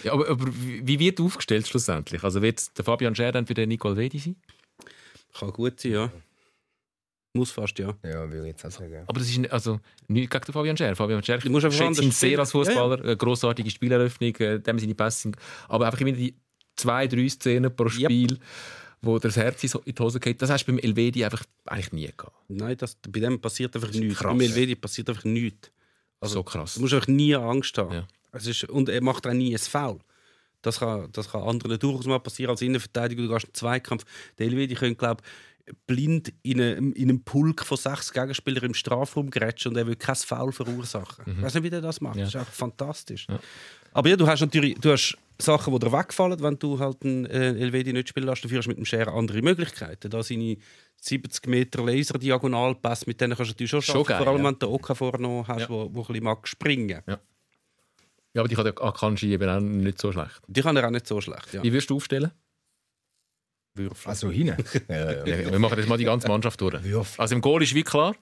Ja, 0.04 0.14
aber, 0.14 0.30
aber 0.30 0.46
wie 0.48 1.00
wird 1.00 1.20
aufgestellt 1.20 1.68
schlussendlich? 1.68 2.24
Also 2.24 2.42
wird 2.42 2.78
der 2.78 2.86
Fabian 2.86 3.16
Scher 3.16 3.32
dann 3.32 3.46
für 3.48 3.54
den 3.54 3.70
Nicole 3.70 3.98
Vedi 3.98 4.20
sein? 4.20 4.36
Kann 5.38 5.52
gut 5.52 5.80
sein, 5.80 5.92
ja. 5.92 6.12
Muss 7.36 7.52
fast, 7.52 7.78
ja. 7.80 7.94
Ja, 8.04 8.30
würde 8.32 8.42
ich 8.42 8.54
jetzt 8.54 8.66
auch 8.66 8.72
sagen. 8.72 9.04
Aber 9.08 9.20
das 9.20 9.30
ist 9.30 9.38
nicht- 9.38 9.52
also 9.52 9.80
nicht 10.08 10.30
gegen 10.32 10.54
Fabian 10.54 10.78
Scher. 10.78 10.96
Fabian 10.96 11.22
Scher 11.24 11.38
Du 11.40 11.50
musst 11.50 11.66
einfach 11.66 11.78
schätze 11.78 12.02
ihn 12.04 12.12
sehr 12.12 12.40
als 12.40 12.52
Fußballer, 12.52 13.04
eine 13.04 13.18
grossartige 13.18 13.70
Spieleröffnung, 13.70 14.34
äh, 14.38 14.60
dem 14.60 14.80
seine 14.80 14.96
Pässe. 14.96 15.20
sind- 15.24 15.36
Aber 15.68 15.86
einfach 15.86 16.00
immer 16.00 16.14
die 16.14 16.34
zwei, 16.76 17.08
drei 17.08 17.28
Szenen 17.28 17.76
pro 17.76 17.86
Yep. 17.86 17.92
Spiel, 17.92 18.38
wo 19.02 19.20
das 19.20 19.36
Herz 19.36 19.62
in 19.64 19.70
so- 19.70 19.82
in 19.86 19.94
die 19.96 20.02
Hose 20.02 20.20
geht. 20.20 20.42
Das 20.42 20.50
hast 20.50 20.66
du 20.66 20.72
beim 20.72 20.80
Elvedi 20.80 21.26
einfach 21.26 21.44
eigentlich 21.66 21.92
nie 21.92 22.12
gehabt. 22.16 22.36
Nein, 22.48 22.78
das, 22.78 22.96
bei 23.08 23.20
dem 23.20 23.40
passiert 23.42 23.76
einfach 23.76 23.92
nichts. 23.92 24.18
krass. 24.18 24.32
Beim 24.32 24.40
Elvedi 24.42 24.76
passiert 24.76 25.10
einfach 25.10 25.26
nichts. 25.26 25.72
so 26.22 26.42
krass. 26.42 26.74
Du 26.76 26.82
musst 26.82 26.94
einfach 26.94 27.08
nie 27.10 27.36
Angst 27.36 27.78
haben. 27.78 27.94
Ja. 27.94 28.08
Es 28.32 28.48
ist, 28.48 28.64
und 28.64 28.90
er 28.90 29.04
macht 29.04 29.28
auch 29.28 29.34
nie 29.34 29.54
ein 29.54 29.60
Foul. 29.60 30.00
Das 30.64 30.80
kann, 30.80 31.12
das 31.12 31.30
kann 31.30 31.44
anderen 31.44 31.78
durchaus 31.78 32.06
mal 32.08 32.18
passieren 32.20 32.50
als 32.52 32.62
Innenverteidiger. 32.64 33.22
Du 33.22 33.28
gehst 33.30 33.44
in 33.44 33.50
einen 33.50 33.54
Zweikampf. 33.54 34.04
Der 34.40 34.48
Elvedi 34.48 34.74
könnte, 34.74 34.96
glaube 34.96 35.22
blind 35.88 36.32
in 36.44 36.62
einem, 36.62 36.94
in 36.94 37.10
einem 37.10 37.24
Pulk 37.24 37.66
von 37.66 37.78
sechs 37.78 38.14
Gegenspielern 38.14 38.66
im 38.66 38.74
Strafraum 38.74 39.30
grätschen 39.30 39.72
und 39.72 39.78
er 39.78 39.88
will 39.88 39.96
kein 39.96 40.16
Foul 40.16 40.52
verursachen. 40.52 41.26
Ich 41.38 41.42
weiß 41.42 41.54
nicht, 41.56 41.64
wie 41.64 41.70
der 41.70 41.82
das 41.82 42.02
macht. 42.02 42.16
Mhm. 42.16 42.20
Ja. 42.20 42.26
Das 42.26 42.36
ist 42.36 42.40
einfach 42.40 42.54
fantastisch. 42.54 43.28
Aber 43.94 44.10
ja, 44.10 44.16
du 44.16 44.28
hast 44.28 44.42
natürlich 44.42 44.76
du 44.80 44.92
hast 44.92 45.18
Sachen, 45.40 45.74
die 45.74 45.80
dir 45.80 45.92
wegfallen, 45.92 46.42
wenn 46.42 46.60
du 46.60 46.80
halt 46.80 47.04
einen 47.04 47.26
äh, 47.26 47.50
Elvedi 47.54 47.94
nicht 47.94 48.10
spielen 48.10 48.28
lässt. 48.28 48.44
Dafür 48.44 48.60
hast 48.60 48.66
du 48.66 48.70
mit 48.70 48.78
dem 48.78 48.86
Scherer 48.86 49.14
andere 49.14 49.42
Möglichkeiten. 49.42 50.10
Da 50.10 50.22
seine 50.24 50.58
70 51.02 51.48
Meter 51.48 51.84
Laser-Diagonalpass, 51.84 53.06
mit 53.08 53.20
denen 53.20 53.36
kannst 53.36 53.50
du 53.52 53.54
natürlich 53.54 53.72
schon, 53.72 53.82
Schon 53.82 53.96
schaffen, 53.96 54.08
geil, 54.08 54.18
vor 54.20 54.28
allem 54.28 54.42
ja. 54.42 54.48
wenn 54.48 54.54
du 54.60 54.66
den 54.66 54.70
Okafor 54.74 55.18
noch 55.18 55.46
hast, 55.48 55.62
Ja. 55.62 55.70
wo, 55.70 55.90
wo 55.94 56.02
ein 56.02 56.08
bisschen 56.08 56.24
mag 56.24 56.48
springen 56.48 57.02
Ja, 57.08 57.20
aber 58.42 58.48
die 58.48 58.56
kann 58.56 58.66
der 58.66 58.82
Akanji 58.82 59.34
eben 59.34 59.50
auch 59.50 59.60
nicht 59.60 60.00
so 60.00 60.12
schlecht. 60.12 60.42
Die 60.48 60.62
kann 60.62 60.76
er 60.78 60.86
auch 60.88 60.92
nicht 60.92 61.08
so 61.08 61.20
schlecht. 61.22 61.54
Ja. 61.54 61.64
Wie 61.64 61.72
wirst 61.74 61.90
du 61.90 61.96
aufstellen? 61.96 62.32
Würfeln. 63.76 64.10
Also 64.10 64.32
hinten? 64.32 64.58
ja, 64.90 65.12
ja. 65.12 65.26
Ja, 65.26 65.52
wir 65.52 65.60
machen 65.60 65.78
jetzt 65.78 65.88
mal 65.90 65.98
die 65.98 66.06
ganze 66.06 66.28
Mannschaft 66.28 66.60
durch. 66.62 66.84
Würfel. 66.84 67.22
Also 67.22 67.36
im 67.36 67.42
Goal 67.42 67.62
ist 67.64 67.76
wie 67.76 67.84
klar. 67.84 68.16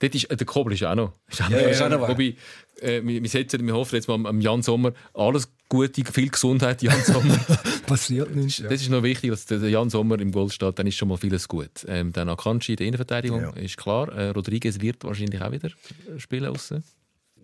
Dort 0.00 0.14
ist, 0.14 0.24
äh, 0.30 0.36
der 0.36 0.46
Kobel 0.46 0.72
ist 0.74 0.84
auch 0.84 0.94
noch. 0.94 1.12
Ist 1.28 1.42
auch 1.42 1.50
Ja, 1.50 1.88
noch. 1.88 2.00
wahr. 2.00 2.10
Wobei, 2.10 2.36
äh, 2.80 3.02
wir, 3.02 3.20
wir, 3.22 3.28
setzen, 3.28 3.66
wir 3.66 3.74
hoffen 3.74 3.96
jetzt 3.96 4.06
mal 4.06 4.14
am 4.26 4.40
Jan 4.40 4.62
Sommer 4.62 4.92
alles 5.12 5.48
Gute, 5.68 6.04
viel 6.04 6.30
Gesundheit, 6.30 6.82
Jan 6.82 7.02
Sommer. 7.02 7.36
Passiert 7.86 8.34
nichts. 8.34 8.62
Das 8.62 8.80
ist 8.80 8.88
noch 8.90 9.02
wichtig, 9.02 9.30
dass 9.30 9.46
der 9.46 9.58
Jan 9.68 9.90
Sommer 9.90 10.18
im 10.20 10.30
Goal 10.32 10.50
steht, 10.50 10.78
dann 10.78 10.86
ist 10.86 10.94
schon 10.94 11.08
mal 11.08 11.16
vieles 11.18 11.48
gut. 11.48 11.84
Ähm, 11.88 12.12
dann 12.12 12.28
Akanji 12.28 12.72
in 12.72 12.76
der 12.76 12.86
Innenverteidigung 12.86 13.52
ist 13.54 13.76
klar. 13.76 14.08
Äh, 14.12 14.28
Rodriguez 14.30 14.80
wird 14.80 15.02
wahrscheinlich 15.04 15.42
auch 15.42 15.50
wieder 15.50 15.68
äh, 15.68 16.18
spielen 16.18 16.46
aussen. 16.46 16.84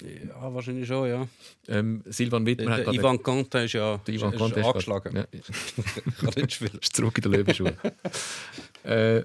Ja, 0.03 0.53
wahrscheinlich 0.53 0.87
schon, 0.89 1.09
ja. 1.09 1.29
Ähm, 1.69 2.03
Silvan 2.07 2.45
Wittmer 2.47 2.65
Der, 2.67 2.77
hat 2.79 2.85
gerade- 2.85 2.99
Ivan 2.99 3.23
Kante 3.23 3.59
ist 3.61 3.73
ja 3.75 3.99
der 3.99 4.15
Ivan 4.15 4.33
ist, 4.33 4.39
Conte 4.39 4.61
ist 4.61 4.67
angeschlagen. 4.67 5.17
Ja, 5.17 5.25
Kann 6.21 6.31
nicht 6.37 6.53
spielen. 6.53 6.79
ist 6.83 6.97
zurück 6.97 7.17
in 7.19 7.23
der 7.23 7.33
Löwenschule. 7.41 7.77
äh, 8.83 9.25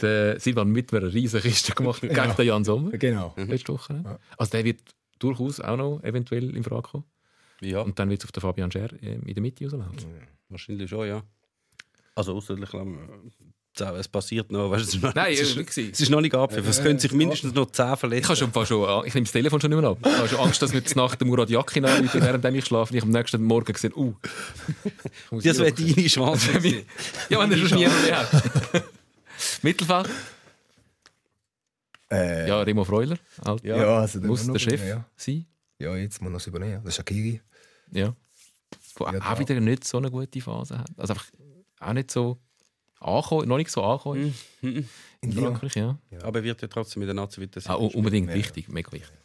der 0.00 0.38
Silvan 0.40 0.74
Wittmer 0.74 0.98
eine 1.00 1.12
riesige 1.12 1.42
Kiste 1.48 1.72
gemacht 1.74 2.00
gegen 2.00 2.14
den 2.14 2.46
Jan 2.46 2.64
Sommer. 2.64 2.92
Genau. 2.92 3.34
letzte 3.36 3.72
Woche. 3.72 3.94
ne? 3.94 4.18
Also 4.36 4.52
der 4.52 4.64
wird 4.64 4.80
durchaus 5.18 5.60
auch 5.60 5.76
noch 5.76 6.00
eventuell 6.04 6.54
in 6.56 6.62
Frage 6.62 6.82
kommen. 6.82 7.04
Ja, 7.60 7.80
Und 7.80 7.98
dann 7.98 8.08
wird 8.08 8.20
es 8.20 8.24
auf 8.26 8.32
den 8.32 8.40
Fabian 8.40 8.70
Scher 8.70 8.90
ähm, 9.02 9.22
in 9.26 9.34
der 9.34 9.42
Mitte 9.42 9.64
rauslaufen. 9.64 9.96
wahrscheinlich 10.48 10.88
schon, 10.88 11.08
ja. 11.08 11.22
Also 12.14 12.40
außerlich, 13.82 14.00
es 14.00 14.08
passiert 14.08 14.50
noch. 14.52 14.70
Weißt, 14.70 14.84
du, 14.84 14.88
es, 14.88 14.94
ist 14.94 15.02
noch 15.02 15.14
Nein, 15.14 15.32
es, 15.32 15.56
äh, 15.56 15.60
ist, 15.60 15.78
es 15.78 16.00
ist 16.00 16.10
noch 16.10 16.20
nicht 16.20 16.34
abgepfiffen. 16.34 16.70
Es 16.70 16.82
können 16.82 16.98
sich 16.98 17.12
mindestens 17.12 17.54
noch 17.54 17.70
10 17.70 17.96
verletzen. 17.96 18.22
Ich, 18.22 18.28
habe 18.28 18.36
schon 18.36 18.52
fast 18.52 18.68
schon, 18.68 19.06
ich 19.06 19.14
nehme 19.14 19.24
das 19.24 19.32
Telefon 19.32 19.60
schon 19.60 19.70
nicht 19.70 19.80
mehr 19.80 19.90
ab. 19.90 19.98
Ich 20.04 20.12
habe 20.18 20.28
schon 20.28 20.38
Angst, 20.40 20.62
dass 20.62 20.72
wir 20.72 20.80
jetzt 20.80 20.96
Nacht 20.96 21.20
den 21.20 21.28
Murat 21.28 21.50
Yakin 21.50 21.84
anrufen, 21.84 22.20
während 22.20 22.44
ich 22.44 22.64
schlafe. 22.64 22.92
Und 22.92 22.96
ich 22.98 23.02
am 23.02 23.10
nächsten 23.10 23.42
Morgen 23.42 23.72
gesehen, 23.72 23.92
uh. 23.94 24.14
das 25.30 25.44
ich 25.44 25.58
wäre 25.58 25.72
deine 25.72 26.06
Chance. 26.08 26.50
Ja, 27.28 27.40
wenn 27.40 27.52
er 27.52 27.68
schon 27.68 27.78
niemand 27.78 28.02
mehr 28.02 28.18
hat. 28.18 28.84
Mittelfeld? 29.62 30.08
Äh, 32.10 32.48
Ja, 32.48 32.60
Remo 32.62 32.84
Freuler. 32.84 33.18
Halt. 33.44 33.64
ja, 33.64 33.76
also 34.00 34.20
Muss 34.20 34.46
der 34.46 34.58
Chef 34.58 34.84
Ja. 34.86 35.04
sein. 35.16 35.46
ja, 35.78 35.94
jetzt 35.96 36.20
muss 36.22 36.32
er 36.32 36.36
es 36.36 36.46
übernehmen. 36.46 36.80
Das 36.84 36.92
ist 36.94 36.96
Shakiri. 36.96 37.40
Ja. 37.92 38.14
Wo 38.96 39.04
Ja, 39.04 39.10
auch 39.20 39.34
da- 39.34 39.38
wieder 39.38 39.60
nicht 39.60 39.84
so 39.84 39.98
eine 39.98 40.10
gute 40.10 40.40
Phase 40.40 40.78
hat. 40.78 40.90
Also 40.96 41.12
einfach 41.12 41.26
auch 41.80 41.92
nicht 41.92 42.10
so 42.10 42.38
angekommen, 43.00 43.48
noch 43.48 43.56
nicht 43.56 43.70
so 43.70 43.82
angekommen 43.82 44.28
ist. 44.28 44.62
Mhm. 44.62 44.88
In 45.20 45.32
Frankreich, 45.32 45.74
ja. 45.76 45.98
Aber 46.22 46.38
er 46.40 46.44
wird 46.44 46.62
ja 46.62 46.68
trotzdem 46.68 47.00
mit 47.00 47.08
der 47.08 47.14
Nazi 47.14 47.40
sein. 47.60 47.72
Ah, 47.72 47.76
un- 47.76 47.90
unbedingt 47.94 48.28
Ja. 48.28 48.34
wichtig, 48.36 48.68
mega 48.68 48.90
wichtig. 48.92 49.16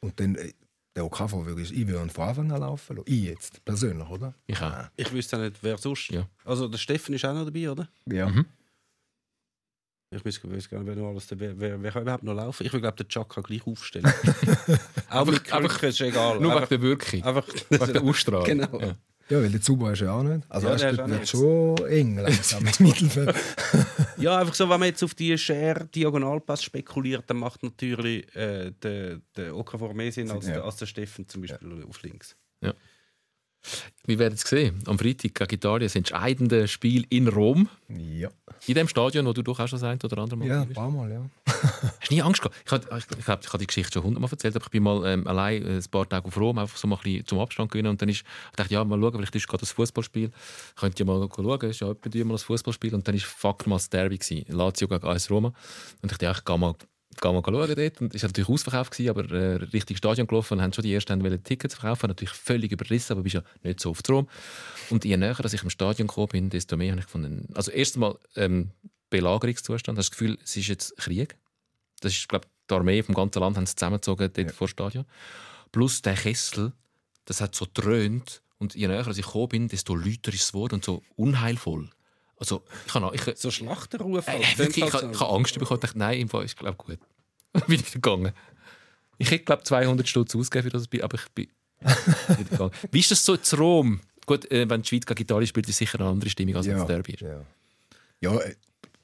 Und 0.00 0.18
dann, 0.20 0.34
äh, 0.36 0.52
der 0.94 1.04
Okafor 1.04 1.44
würde 1.46 1.62
ich, 1.62 1.74
würde 1.88 2.08
von 2.10 2.28
Anfang 2.28 2.52
an 2.52 2.60
laufen 2.60 2.96
lassen. 2.96 3.08
Ich 3.10 3.24
jetzt, 3.24 3.64
persönlich, 3.64 4.08
oder? 4.08 4.34
Ich 4.46 4.60
auch. 4.60 4.84
Ich 4.96 5.12
wüsste 5.12 5.36
auch 5.36 5.40
nicht, 5.42 5.56
wer 5.62 5.76
sonst. 5.78 6.10
Ja. 6.10 6.28
Also 6.44 6.68
der 6.68 6.78
Steffen 6.78 7.14
ist 7.14 7.24
auch 7.24 7.34
noch 7.34 7.44
dabei, 7.44 7.70
oder? 7.70 7.88
Ja. 8.06 8.28
Mhm. 8.28 8.44
Ich 10.10 10.24
weiß 10.24 10.44
weiß 10.44 10.68
gar 10.68 10.78
nicht, 10.78 10.86
wer 10.86 10.94
noch 10.94 11.08
alles 11.08 11.26
wer, 11.30 11.58
wer, 11.58 11.82
wer 11.82 11.90
kann 11.90 12.02
überhaupt 12.02 12.22
noch 12.22 12.34
laufen. 12.34 12.64
Ich 12.64 12.72
will 12.72 12.80
glaube, 12.80 12.96
der 12.98 13.08
Chuck 13.08 13.30
kann 13.34 13.42
gleich 13.42 13.66
aufstellen. 13.66 14.06
auch 15.10 15.26
mit 15.26 15.42
Krücken 15.42 15.88
ist 15.88 16.00
egal. 16.00 16.38
Nur 16.38 16.54
wegen 16.54 16.68
der 16.68 16.80
Wirkung, 16.82 17.22
einfach, 17.24 17.44
wegen 17.68 17.92
der 17.92 18.02
Ausstrahlung. 18.02 18.44
Genau. 18.46 18.80
Ja. 18.80 18.94
Ja, 19.30 19.40
weil 19.40 19.48
der 19.50 19.60
Zuba 19.60 19.92
ist 19.92 20.00
ja 20.02 20.12
auch 20.12 20.22
nicht. 20.22 20.44
Also, 20.50 20.68
Ja, 20.68 20.74
auch 20.74 20.80
wird 20.82 21.08
nicht. 21.08 21.28
schon 21.28 21.76
eng 21.88 22.16
langsam 22.18 22.62
mit 22.62 22.80
Mittelfeld. 22.80 23.34
Ja, 24.16 24.38
einfach 24.38 24.54
so, 24.54 24.68
wenn 24.70 24.78
man 24.78 24.88
jetzt 24.88 25.02
auf 25.02 25.14
die 25.14 25.36
Share 25.36 25.86
Diagonalpass 25.92 26.62
spekuliert, 26.62 27.24
dann 27.26 27.38
macht 27.38 27.62
natürlich 27.64 28.24
äh, 28.36 28.70
der, 28.82 29.20
der 29.36 29.56
Okafor 29.56 29.92
mehr 29.92 30.12
Sinn 30.12 30.30
als, 30.30 30.46
Ja. 30.46 30.54
der, 30.54 30.64
als 30.64 30.76
der 30.76 30.86
Steffen 30.86 31.26
zum 31.28 31.40
Beispiel 31.42 31.84
auf 31.88 32.00
links. 32.02 32.36
Wir 34.06 34.18
werden 34.18 34.34
es 34.34 34.42
sehen. 34.42 34.82
Am 34.86 34.98
Freitag 34.98 35.34
gegen 35.34 35.54
Italien 35.54 35.86
das 35.86 35.96
entscheidende 35.96 36.68
Spiel 36.68 37.06
in 37.08 37.28
Rom. 37.28 37.68
Ja. 37.88 38.28
In 38.66 38.74
dem 38.74 38.88
Stadion, 38.88 39.26
wo 39.26 39.32
du 39.32 39.42
doch 39.42 39.58
auch 39.58 39.66
schon 39.68 39.82
ein 39.82 39.98
oder 40.02 40.18
andere 40.18 40.38
Mal 40.38 40.48
Ja, 40.48 40.60
ein 40.62 40.68
bist. 40.68 40.78
paar 40.78 40.90
Mal, 40.90 41.10
ja. 41.10 41.30
Hast 41.46 42.10
du 42.10 42.14
nie 42.14 42.22
Angst 42.22 42.42
gehabt? 42.42 42.56
Ich 42.66 42.72
habe 42.72 42.84
ich, 42.98 43.18
ich, 43.18 43.24
glaub, 43.24 43.40
ich 43.42 43.48
habe 43.48 43.58
die 43.58 43.66
Geschichte 43.66 43.92
schon 43.94 44.02
hundertmal 44.04 44.30
erzählt, 44.30 44.56
aber 44.56 44.64
ich 44.66 44.70
bin 44.70 44.82
mal 44.82 45.06
ähm, 45.06 45.26
allein 45.26 45.62
äh, 45.64 45.76
ein 45.76 45.84
paar 45.90 46.06
Tage 46.08 46.26
auf 46.26 46.36
Rom, 46.36 46.58
einfach 46.58 46.76
so 46.76 46.86
mal 46.86 46.96
ein 46.96 47.02
bisschen 47.02 47.26
zum 47.26 47.38
Abstand 47.38 47.70
gewinnen 47.70 47.88
und 47.88 48.02
dann 48.02 48.08
ist, 48.10 48.20
ich 48.50 48.56
dachte, 48.56 48.74
ja, 48.74 48.84
mal 48.84 49.00
schauen, 49.00 49.14
vielleicht 49.14 49.34
ist 49.36 49.48
gerade 49.48 49.60
das 49.60 49.72
Fußballspiel. 49.72 50.30
Könnt 50.76 51.00
ihr 51.00 51.06
mal 51.06 51.26
schauen, 51.34 51.70
ist 51.70 51.80
ja 51.80 51.90
etwa 51.90 52.24
mal 52.24 52.34
das 52.34 52.42
Fußballspiel 52.42 52.94
und 52.94 53.08
dann 53.08 53.14
war 53.14 53.20
fuck 53.22 53.66
mal 53.66 53.76
das 53.76 53.88
Derby 53.88 54.18
gewesen, 54.18 54.44
Lazio 54.48 54.88
gegen 54.88 55.04
AS 55.04 55.30
Roma 55.30 55.48
und 55.48 55.54
ich 56.04 56.10
dachte, 56.10 56.26
ja, 56.26 56.32
ich 56.32 56.44
gehe 56.44 56.58
mal 56.58 56.74
Geh 57.20 57.32
mal 57.32 57.42
schauen 57.44 57.74
dort. 57.74 58.00
Und 58.00 58.14
es 58.14 58.22
war 58.22 58.28
natürlich 58.28 58.48
ausverkauft, 58.48 58.92
gewesen, 58.92 59.10
aber 59.10 59.30
äh, 59.30 59.54
richtig 59.72 59.98
Stadion 59.98 60.26
gelaufen 60.26 60.54
und 60.54 60.62
haben 60.62 60.72
schon 60.72 60.82
die 60.82 60.94
ersten 60.94 61.22
wollen 61.22 61.42
Tickets 61.42 61.74
verkaufen. 61.74 62.08
Natürlich 62.08 62.34
völlig 62.34 62.72
überrissen, 62.72 63.12
aber 63.12 63.22
bist 63.22 63.34
ja 63.34 63.42
nicht 63.62 63.80
so 63.80 63.90
oft 63.90 64.08
Rom. 64.10 64.28
Und 64.90 65.04
je 65.04 65.16
näher 65.16 65.34
dass 65.34 65.52
ich 65.52 65.62
im 65.62 65.70
Stadion 65.70 66.08
gekommen 66.08 66.28
bin, 66.28 66.50
desto 66.50 66.76
mehr 66.76 66.92
habe 66.92 67.00
ich 67.00 67.06
gefunden. 67.06 67.48
Also, 67.54 67.70
erstens 67.70 68.00
mal 68.00 68.18
ähm, 68.36 68.70
Belagerungszustand. 69.10 69.98
Hast 69.98 70.08
du 70.08 70.10
das 70.10 70.18
Gefühl, 70.18 70.38
es 70.42 70.56
ist 70.56 70.68
jetzt 70.68 70.96
Krieg? 70.96 71.36
Das 72.00 72.12
ist, 72.12 72.28
glaube 72.28 72.46
die 72.70 72.74
Armee 72.74 73.02
vom 73.02 73.14
ganzen 73.14 73.40
Land 73.40 73.56
haben 73.56 73.66
sie 73.66 73.76
zusammengezogen 73.76 74.30
dort 74.32 74.52
vor 74.52 74.66
dem 74.66 74.70
Stadion. 74.70 75.04
Plus 75.72 76.02
der 76.02 76.14
Kessel, 76.14 76.72
das 77.24 77.40
hat 77.40 77.54
so 77.54 77.66
dröhnt 77.72 78.42
und 78.58 78.74
je 78.74 78.88
näher 78.88 79.06
ich 79.06 79.16
gekommen 79.16 79.48
bin, 79.48 79.68
desto 79.68 79.94
lauter 79.94 80.32
ist 80.32 80.42
es 80.42 80.52
geworden 80.52 80.74
und 80.74 80.84
so 80.84 81.02
unheilvoll. 81.16 81.90
Also, 82.36 82.64
ich 82.86 82.94
habe 82.94 83.14
ich, 83.14 83.38
So 83.38 83.50
Schlachterruf. 83.50 84.26
äh, 84.26 84.32
halt. 84.32 84.60
ich, 84.60 84.76
ich, 84.76 84.92
halt 84.92 85.12
ich 85.12 85.20
habe 85.20 85.32
Angst 85.34 85.58
bekommen. 85.58 85.78
Ich 85.82 85.86
dachte, 85.86 85.98
nein, 85.98 86.20
im 86.20 86.28
Fall 86.28 86.44
ist 86.44 86.56
glaube 86.56 86.76
gut. 86.76 86.98
bin 87.66 87.80
ich 87.80 87.92
gegangen. 87.92 88.32
Ich 89.18 89.30
hätte 89.30 89.44
glaube 89.44 89.62
200 89.62 90.08
Stutz 90.08 90.34
ausgegeben 90.34 90.70
für 90.70 90.76
das 90.76 90.88
Bier, 90.88 91.04
aber 91.04 91.18
ich 91.18 91.28
bin 91.32 91.48
wieder 91.80 92.50
gegangen. 92.50 92.72
Wie 92.90 93.00
ist 93.00 93.10
das 93.10 93.24
so 93.24 93.36
zu 93.36 93.56
Rom? 93.56 94.00
Gut, 94.26 94.50
äh, 94.50 94.68
wenn 94.68 94.82
die 94.82 94.88
Schweiz 94.88 95.06
gegen 95.06 95.22
Italien 95.22 95.46
spielt, 95.46 95.66
ist 95.68 95.74
es 95.74 95.78
sicher 95.78 96.00
eine 96.00 96.08
andere 96.08 96.30
Stimmung 96.30 96.56
als 96.56 96.66
wenn 96.66 96.78
es 96.78 96.86
Derby 96.86 97.12
ist. 97.12 97.20
Ja, 97.20 97.44
ja 98.20 98.38
äh, 98.40 98.54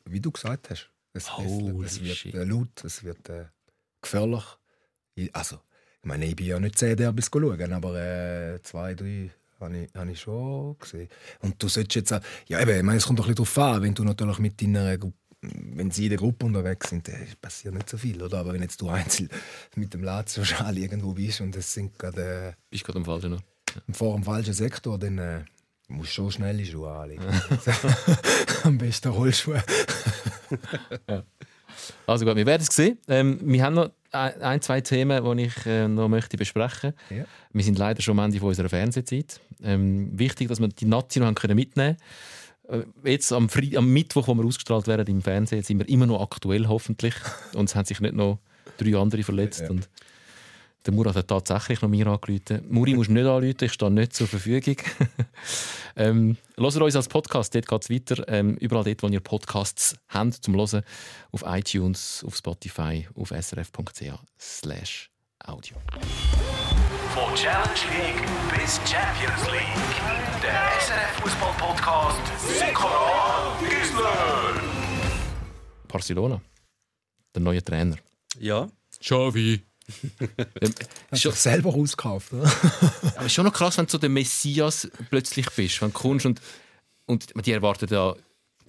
wie 0.06 0.20
du 0.20 0.30
gesagt 0.30 0.70
hast. 0.70 0.90
Es, 1.12 1.36
Holy 1.36 1.84
es, 1.84 1.92
es 1.92 2.04
wird 2.04 2.16
shit. 2.16 2.34
äh, 2.34 2.44
laut, 2.44 2.84
es 2.84 3.04
wird 3.04 3.28
äh, 3.28 3.46
gefährlich. 4.00 4.44
Ich, 5.14 5.34
also, 5.34 5.56
ich 6.02 6.08
meine, 6.08 6.24
ich 6.24 6.36
bin 6.36 6.46
ja 6.46 6.58
nicht 6.58 6.78
zehn 6.78 6.96
Derbys 6.96 7.30
schauen, 7.32 7.72
aber 7.72 8.00
äh, 8.00 8.62
zwei, 8.62 8.94
drei 8.94 9.30
habe 9.60 9.78
ich, 9.78 9.94
habe 9.94 10.10
ich 10.10 10.20
schon 10.20 10.78
gesehen. 10.78 11.08
Und 11.40 11.62
du 11.62 11.68
solltest 11.68 11.94
jetzt 11.94 12.12
auch, 12.12 12.20
ja 12.46 12.60
eben, 12.60 12.76
ich 12.76 12.82
meine, 12.82 12.98
es 12.98 13.06
kommt 13.06 13.18
doch 13.18 13.26
ein 13.26 13.34
bisschen 13.34 13.54
darauf 13.54 13.76
an, 13.76 13.82
wenn 13.82 13.94
du 13.94 14.04
natürlich 14.04 14.38
mit 14.38 14.60
deiner 14.60 14.98
Gruppe 14.98 15.16
wenn 15.42 15.90
sie 15.90 16.04
in 16.04 16.10
der 16.10 16.18
Gruppe 16.18 16.44
unterwegs 16.44 16.90
sind, 16.90 17.08
passiert 17.40 17.74
nicht 17.74 17.88
so 17.88 17.96
viel, 17.96 18.22
oder? 18.22 18.40
Aber 18.40 18.52
wenn 18.52 18.60
jetzt 18.60 18.80
du 18.80 18.90
einzeln 18.90 19.30
mit 19.74 19.94
dem 19.94 20.02
Lazio-Schal 20.02 20.76
irgendwo 20.76 21.14
bist 21.14 21.40
und 21.40 21.56
es 21.56 21.72
sind 21.72 21.98
gerade 21.98 22.54
Bist 22.68 22.84
gerade 22.84 22.98
am 22.98 23.04
falschen 23.06 23.32
Ort. 23.32 23.44
äh, 23.88 23.92
vor 23.92 24.14
dem 24.16 24.24
falschen 24.24 24.52
Sektor, 24.52 24.98
dann 24.98 25.16
äh, 25.16 25.44
musst 25.88 26.10
du 26.10 26.14
schon 26.14 26.32
schnelle 26.32 26.64
Schuhe 26.66 26.90
anlegen. 26.90 27.24
Am 28.64 28.76
besten 28.76 29.08
Rollschuhe. 29.08 29.64
Also 32.06 32.24
gut, 32.24 32.36
wir 32.36 32.46
werden 32.46 32.62
es 32.68 32.74
sehen. 32.74 32.98
Ähm, 33.08 33.38
wir 33.42 33.62
haben 33.62 33.74
noch 33.74 33.90
ein, 34.12 34.60
zwei 34.60 34.80
Themen, 34.80 35.36
die 35.36 35.44
ich 35.44 35.66
äh, 35.66 35.86
noch 35.86 36.08
möchte 36.08 36.36
besprechen 36.36 36.94
möchte. 37.10 37.14
Ja. 37.14 37.24
Wir 37.52 37.64
sind 37.64 37.78
leider 37.78 38.02
schon 38.02 38.18
am 38.18 38.24
Ende 38.24 38.38
von 38.38 38.48
unserer 38.48 38.68
Fernsehzeit. 38.68 39.40
Ähm, 39.62 40.18
wichtig, 40.18 40.48
dass 40.48 40.60
wir 40.60 40.68
die 40.68 40.86
Nazi 40.86 41.20
noch 41.20 41.26
haben 41.26 41.34
können 41.34 41.54
mitnehmen 41.54 41.96
können. 42.68 42.92
Jetzt 43.04 43.32
am, 43.32 43.48
Fre 43.48 43.76
am 43.76 43.92
Mittwoch, 43.92 44.28
wo 44.28 44.34
wir 44.34 44.44
ausgestrahlt 44.44 44.86
werden 44.86 45.06
im 45.08 45.22
Fernsehen, 45.22 45.62
sind 45.62 45.78
wir 45.78 45.88
immer 45.88 46.06
noch 46.06 46.22
aktuell, 46.22 46.68
hoffentlich. 46.68 47.14
Und 47.54 47.68
es 47.68 47.74
haben 47.74 47.84
sich 47.84 48.00
nicht 48.00 48.14
noch 48.14 48.38
drei 48.78 48.96
andere 48.96 49.22
verletzt. 49.22 49.62
Ja. 49.62 49.70
Und 49.70 49.88
der 50.86 50.94
Murat 50.94 51.16
hat 51.16 51.28
tatsächlich 51.28 51.82
noch 51.82 51.88
mir 51.88 52.06
angerufen. 52.06 52.64
Muri 52.68 52.94
musst 52.94 53.10
nicht 53.10 53.26
anrufen, 53.26 53.64
ich 53.64 53.72
stehe 53.72 53.90
nicht 53.90 54.14
zur 54.14 54.26
Verfügung. 54.26 54.76
ähm, 55.96 56.36
hört 56.56 56.76
uns 56.76 56.96
als 56.96 57.08
Podcast, 57.08 57.54
dort 57.54 57.68
geht 57.68 57.82
es 57.82 57.90
weiter. 57.90 58.24
Ähm, 58.28 58.56
überall 58.56 58.84
dort, 58.84 59.02
wo 59.02 59.08
ihr 59.08 59.20
Podcasts 59.20 59.96
habt 60.08 60.34
zum 60.34 60.54
Hören. 60.54 60.82
Auf 61.32 61.44
iTunes, 61.46 62.24
auf 62.26 62.36
Spotify, 62.36 63.06
auf 63.14 63.30
srf.ch 63.30 64.18
slash 64.38 65.10
audio. 65.44 65.76
Von 67.14 67.34
Challenge 67.34 67.68
League 67.90 68.24
bis 68.58 68.80
Champions 68.90 69.46
League. 69.50 70.42
Der 70.42 70.80
SRF 70.80 71.22
Fußball 71.22 71.52
Podcast 71.58 72.20
Sikora 72.58 73.58
Gisler. 73.60 74.62
Barcelona, 75.88 76.40
der 77.34 77.42
neue 77.42 77.62
Trainer. 77.62 77.96
Ja. 78.38 78.68
Xavi. 78.98 79.69
Hast 81.10 81.24
du 81.24 81.30
selber 81.30 81.74
ausgekauft, 81.74 82.32
oder? 82.32 82.50
aber 83.16 83.28
schon 83.28 83.44
noch 83.44 83.52
krass, 83.52 83.78
wenn 83.78 83.86
du 83.86 83.92
so 83.92 83.98
der 83.98 84.10
Messias 84.10 84.90
plötzlich 85.10 85.48
bist, 85.50 85.80
wenn 85.82 85.92
du 85.92 85.94
kommst 85.94 86.26
und, 86.26 86.40
und 87.06 87.46
die 87.46 87.52
erwarten 87.52 87.88
ja 87.92 88.14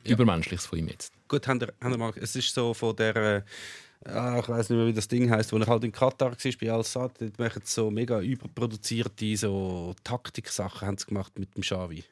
Übermenschliches 0.04 0.66
von 0.66 0.80
ihm 0.80 0.88
jetzt. 0.88 1.14
Gut, 1.28 1.48
haben 1.48 1.60
ihr, 1.62 1.74
haben 1.82 1.98
mal, 2.00 2.14
es 2.16 2.36
ist 2.36 2.54
so 2.54 2.74
von 2.74 2.96
der, 2.96 3.16
äh, 3.16 4.10
ah, 4.10 4.40
ich 4.40 4.50
weiß 4.50 4.70
nicht 4.70 4.78
mehr, 4.78 4.88
wie 4.88 4.94
das 4.94 5.08
Ding 5.08 5.30
heißt, 5.30 5.52
wo 5.54 5.58
er 5.58 5.68
halt 5.68 5.84
in 5.84 5.92
Katar 5.92 6.32
war, 6.32 6.52
bei 6.60 6.72
Al-Sad, 6.72 7.22
dort 7.22 7.40
machen 7.40 7.62
so 7.66 7.92
mega 7.92 8.20
überproduzierte 8.20 9.38
so 9.38 9.94
Taktiksachen 10.04 10.88
haben 10.88 10.98
sie 10.98 11.06
gemacht 11.06 11.38
mit 11.38 11.56
dem 11.56 11.62
Xavi. 11.62 12.04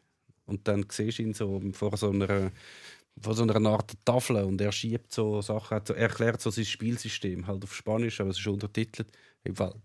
Und 0.45 0.67
dann 0.67 0.85
siehst 0.89 1.19
du 1.19 1.23
ihn 1.23 1.33
so 1.33 1.61
vor 1.73 1.95
so 1.97 2.09
einer, 2.09 2.51
vor 3.21 3.33
so 3.33 3.43
einer 3.43 3.69
Art 3.69 3.93
Tafel 4.05 4.37
und 4.43 4.61
er 4.61 4.71
schiebt 4.71 5.11
so 5.11 5.41
Sachen, 5.41 5.81
er 5.87 5.95
erklärt 5.97 6.41
so 6.41 6.49
sein 6.49 6.65
Spielsystem, 6.65 7.47
halt 7.47 7.63
auf 7.63 7.75
Spanisch, 7.75 8.19
aber 8.21 8.29
es 8.29 8.39
ist 8.39 8.47
untertitelt. 8.47 9.09
Im 9.43 9.55
Fall, 9.55 9.75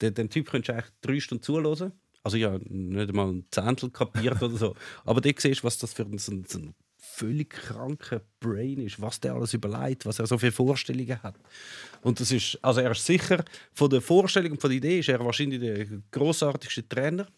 dem, 0.00 0.14
dem 0.14 0.30
Typ 0.30 0.50
könntest 0.50 0.68
du 0.68 0.72
eigentlich 0.72 0.92
drei 1.00 1.20
Stunden 1.20 1.42
zuhören. 1.42 1.92
Also 2.22 2.38
ja, 2.38 2.58
nicht 2.58 3.10
einmal 3.10 3.28
ein 3.28 3.46
Zehntel 3.50 3.90
kapiert 3.90 4.42
oder 4.42 4.56
so. 4.56 4.74
Aber 5.04 5.20
dort 5.20 5.40
siehst 5.40 5.60
du, 5.60 5.64
was 5.66 5.76
das 5.76 5.92
für 5.92 6.04
ein, 6.04 6.16
so 6.16 6.32
ein, 6.32 6.44
so 6.48 6.58
ein 6.58 6.74
völlig 6.96 7.50
kranker 7.50 8.22
Brain 8.40 8.80
ist, 8.80 9.00
was 9.00 9.20
der 9.20 9.34
alles 9.34 9.52
überlegt, 9.52 10.06
was 10.06 10.18
er 10.18 10.26
so 10.26 10.38
viele 10.38 10.52
Vorstellungen 10.52 11.22
hat. 11.22 11.36
Und 12.00 12.18
das 12.18 12.32
ist, 12.32 12.58
also 12.62 12.80
er 12.80 12.92
ist 12.92 13.04
sicher, 13.04 13.44
von 13.74 13.90
der 13.90 14.00
Vorstellung 14.00 14.52
und 14.52 14.60
von 14.60 14.70
der 14.70 14.78
Idee 14.78 15.00
ist 15.00 15.10
er 15.10 15.22
wahrscheinlich 15.22 15.60
der 15.60 15.86
großartigste 16.10 16.88
Trainer, 16.88 17.28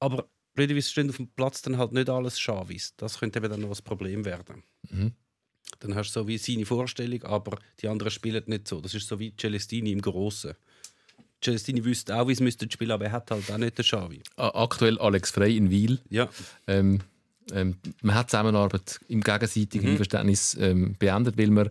aber 0.00 0.28
blöderweise 0.56 0.90
stehen 0.90 1.08
auf 1.10 1.16
dem 1.18 1.28
Platz 1.28 1.62
dann 1.62 1.78
halt 1.78 1.92
nicht 1.92 2.08
alles 2.08 2.40
Schavis. 2.40 2.94
Das 2.96 3.18
könnte 3.20 3.38
eben 3.38 3.48
dann 3.50 3.60
noch 3.60 3.70
ein 3.70 3.84
Problem 3.84 4.24
werden. 4.24 4.62
Dann 5.80 5.94
hast 5.94 6.14
du 6.16 6.20
so 6.20 6.28
wie 6.28 6.38
seine 6.38 6.64
Vorstellung, 6.66 7.22
aber 7.24 7.58
die 7.80 7.88
anderen 7.88 8.10
spielen 8.10 8.42
nicht 8.46 8.66
so. 8.68 8.80
Das 8.80 8.94
ist 8.94 9.06
so 9.08 9.18
wie 9.18 9.34
Celestini 9.36 9.92
im 9.92 10.00
Großen. 10.00 10.54
Celestini 11.42 11.84
wüsste 11.84 12.16
auch, 12.16 12.26
wie 12.28 12.32
es 12.32 12.40
müsste 12.40 12.70
spielen, 12.70 12.92
aber 12.92 13.04
er 13.06 13.12
hat 13.12 13.30
halt 13.30 13.50
auch 13.50 13.58
nicht 13.58 13.76
den 13.78 13.84
Schavi. 13.84 14.22
Aktuell 14.36 14.98
Alex 14.98 15.30
Frey 15.30 15.56
in 15.56 15.70
Wiel. 15.70 16.00
Ja, 16.08 16.28
Ähm, 16.66 17.00
ähm, 17.52 17.76
man 18.02 18.14
hat 18.16 18.30
Zusammenarbeit 18.30 18.98
im 19.08 19.20
gegenseitigen 19.20 19.84
Mhm. 19.84 19.90
Einverständnis 19.92 20.56
ähm, 20.58 20.96
beendet, 20.98 21.38
weil 21.38 21.50
man 21.50 21.70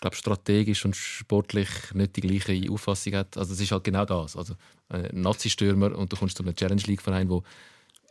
glaub, 0.00 0.14
strategisch 0.14 0.84
und 0.84 0.94
sportlich 0.96 1.68
nicht 1.94 2.16
die 2.16 2.20
gleiche 2.22 2.70
Auffassung 2.70 3.14
hat. 3.14 3.36
Also 3.38 3.54
es 3.54 3.60
ist 3.60 3.72
halt 3.72 3.84
genau 3.84 4.04
das. 4.04 4.36
Also 4.36 4.54
ein 4.88 5.08
Nazi-Stürmer 5.20 5.96
und 5.96 6.12
du 6.12 6.16
kommst 6.16 6.36
zu 6.36 6.42
einem 6.42 6.54
Challenge 6.54 6.82
League-Verein, 6.82 7.28
der 7.28 7.42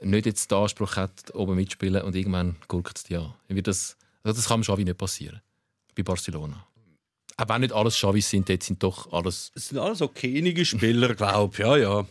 nicht 0.01 0.25
jetzt 0.25 0.51
den 0.51 0.57
Anspruch 0.57 0.95
hat, 0.95 1.33
oben 1.33 1.55
mitspielen 1.55 2.01
und 2.03 2.15
irgendwann 2.15 2.55
guckt 2.67 2.97
es 2.97 3.03
dir 3.03 3.21
an. 3.21 3.63
Das, 3.63 3.97
also 4.23 4.37
das 4.37 4.47
kann 4.47 4.61
Xavi 4.61 4.83
nicht 4.83 4.97
passieren. 4.97 5.41
Bei 5.95 6.03
Barcelona. 6.03 6.65
Auch 7.37 7.49
wenn 7.49 7.61
nicht 7.61 7.73
alles 7.73 7.95
Xavis 7.95 8.29
sind, 8.29 8.49
dort 8.49 8.63
sind 8.63 8.81
doch 8.81 9.11
alles... 9.11 9.51
es 9.55 9.69
sind 9.69 9.77
alles 9.77 10.01
okayige 10.01 10.65
Spieler, 10.65 11.13
glaube 11.15 11.53
ich. 11.53 11.59
Ja, 11.59 11.77
ja. 11.77 12.05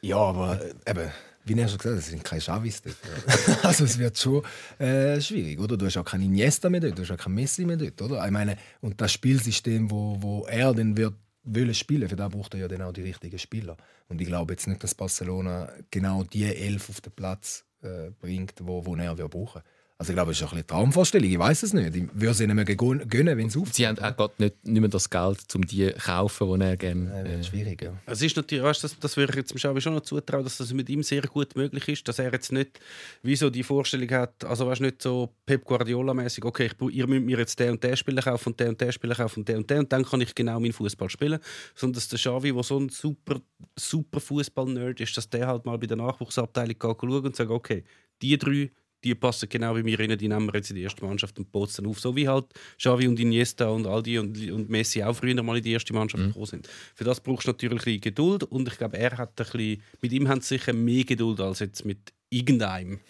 Ja, 0.00 0.16
aber 0.16 0.60
äh, 0.60 0.90
eben, 0.90 1.10
wie 1.44 1.62
hast 1.62 1.74
du 1.74 1.78
gesagt, 1.78 1.98
es 1.98 2.06
sind 2.08 2.24
keine 2.24 2.40
Chavis 2.40 2.82
dort. 2.82 2.96
also 3.64 3.84
es 3.84 3.98
wird 3.98 4.18
schon 4.18 4.42
äh, 4.78 5.20
schwierig, 5.20 5.60
oder? 5.60 5.76
Du 5.76 5.86
hast 5.86 5.96
auch 5.96 6.04
keinen 6.04 6.24
Iniesta 6.24 6.70
mehr 6.70 6.80
dort, 6.80 6.98
du 6.98 7.02
hast 7.02 7.10
auch 7.10 7.16
keinen 7.16 7.34
Messi 7.34 7.64
mehr 7.64 7.76
dort, 7.76 8.00
oder? 8.00 8.24
Ich 8.24 8.30
meine, 8.30 8.56
und 8.80 9.00
das 9.00 9.12
Spielsystem, 9.12 9.90
wo, 9.90 10.16
wo 10.20 10.46
er 10.46 10.72
dann 10.74 10.96
wird 10.96 11.14
wollen 11.44 11.74
spielen, 11.74 12.08
für 12.08 12.16
das 12.16 12.30
braucht 12.30 12.54
er 12.54 12.60
ja 12.60 12.68
dann 12.68 12.92
die 12.92 13.02
richtigen 13.02 13.38
Spieler. 13.38 13.76
Und 14.08 14.20
ich 14.20 14.26
glaube 14.26 14.52
jetzt 14.52 14.66
nicht, 14.66 14.82
dass 14.82 14.94
Barcelona 14.94 15.70
genau 15.90 16.24
die 16.24 16.44
elf 16.44 16.88
auf 16.88 17.00
den 17.00 17.12
Platz 17.12 17.64
äh, 17.82 18.10
bringt, 18.18 18.54
wo, 18.60 18.84
wo 18.84 18.96
er 18.96 19.16
will 19.16 19.28
brauchen. 19.28 19.62
Also 19.96 20.10
ich 20.10 20.16
glaube, 20.16 20.32
es 20.32 20.38
ist 20.38 20.42
auch 20.42 20.52
ein 20.52 20.56
bisschen 20.56 20.66
Traumvorstellung, 20.66 21.30
ich 21.30 21.38
weiß 21.38 21.62
es 21.62 21.72
nicht. 21.72 21.94
Ich 21.94 22.02
würde 22.14 22.30
es 22.30 22.40
ihnen 22.40 22.64
gönnen, 23.08 23.38
wenn 23.38 23.46
es 23.46 23.56
aufgeht. 23.56 23.74
Sie 23.74 23.86
haben 23.86 23.96
auch 24.00 24.16
gerade 24.16 24.34
nicht, 24.38 24.66
nicht 24.66 24.80
mehr 24.80 24.88
das 24.88 25.08
Geld, 25.08 25.38
um 25.54 25.64
die 25.64 25.86
zu 25.86 25.98
kaufen, 26.00 26.58
die 26.58 26.64
er 26.64 26.76
gerne... 26.76 27.24
Äh, 27.24 27.34
Äh, 27.38 27.44
schwierig, 27.44 27.80
ja. 27.80 27.92
Es 28.04 28.20
ist 28.20 28.36
natürlich, 28.36 28.64
weißt, 28.64 28.82
du, 28.82 28.88
das, 28.88 28.98
das 28.98 29.16
würde 29.16 29.32
ich 29.32 29.36
jetzt 29.36 29.52
dem 29.52 29.56
Xavi 29.56 29.80
schon 29.80 29.94
noch 29.94 30.02
zutrauen, 30.02 30.42
dass 30.42 30.56
das 30.56 30.72
mit 30.72 30.88
ihm 30.88 31.04
sehr 31.04 31.22
gut 31.22 31.54
möglich 31.54 31.88
ist, 31.88 32.08
dass 32.08 32.18
er 32.18 32.32
jetzt 32.32 32.50
nicht 32.50 32.80
wie 33.22 33.36
so 33.36 33.50
die 33.50 33.62
Vorstellung 33.62 34.10
hat, 34.10 34.44
also 34.44 34.66
weißt, 34.66 34.80
nicht 34.80 35.00
so 35.00 35.32
Pep 35.46 35.64
Guardiola-mäßig, 35.64 36.44
okay, 36.44 36.66
ich, 36.66 36.94
ihr 36.96 37.06
müsst 37.06 37.24
mir 37.24 37.38
jetzt 37.38 37.60
den 37.60 37.70
und 37.70 37.84
den 37.84 37.96
Spieler 37.96 38.22
kaufen 38.22 38.48
und 38.48 38.58
den 38.58 38.70
und 38.70 38.80
den 38.80 38.90
Spieler 38.90 39.14
kaufen 39.14 39.40
und 39.40 39.48
den 39.48 39.58
und 39.58 39.70
den 39.70 39.78
und 39.78 39.92
dann 39.92 40.04
kann 40.04 40.20
ich 40.20 40.34
genau 40.34 40.58
meinen 40.58 40.72
Fußball 40.72 41.08
spielen, 41.08 41.38
sondern 41.76 41.94
dass 41.94 42.08
der 42.08 42.18
Xavi, 42.18 42.52
der 42.52 42.62
so 42.64 42.80
ein 42.80 42.88
super, 42.88 43.40
super 43.78 44.18
Fußball-Nerd 44.18 45.00
ist, 45.00 45.16
dass 45.16 45.30
der 45.30 45.46
halt 45.46 45.64
mal 45.64 45.78
bei 45.78 45.86
der 45.86 45.98
Nachwuchsabteilung 45.98 46.76
geht 46.78 47.00
schauen 47.00 47.24
und 47.24 47.36
sagt, 47.36 47.50
okay, 47.50 47.84
die 48.20 48.36
drei 48.36 48.72
die 49.04 49.14
passen 49.14 49.48
genau 49.48 49.76
wie 49.76 49.82
mir 49.82 49.98
rein, 49.98 50.16
die 50.16 50.28
nehmen 50.28 50.46
wir 50.46 50.54
jetzt 50.54 50.70
in 50.70 50.76
die 50.76 50.82
erste 50.82 51.04
Mannschaft 51.04 51.38
und 51.38 51.52
boten 51.52 51.74
dann 51.76 51.86
auf. 51.86 52.00
So 52.00 52.16
wie 52.16 52.26
halt 52.26 52.46
Xavi 52.78 53.06
und 53.06 53.20
Iniesta 53.20 53.68
und 53.68 53.86
all 53.86 54.02
die 54.02 54.18
und, 54.18 54.36
und 54.50 54.70
Messi 54.70 55.02
auch 55.02 55.14
früher 55.14 55.40
mal 55.42 55.56
in 55.58 55.62
die 55.62 55.72
erste 55.72 55.92
Mannschaft 55.92 56.24
gekommen 56.24 56.46
sind. 56.46 56.68
Für 56.94 57.04
das 57.04 57.20
brauchst 57.20 57.46
du 57.46 57.52
natürlich 57.52 57.80
ein 57.80 57.84
bisschen 57.84 58.00
Geduld 58.00 58.44
und 58.44 58.66
ich 58.66 58.78
glaube, 58.78 58.96
er 58.98 59.16
hat 59.18 59.38
ein 59.38 59.44
bisschen, 59.44 59.82
mit 60.00 60.12
ihm 60.12 60.28
haben 60.28 60.40
sie 60.40 60.56
sicher 60.56 60.72
mehr 60.72 61.04
Geduld 61.04 61.40
als 61.40 61.58
jetzt 61.60 61.84
mit 61.84 62.12
irgendeinem. 62.30 63.00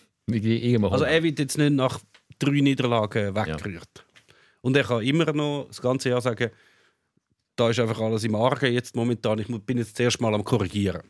Also 0.93 1.05
er 1.05 1.23
wird 1.23 1.39
jetzt 1.39 1.59
nicht 1.59 1.73
nach 1.73 2.01
drei 2.39 2.61
Niederlagen 2.61 3.35
weggerührt. 3.35 4.05
Und 4.63 4.77
er 4.77 4.85
kann 4.85 5.03
immer 5.03 5.33
noch 5.33 5.67
das 5.69 5.81
ganze 5.81 6.09
Jahr 6.09 6.21
sagen, 6.21 6.51
da 7.57 7.71
ist 7.71 7.79
einfach 7.79 8.01
alles 8.01 8.25
im 8.25 8.35
Argen 8.35 8.73
jetzt 8.73 8.97
momentan, 8.97 9.39
ich 9.39 9.47
bin 9.47 9.79
jetzt 9.79 9.97
zuerst 9.97 10.21
mal 10.21 10.35
am 10.35 10.43
korrigieren. 10.43 11.03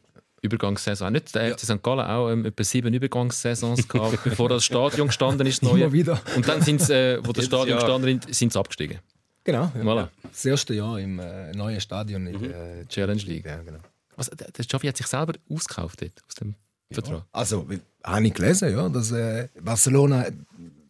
Übergangssaison. 0.45 1.13
Nicht 1.13 1.35
der 1.35 1.57
FC 1.57 1.61
St. 1.61 1.83
Gallen 1.83 2.07
auch 2.07 2.31
ähm, 2.31 2.45
etwa 2.45 2.63
sieben 2.65 2.93
Übergangssaisons 2.93 3.89
gehabt, 3.89 4.23
bevor 4.25 4.49
das 4.49 4.65
Stadion 4.65 5.09
gestanden 5.09 5.47
ist. 5.47 5.63
das 5.63 5.69
Immer 5.71 5.79
Neue. 5.81 5.93
wieder. 5.93 6.21
Und 6.37 6.47
dann 6.47 6.63
sind 6.63 6.81
sie, 6.81 6.95
äh, 6.95 7.21
wo 7.25 7.33
das 7.33 7.47
Stadion 7.47 7.79
Jahr. 7.79 7.81
gestanden 7.81 8.21
ist, 8.21 8.35
sind 8.39 8.53
sie 8.53 8.59
abgestiegen. 8.59 8.99
Genau. 9.45 9.71
Ja. 9.75 9.83
Voilà. 9.83 10.09
Das 10.23 10.45
erste 10.45 10.75
Jahr 10.75 10.99
im 10.99 11.19
äh, 11.19 11.53
neuen 11.53 11.81
Stadion 11.81 12.27
in 12.27 12.43
der 12.43 12.89
Challenge 12.89 13.23
League. 13.23 13.45
Ja, 13.47 13.61
genau. 13.63 13.81
Also, 14.17 14.35
der, 14.35 14.51
der 14.51 14.65
Xavi 14.65 14.87
hat 14.87 14.97
sich 14.97 15.07
selber 15.07 15.35
ausgekauft 15.51 16.01
dort, 16.03 16.23
aus 16.27 16.35
dem 16.37 16.55
Vertrag. 16.91 17.25
Also, 17.33 17.67
habe 18.05 18.27
ich 18.27 18.35
gelesen, 18.35 18.73
ja, 18.73 18.89
dass 18.89 19.11
äh, 19.13 19.49
Barcelona 19.61 20.27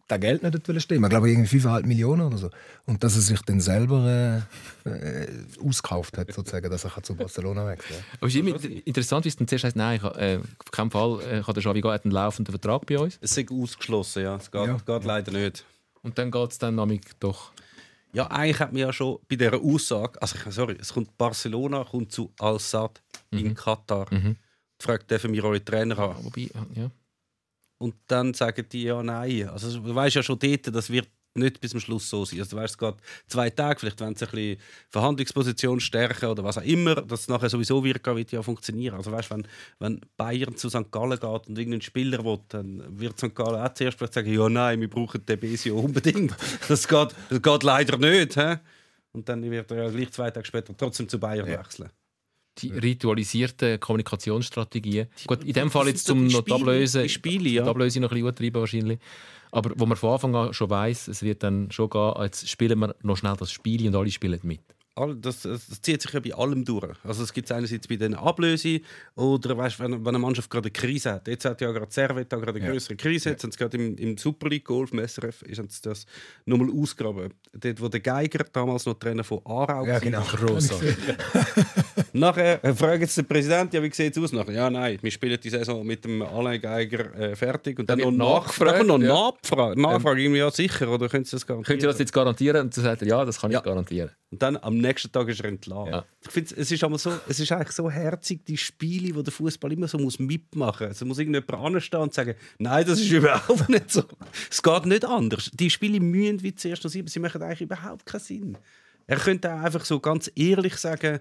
das 0.07 0.19
Geld 0.19 0.43
nicht 0.43 0.67
dort 0.67 0.81
stehen. 0.81 1.03
Ich 1.03 1.09
glaube, 1.09 1.29
irgendwie 1.31 1.59
5,5 1.59 1.85
Millionen 1.87 2.21
oder 2.27 2.37
so. 2.37 2.49
Und 2.85 3.03
dass 3.03 3.15
er 3.15 3.21
sich 3.21 3.41
dann 3.41 3.59
selber 3.59 4.43
äh, 4.85 4.89
äh, 4.89 5.27
ausgekauft 5.63 6.17
hat, 6.17 6.31
sozusagen, 6.31 6.69
dass 6.69 6.83
er 6.85 7.01
zu 7.03 7.15
Barcelona 7.15 7.65
wechseln 7.67 7.97
kann. 7.99 8.17
Aber 8.19 8.27
es 8.27 8.35
ist 8.35 8.39
immer 8.39 8.63
interessant, 8.85 9.25
wie 9.25 9.29
es 9.29 9.35
dann 9.35 9.47
zuerst 9.47 9.65
heisst, 9.65 9.75
nein, 9.75 9.99
ich, 10.03 10.03
äh, 10.17 10.37
auf 10.37 10.71
keinen 10.71 10.91
Fall 10.91 11.19
äh, 11.21 11.41
kann 11.41 11.53
der 11.55 11.63
Xavi 11.63 11.79
er 11.81 11.91
hat 11.93 12.05
einen 12.05 12.11
laufenden 12.11 12.51
Vertrag 12.51 12.85
bei 12.85 12.99
uns. 12.99 13.17
Es 13.21 13.35
ist 13.37 13.51
ausgeschlossen, 13.51 14.23
ja. 14.23 14.35
Es 14.35 14.51
geht, 14.51 14.67
Ja. 14.67 14.77
geht 14.77 15.03
leider 15.05 15.31
nicht. 15.31 15.65
Und 16.03 16.17
dann 16.19 16.29
geht 16.29 16.51
es 16.51 16.59
dann 16.59 16.75
nämlich 16.75 17.01
doch. 17.19 17.51
Ja, 18.13 18.27
eigentlich 18.27 18.59
hat 18.59 18.71
man 18.71 18.81
ja 18.81 18.93
schon 18.93 19.17
bei 19.27 19.35
dieser 19.35 19.59
Aussage, 19.59 20.21
also 20.21 20.35
ich- 20.37 20.53
sorry, 20.53 20.77
es 20.79 20.93
kommt 20.93 21.17
Barcelona 21.17 21.83
kommt 21.83 22.11
zu 22.11 22.31
Al-Sad 22.39 23.01
in 23.31 23.53
Katar. 23.55 24.05
Mhm. 24.13 24.37
Fragt, 24.79 25.09
dürfen 25.09 25.33
wir 25.33 25.43
eure 25.43 25.63
Trainer 25.65 25.97
haben? 25.97 26.23
Wobei, 26.23 26.49
ja. 26.75 26.89
Und 27.85 27.93
dann 28.07 28.33
sagen 28.33 28.65
die 28.71 28.81
ja 28.81 29.03
nein. 29.03 29.47
Also 29.47 29.79
du 29.79 29.93
weißt 29.93 30.15
ja 30.15 30.23
schon 30.23 30.39
dort, 30.39 30.73
das 30.73 30.89
wird 30.89 31.07
nicht 31.35 31.61
bis 31.61 31.69
zum 31.69 31.79
Schluss 31.79 32.09
so 32.09 32.25
sein. 32.25 32.39
Also 32.39 32.55
du 32.55 32.63
weißt, 32.63 32.73
es 32.73 32.77
geht 32.79 32.95
zwei 33.27 33.51
Tage, 33.51 33.79
vielleicht 33.79 34.01
wollen 34.01 34.15
sie 34.15 34.25
ein 34.25 34.31
bisschen 34.31 34.57
Verhandlungsposition 34.89 35.79
stärken 35.79 36.25
oder 36.25 36.43
was 36.43 36.57
auch 36.57 36.63
immer, 36.63 36.95
dass 36.95 37.21
es 37.21 37.27
nachher 37.27 37.47
sowieso 37.47 37.83
wird, 37.83 38.03
wird 38.03 38.31
ja 38.31 38.41
funktionieren. 38.41 38.95
Also 38.95 39.11
weißt, 39.11 39.29
wenn, 39.29 39.47
wenn 39.77 40.01
Bayern 40.17 40.55
zu 40.55 40.67
St. 40.67 40.91
Gallen 40.91 41.19
geht 41.19 41.47
und 41.47 41.59
irgendein 41.59 41.81
Spieler 41.81 42.25
will, 42.25 42.39
dann 42.47 42.83
wird 42.99 43.19
St. 43.19 43.35
Gallen 43.35 43.61
auch 43.61 43.73
zuerst 43.75 43.99
vielleicht 43.99 44.15
sagen, 44.15 44.33
ja 44.33 44.49
nein, 44.49 44.81
wir 44.81 44.89
brauchen 44.89 45.23
den 45.23 45.39
Besio 45.39 45.77
unbedingt. 45.79 46.35
Das 46.67 46.87
geht, 46.87 47.09
das 47.29 47.41
geht 47.43 47.63
leider 47.63 47.97
nicht. 47.99 48.35
Hä? 48.35 48.57
Und 49.11 49.29
dann 49.29 49.43
wird 49.43 49.69
er 49.69 49.83
ja 49.83 49.89
gleich 49.91 50.11
zwei 50.11 50.31
Tage 50.31 50.47
später 50.47 50.75
trotzdem 50.75 51.07
zu 51.07 51.19
Bayern 51.19 51.45
wechseln. 51.45 51.91
Die 52.59 52.71
ritualisierten 52.71 53.79
Kommunikationsstrategien. 53.79 55.07
Gut, 55.27 55.43
in 55.43 55.53
dem 55.53 55.69
Fall 55.71 55.87
jetzt 55.87 56.05
zum 56.05 56.27
die 56.27 56.33
noch 56.33 56.43
die 56.43 57.09
Spiele, 57.09 57.49
ja. 57.49 57.65
Tablöse 57.65 57.99
noch 57.99 58.11
ein 58.11 58.15
bisschen 58.21 58.35
treiben 58.35 58.59
wahrscheinlich. 58.61 58.99
Aber 59.51 59.71
wo 59.77 59.85
man 59.85 59.97
von 59.97 60.11
Anfang 60.13 60.35
an 60.35 60.53
schon 60.53 60.69
weiß, 60.69 61.07
es 61.07 61.21
wird 61.23 61.43
dann 61.43 61.71
schon 61.71 61.89
gehen, 61.89 62.13
jetzt 62.21 62.49
spielen 62.49 62.79
wir 62.79 62.95
noch 63.03 63.17
schnell 63.17 63.35
das 63.37 63.51
Spiel 63.51 63.87
und 63.87 63.95
alle 63.95 64.11
spielen 64.11 64.39
mit. 64.43 64.61
Das, 64.97 65.41
das, 65.41 65.67
das 65.67 65.81
zieht 65.81 66.01
sich 66.01 66.13
ja 66.13 66.21
bei 66.21 66.33
allem 66.33 66.63
durch. 66.63 66.95
Also 67.03 67.23
es 67.23 67.33
gibt 67.33 67.49
es 67.49 67.51
einerseits 67.55 67.85
bei 67.85 67.97
den 67.97 68.13
Ablösen 68.15 68.79
oder 69.15 69.57
weißt, 69.57 69.77
wenn, 69.81 69.91
wenn 69.91 70.07
eine 70.07 70.19
Mannschaft 70.19 70.49
gerade 70.49 70.67
eine 70.67 70.71
Krise 70.71 71.11
hat. 71.11 71.27
Jetzt 71.27 71.43
hat 71.43 71.59
ja 71.59 71.69
gerade 71.73 71.91
Servet 71.91 72.29
gerade 72.29 72.47
eine 72.51 72.59
Ja. 72.65 72.71
größere 72.71 72.95
Krise. 72.95 73.31
Jetzt 73.31 73.43
haben 73.43 73.51
sie 73.51 73.57
gerade 73.57 73.75
im, 73.77 73.97
im 73.97 74.17
Super 74.17 74.47
League 74.47 74.63
Golf, 74.63 74.93
im 74.93 75.05
SRF, 75.05 75.41
ist 75.41 75.85
das 75.85 76.05
nochmal 76.45 76.69
ausgraben. 76.71 77.33
Dort, 77.51 77.81
wo 77.81 77.89
der 77.89 77.99
Geiger 77.99 78.45
damals 78.53 78.85
noch 78.85 78.93
Trainer 78.93 79.25
von 79.25 79.39
Aarau 79.43 79.85
Ja, 79.85 79.93
war. 79.95 79.99
genau. 79.99 80.21
Grossartig. 80.21 80.95
Nachher 82.17 82.63
äh, 82.63 82.73
fragt 82.73 83.01
jetzt 83.01 83.17
der 83.17 83.23
Präsident, 83.23 83.73
ja, 83.73 83.83
wie 83.83 83.91
sieht 83.91 84.15
es 84.15 84.23
aus? 84.23 84.31
Nachher, 84.31 84.53
ja, 84.53 84.69
nein, 84.69 84.97
wir 85.01 85.11
spielen 85.11 85.37
die 85.41 85.49
Saison 85.49 85.85
mit 85.85 86.05
dem 86.05 86.21
Alain 86.21 86.61
Geiger 86.61 87.13
äh, 87.13 87.35
fertig. 87.35 87.77
Und 87.77 87.89
dann, 87.89 87.99
Dann 87.99 88.15
noch 88.17 88.41
nachfragen. 88.45 88.87
nachgefragt, 88.87 88.87
Noch 88.87 88.99
ja. 89.01 89.31
nachfragen. 89.31 89.81
Nachfragen, 89.81 90.19
irgendwie, 90.21 90.39
ja, 90.39 90.49
sicher. 90.49 90.89
Oder 90.89 91.09
können 91.09 91.25
Sie 91.25 91.31
das 91.31 91.45
garantieren? 91.45 91.65
Könnt 91.73 91.83
ihr 91.83 91.89
das 91.89 91.99
jetzt 91.99 92.13
garantieren? 92.13 92.61
Und 92.61 92.77
dann 92.77 92.83
sagt 92.85 93.01
er, 93.01 93.07
ja, 93.09 93.25
das 93.25 93.41
kann 93.41 93.51
ich 93.51 93.55
Ja. 93.55 93.59
garantieren. 93.61 94.11
Und 94.31 94.41
dann 94.41 94.55
am 94.57 94.77
nächsten 94.77 95.11
Tag 95.11 95.27
ist 95.27 95.41
er 95.41 95.47
entlassen. 95.49 95.91
Ja. 95.91 96.05
Ich 96.23 96.31
finde, 96.31 96.55
es 96.55 96.71
ist 96.71 96.83
aber 96.85 96.97
so, 96.97 97.11
es 97.27 97.39
ist 97.39 97.51
eigentlich 97.51 97.71
so 97.71 97.91
herzig, 97.91 98.45
die 98.45 98.57
Spiele, 98.57 99.13
wo 99.15 99.21
der 99.21 99.33
Fußball 99.33 99.71
immer 99.73 99.87
so 99.89 99.97
muss 99.97 100.17
mitmachen. 100.17 100.87
muss. 100.87 100.95
Es 101.01 101.05
muss 101.05 101.19
irgendjemand 101.19 101.53
anstehen 101.53 101.99
und 101.99 102.13
sagen, 102.13 102.35
nein, 102.59 102.85
das 102.87 102.99
ist 103.01 103.11
überhaupt 103.11 103.67
nicht 103.67 103.91
so. 103.91 104.03
Es 104.49 104.63
geht 104.63 104.85
nicht 104.85 105.03
anders. 105.03 105.51
Die 105.53 105.69
Spiele 105.69 105.99
mühen 105.99 106.41
wie 106.41 106.55
zuerst 106.55 106.83
noch 106.85 106.91
sein, 106.91 107.07
sie 107.07 107.19
machen 107.19 107.41
eigentlich 107.41 107.61
überhaupt 107.61 108.05
keinen 108.05 108.21
Sinn. 108.21 108.57
Er 109.07 109.17
könnte 109.17 109.53
auch 109.53 109.59
einfach 109.59 109.85
so 109.85 109.99
ganz 109.99 110.31
ehrlich 110.35 110.77
sagen, 110.77 111.19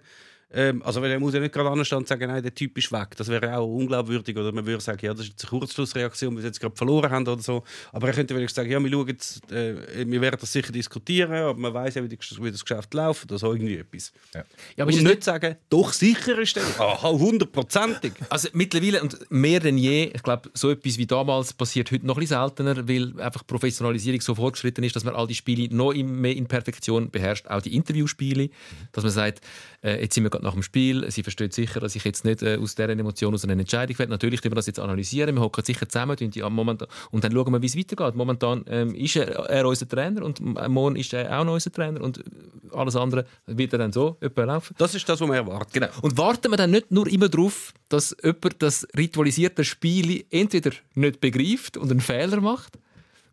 ähm, 0.55 0.83
also 0.85 1.03
er 1.03 1.19
muss 1.19 1.35
ja 1.35 1.41
nicht 1.41 1.53
gerade 1.53 1.69
anstehen 1.69 1.99
und 1.99 2.09
sagen, 2.09 2.29
nein, 2.29 2.43
der 2.43 2.55
Typ 2.55 2.79
ist 2.79 2.93
weg. 2.93 3.17
Das 3.17 3.29
wäre 3.29 3.57
auch 3.57 3.67
unglaubwürdig. 3.67 4.37
Oder 4.37 4.53
man 4.53 4.65
würde 4.65 4.81
sagen, 4.81 5.05
ja, 5.05 5.13
das 5.13 5.27
ist 5.27 5.43
eine 5.43 5.49
Kurzschlussreaktion, 5.49 6.35
weil 6.37 6.43
wir 6.43 6.49
jetzt 6.49 6.61
gerade 6.61 6.77
verloren 6.77 7.11
haben 7.11 7.27
oder 7.27 7.43
so. 7.43 7.65
Aber 7.93 8.07
er 8.07 8.15
könnte 8.15 8.35
wenigstens 8.35 8.57
sagen, 8.57 8.71
ja, 8.71 8.79
wir 8.79 8.91
schauen 8.91 9.09
jetzt, 9.09 9.51
äh, 9.51 10.07
wir 10.07 10.21
werden 10.21 10.37
das 10.41 10.53
sicher 10.53 10.71
diskutieren, 10.71 11.33
aber 11.33 11.59
man 11.59 11.75
weiß 11.75 11.97
ja, 11.97 12.05
wie, 12.05 12.11
wie 12.11 12.51
das 12.53 12.65
Geschäft 12.65 12.95
läuft 12.95 13.25
oder 13.25 13.39
so 13.39 13.53
irgendwie 13.53 13.79
etwas. 13.79 14.13
Ja, 14.33 14.45
aber 14.85 14.93
Und 14.93 15.03
nicht 15.03 15.25
sagen, 15.25 15.57
doch 15.69 15.93
sicher 15.93 16.39
ist 16.39 16.55
der, 16.55 16.63
aha, 16.79 17.11
hundertprozentig. 17.11 18.13
Also 18.29 18.49
mittlerweile 18.53 19.03
und 19.03 19.31
mehr 19.31 19.59
denn 19.59 19.77
je, 19.77 20.13
ich 20.15 20.23
glaube, 20.23 20.51
so 20.55 20.71
etwas 20.71 20.99
wie 20.99 21.07
damals 21.07 21.53
passiert 21.53 21.91
heute 21.91 22.07
noch 22.07 22.17
ein 22.17 22.21
bisschen 22.21 22.39
seltener, 22.39 22.89
weil 22.89 23.21
einfach 23.21 23.45
Professionalisierung 23.45 24.21
so 24.21 24.37
fortgeschritten 24.37 24.85
ist, 24.85 24.95
dass 24.95 25.03
man 25.03 25.17
all 25.17 25.27
die 25.27 25.35
Spiele 25.35 25.75
noch 25.75 25.93
mehr 25.95 26.37
in 26.37 26.47
Perfektion 26.47 27.11
beherrscht, 27.11 27.49
auch 27.49 27.61
die 27.61 27.75
Interviewspiele, 27.75 28.51
dass 28.93 29.03
man 29.03 29.13
sagt, 29.13 29.41
äh, 29.85 30.01
jetzt 30.01 30.15
sind 30.15 30.25
wir 30.25 30.31
gerade 30.31 30.45
nach 30.45 30.55
dem 30.55 30.63
Spiel, 30.63 31.11
sie 31.11 31.23
versteht 31.23 31.53
sicher, 31.53 31.79
dass 31.81 31.95
ich 31.95 32.05
jetzt 32.05 32.25
nicht 32.25 32.43
äh, 32.43 32.57
aus 32.57 32.75
dieser 32.75 32.89
Emotion 32.89 33.35
aus 33.35 33.45
einer 33.45 33.53
Entscheidung 33.53 33.99
werde. 33.99 34.11
Natürlich 34.11 34.41
können 34.41 34.53
wir 34.53 34.57
das 34.57 34.67
jetzt 34.67 34.81
analysieren, 34.81 35.35
wir 35.35 35.43
hocken 35.43 35.65
sicher 35.65 35.89
zusammen 35.89 36.17
die 36.17 36.43
am 36.43 36.55
Moment, 36.55 36.87
und 37.11 37.25
dann 37.25 37.33
schauen 37.33 37.53
wir, 37.53 37.61
wie 37.61 37.67
es 37.67 37.77
weitergeht. 37.77 38.15
Momentan 38.15 38.65
ähm, 38.69 38.95
ist 38.95 39.17
er, 39.17 39.29
er 39.29 39.67
unser 39.67 39.89
Trainer 39.89 40.25
und 40.25 40.41
morgen 40.69 40.97
ist 40.97 41.13
er 41.13 41.39
auch 41.39 41.45
noch 41.45 41.55
unser 41.55 41.71
Trainer 41.71 42.01
und 42.01 42.25
alles 42.73 42.97
andere 42.97 43.27
wird 43.47 43.73
dann 43.75 43.93
so 43.93 44.17
laufen. 44.37 44.75
Das 44.79 44.95
ist 44.95 45.09
das, 45.09 45.21
was 45.21 45.29
man 45.29 45.37
erwartet. 45.37 45.75
Genau. 45.75 45.89
Und 46.03 46.17
warten 46.17 46.51
wir 46.51 46.57
dann 46.57 46.71
nicht 46.71 46.91
nur 46.91 47.07
immer 47.07 47.29
darauf, 47.29 47.73
dass 47.89 48.17
jemand 48.23 48.63
das 48.63 48.87
ritualisierte 48.97 49.65
Spiel 49.65 50.25
entweder 50.31 50.71
nicht 50.95 51.21
begreift 51.21 51.77
und 51.77 51.91
einen 51.91 52.01
Fehler 52.01 52.41
macht, 52.41 52.79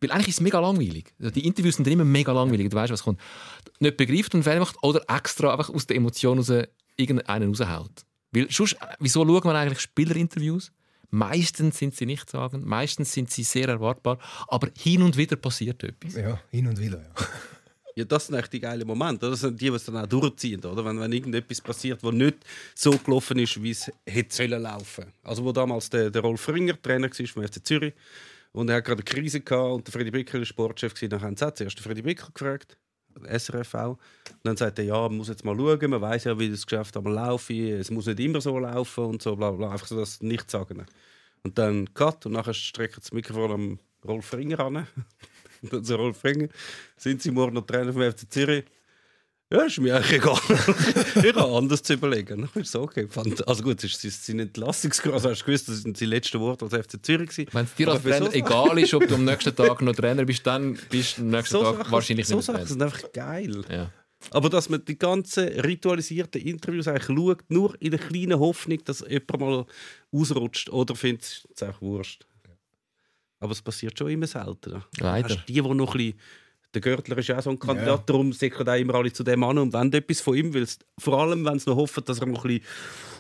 weil 0.02 0.12
eigentlich 0.12 0.30
ist 0.30 0.36
es 0.36 0.42
mega 0.42 0.60
langweilig. 0.60 1.14
Also 1.20 1.32
Die 1.32 1.46
Interviews 1.46 1.76
sind 1.76 1.86
dann 1.86 1.94
immer 1.94 2.06
mega 2.06 2.32
langweilig. 2.32 2.70
Du 2.70 2.76
weißt, 2.76 2.92
was 2.92 3.04
kommt. 3.04 3.20
Nicht 3.80 3.98
begreift 3.98 4.34
und 4.36 4.44
Fehler 4.44 4.60
macht 4.60 4.76
oder 4.82 5.04
extra 5.08 5.52
einfach 5.52 5.70
aus 5.70 5.88
der 5.88 5.98
Emotion 5.98 6.40
raus 6.40 6.52
irgendeinen 6.98 7.50
raushaut. 7.50 8.06
Weil 8.32 8.52
sonst, 8.52 8.74
äh, 8.74 8.88
wieso 9.00 9.26
schauen 9.26 9.44
wir 9.44 9.56
eigentlich 9.56 9.80
Spielerinterviews? 9.80 10.72
Meistens 11.10 11.78
sind 11.78 11.96
sie 11.96 12.06
nicht 12.06 12.30
sagen, 12.30 12.64
meistens 12.66 13.12
sind 13.12 13.30
sie 13.30 13.44
sehr 13.44 13.68
erwartbar, 13.68 14.18
aber 14.48 14.70
hin 14.78 15.02
und 15.02 15.18
wieder 15.18 15.36
passiert 15.36 15.84
etwas. 15.84 16.16
Ja, 16.16 16.40
hin 16.50 16.68
und 16.68 16.80
wieder. 16.80 17.00
Ja. 17.00 17.26
Ja, 17.94 18.06
das 18.06 18.28
sind 18.28 18.36
echt 18.36 18.54
die 18.54 18.60
geilen 18.62 18.88
Momente. 18.88 19.30
Das 19.30 19.42
sind 19.42 19.60
die, 19.60 19.70
die 19.70 19.76
es 19.76 19.84
dann 19.84 19.98
auch 19.98 20.08
durchziehen. 20.08 20.64
Oder? 20.64 20.86
Wenn, 20.86 20.98
wenn 21.00 21.12
irgendetwas 21.12 21.60
passiert, 21.60 22.02
was 22.02 22.14
nicht 22.14 22.38
so 22.74 22.92
gelaufen 22.92 23.38
ist, 23.40 23.62
wie 23.62 23.72
es 23.72 23.92
hätte 24.06 24.34
sollen 24.34 24.62
laufen. 24.62 25.06
Also 25.24 25.44
wo 25.44 25.52
damals 25.52 25.90
der, 25.90 26.10
der 26.10 26.22
Rolf 26.22 26.48
Ringer 26.48 26.82
Trainer 26.82 27.10
war 27.10 27.28
vom 27.28 27.44
FC 27.44 27.66
Zürich 27.66 27.94
und 28.52 28.70
er 28.70 28.78
hat 28.78 28.86
gerade 28.86 29.04
eine 29.04 29.22
Krise 29.22 29.42
gehabt 29.42 29.74
und 29.74 29.88
der 29.88 29.94
Freddy 29.94 30.12
Bickel 30.12 30.42
war 30.42 30.46
Sportchef 30.46 30.94
gewesen. 30.94 31.10
Dann 31.10 31.22
haben 31.22 31.38
sie 31.38 31.54
zuerst 31.54 31.78
den 31.78 31.84
Freddy 31.84 32.02
Bickel 32.02 32.28
gefragt, 32.34 32.78
SRF 33.26 33.74
auch. 33.76 33.98
Und 34.30 34.44
dann 34.44 34.58
sagt 34.58 34.80
er, 34.80 34.86
ja, 34.86 35.02
man 35.02 35.18
muss 35.18 35.30
jetzt 35.30 35.46
mal 35.46 35.56
schauen, 35.56 35.90
man 35.90 36.02
weiß 36.02 36.26
ja, 36.26 36.40
wie 36.40 36.50
das 36.50 36.66
Geschäft 36.66 36.96
laufen, 36.96 37.56
es 37.56 37.92
muss 37.92 38.08
nicht 38.08 38.20
immer 38.20 38.42
so 38.42 38.58
laufen 38.60 39.06
und 39.06 39.22
so, 39.22 39.36
bla 39.36 39.52
bla, 39.52 39.72
einfach 39.72 39.88
so 39.88 39.98
das 39.98 40.22
nicht 40.22 40.50
sagen. 40.50 40.86
Und 41.44 41.58
dann 41.58 41.94
Cut 41.94 42.26
und 42.26 42.34
nachher 42.34 42.54
streckt 42.54 42.98
das 42.98 43.12
Mikrofon 43.12 43.52
am 43.52 43.80
Rolf 44.06 44.34
Ringer 44.34 44.60
an. 44.60 44.88
Und 45.64 45.74
dann 45.74 45.84
so 45.84 45.96
Rolf 45.96 46.24
Ringer, 46.24 46.48
sind 46.98 47.22
Sie 47.22 47.30
morgen 47.30 47.54
noch 47.54 47.68
Trainer 47.68 47.94
vom 47.94 48.02
FC 48.02 48.32
Zürich? 48.32 48.66
Ja, 49.52 49.64
ist 49.64 49.80
mir 49.80 49.98
eigentlich 49.98 50.14
egal. 50.14 50.40
ich 51.16 51.36
habe 51.36 51.58
anders 51.58 51.84
zu 51.84 51.94
überlegen. 51.94 52.48
Ich 52.56 52.62
ist 52.62 52.74
okay. 52.74 53.06
Also 53.46 53.64
gut, 53.64 53.84
es 53.84 54.02
ist 54.02 54.26
sein 54.26 54.40
Entlassungsgrund. 54.40 55.14
Also 55.14 55.30
hast 55.30 55.42
du 55.42 55.46
gewusst, 55.46 55.68
das 55.68 55.82
sind 55.82 56.00
die 56.00 56.06
letzten 56.06 56.40
Worte 56.40 56.64
als 56.64 56.74
FC 56.74 57.06
Zürich. 57.06 57.48
Wenn 57.52 57.66
es 57.66 57.76
dir 57.76 57.90
als 57.90 58.02
Trainer 58.02 58.28
so 58.28 58.32
egal 58.32 58.80
ist, 58.80 58.94
ob 58.94 59.06
du 59.06 59.16
am 59.16 59.26
nächsten 59.26 59.54
Tag 59.54 59.82
noch 59.82 59.94
Trainer 59.94 60.24
bist, 60.24 60.48
dann 60.48 60.80
bist 60.90 61.18
du 61.18 61.24
am 61.24 61.32
nächsten 61.32 61.52
So 61.52 61.64
Tag 61.64 61.78
Sachen, 61.80 61.92
wahrscheinlich 61.92 62.28
so 62.28 62.38
nicht 62.38 62.48
mehr 62.48 62.56
Sachen 62.56 62.68
sind 62.68 62.82
einfach 62.82 63.12
geil. 63.12 63.66
Ja. 63.70 63.92
Aber 64.30 64.50
dass 64.50 64.70
man 64.70 64.86
die 64.86 64.98
ganzen 64.98 65.48
ritualisierten 65.50 66.42
Interviews 66.42 66.88
eigentlich 66.88 67.06
schaut, 67.08 67.44
nur 67.50 67.76
in 67.82 67.92
der 67.92 68.00
kleinen 68.00 68.40
Hoffnung, 68.40 68.82
dass 68.86 69.04
jemand 69.06 69.40
mal 69.40 69.66
ausrutscht 70.14 70.70
oder 70.70 70.96
findet 70.96 71.24
es 71.24 71.46
ist 71.54 71.64
einfach 71.64 71.82
wurscht. 71.82 72.26
Aber 73.40 73.52
es 73.52 73.62
passiert 73.62 73.98
schon 73.98 74.12
immer 74.12 74.28
seltener. 74.28 74.86
Leider. 75.00 75.36
Hast 75.36 75.50
die, 75.50 75.54
die 75.54 75.62
noch 75.62 75.96
ein 75.96 75.98
bisschen 75.98 76.20
der 76.74 76.82
Görtler 76.82 77.18
ist 77.18 77.28
ja 77.28 77.38
auch 77.38 77.44
so 77.44 77.50
ein 77.50 77.60
Kandidat, 77.60 78.10
darum 78.10 78.32
sickern 78.34 78.70
auch 78.70 78.76
immer 78.80 78.96
alle 78.96 79.12
zu 79.12 79.24
dem 79.24 79.44
an 79.44 79.58
und 79.58 79.74
wenn 79.74 79.92
etwas 79.92 80.22
von 80.22 80.36
ihm 80.36 80.54
willst. 80.54 80.86
Vor 80.98 81.20
allem, 81.20 81.44
wenn 81.46 81.60
sie 81.60 81.70
noch 81.70 81.78
hoffen, 81.78 82.04
dass 82.06 82.20
er 82.20 82.28
noch 82.28 82.46
ein 82.46 82.62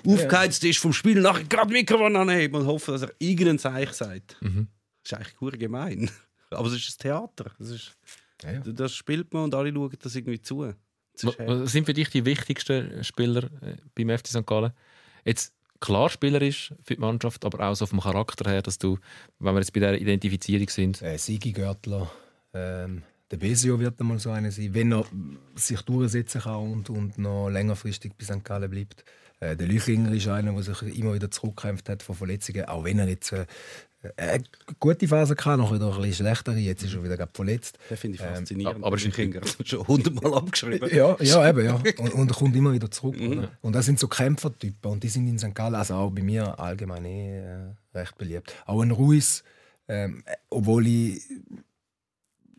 bisschen 0.03 0.23
aufgeheizt 0.23 0.63
ist 0.63 0.79
vom 0.79 0.93
Spiel, 0.93 1.21
nachher 1.21 1.43
gerade 1.43 1.71
Mikrofon 1.71 2.15
anheben 2.15 2.61
und 2.61 2.67
hoffen, 2.67 2.93
dass 2.93 3.01
er 3.03 3.11
irgendein 3.19 3.59
Zeichen 3.59 3.93
sagt. 3.93 4.37
Mhm. 4.41 4.67
Das 5.03 5.11
ist 5.11 5.17
eigentlich 5.17 5.35
gut 5.37 5.59
gemein. 5.59 6.09
Aber 6.49 6.67
es 6.67 6.75
ist 6.75 6.89
ein 6.89 7.01
Theater. 7.01 7.51
Das, 7.59 7.69
ist, 7.69 7.91
Ja, 8.43 8.53
ja. 8.53 8.59
das 8.59 8.93
spielt 8.93 9.33
man 9.33 9.45
und 9.45 9.55
alle 9.55 9.71
schauen 9.73 9.97
das 10.01 10.15
irgendwie 10.15 10.41
zu. 10.41 10.63
Das 11.13 11.23
ist 11.23 11.39
Was 11.39 11.71
sind 11.71 11.85
für 11.85 11.93
dich 11.93 12.09
die 12.09 12.25
wichtigsten 12.25 13.03
Spieler 13.03 13.43
äh, 13.61 13.75
beim 13.95 14.17
FC 14.17 14.27
St. 14.27 14.45
Gallen? 14.45 14.71
Jetzt 15.25 15.53
klar 15.79 16.09
spielerisch 16.09 16.73
für 16.83 16.95
die 16.95 17.01
Mannschaft, 17.01 17.43
aber 17.43 17.67
auch 17.67 17.75
so 17.75 17.85
vom 17.85 17.99
Charakter 17.99 18.49
her, 18.49 18.61
dass 18.61 18.77
du, 18.77 18.97
wenn 19.39 19.53
wir 19.53 19.59
jetzt 19.59 19.73
bei 19.73 19.79
der 19.81 19.99
Identifizierung 19.99 20.69
sind, 20.69 21.01
Äh, 21.01 21.17
Sigi 21.17 21.51
Görtler, 21.51 22.09
ähm, 22.53 23.03
der 23.31 23.37
Besio 23.37 23.79
wird 23.79 23.99
einmal 23.99 24.19
so 24.19 24.29
einer 24.31 24.51
sein, 24.51 24.73
wenn 24.73 24.91
er 24.93 25.05
sich 25.55 25.81
durchsetzen 25.81 26.41
kann 26.41 26.71
und, 26.71 26.89
und 26.89 27.17
noch 27.17 27.49
längerfristig 27.49 28.11
bei 28.17 28.25
St. 28.25 28.43
Gallen 28.43 28.69
bleibt. 28.69 29.03
Äh, 29.39 29.55
der 29.55 29.67
Lüchinger 29.67 30.11
ist 30.11 30.27
einer, 30.27 30.51
der 30.53 30.63
sich 30.63 30.97
immer 30.99 31.13
wieder 31.13 31.31
zurückkämpft 31.31 31.89
hat 31.89 32.03
von 32.03 32.15
Verletzungen, 32.15 32.65
auch 32.65 32.83
wenn 32.83 32.99
er 32.99 33.07
jetzt 33.07 33.31
äh, 33.31 33.45
eine 34.17 34.43
gute 34.79 35.07
Phase 35.07 35.35
hatte, 35.35 35.57
noch 35.61 35.73
wieder 35.73 35.93
ein 35.95 36.01
bisschen 36.01 36.25
schlechtere. 36.25 36.57
Jetzt 36.57 36.83
ist 36.83 36.93
er 36.95 37.03
wieder 37.03 37.27
verletzt. 37.33 37.77
Das 37.89 37.99
finde 37.99 38.15
ich 38.15 38.21
faszinierend. 38.21 38.77
aber- 38.77 38.87
aber 38.87 38.97
aber 38.97 39.11
Kinder 39.11 39.41
das 39.41 39.59
hat 39.59 39.67
schon 39.67 39.87
hundertmal 39.87 40.33
abgeschrieben. 40.33 40.89
Ja, 40.93 41.15
ja, 41.19 41.49
eben, 41.49 41.65
ja. 41.65 41.75
Und, 41.99 42.13
und 42.13 42.31
er 42.31 42.35
kommt 42.35 42.55
immer 42.55 42.73
wieder 42.73 42.89
zurück. 42.91 43.15
oder? 43.19 43.51
Und 43.61 43.73
das 43.73 43.85
sind 43.85 43.99
so 43.99 44.07
Kämpfertypen. 44.07 44.91
Und 44.91 45.03
die 45.03 45.07
sind 45.09 45.27
in 45.27 45.37
St. 45.39 45.53
Gallen, 45.53 45.75
also 45.75 45.93
auch 45.95 46.09
bei 46.09 46.23
mir 46.23 46.59
allgemein 46.59 47.05
eh, 47.05 47.39
äh, 47.39 47.57
recht 47.93 48.17
beliebt. 48.17 48.53
Auch 48.65 48.81
ein 48.81 48.89
Ruiz, 48.91 49.43
ähm, 49.87 50.23
äh, 50.25 50.35
obwohl 50.49 50.87
ich 50.87 51.21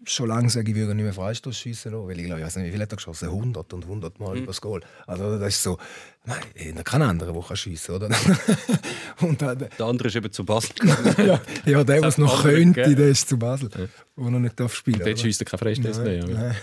schon 0.05 0.29
lange 0.29 0.51
sage, 0.51 0.71
ich 0.71 0.77
würde 0.77 0.95
nicht 0.95 1.05
mehr 1.05 1.13
Freistoß 1.13 1.57
schießen 1.57 1.93
weil 1.93 2.19
ich 2.19 2.27
glaube, 2.27 2.41
ich 2.41 2.47
weiß 2.47 2.57
nicht, 2.57 2.67
wie 2.69 2.71
viel 2.73 2.81
hat 2.83 2.93
er 2.93 2.97
geschossen? 2.97 3.29
100 3.29 3.73
und 3.73 3.85
100 3.85 4.19
Mal 4.21 4.35
Mhm. 4.37 4.43
übers 4.45 4.61
Goal. 4.61 4.81
Also 5.07 5.39
das 5.39 5.49
ist 5.55 5.63
so, 5.63 5.79
nein, 6.25 6.41
da 6.75 6.83
kann 6.83 7.03
anderer, 7.03 7.33
der 7.33 7.43
kann 7.43 7.57
schiessen, 7.57 7.95
oder? 7.95 8.09
und 9.21 9.41
dann, 9.41 9.59
Der 9.59 9.87
andere 9.87 10.09
ist 10.09 10.17
eben 10.17 10.31
zu 10.33 10.45
Basel. 10.45 10.75
ja, 11.19 11.41
ja, 11.65 11.85
der, 11.85 12.01
der 12.01 12.05
es 12.05 12.19
noch 12.19 12.37
andere 12.39 12.55
könnte, 12.55 12.81
gegeben. 12.83 12.97
der 13.01 13.09
ist 13.11 13.29
zu 13.29 13.39
Basel, 13.39 13.71
wo 14.17 14.25
er 14.27 14.31
nicht 14.41 14.59
darf 14.59 14.75
spielen. 14.75 14.99
Dort 14.99 15.09
oder? 15.11 15.17
schießt 15.17 15.41
er 15.41 15.45
keine 15.45 15.59
Freistöße 15.59 16.03
mehr. 16.03 16.27
ja. 16.27 16.55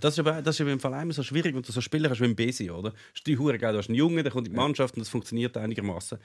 Das 0.00 0.14
ist, 0.14 0.18
aber, 0.20 0.42
das 0.42 0.58
ist 0.58 0.66
im 0.66 0.80
Fall 0.80 0.94
einmal 0.94 1.14
so 1.14 1.22
schwierig, 1.22 1.54
wenn 1.54 1.62
du 1.62 1.72
so 1.72 1.80
Spieler 1.80 2.10
hast 2.10 2.20
wie 2.20 2.24
ein 2.24 2.36
Besi, 2.36 2.70
oder? 2.70 2.90
Das 2.90 2.98
ist 3.14 3.26
die 3.26 3.38
Hure. 3.38 3.58
Du 3.58 3.66
hast 3.66 3.88
einen 3.88 3.94
Jungen, 3.96 4.22
der 4.22 4.32
kommt 4.32 4.46
in 4.48 4.52
die 4.54 4.58
Mannschaft 4.58 4.94
und 4.96 5.00
das 5.00 5.08
funktioniert 5.08 5.56
einigermaßen. 5.56 6.18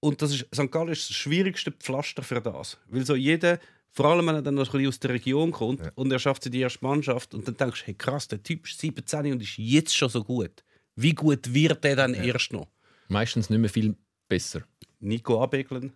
Und 0.00 0.20
das 0.20 0.32
ist, 0.34 0.46
St. 0.52 0.70
Gallen 0.72 0.88
ist 0.88 1.08
das 1.10 1.16
schwierigste 1.16 1.70
Pflaster 1.70 2.22
für 2.22 2.40
das. 2.40 2.76
Weil 2.88 3.06
so 3.06 3.14
jeder, 3.14 3.60
vor 3.92 4.06
allem 4.06 4.26
wenn 4.26 4.36
er 4.36 4.42
dann 4.42 4.54
noch 4.54 4.66
ein 4.66 4.72
bisschen 4.72 4.88
aus 4.88 5.00
der 5.00 5.10
Region 5.10 5.52
kommt 5.52 5.92
und 5.94 6.10
er 6.10 6.18
schafft 6.18 6.52
die 6.52 6.60
erste 6.60 6.82
Mannschaft 6.82 7.34
und 7.34 7.46
dann 7.46 7.56
denkst 7.56 7.80
du, 7.80 7.86
hey 7.86 7.94
krass, 7.94 8.26
der 8.26 8.42
Typ 8.42 8.66
ist 8.66 8.80
17 8.80 9.32
und 9.32 9.42
ist 9.42 9.58
jetzt 9.58 9.94
schon 9.94 10.08
so 10.08 10.24
gut. 10.24 10.64
Wie 10.96 11.12
gut 11.12 11.52
wird 11.52 11.84
der 11.84 11.96
dann 11.96 12.14
erst 12.14 12.52
noch? 12.52 12.68
Meistens 13.08 13.50
nicht 13.50 13.58
mehr 13.58 13.70
viel 13.70 13.94
besser. 14.28 14.62
Nico 15.00 15.42
Abeglen. 15.42 15.92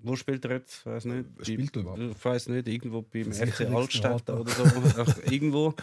Wo 0.00 0.14
spielt 0.14 0.44
er 0.44 0.52
jetzt? 0.52 0.86
Weiß 0.86 1.06
nicht. 1.06 1.26
Spielt 1.42 1.74
er 1.74 1.82
überhaupt? 1.82 2.00
Ich 2.00 2.24
weiß 2.24 2.48
nicht, 2.50 2.68
irgendwo 2.68 3.02
beim 3.02 3.32
FC 3.32 3.62
Altstadt 3.62 4.30
oder 4.30 4.52
so. 4.52 4.64
Irgendwo. 5.30 5.74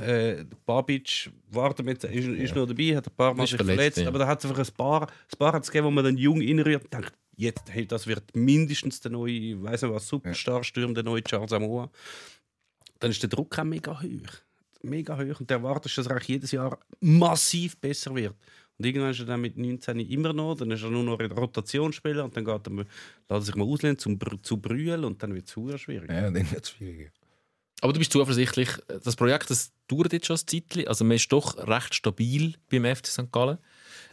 äh, 0.00 0.44
Babic 0.66 1.30
wartet 1.50 1.86
mit, 1.86 2.02
ist, 2.02 2.26
ist 2.26 2.56
noch 2.56 2.66
dabei, 2.66 2.96
hat 2.96 3.06
ein 3.06 3.14
paar 3.14 3.34
Mal 3.34 3.46
sich 3.46 3.54
verletzt, 3.54 3.76
verletzt, 3.76 3.98
ja. 3.98 4.08
aber 4.08 4.18
da 4.18 4.26
hat 4.26 4.42
es 4.42 4.50
einfach 4.50 4.66
ein 4.66 4.74
paar, 4.74 5.02
ein 5.02 5.38
paar 5.38 5.52
hat's 5.52 5.70
gegeben, 5.70 5.86
wo 5.86 5.90
man 5.92 6.04
dann 6.04 6.16
jung 6.16 6.40
inrührt 6.40 6.84
und 6.84 6.92
denkt, 6.92 7.12
jetzt, 7.36 7.70
hey, 7.70 7.86
das 7.86 8.06
wird 8.06 8.34
mindestens 8.34 9.00
der 9.00 9.10
neue, 9.10 9.32
ich 9.32 9.62
weiß 9.62 9.82
nicht 9.82 9.92
was, 9.92 10.08
Superstar-Sturm, 10.08 10.94
der 10.94 11.04
neue 11.04 11.22
Charles 11.22 11.52
Amoa. 11.52 11.90
Dann 12.98 13.10
ist 13.10 13.22
der 13.22 13.30
Druck 13.30 13.58
auch 13.58 13.64
mega 13.64 14.00
hoch. 14.00 14.32
Mega 14.82 15.16
hoch. 15.16 15.40
Und 15.40 15.50
der 15.50 15.58
erwartet, 15.58 15.96
dass 15.96 16.06
er 16.06 16.12
eigentlich 16.12 16.28
jedes 16.28 16.52
Jahr 16.52 16.78
massiv 17.00 17.76
besser 17.78 18.14
wird. 18.14 18.36
Und 18.78 18.86
irgendwann 18.86 19.10
ist 19.10 19.20
er 19.20 19.26
dann 19.26 19.40
mit 19.40 19.56
19 19.56 20.00
immer 20.00 20.32
noch, 20.32 20.56
dann 20.56 20.70
ist 20.70 20.82
er 20.82 20.90
nur 20.90 21.04
noch 21.04 21.20
in 21.20 21.28
der 21.28 21.38
Rotationsspieler 21.38 22.24
und 22.24 22.36
dann 22.36 22.44
geht 22.44 22.66
er, 22.66 22.72
lässt 22.72 22.88
er 23.28 23.42
sich 23.42 23.54
mal 23.54 23.64
auslehnen 23.64 23.98
zum, 23.98 24.18
zu 24.42 24.56
brüllen 24.56 25.04
und 25.04 25.22
dann 25.22 25.34
wird 25.34 25.48
es 25.48 25.54
sehr 25.54 25.78
schwierig. 25.78 26.10
Ja, 26.10 26.30
dann 26.30 26.50
wird 26.50 26.64
es 26.64 26.70
schwieriger. 26.70 27.10
Aber 27.80 27.92
du 27.92 27.98
bist 27.98 28.12
zuversichtlich, 28.12 28.68
das 28.86 29.16
Projekt 29.16 29.50
das 29.50 29.72
dauert 29.88 30.12
jetzt 30.12 30.26
schon 30.26 30.36
ein 30.36 30.46
Zeitchen. 30.46 30.86
Also 30.86 31.04
man 31.04 31.16
ist 31.16 31.30
doch 31.32 31.56
recht 31.66 31.94
stabil 31.94 32.54
beim 32.70 32.84
FC 32.84 33.08
St. 33.08 33.32
Gallen. 33.32 33.58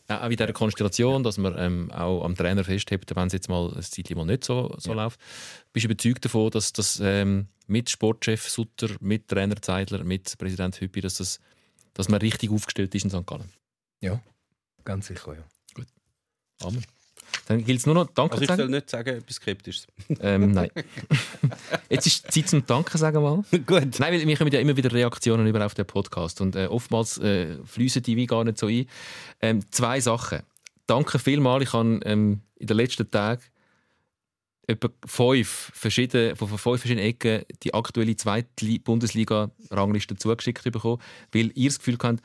Auch 0.09 0.23
in 0.23 0.31
dieser 0.31 0.51
Konstellation, 0.53 1.23
dass 1.23 1.37
man 1.37 1.55
ähm, 1.57 1.91
auch 1.91 2.23
am 2.23 2.35
Trainer 2.35 2.63
festhält, 2.63 3.15
wenn 3.15 3.27
es 3.27 3.33
jetzt 3.33 3.47
mal 3.47 3.71
ein 3.75 3.81
Zeitchen 3.83 4.17
mal 4.17 4.25
nicht 4.25 4.43
so, 4.43 4.75
so 4.79 4.93
läuft. 4.93 5.19
Bist 5.71 5.83
du 5.83 5.89
überzeugt 5.89 6.25
davon, 6.25 6.49
dass 6.49 6.73
das 6.73 6.99
ähm, 6.99 7.47
mit 7.67 7.91
Sportchef 7.91 8.49
Sutter, 8.49 8.89
mit 9.01 9.27
Trainer 9.27 9.61
Zeidler, 9.61 10.03
mit 10.03 10.35
Präsident 10.39 10.81
Hüppi, 10.81 11.01
dass, 11.01 11.17
das, 11.17 11.39
dass 11.93 12.09
man 12.09 12.19
richtig 12.21 12.49
aufgestellt 12.49 12.95
ist 12.95 13.03
in 13.03 13.11
St. 13.11 13.27
Gallen? 13.27 13.49
Ja, 14.01 14.19
ganz 14.83 15.07
sicher, 15.07 15.35
ja. 15.35 15.43
Amen. 16.61 16.83
Dann 17.47 17.63
gilt 17.63 17.79
es 17.79 17.85
nur 17.85 17.95
noch 17.95 18.07
Danke 18.13 18.33
Also 18.33 18.43
ich 18.43 18.47
soll 18.47 18.57
sagen. 18.57 18.71
nicht 18.71 18.89
sagen, 18.89 19.17
etwas 19.17 19.35
Skeptisches. 19.35 19.87
Ähm, 20.19 20.51
nein. 20.53 20.69
jetzt 21.89 22.07
ist 22.07 22.31
Zeit 22.31 22.47
zum 22.47 22.65
Danken 22.65 22.97
sagen 22.97 23.21
mal. 23.21 23.43
Gut. 23.51 23.99
Nein, 23.99 24.13
weil 24.13 24.27
wir 24.27 24.37
kommen 24.37 24.51
ja 24.51 24.59
immer 24.59 24.77
wieder 24.77 24.91
Reaktionen 24.91 25.47
über 25.47 25.65
auf 25.65 25.73
den 25.73 25.85
Podcast 25.85 26.41
und 26.41 26.55
äh, 26.55 26.67
oftmals 26.67 27.17
äh, 27.17 27.57
fließen 27.65 28.03
die 28.03 28.15
wie 28.15 28.25
gar 28.25 28.43
nicht 28.43 28.57
so 28.57 28.67
ein. 28.67 28.85
Ähm, 29.41 29.61
zwei 29.71 29.99
Sachen. 29.99 30.41
Danke 30.85 31.19
vielmals. 31.19 31.63
Ich 31.63 31.73
habe 31.73 31.99
ähm, 32.03 32.41
in 32.57 32.67
den 32.67 32.77
letzten 32.77 33.09
Tagen 33.09 33.41
etwa 34.69 34.89
fünf 35.05 35.71
verschiedene, 35.73 36.35
von 36.35 36.47
fünf 36.47 36.61
verschiedenen 36.61 37.05
Ecken 37.05 37.43
die 37.63 37.73
aktuelle 37.73 38.15
zweite 38.15 38.79
Bundesliga-Rangliste 38.79 40.15
zugeschickt 40.15 40.63
bekommen, 40.63 41.01
weil 41.31 41.51
ihr 41.55 41.69
das 41.69 41.79
Gefühl 41.79 41.97
habt, 42.01 42.21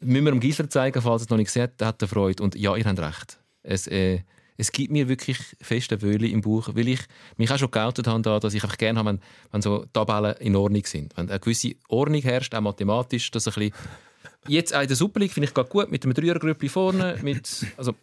müssen 0.00 0.24
wir 0.24 0.32
dem 0.32 0.40
Gisler 0.40 0.68
zeigen, 0.68 1.00
falls 1.00 1.22
er 1.22 1.24
es 1.24 1.30
noch 1.30 1.38
nicht 1.38 1.46
gesehen 1.46 1.62
hat, 1.62 1.82
hat 1.82 2.02
er 2.02 2.08
Freude. 2.08 2.42
Und 2.42 2.54
ja, 2.54 2.76
ihr 2.76 2.84
habt 2.84 2.98
recht. 2.98 3.38
Es, 3.62 3.86
äh, 3.86 4.20
es 4.56 4.72
gibt 4.72 4.90
mir 4.90 5.08
wirklich 5.08 5.38
feste 5.60 6.00
Wöhle 6.02 6.28
im 6.28 6.40
Buch, 6.40 6.70
weil 6.74 6.88
ich 6.88 7.00
mich 7.36 7.50
auch 7.50 7.58
schon 7.58 7.70
geoutet 7.70 8.06
habe, 8.06 8.22
da, 8.22 8.40
dass 8.40 8.54
ich 8.54 8.62
einfach 8.62 8.78
gerne 8.78 8.98
habe, 8.98 9.10
wenn, 9.10 9.20
wenn 9.52 9.62
so 9.62 9.84
Tabellen 9.92 10.36
in 10.38 10.56
Ordnung 10.56 10.84
sind. 10.86 11.16
Wenn 11.16 11.28
eine 11.28 11.40
gewisse 11.40 11.74
Ordnung 11.88 12.22
herrscht, 12.22 12.54
auch 12.54 12.60
mathematisch, 12.60 13.30
dass 13.30 13.46
ein 13.48 13.54
bisschen 13.54 13.72
Jetzt 14.48 14.74
auch 14.74 14.82
in 14.82 14.88
der 14.88 14.96
Super 14.96 15.20
League 15.20 15.32
finde 15.32 15.48
ich 15.48 15.54
gerade 15.54 15.68
gut, 15.68 15.90
mit 15.90 16.04
einem 16.04 16.14
Dreiergrüppli 16.14 16.68
vorne. 16.68 17.18
Mit, 17.22 17.66
also, 17.76 17.94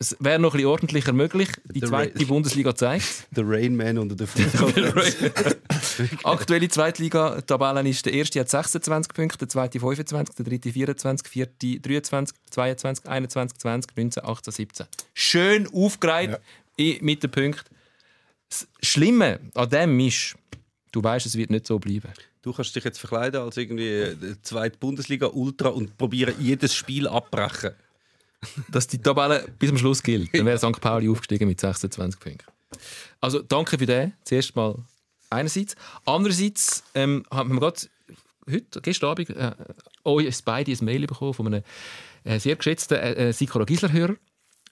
es 0.00 0.16
wäre 0.20 0.38
noch 0.38 0.50
ein 0.54 0.58
bisschen 0.58 0.68
ordentlicher 0.68 1.12
möglich. 1.12 1.48
Die 1.64 1.80
zweite 1.80 2.24
Bundesliga 2.26 2.74
zeigt 2.74 3.04
Der 3.36 3.44
Rainman 3.46 3.98
unter 3.98 4.14
der 4.14 4.26
Fußball. 4.28 4.94
Aktuelle 6.24 6.68
Zweitliga-Tabelle 6.68 7.88
ist 7.88 8.06
der 8.06 8.12
erste 8.12 8.40
hat 8.40 8.48
26 8.48 9.12
Punkte, 9.12 9.38
der 9.38 9.48
zweite 9.48 9.80
25, 9.80 10.34
der 10.36 10.44
dritte 10.44 10.72
24, 10.72 11.24
der 11.24 11.30
vierte 11.32 11.80
23, 11.80 12.36
22, 12.50 13.06
21, 13.08 13.58
20, 13.58 13.96
19, 13.96 14.24
18, 14.24 14.52
17. 14.52 14.86
Schön 15.14 15.68
aufgereiht 15.74 16.38
i- 16.78 16.98
mit 17.02 17.22
den 17.22 17.30
Punkten. 17.30 17.74
Das 18.48 18.66
Schlimme 18.82 19.40
an 19.54 19.68
dem 19.68 19.98
ist, 20.00 20.34
du 20.92 21.02
weißt, 21.02 21.26
es 21.26 21.36
wird 21.36 21.50
nicht 21.50 21.66
so 21.66 21.78
bleiben. 21.78 22.12
Du 22.42 22.52
kannst 22.52 22.74
dich 22.76 22.84
jetzt 22.84 22.98
verkleiden 22.98 23.40
als 23.42 23.56
irgendwie 23.56 23.88
äh, 23.88 24.16
zweite 24.42 24.78
Bundesliga-Ultra 24.78 25.68
und 25.70 25.98
probieren, 25.98 26.34
jedes 26.38 26.74
Spiel 26.74 27.06
abbrechen. 27.08 27.72
Dass 28.68 28.86
die 28.86 28.98
Tabelle 28.98 29.46
bis 29.58 29.68
zum 29.68 29.78
Schluss 29.78 30.02
gilt. 30.02 30.34
Dann 30.34 30.46
wäre 30.46 30.58
St. 30.58 30.80
Pauli 30.80 31.08
aufgestiegen 31.08 31.48
mit 31.48 31.60
26 31.60 32.20
Punkten. 32.20 32.44
Also 33.20 33.40
danke 33.40 33.78
für 33.78 33.86
den. 33.86 34.12
Zuerst 34.24 34.54
mal 34.56 34.76
einerseits. 35.30 35.74
Andererseits 36.04 36.84
ähm, 36.94 37.24
haben 37.30 37.52
wir 37.52 37.60
gerade 37.60 37.80
heute, 38.50 38.80
gestern 38.80 39.10
Abend, 39.10 39.30
äh, 39.30 39.52
euch 40.04 40.44
beide 40.44 40.72
ein 40.72 40.84
Mail 40.84 41.06
bekommen 41.06 41.34
von 41.34 41.46
einem 41.46 41.62
äh, 42.24 42.38
sehr 42.38 42.56
geschätzten 42.56 42.98
äh, 42.98 43.28
äh, 43.28 43.32
Sikora 43.32 43.64
Gisler-Hörer, 43.64 44.16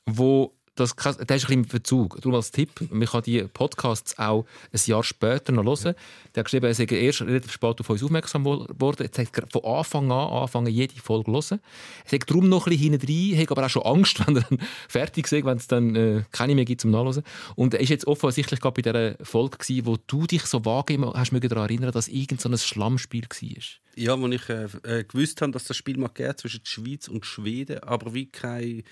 wo 0.07 0.56
das, 0.77 0.95
der 0.95 1.13
ist 1.13 1.21
ein 1.21 1.27
bisschen 1.27 1.53
im 1.53 1.65
Verzug. 1.65 2.17
Darum 2.17 2.35
als 2.35 2.51
Tipp, 2.51 2.71
man 2.91 3.09
kann 3.09 3.23
die 3.23 3.43
Podcasts 3.43 4.19
auch 4.19 4.47
ein 4.73 4.81
Jahr 4.85 5.03
später 5.03 5.53
noch 5.53 5.65
hören. 5.65 5.95
Der 6.35 6.41
hat 6.41 6.45
geschrieben, 6.45 6.67
er 6.67 6.75
sei 6.75 6.85
erst 6.85 7.23
relativ 7.23 7.51
spät 7.51 7.81
auf 7.81 7.91
uns 7.91 8.03
aufmerksam 8.03 8.45
geworden. 8.45 9.03
Jetzt 9.03 9.19
hat 9.19 9.39
er 9.39 9.47
von 9.49 9.65
Anfang 9.65 10.13
an 10.13 10.29
angefangen, 10.29 10.73
jede 10.73 10.95
Folge 11.01 11.25
zu 11.25 11.33
hören. 11.33 11.61
Er 12.05 12.11
sagt 12.11 12.31
darum 12.31 12.49
noch 12.49 12.67
ein 12.67 12.71
bisschen 12.71 12.93
hinten 12.93 13.07
rein, 13.07 13.41
hat 13.41 13.51
aber 13.51 13.67
auch 13.67 13.71
schon 13.71 13.83
Angst, 13.83 14.21
wenn 14.27 14.37
er 14.37 14.43
dann 14.43 14.59
fertig 14.89 15.33
ist, 15.33 15.45
wenn 15.45 15.57
es 15.57 15.67
dann 15.67 15.97
äh, 15.97 16.23
keine 16.31 16.55
mehr 16.55 16.65
gibt 16.65 16.83
zum 16.83 16.91
Nachlesen. 16.91 17.23
Und 17.55 17.75
er 17.75 17.81
ist 17.81 17.89
jetzt 17.89 18.07
offensichtlich 18.07 18.61
gerade 18.61 18.81
bei 18.81 18.83
dieser 18.83 19.25
Folge 19.25 19.59
gewesen, 19.59 19.87
wo 19.87 19.97
du 20.07 20.27
dich 20.27 20.43
so 20.43 20.65
vage 20.65 20.99
hast 21.15 21.33
mögen 21.33 21.49
daran 21.49 21.65
erinnern, 21.65 21.93
dass 21.93 22.09
irgend 22.09 22.41
so 22.41 22.49
ein 22.49 22.59
Schlammspiel 22.59 23.23
war. 23.23 23.63
Ja, 23.99 24.15
als 24.15 24.35
ich 24.35 24.49
äh, 24.51 24.65
äh, 24.83 25.05
gewusst 25.05 25.41
habe, 25.41 25.53
dass 25.53 25.65
das 25.65 25.77
Spiel 25.77 25.97
mal 25.97 26.11
zwischen 26.37 26.61
der 26.63 26.69
Schweiz 26.71 27.09
und 27.09 27.25
Schweden, 27.25 27.83
aber 27.83 28.13
wie 28.13 28.27
kein 28.27 28.83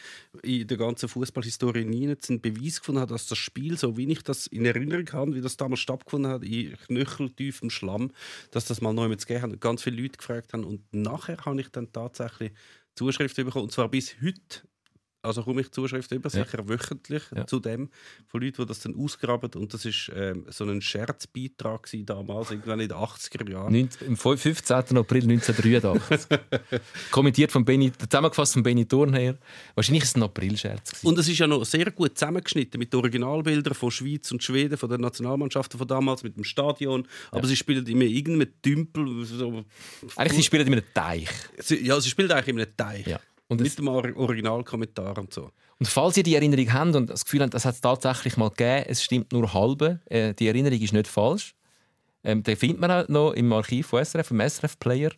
in 0.43 0.67
der 0.67 0.79
ganzen 0.79 1.11
Fußballhistorie 1.11 1.74
nie 1.83 2.07
jetzt 2.07 2.31
einen 2.31 2.41
Beweis 2.41 2.81
gefunden 2.81 3.01
hat, 3.01 3.11
dass 3.11 3.27
das 3.27 3.39
Spiel, 3.39 3.77
so 3.79 3.97
wie 3.97 4.11
ich 4.11 4.23
das 4.23 4.47
in 4.47 4.65
Erinnerung 4.65 5.11
habe, 5.13 5.35
wie 5.35 5.41
das 5.41 5.57
damals 5.57 5.81
stattgefunden 5.81 6.31
hat, 6.31 6.45
in 6.45 6.77
knöcheltiefem 6.87 7.71
Schlamm, 7.71 8.13
dass 8.51 8.67
das 8.67 8.81
mal 8.81 8.93
neu 8.93 9.09
mit 9.09 9.21
gegeben 9.21 9.43
hat 9.43 9.53
und 9.53 9.61
ganz 9.61 9.83
viele 9.83 10.01
Leute 10.01 10.19
gefragt 10.19 10.53
haben. 10.53 10.65
Und 10.65 10.83
nachher 10.93 11.39
habe 11.45 11.61
ich 11.61 11.69
dann 11.69 11.93
tatsächlich 11.93 12.53
Zuschriften 12.95 13.45
bekommen, 13.45 13.65
und 13.65 13.73
zwar 13.73 13.89
bis 13.89 14.17
heute. 14.23 14.63
Also 15.25 15.43
komme 15.43 15.63
ich 15.63 15.71
Zuschriften 15.71 16.19
über, 16.19 16.31
Ja. 16.31 16.45
sicher 16.45 16.69
wöchentlich 16.69 17.23
Ja. 17.35 17.47
zu 17.47 17.61
dem, 17.61 17.89
von 18.27 18.41
Leuten, 18.43 18.63
die 18.63 18.67
das 18.67 18.81
dann 18.81 18.95
ausgraben. 18.97 19.51
Und 19.55 19.73
das 19.75 19.85
ist 19.85 20.11
ähm, 20.15 20.47
so 20.51 20.65
ein 20.65 20.81
Scherzbeitrag 20.81 21.89
damals, 22.05 22.51
irgendwann 22.51 22.81
in 22.81 22.89
den 22.89 22.97
80er 22.99 23.51
Jahren. 23.51 23.89
Am 24.07 24.17
15. 24.17 24.97
April 24.99 25.23
1983. 25.23 26.39
Kommentiert 27.11 27.53
von 27.53 27.65
Benny, 27.65 27.93
zusammengefasst 27.93 28.53
von 28.55 28.63
Benny 28.63 28.87
Thurnherr. 28.87 29.37
Wahrscheinlich 29.75 30.03
ist 30.05 30.11
es 30.11 30.17
ein 30.17 30.23
April-Scherz. 30.23 31.03
Und 31.03 31.19
es 31.19 31.29
ist 31.29 31.39
ja 31.39 31.47
noch 31.47 31.65
sehr 31.65 31.91
gut 31.91 32.19
zusammengeschnitten 32.19 32.79
mit 32.79 32.93
den 32.93 32.99
Originalbildern 33.01 33.75
von 33.75 33.91
Schweiz 33.91 34.31
und 34.33 34.43
Schweden, 34.43 34.77
von 34.77 34.89
den 34.91 35.01
Nationalmannschaften 35.01 35.79
von 35.79 35.89
damals, 35.89 36.23
mit 36.23 36.37
dem 36.37 36.45
Stadion. 36.45 37.07
Aber 37.31 37.47
sie 37.47 37.57
spielen 37.57 37.87
immer 37.87 38.05
irgendeinem 38.05 38.53
Tümpel. 38.63 39.25
So. 39.25 39.65
Eigentlich, 40.17 40.37
sie 40.37 40.43
spielen 40.43 40.67
in 40.67 40.73
einem 40.75 40.85
Teich. 40.95 41.29
Sie, 41.59 41.85
ja, 41.85 42.01
sie 42.01 42.11
spielen 42.11 42.31
eigentlich 42.31 42.49
in 42.49 42.61
einem 42.61 42.77
Teich. 42.77 43.07
Und, 43.59 43.63
mit 43.63 43.79
dem 43.79 43.89
Or- 43.89 44.17
Originalkommentar 44.17 45.19
und 45.19 45.33
so. 45.33 45.51
und 45.79 45.87
falls 45.89 46.17
ihr 46.17 46.23
die 46.23 46.35
Erinnerung 46.35 46.73
habt 46.73 46.95
und 46.97 47.11
das 47.11 47.25
Gefühl 47.25 47.43
habt, 47.43 47.55
das 47.55 47.65
hat 47.65 47.75
es 47.75 47.81
tatsächlich 47.81 48.37
mal 48.37 48.51
gegeben, 48.51 48.85
es 48.89 49.03
stimmt 49.03 49.33
nur 49.33 49.53
halbe, 49.53 50.01
äh, 50.07 50.35
die 50.35 50.47
Erinnerung 50.49 50.81
ist 50.81 50.93
nicht 50.93 51.07
falsch. 51.09 51.55
Ähm, 52.23 52.43
den 52.43 52.57
findet 52.57 52.81
man 52.81 52.91
auch 52.91 53.09
noch 53.09 53.33
im 53.33 53.53
Archiv 53.53 53.89
von 53.89 54.03
SRF, 54.05 54.31
im 54.31 54.41
SRF-Player. 54.41 55.11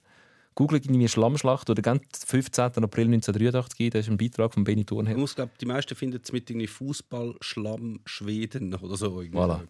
Googelt 0.57 0.87
irgendwie 0.87 1.07
Schlammschlacht 1.07 1.68
oder 1.68 1.82
ganz 1.82 2.03
15. 2.24 2.64
April 2.82 3.05
1983, 3.05 3.91
das 3.91 4.07
ist 4.07 4.11
ein 4.11 4.16
Beitrag 4.16 4.55
von 4.55 4.64
Benny 4.64 4.80
Ich 4.80 4.87
Thurnherr. 4.87 5.16
muss 5.16 5.34
glaube, 5.34 5.53
die 5.61 5.66
meisten 5.66 5.95
finden 5.95 6.18
es 6.24 6.32
mit 6.32 6.49
irgendwie 6.49 6.66
Fußball, 6.66 7.34
Schlamm, 7.43 8.01
Schweden 8.07 8.74
oder 8.74 8.97
so. 8.97 9.20
irgendwie 9.20 9.39
Voilà. 9.39 9.61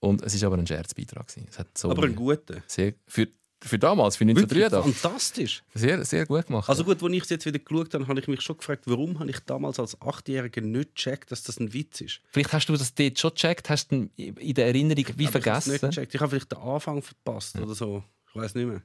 Und 0.00 0.22
es 0.22 0.34
ist 0.34 0.44
aber 0.44 0.58
ein 0.58 0.66
Scherzbeitrag. 0.66 1.26
Es 1.48 1.58
hat 1.58 1.76
so 1.78 1.90
Aber 1.90 2.04
ein 2.04 2.14
guter. 2.14 2.62
sehr, 2.66 2.92
für 3.06 3.28
für 3.66 3.78
damals, 3.78 4.16
für 4.16 4.24
1983. 4.24 4.94
fantastisch. 5.00 5.62
Sehr, 5.74 6.04
sehr 6.04 6.26
gut 6.26 6.46
gemacht. 6.46 6.68
Also 6.68 6.84
gut, 6.84 7.02
als 7.02 7.12
ich 7.12 7.22
es 7.22 7.28
jetzt 7.30 7.46
wieder 7.46 7.58
geschaut 7.58 7.94
habe, 7.94 8.06
habe 8.06 8.20
ich 8.20 8.28
mich 8.28 8.40
schon 8.42 8.58
gefragt, 8.58 8.84
warum 8.86 9.18
habe 9.18 9.30
ich 9.30 9.40
damals 9.40 9.80
als 9.80 10.00
Achtjähriger 10.00 10.60
nicht 10.60 10.94
gecheckt, 10.94 11.32
dass 11.32 11.42
das 11.42 11.58
ein 11.58 11.72
Witz 11.72 12.00
ist. 12.02 12.20
Vielleicht 12.30 12.52
hast 12.52 12.66
du 12.68 12.76
das 12.76 12.94
dort 12.94 13.18
schon 13.18 13.30
gecheckt, 13.30 13.70
hast 13.70 13.90
du 13.90 13.96
ihn 13.96 14.10
in 14.16 14.54
der 14.54 14.66
Erinnerung 14.66 15.04
wie 15.16 15.26
Aber 15.26 15.38
ich 15.38 15.46
habe 15.46 15.58
es 15.58 15.66
nicht 15.66 15.80
vergessen. 15.80 15.90
gecheckt. 15.90 16.14
Ich 16.14 16.20
habe 16.20 16.30
vielleicht 16.30 16.52
den 16.52 16.58
Anfang 16.58 17.02
verpasst 17.02 17.58
oder 17.58 17.74
so. 17.74 18.04
Ich 18.28 18.36
weiß 18.36 18.54
nicht 18.54 18.66
mehr. 18.66 18.82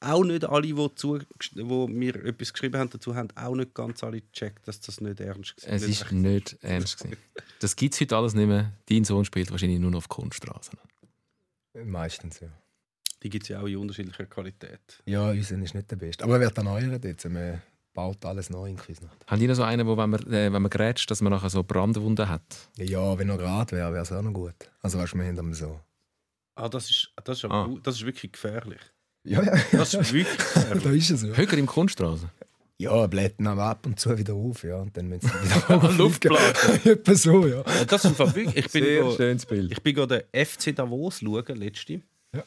Auch 0.00 0.24
nicht 0.24 0.44
alle, 0.44 0.66
die, 0.66 0.94
zu, 0.96 1.20
die 1.52 1.62
mir 1.62 2.16
etwas 2.24 2.52
geschrieben 2.52 2.80
haben, 2.80 2.90
dazu 2.90 3.14
haben 3.14 3.28
auch 3.36 3.54
nicht 3.54 3.72
ganz 3.72 4.02
alle 4.02 4.20
gecheckt, 4.20 4.66
dass 4.66 4.80
das 4.80 5.00
nicht 5.00 5.20
ernst 5.20 5.54
war. 5.64 5.72
Es 5.72 5.82
ist 5.84 6.10
nicht 6.10 6.58
ernst 6.62 6.98
gewesen. 6.98 7.16
Das 7.60 7.76
gibt 7.76 7.94
es 7.94 8.00
heute 8.00 8.16
alles 8.16 8.34
nicht 8.34 8.48
mehr. 8.48 8.72
Dein 8.88 9.04
Sohn 9.04 9.24
spielt 9.24 9.52
wahrscheinlich 9.52 9.78
nur 9.78 9.92
noch 9.92 9.98
auf 9.98 10.08
Kunststraßen. 10.08 10.76
Meistens, 11.84 12.40
ja. 12.40 12.48
Die 13.22 13.30
gibt 13.30 13.44
es 13.44 13.48
ja 13.50 13.60
auch 13.60 13.66
in 13.66 13.76
unterschiedlicher 13.76 14.26
Qualität. 14.26 14.80
Ja, 15.06 15.30
unser 15.30 15.58
ist 15.58 15.74
nicht 15.74 15.90
der 15.90 15.96
Beste. 15.96 16.24
Aber 16.24 16.34
er 16.34 16.40
wird 16.40 16.56
erneuert 16.58 17.04
jetzt. 17.04 17.28
Man 17.28 17.62
baut 17.94 18.24
alles 18.24 18.50
neu 18.50 18.68
in 18.70 18.76
Küsnacht. 18.76 19.16
Haben 19.26 19.38
die 19.40 19.46
noch 19.46 19.54
so 19.54 19.62
einen, 19.62 19.86
wo, 19.86 19.96
wenn 19.96 20.10
man, 20.10 20.20
äh, 20.32 20.52
wenn 20.52 20.62
man 20.62 20.70
grätscht, 20.70 21.10
dass 21.10 21.20
man 21.20 21.30
nachher 21.32 21.50
so 21.50 21.62
Brandwunden 21.62 22.28
hat? 22.28 22.42
Ja, 22.76 23.16
wenn 23.18 23.28
er 23.28 23.38
gerade 23.38 23.76
wäre, 23.76 23.92
wäre 23.92 24.02
es 24.02 24.10
auch 24.12 24.22
noch 24.22 24.32
gut. 24.32 24.54
Also 24.80 24.98
weißt 24.98 25.12
du, 25.14 25.18
wir 25.18 25.26
haben 25.26 25.54
so... 25.54 25.78
Ah, 26.54 26.68
das 26.68 26.90
ist, 26.90 27.10
das 27.24 27.38
ist, 27.38 27.44
aber, 27.44 27.54
Ah. 27.54 27.66
gut. 27.66 27.86
das 27.86 27.96
ist 27.96 28.04
wirklich 28.06 28.32
gefährlich. 28.32 28.80
Ja, 29.24 29.42
ja. 29.42 29.56
Das 29.72 29.94
ist 29.94 30.12
wirklich 30.12 30.36
gefährlich. 30.36 30.82
da 30.84 30.90
ist 30.90 31.10
es 31.10 31.22
ja. 31.22 31.28
Höher 31.34 31.52
im 31.54 31.66
Kunststraßen. 31.66 32.28
Ja, 32.78 33.06
blätten 33.06 33.46
aber 33.46 33.64
ab 33.64 33.86
und 33.86 34.00
zu 34.00 34.18
wieder 34.18 34.34
auf, 34.34 34.64
ja. 34.64 34.76
Und 34.76 34.96
dann 34.96 35.06
müssen 35.08 35.28
sie 35.30 35.44
wieder 35.68 35.92
Luftblasen. 35.96 36.80
Etwa 36.92 37.14
so, 37.14 37.46
ja. 37.46 37.56
Ja, 37.58 37.84
Das 37.84 38.04
ist 38.04 38.06
einfach 38.10 38.34
wirklich. 38.34 38.66
Ich 38.66 38.72
bin, 38.72 38.82
Sehr 38.84 39.02
go, 39.02 39.12
schönes 39.12 39.46
Bild. 39.46 39.70
ich 39.70 39.80
bin 39.82 39.94
den 39.94 40.22
FC 40.34 40.74
Davos 40.74 41.20
schauen, 41.20 41.56
letzte. 41.56 42.00
Ja. 42.34 42.42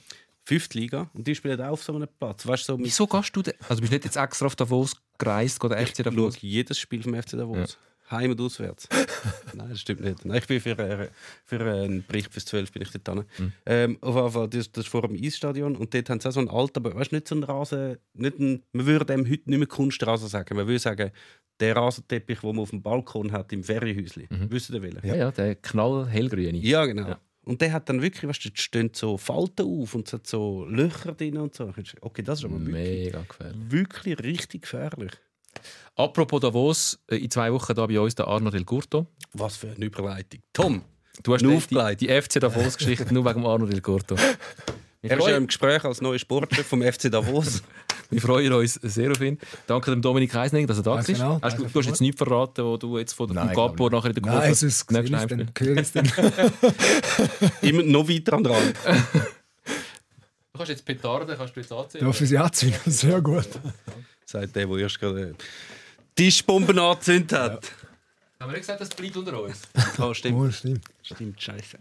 Fünfte 0.45 0.77
Liga. 0.77 1.09
Und 1.13 1.25
die 1.25 1.33
spielen 1.33 1.59
auch 1.59 1.71
auf 1.71 1.83
so 1.83 1.95
einem 1.95 2.07
Platz. 2.19 2.45
Weißt 2.45 2.69
du, 2.69 2.73
so 2.73 2.79
Wieso 2.79 3.07
gehst 3.07 3.35
du 3.35 3.41
denn? 3.41 3.55
Also 3.61 3.75
du 3.75 3.81
bist 3.81 3.93
nicht 3.93 4.05
jetzt 4.05 4.15
extra 4.15 4.45
auf 4.45 4.55
Davos 4.55 4.95
gereist, 5.17 5.59
geht 5.59 5.71
der 5.71 5.79
FC 5.79 5.99
Ich 5.99 6.05
schaue 6.05 6.15
Davos? 6.15 6.41
jedes 6.41 6.77
Spiel 6.77 7.01
vom 7.01 7.15
FC 7.15 7.31
Davos. 7.31 7.77
Heim 8.11 8.29
und 8.29 8.39
auswärts. 8.39 8.87
Nein, 9.55 9.69
das 9.69 9.79
stimmt 9.81 10.01
nicht. 10.01 10.23
Nein, 10.25 10.37
ich 10.37 10.45
bin 10.45 10.61
für, 10.61 10.77
äh, 10.77 11.09
für 11.43 11.59
einen 11.59 12.05
Bericht 12.05 12.31
fürs 12.31 12.45
12 12.45 12.71
bin 12.71 12.83
ich 12.83 12.91
dort 12.91 13.17
hin. 13.17 13.25
Mhm. 13.39 13.53
Ähm, 13.65 13.97
auf 14.01 14.15
jeden 14.15 14.31
Fall, 14.31 14.47
das, 14.49 14.71
das 14.71 14.85
ist 14.85 14.91
vor 14.91 15.01
dem 15.07 15.15
Eisstadion 15.15 15.75
und 15.75 15.91
dort 15.91 16.09
haben 16.11 16.19
sie 16.19 16.29
auch 16.29 16.33
so 16.33 16.39
einen 16.39 16.49
alten, 16.49 16.85
aber 16.85 16.93
weißt, 16.93 17.11
nicht 17.11 17.27
so 17.27 17.33
einen 17.33 17.43
Rasen, 17.45 17.97
nicht 18.13 18.37
ein, 18.37 18.61
man 18.73 18.85
würde 18.85 19.05
dem 19.05 19.21
heute 19.25 19.49
nicht 19.49 19.57
mehr 19.57 19.67
Kunstrasen 19.67 20.27
sagen. 20.27 20.55
Man 20.55 20.67
würde 20.67 20.77
sagen, 20.77 21.09
der 21.59 21.75
Rasenteppich, 21.75 22.41
den 22.41 22.49
man 22.55 22.59
auf 22.59 22.69
dem 22.69 22.83
Balkon 22.83 23.31
hat 23.31 23.51
im 23.53 23.63
Ferienhäuschen. 23.63 24.27
Mhm. 24.29 24.51
Wisst 24.51 24.69
ihr 24.69 24.83
welchen? 24.83 25.03
Ja, 25.03 25.15
ja, 25.15 25.31
der 25.31 25.55
knall 25.55 26.07
hellgrüne. 26.07 26.59
Ja, 26.59 26.85
genau. 26.85 27.07
Ja. 27.07 27.19
Und 27.45 27.61
der 27.61 27.71
hat 27.73 27.87
dann 27.89 28.01
wirklich, 28.01 28.27
weißt 28.27 28.45
du, 28.45 28.49
dort 28.49 28.59
stehen 28.59 28.89
so 28.93 29.17
Falten 29.17 29.65
auf 29.65 29.93
und 29.95 30.07
es 30.07 30.13
hat 30.13 30.27
so 30.27 30.65
Löcher 30.65 31.13
drin 31.13 31.37
und 31.37 31.53
so. 31.55 31.71
Okay, 32.01 32.23
das 32.23 32.39
ist 32.39 32.45
aber 32.45 32.55
wirklich, 32.59 32.73
Mega 32.73 33.21
gefährlich. 33.21 33.61
wirklich 33.69 34.19
richtig 34.23 34.61
gefährlich. 34.63 35.11
Apropos 35.95 36.41
Davos, 36.41 36.99
äh, 37.07 37.17
in 37.17 37.31
zwei 37.31 37.53
Wochen 37.53 37.73
da 37.73 37.85
bei 37.85 37.99
uns 37.99 38.15
der 38.15 38.27
Arno 38.27 38.49
Del 38.49 38.65
Curto. 38.65 39.07
Was 39.33 39.57
für 39.57 39.69
eine 39.69 39.85
Überleitung. 39.85 40.41
Tom, 40.51 40.81
Du 41.23 41.33
hast 41.33 41.43
die, 41.43 41.95
die 42.07 42.21
FC 42.21 42.41
Davos-Geschichte 42.41 43.13
nur 43.13 43.23
wegen 43.25 43.45
Arno 43.45 43.65
Del 43.65 43.81
Curto. 43.81 44.15
Wir 45.05 45.11
er 45.11 45.19
ist 45.19 45.27
ja 45.27 45.37
im 45.37 45.45
Gespräch 45.45 45.83
als 45.83 46.01
neuer 46.01 46.17
Sportchef 46.17 46.65
vom 46.65 46.81
FC 46.81 47.11
Davos. 47.11 47.61
wir 48.09 48.21
freuen 48.21 48.51
uns 48.53 48.73
sehr 48.73 49.11
auf 49.11 49.21
ihn. 49.21 49.37
Danke 49.67 49.91
dem 49.91 50.01
Dominik 50.01 50.33
Eisning, 50.35 50.65
dass 50.65 50.77
er 50.77 50.83
da 50.83 50.99
ist. 50.99 51.05
genau. 51.05 51.39
Hast 51.43 51.59
du, 51.59 51.65
du 51.65 51.79
hast 51.79 51.85
jetzt 51.85 52.01
nichts 52.01 52.17
verraten, 52.17 52.65
wo 52.65 52.75
du 52.77 52.97
jetzt 52.97 53.13
von 53.13 53.27
dem 53.27 53.35
Nein, 53.35 53.55
Gabor 53.55 53.91
nachher 53.91 54.07
in 54.07 54.15
der 54.15 54.23
Kurve 54.23 54.37
Nein, 54.39 54.53
sehe 54.55 54.71
Heimspiel. 54.71 55.47
ich 55.53 55.61
höre 55.67 55.77
ich 55.77 55.81
es 55.81 55.91
dann. 55.91 56.05
Immer 57.61 57.83
noch 57.83 58.09
weiter 58.09 58.33
an 58.33 58.43
den 58.43 58.53
Rand. 58.53 58.75
Du 58.83 60.57
kannst 60.57 60.69
jetzt 60.69 60.85
Petarden, 60.85 61.37
kannst 61.37 61.55
du 61.55 61.59
jetzt 61.59 61.71
anziehen. 61.71 62.01
Darf 62.01 62.21
ich 62.21 62.29
sie 62.29 62.37
anziehen? 62.39 62.73
Sehr 62.85 63.21
gut. 63.21 63.47
Sagt 64.25 64.55
der, 64.55 64.65
der 64.65 64.77
erst 64.77 64.99
gerade 64.99 65.35
Tischbomben 66.15 66.79
angezündet 66.79 67.33
hat. 67.33 67.71
Haben 68.39 68.49
wir 68.49 68.57
nicht 68.57 68.61
gesagt, 68.61 68.81
das 68.81 68.89
bleibt 68.89 69.15
unter 69.17 69.39
uns? 69.41 69.61
Ja, 69.97 70.13
stimmt. 70.15 70.37
Oh, 70.37 70.49
stimmt. 70.51 70.85
Stimmt, 71.03 71.41
scheiße. 71.41 71.77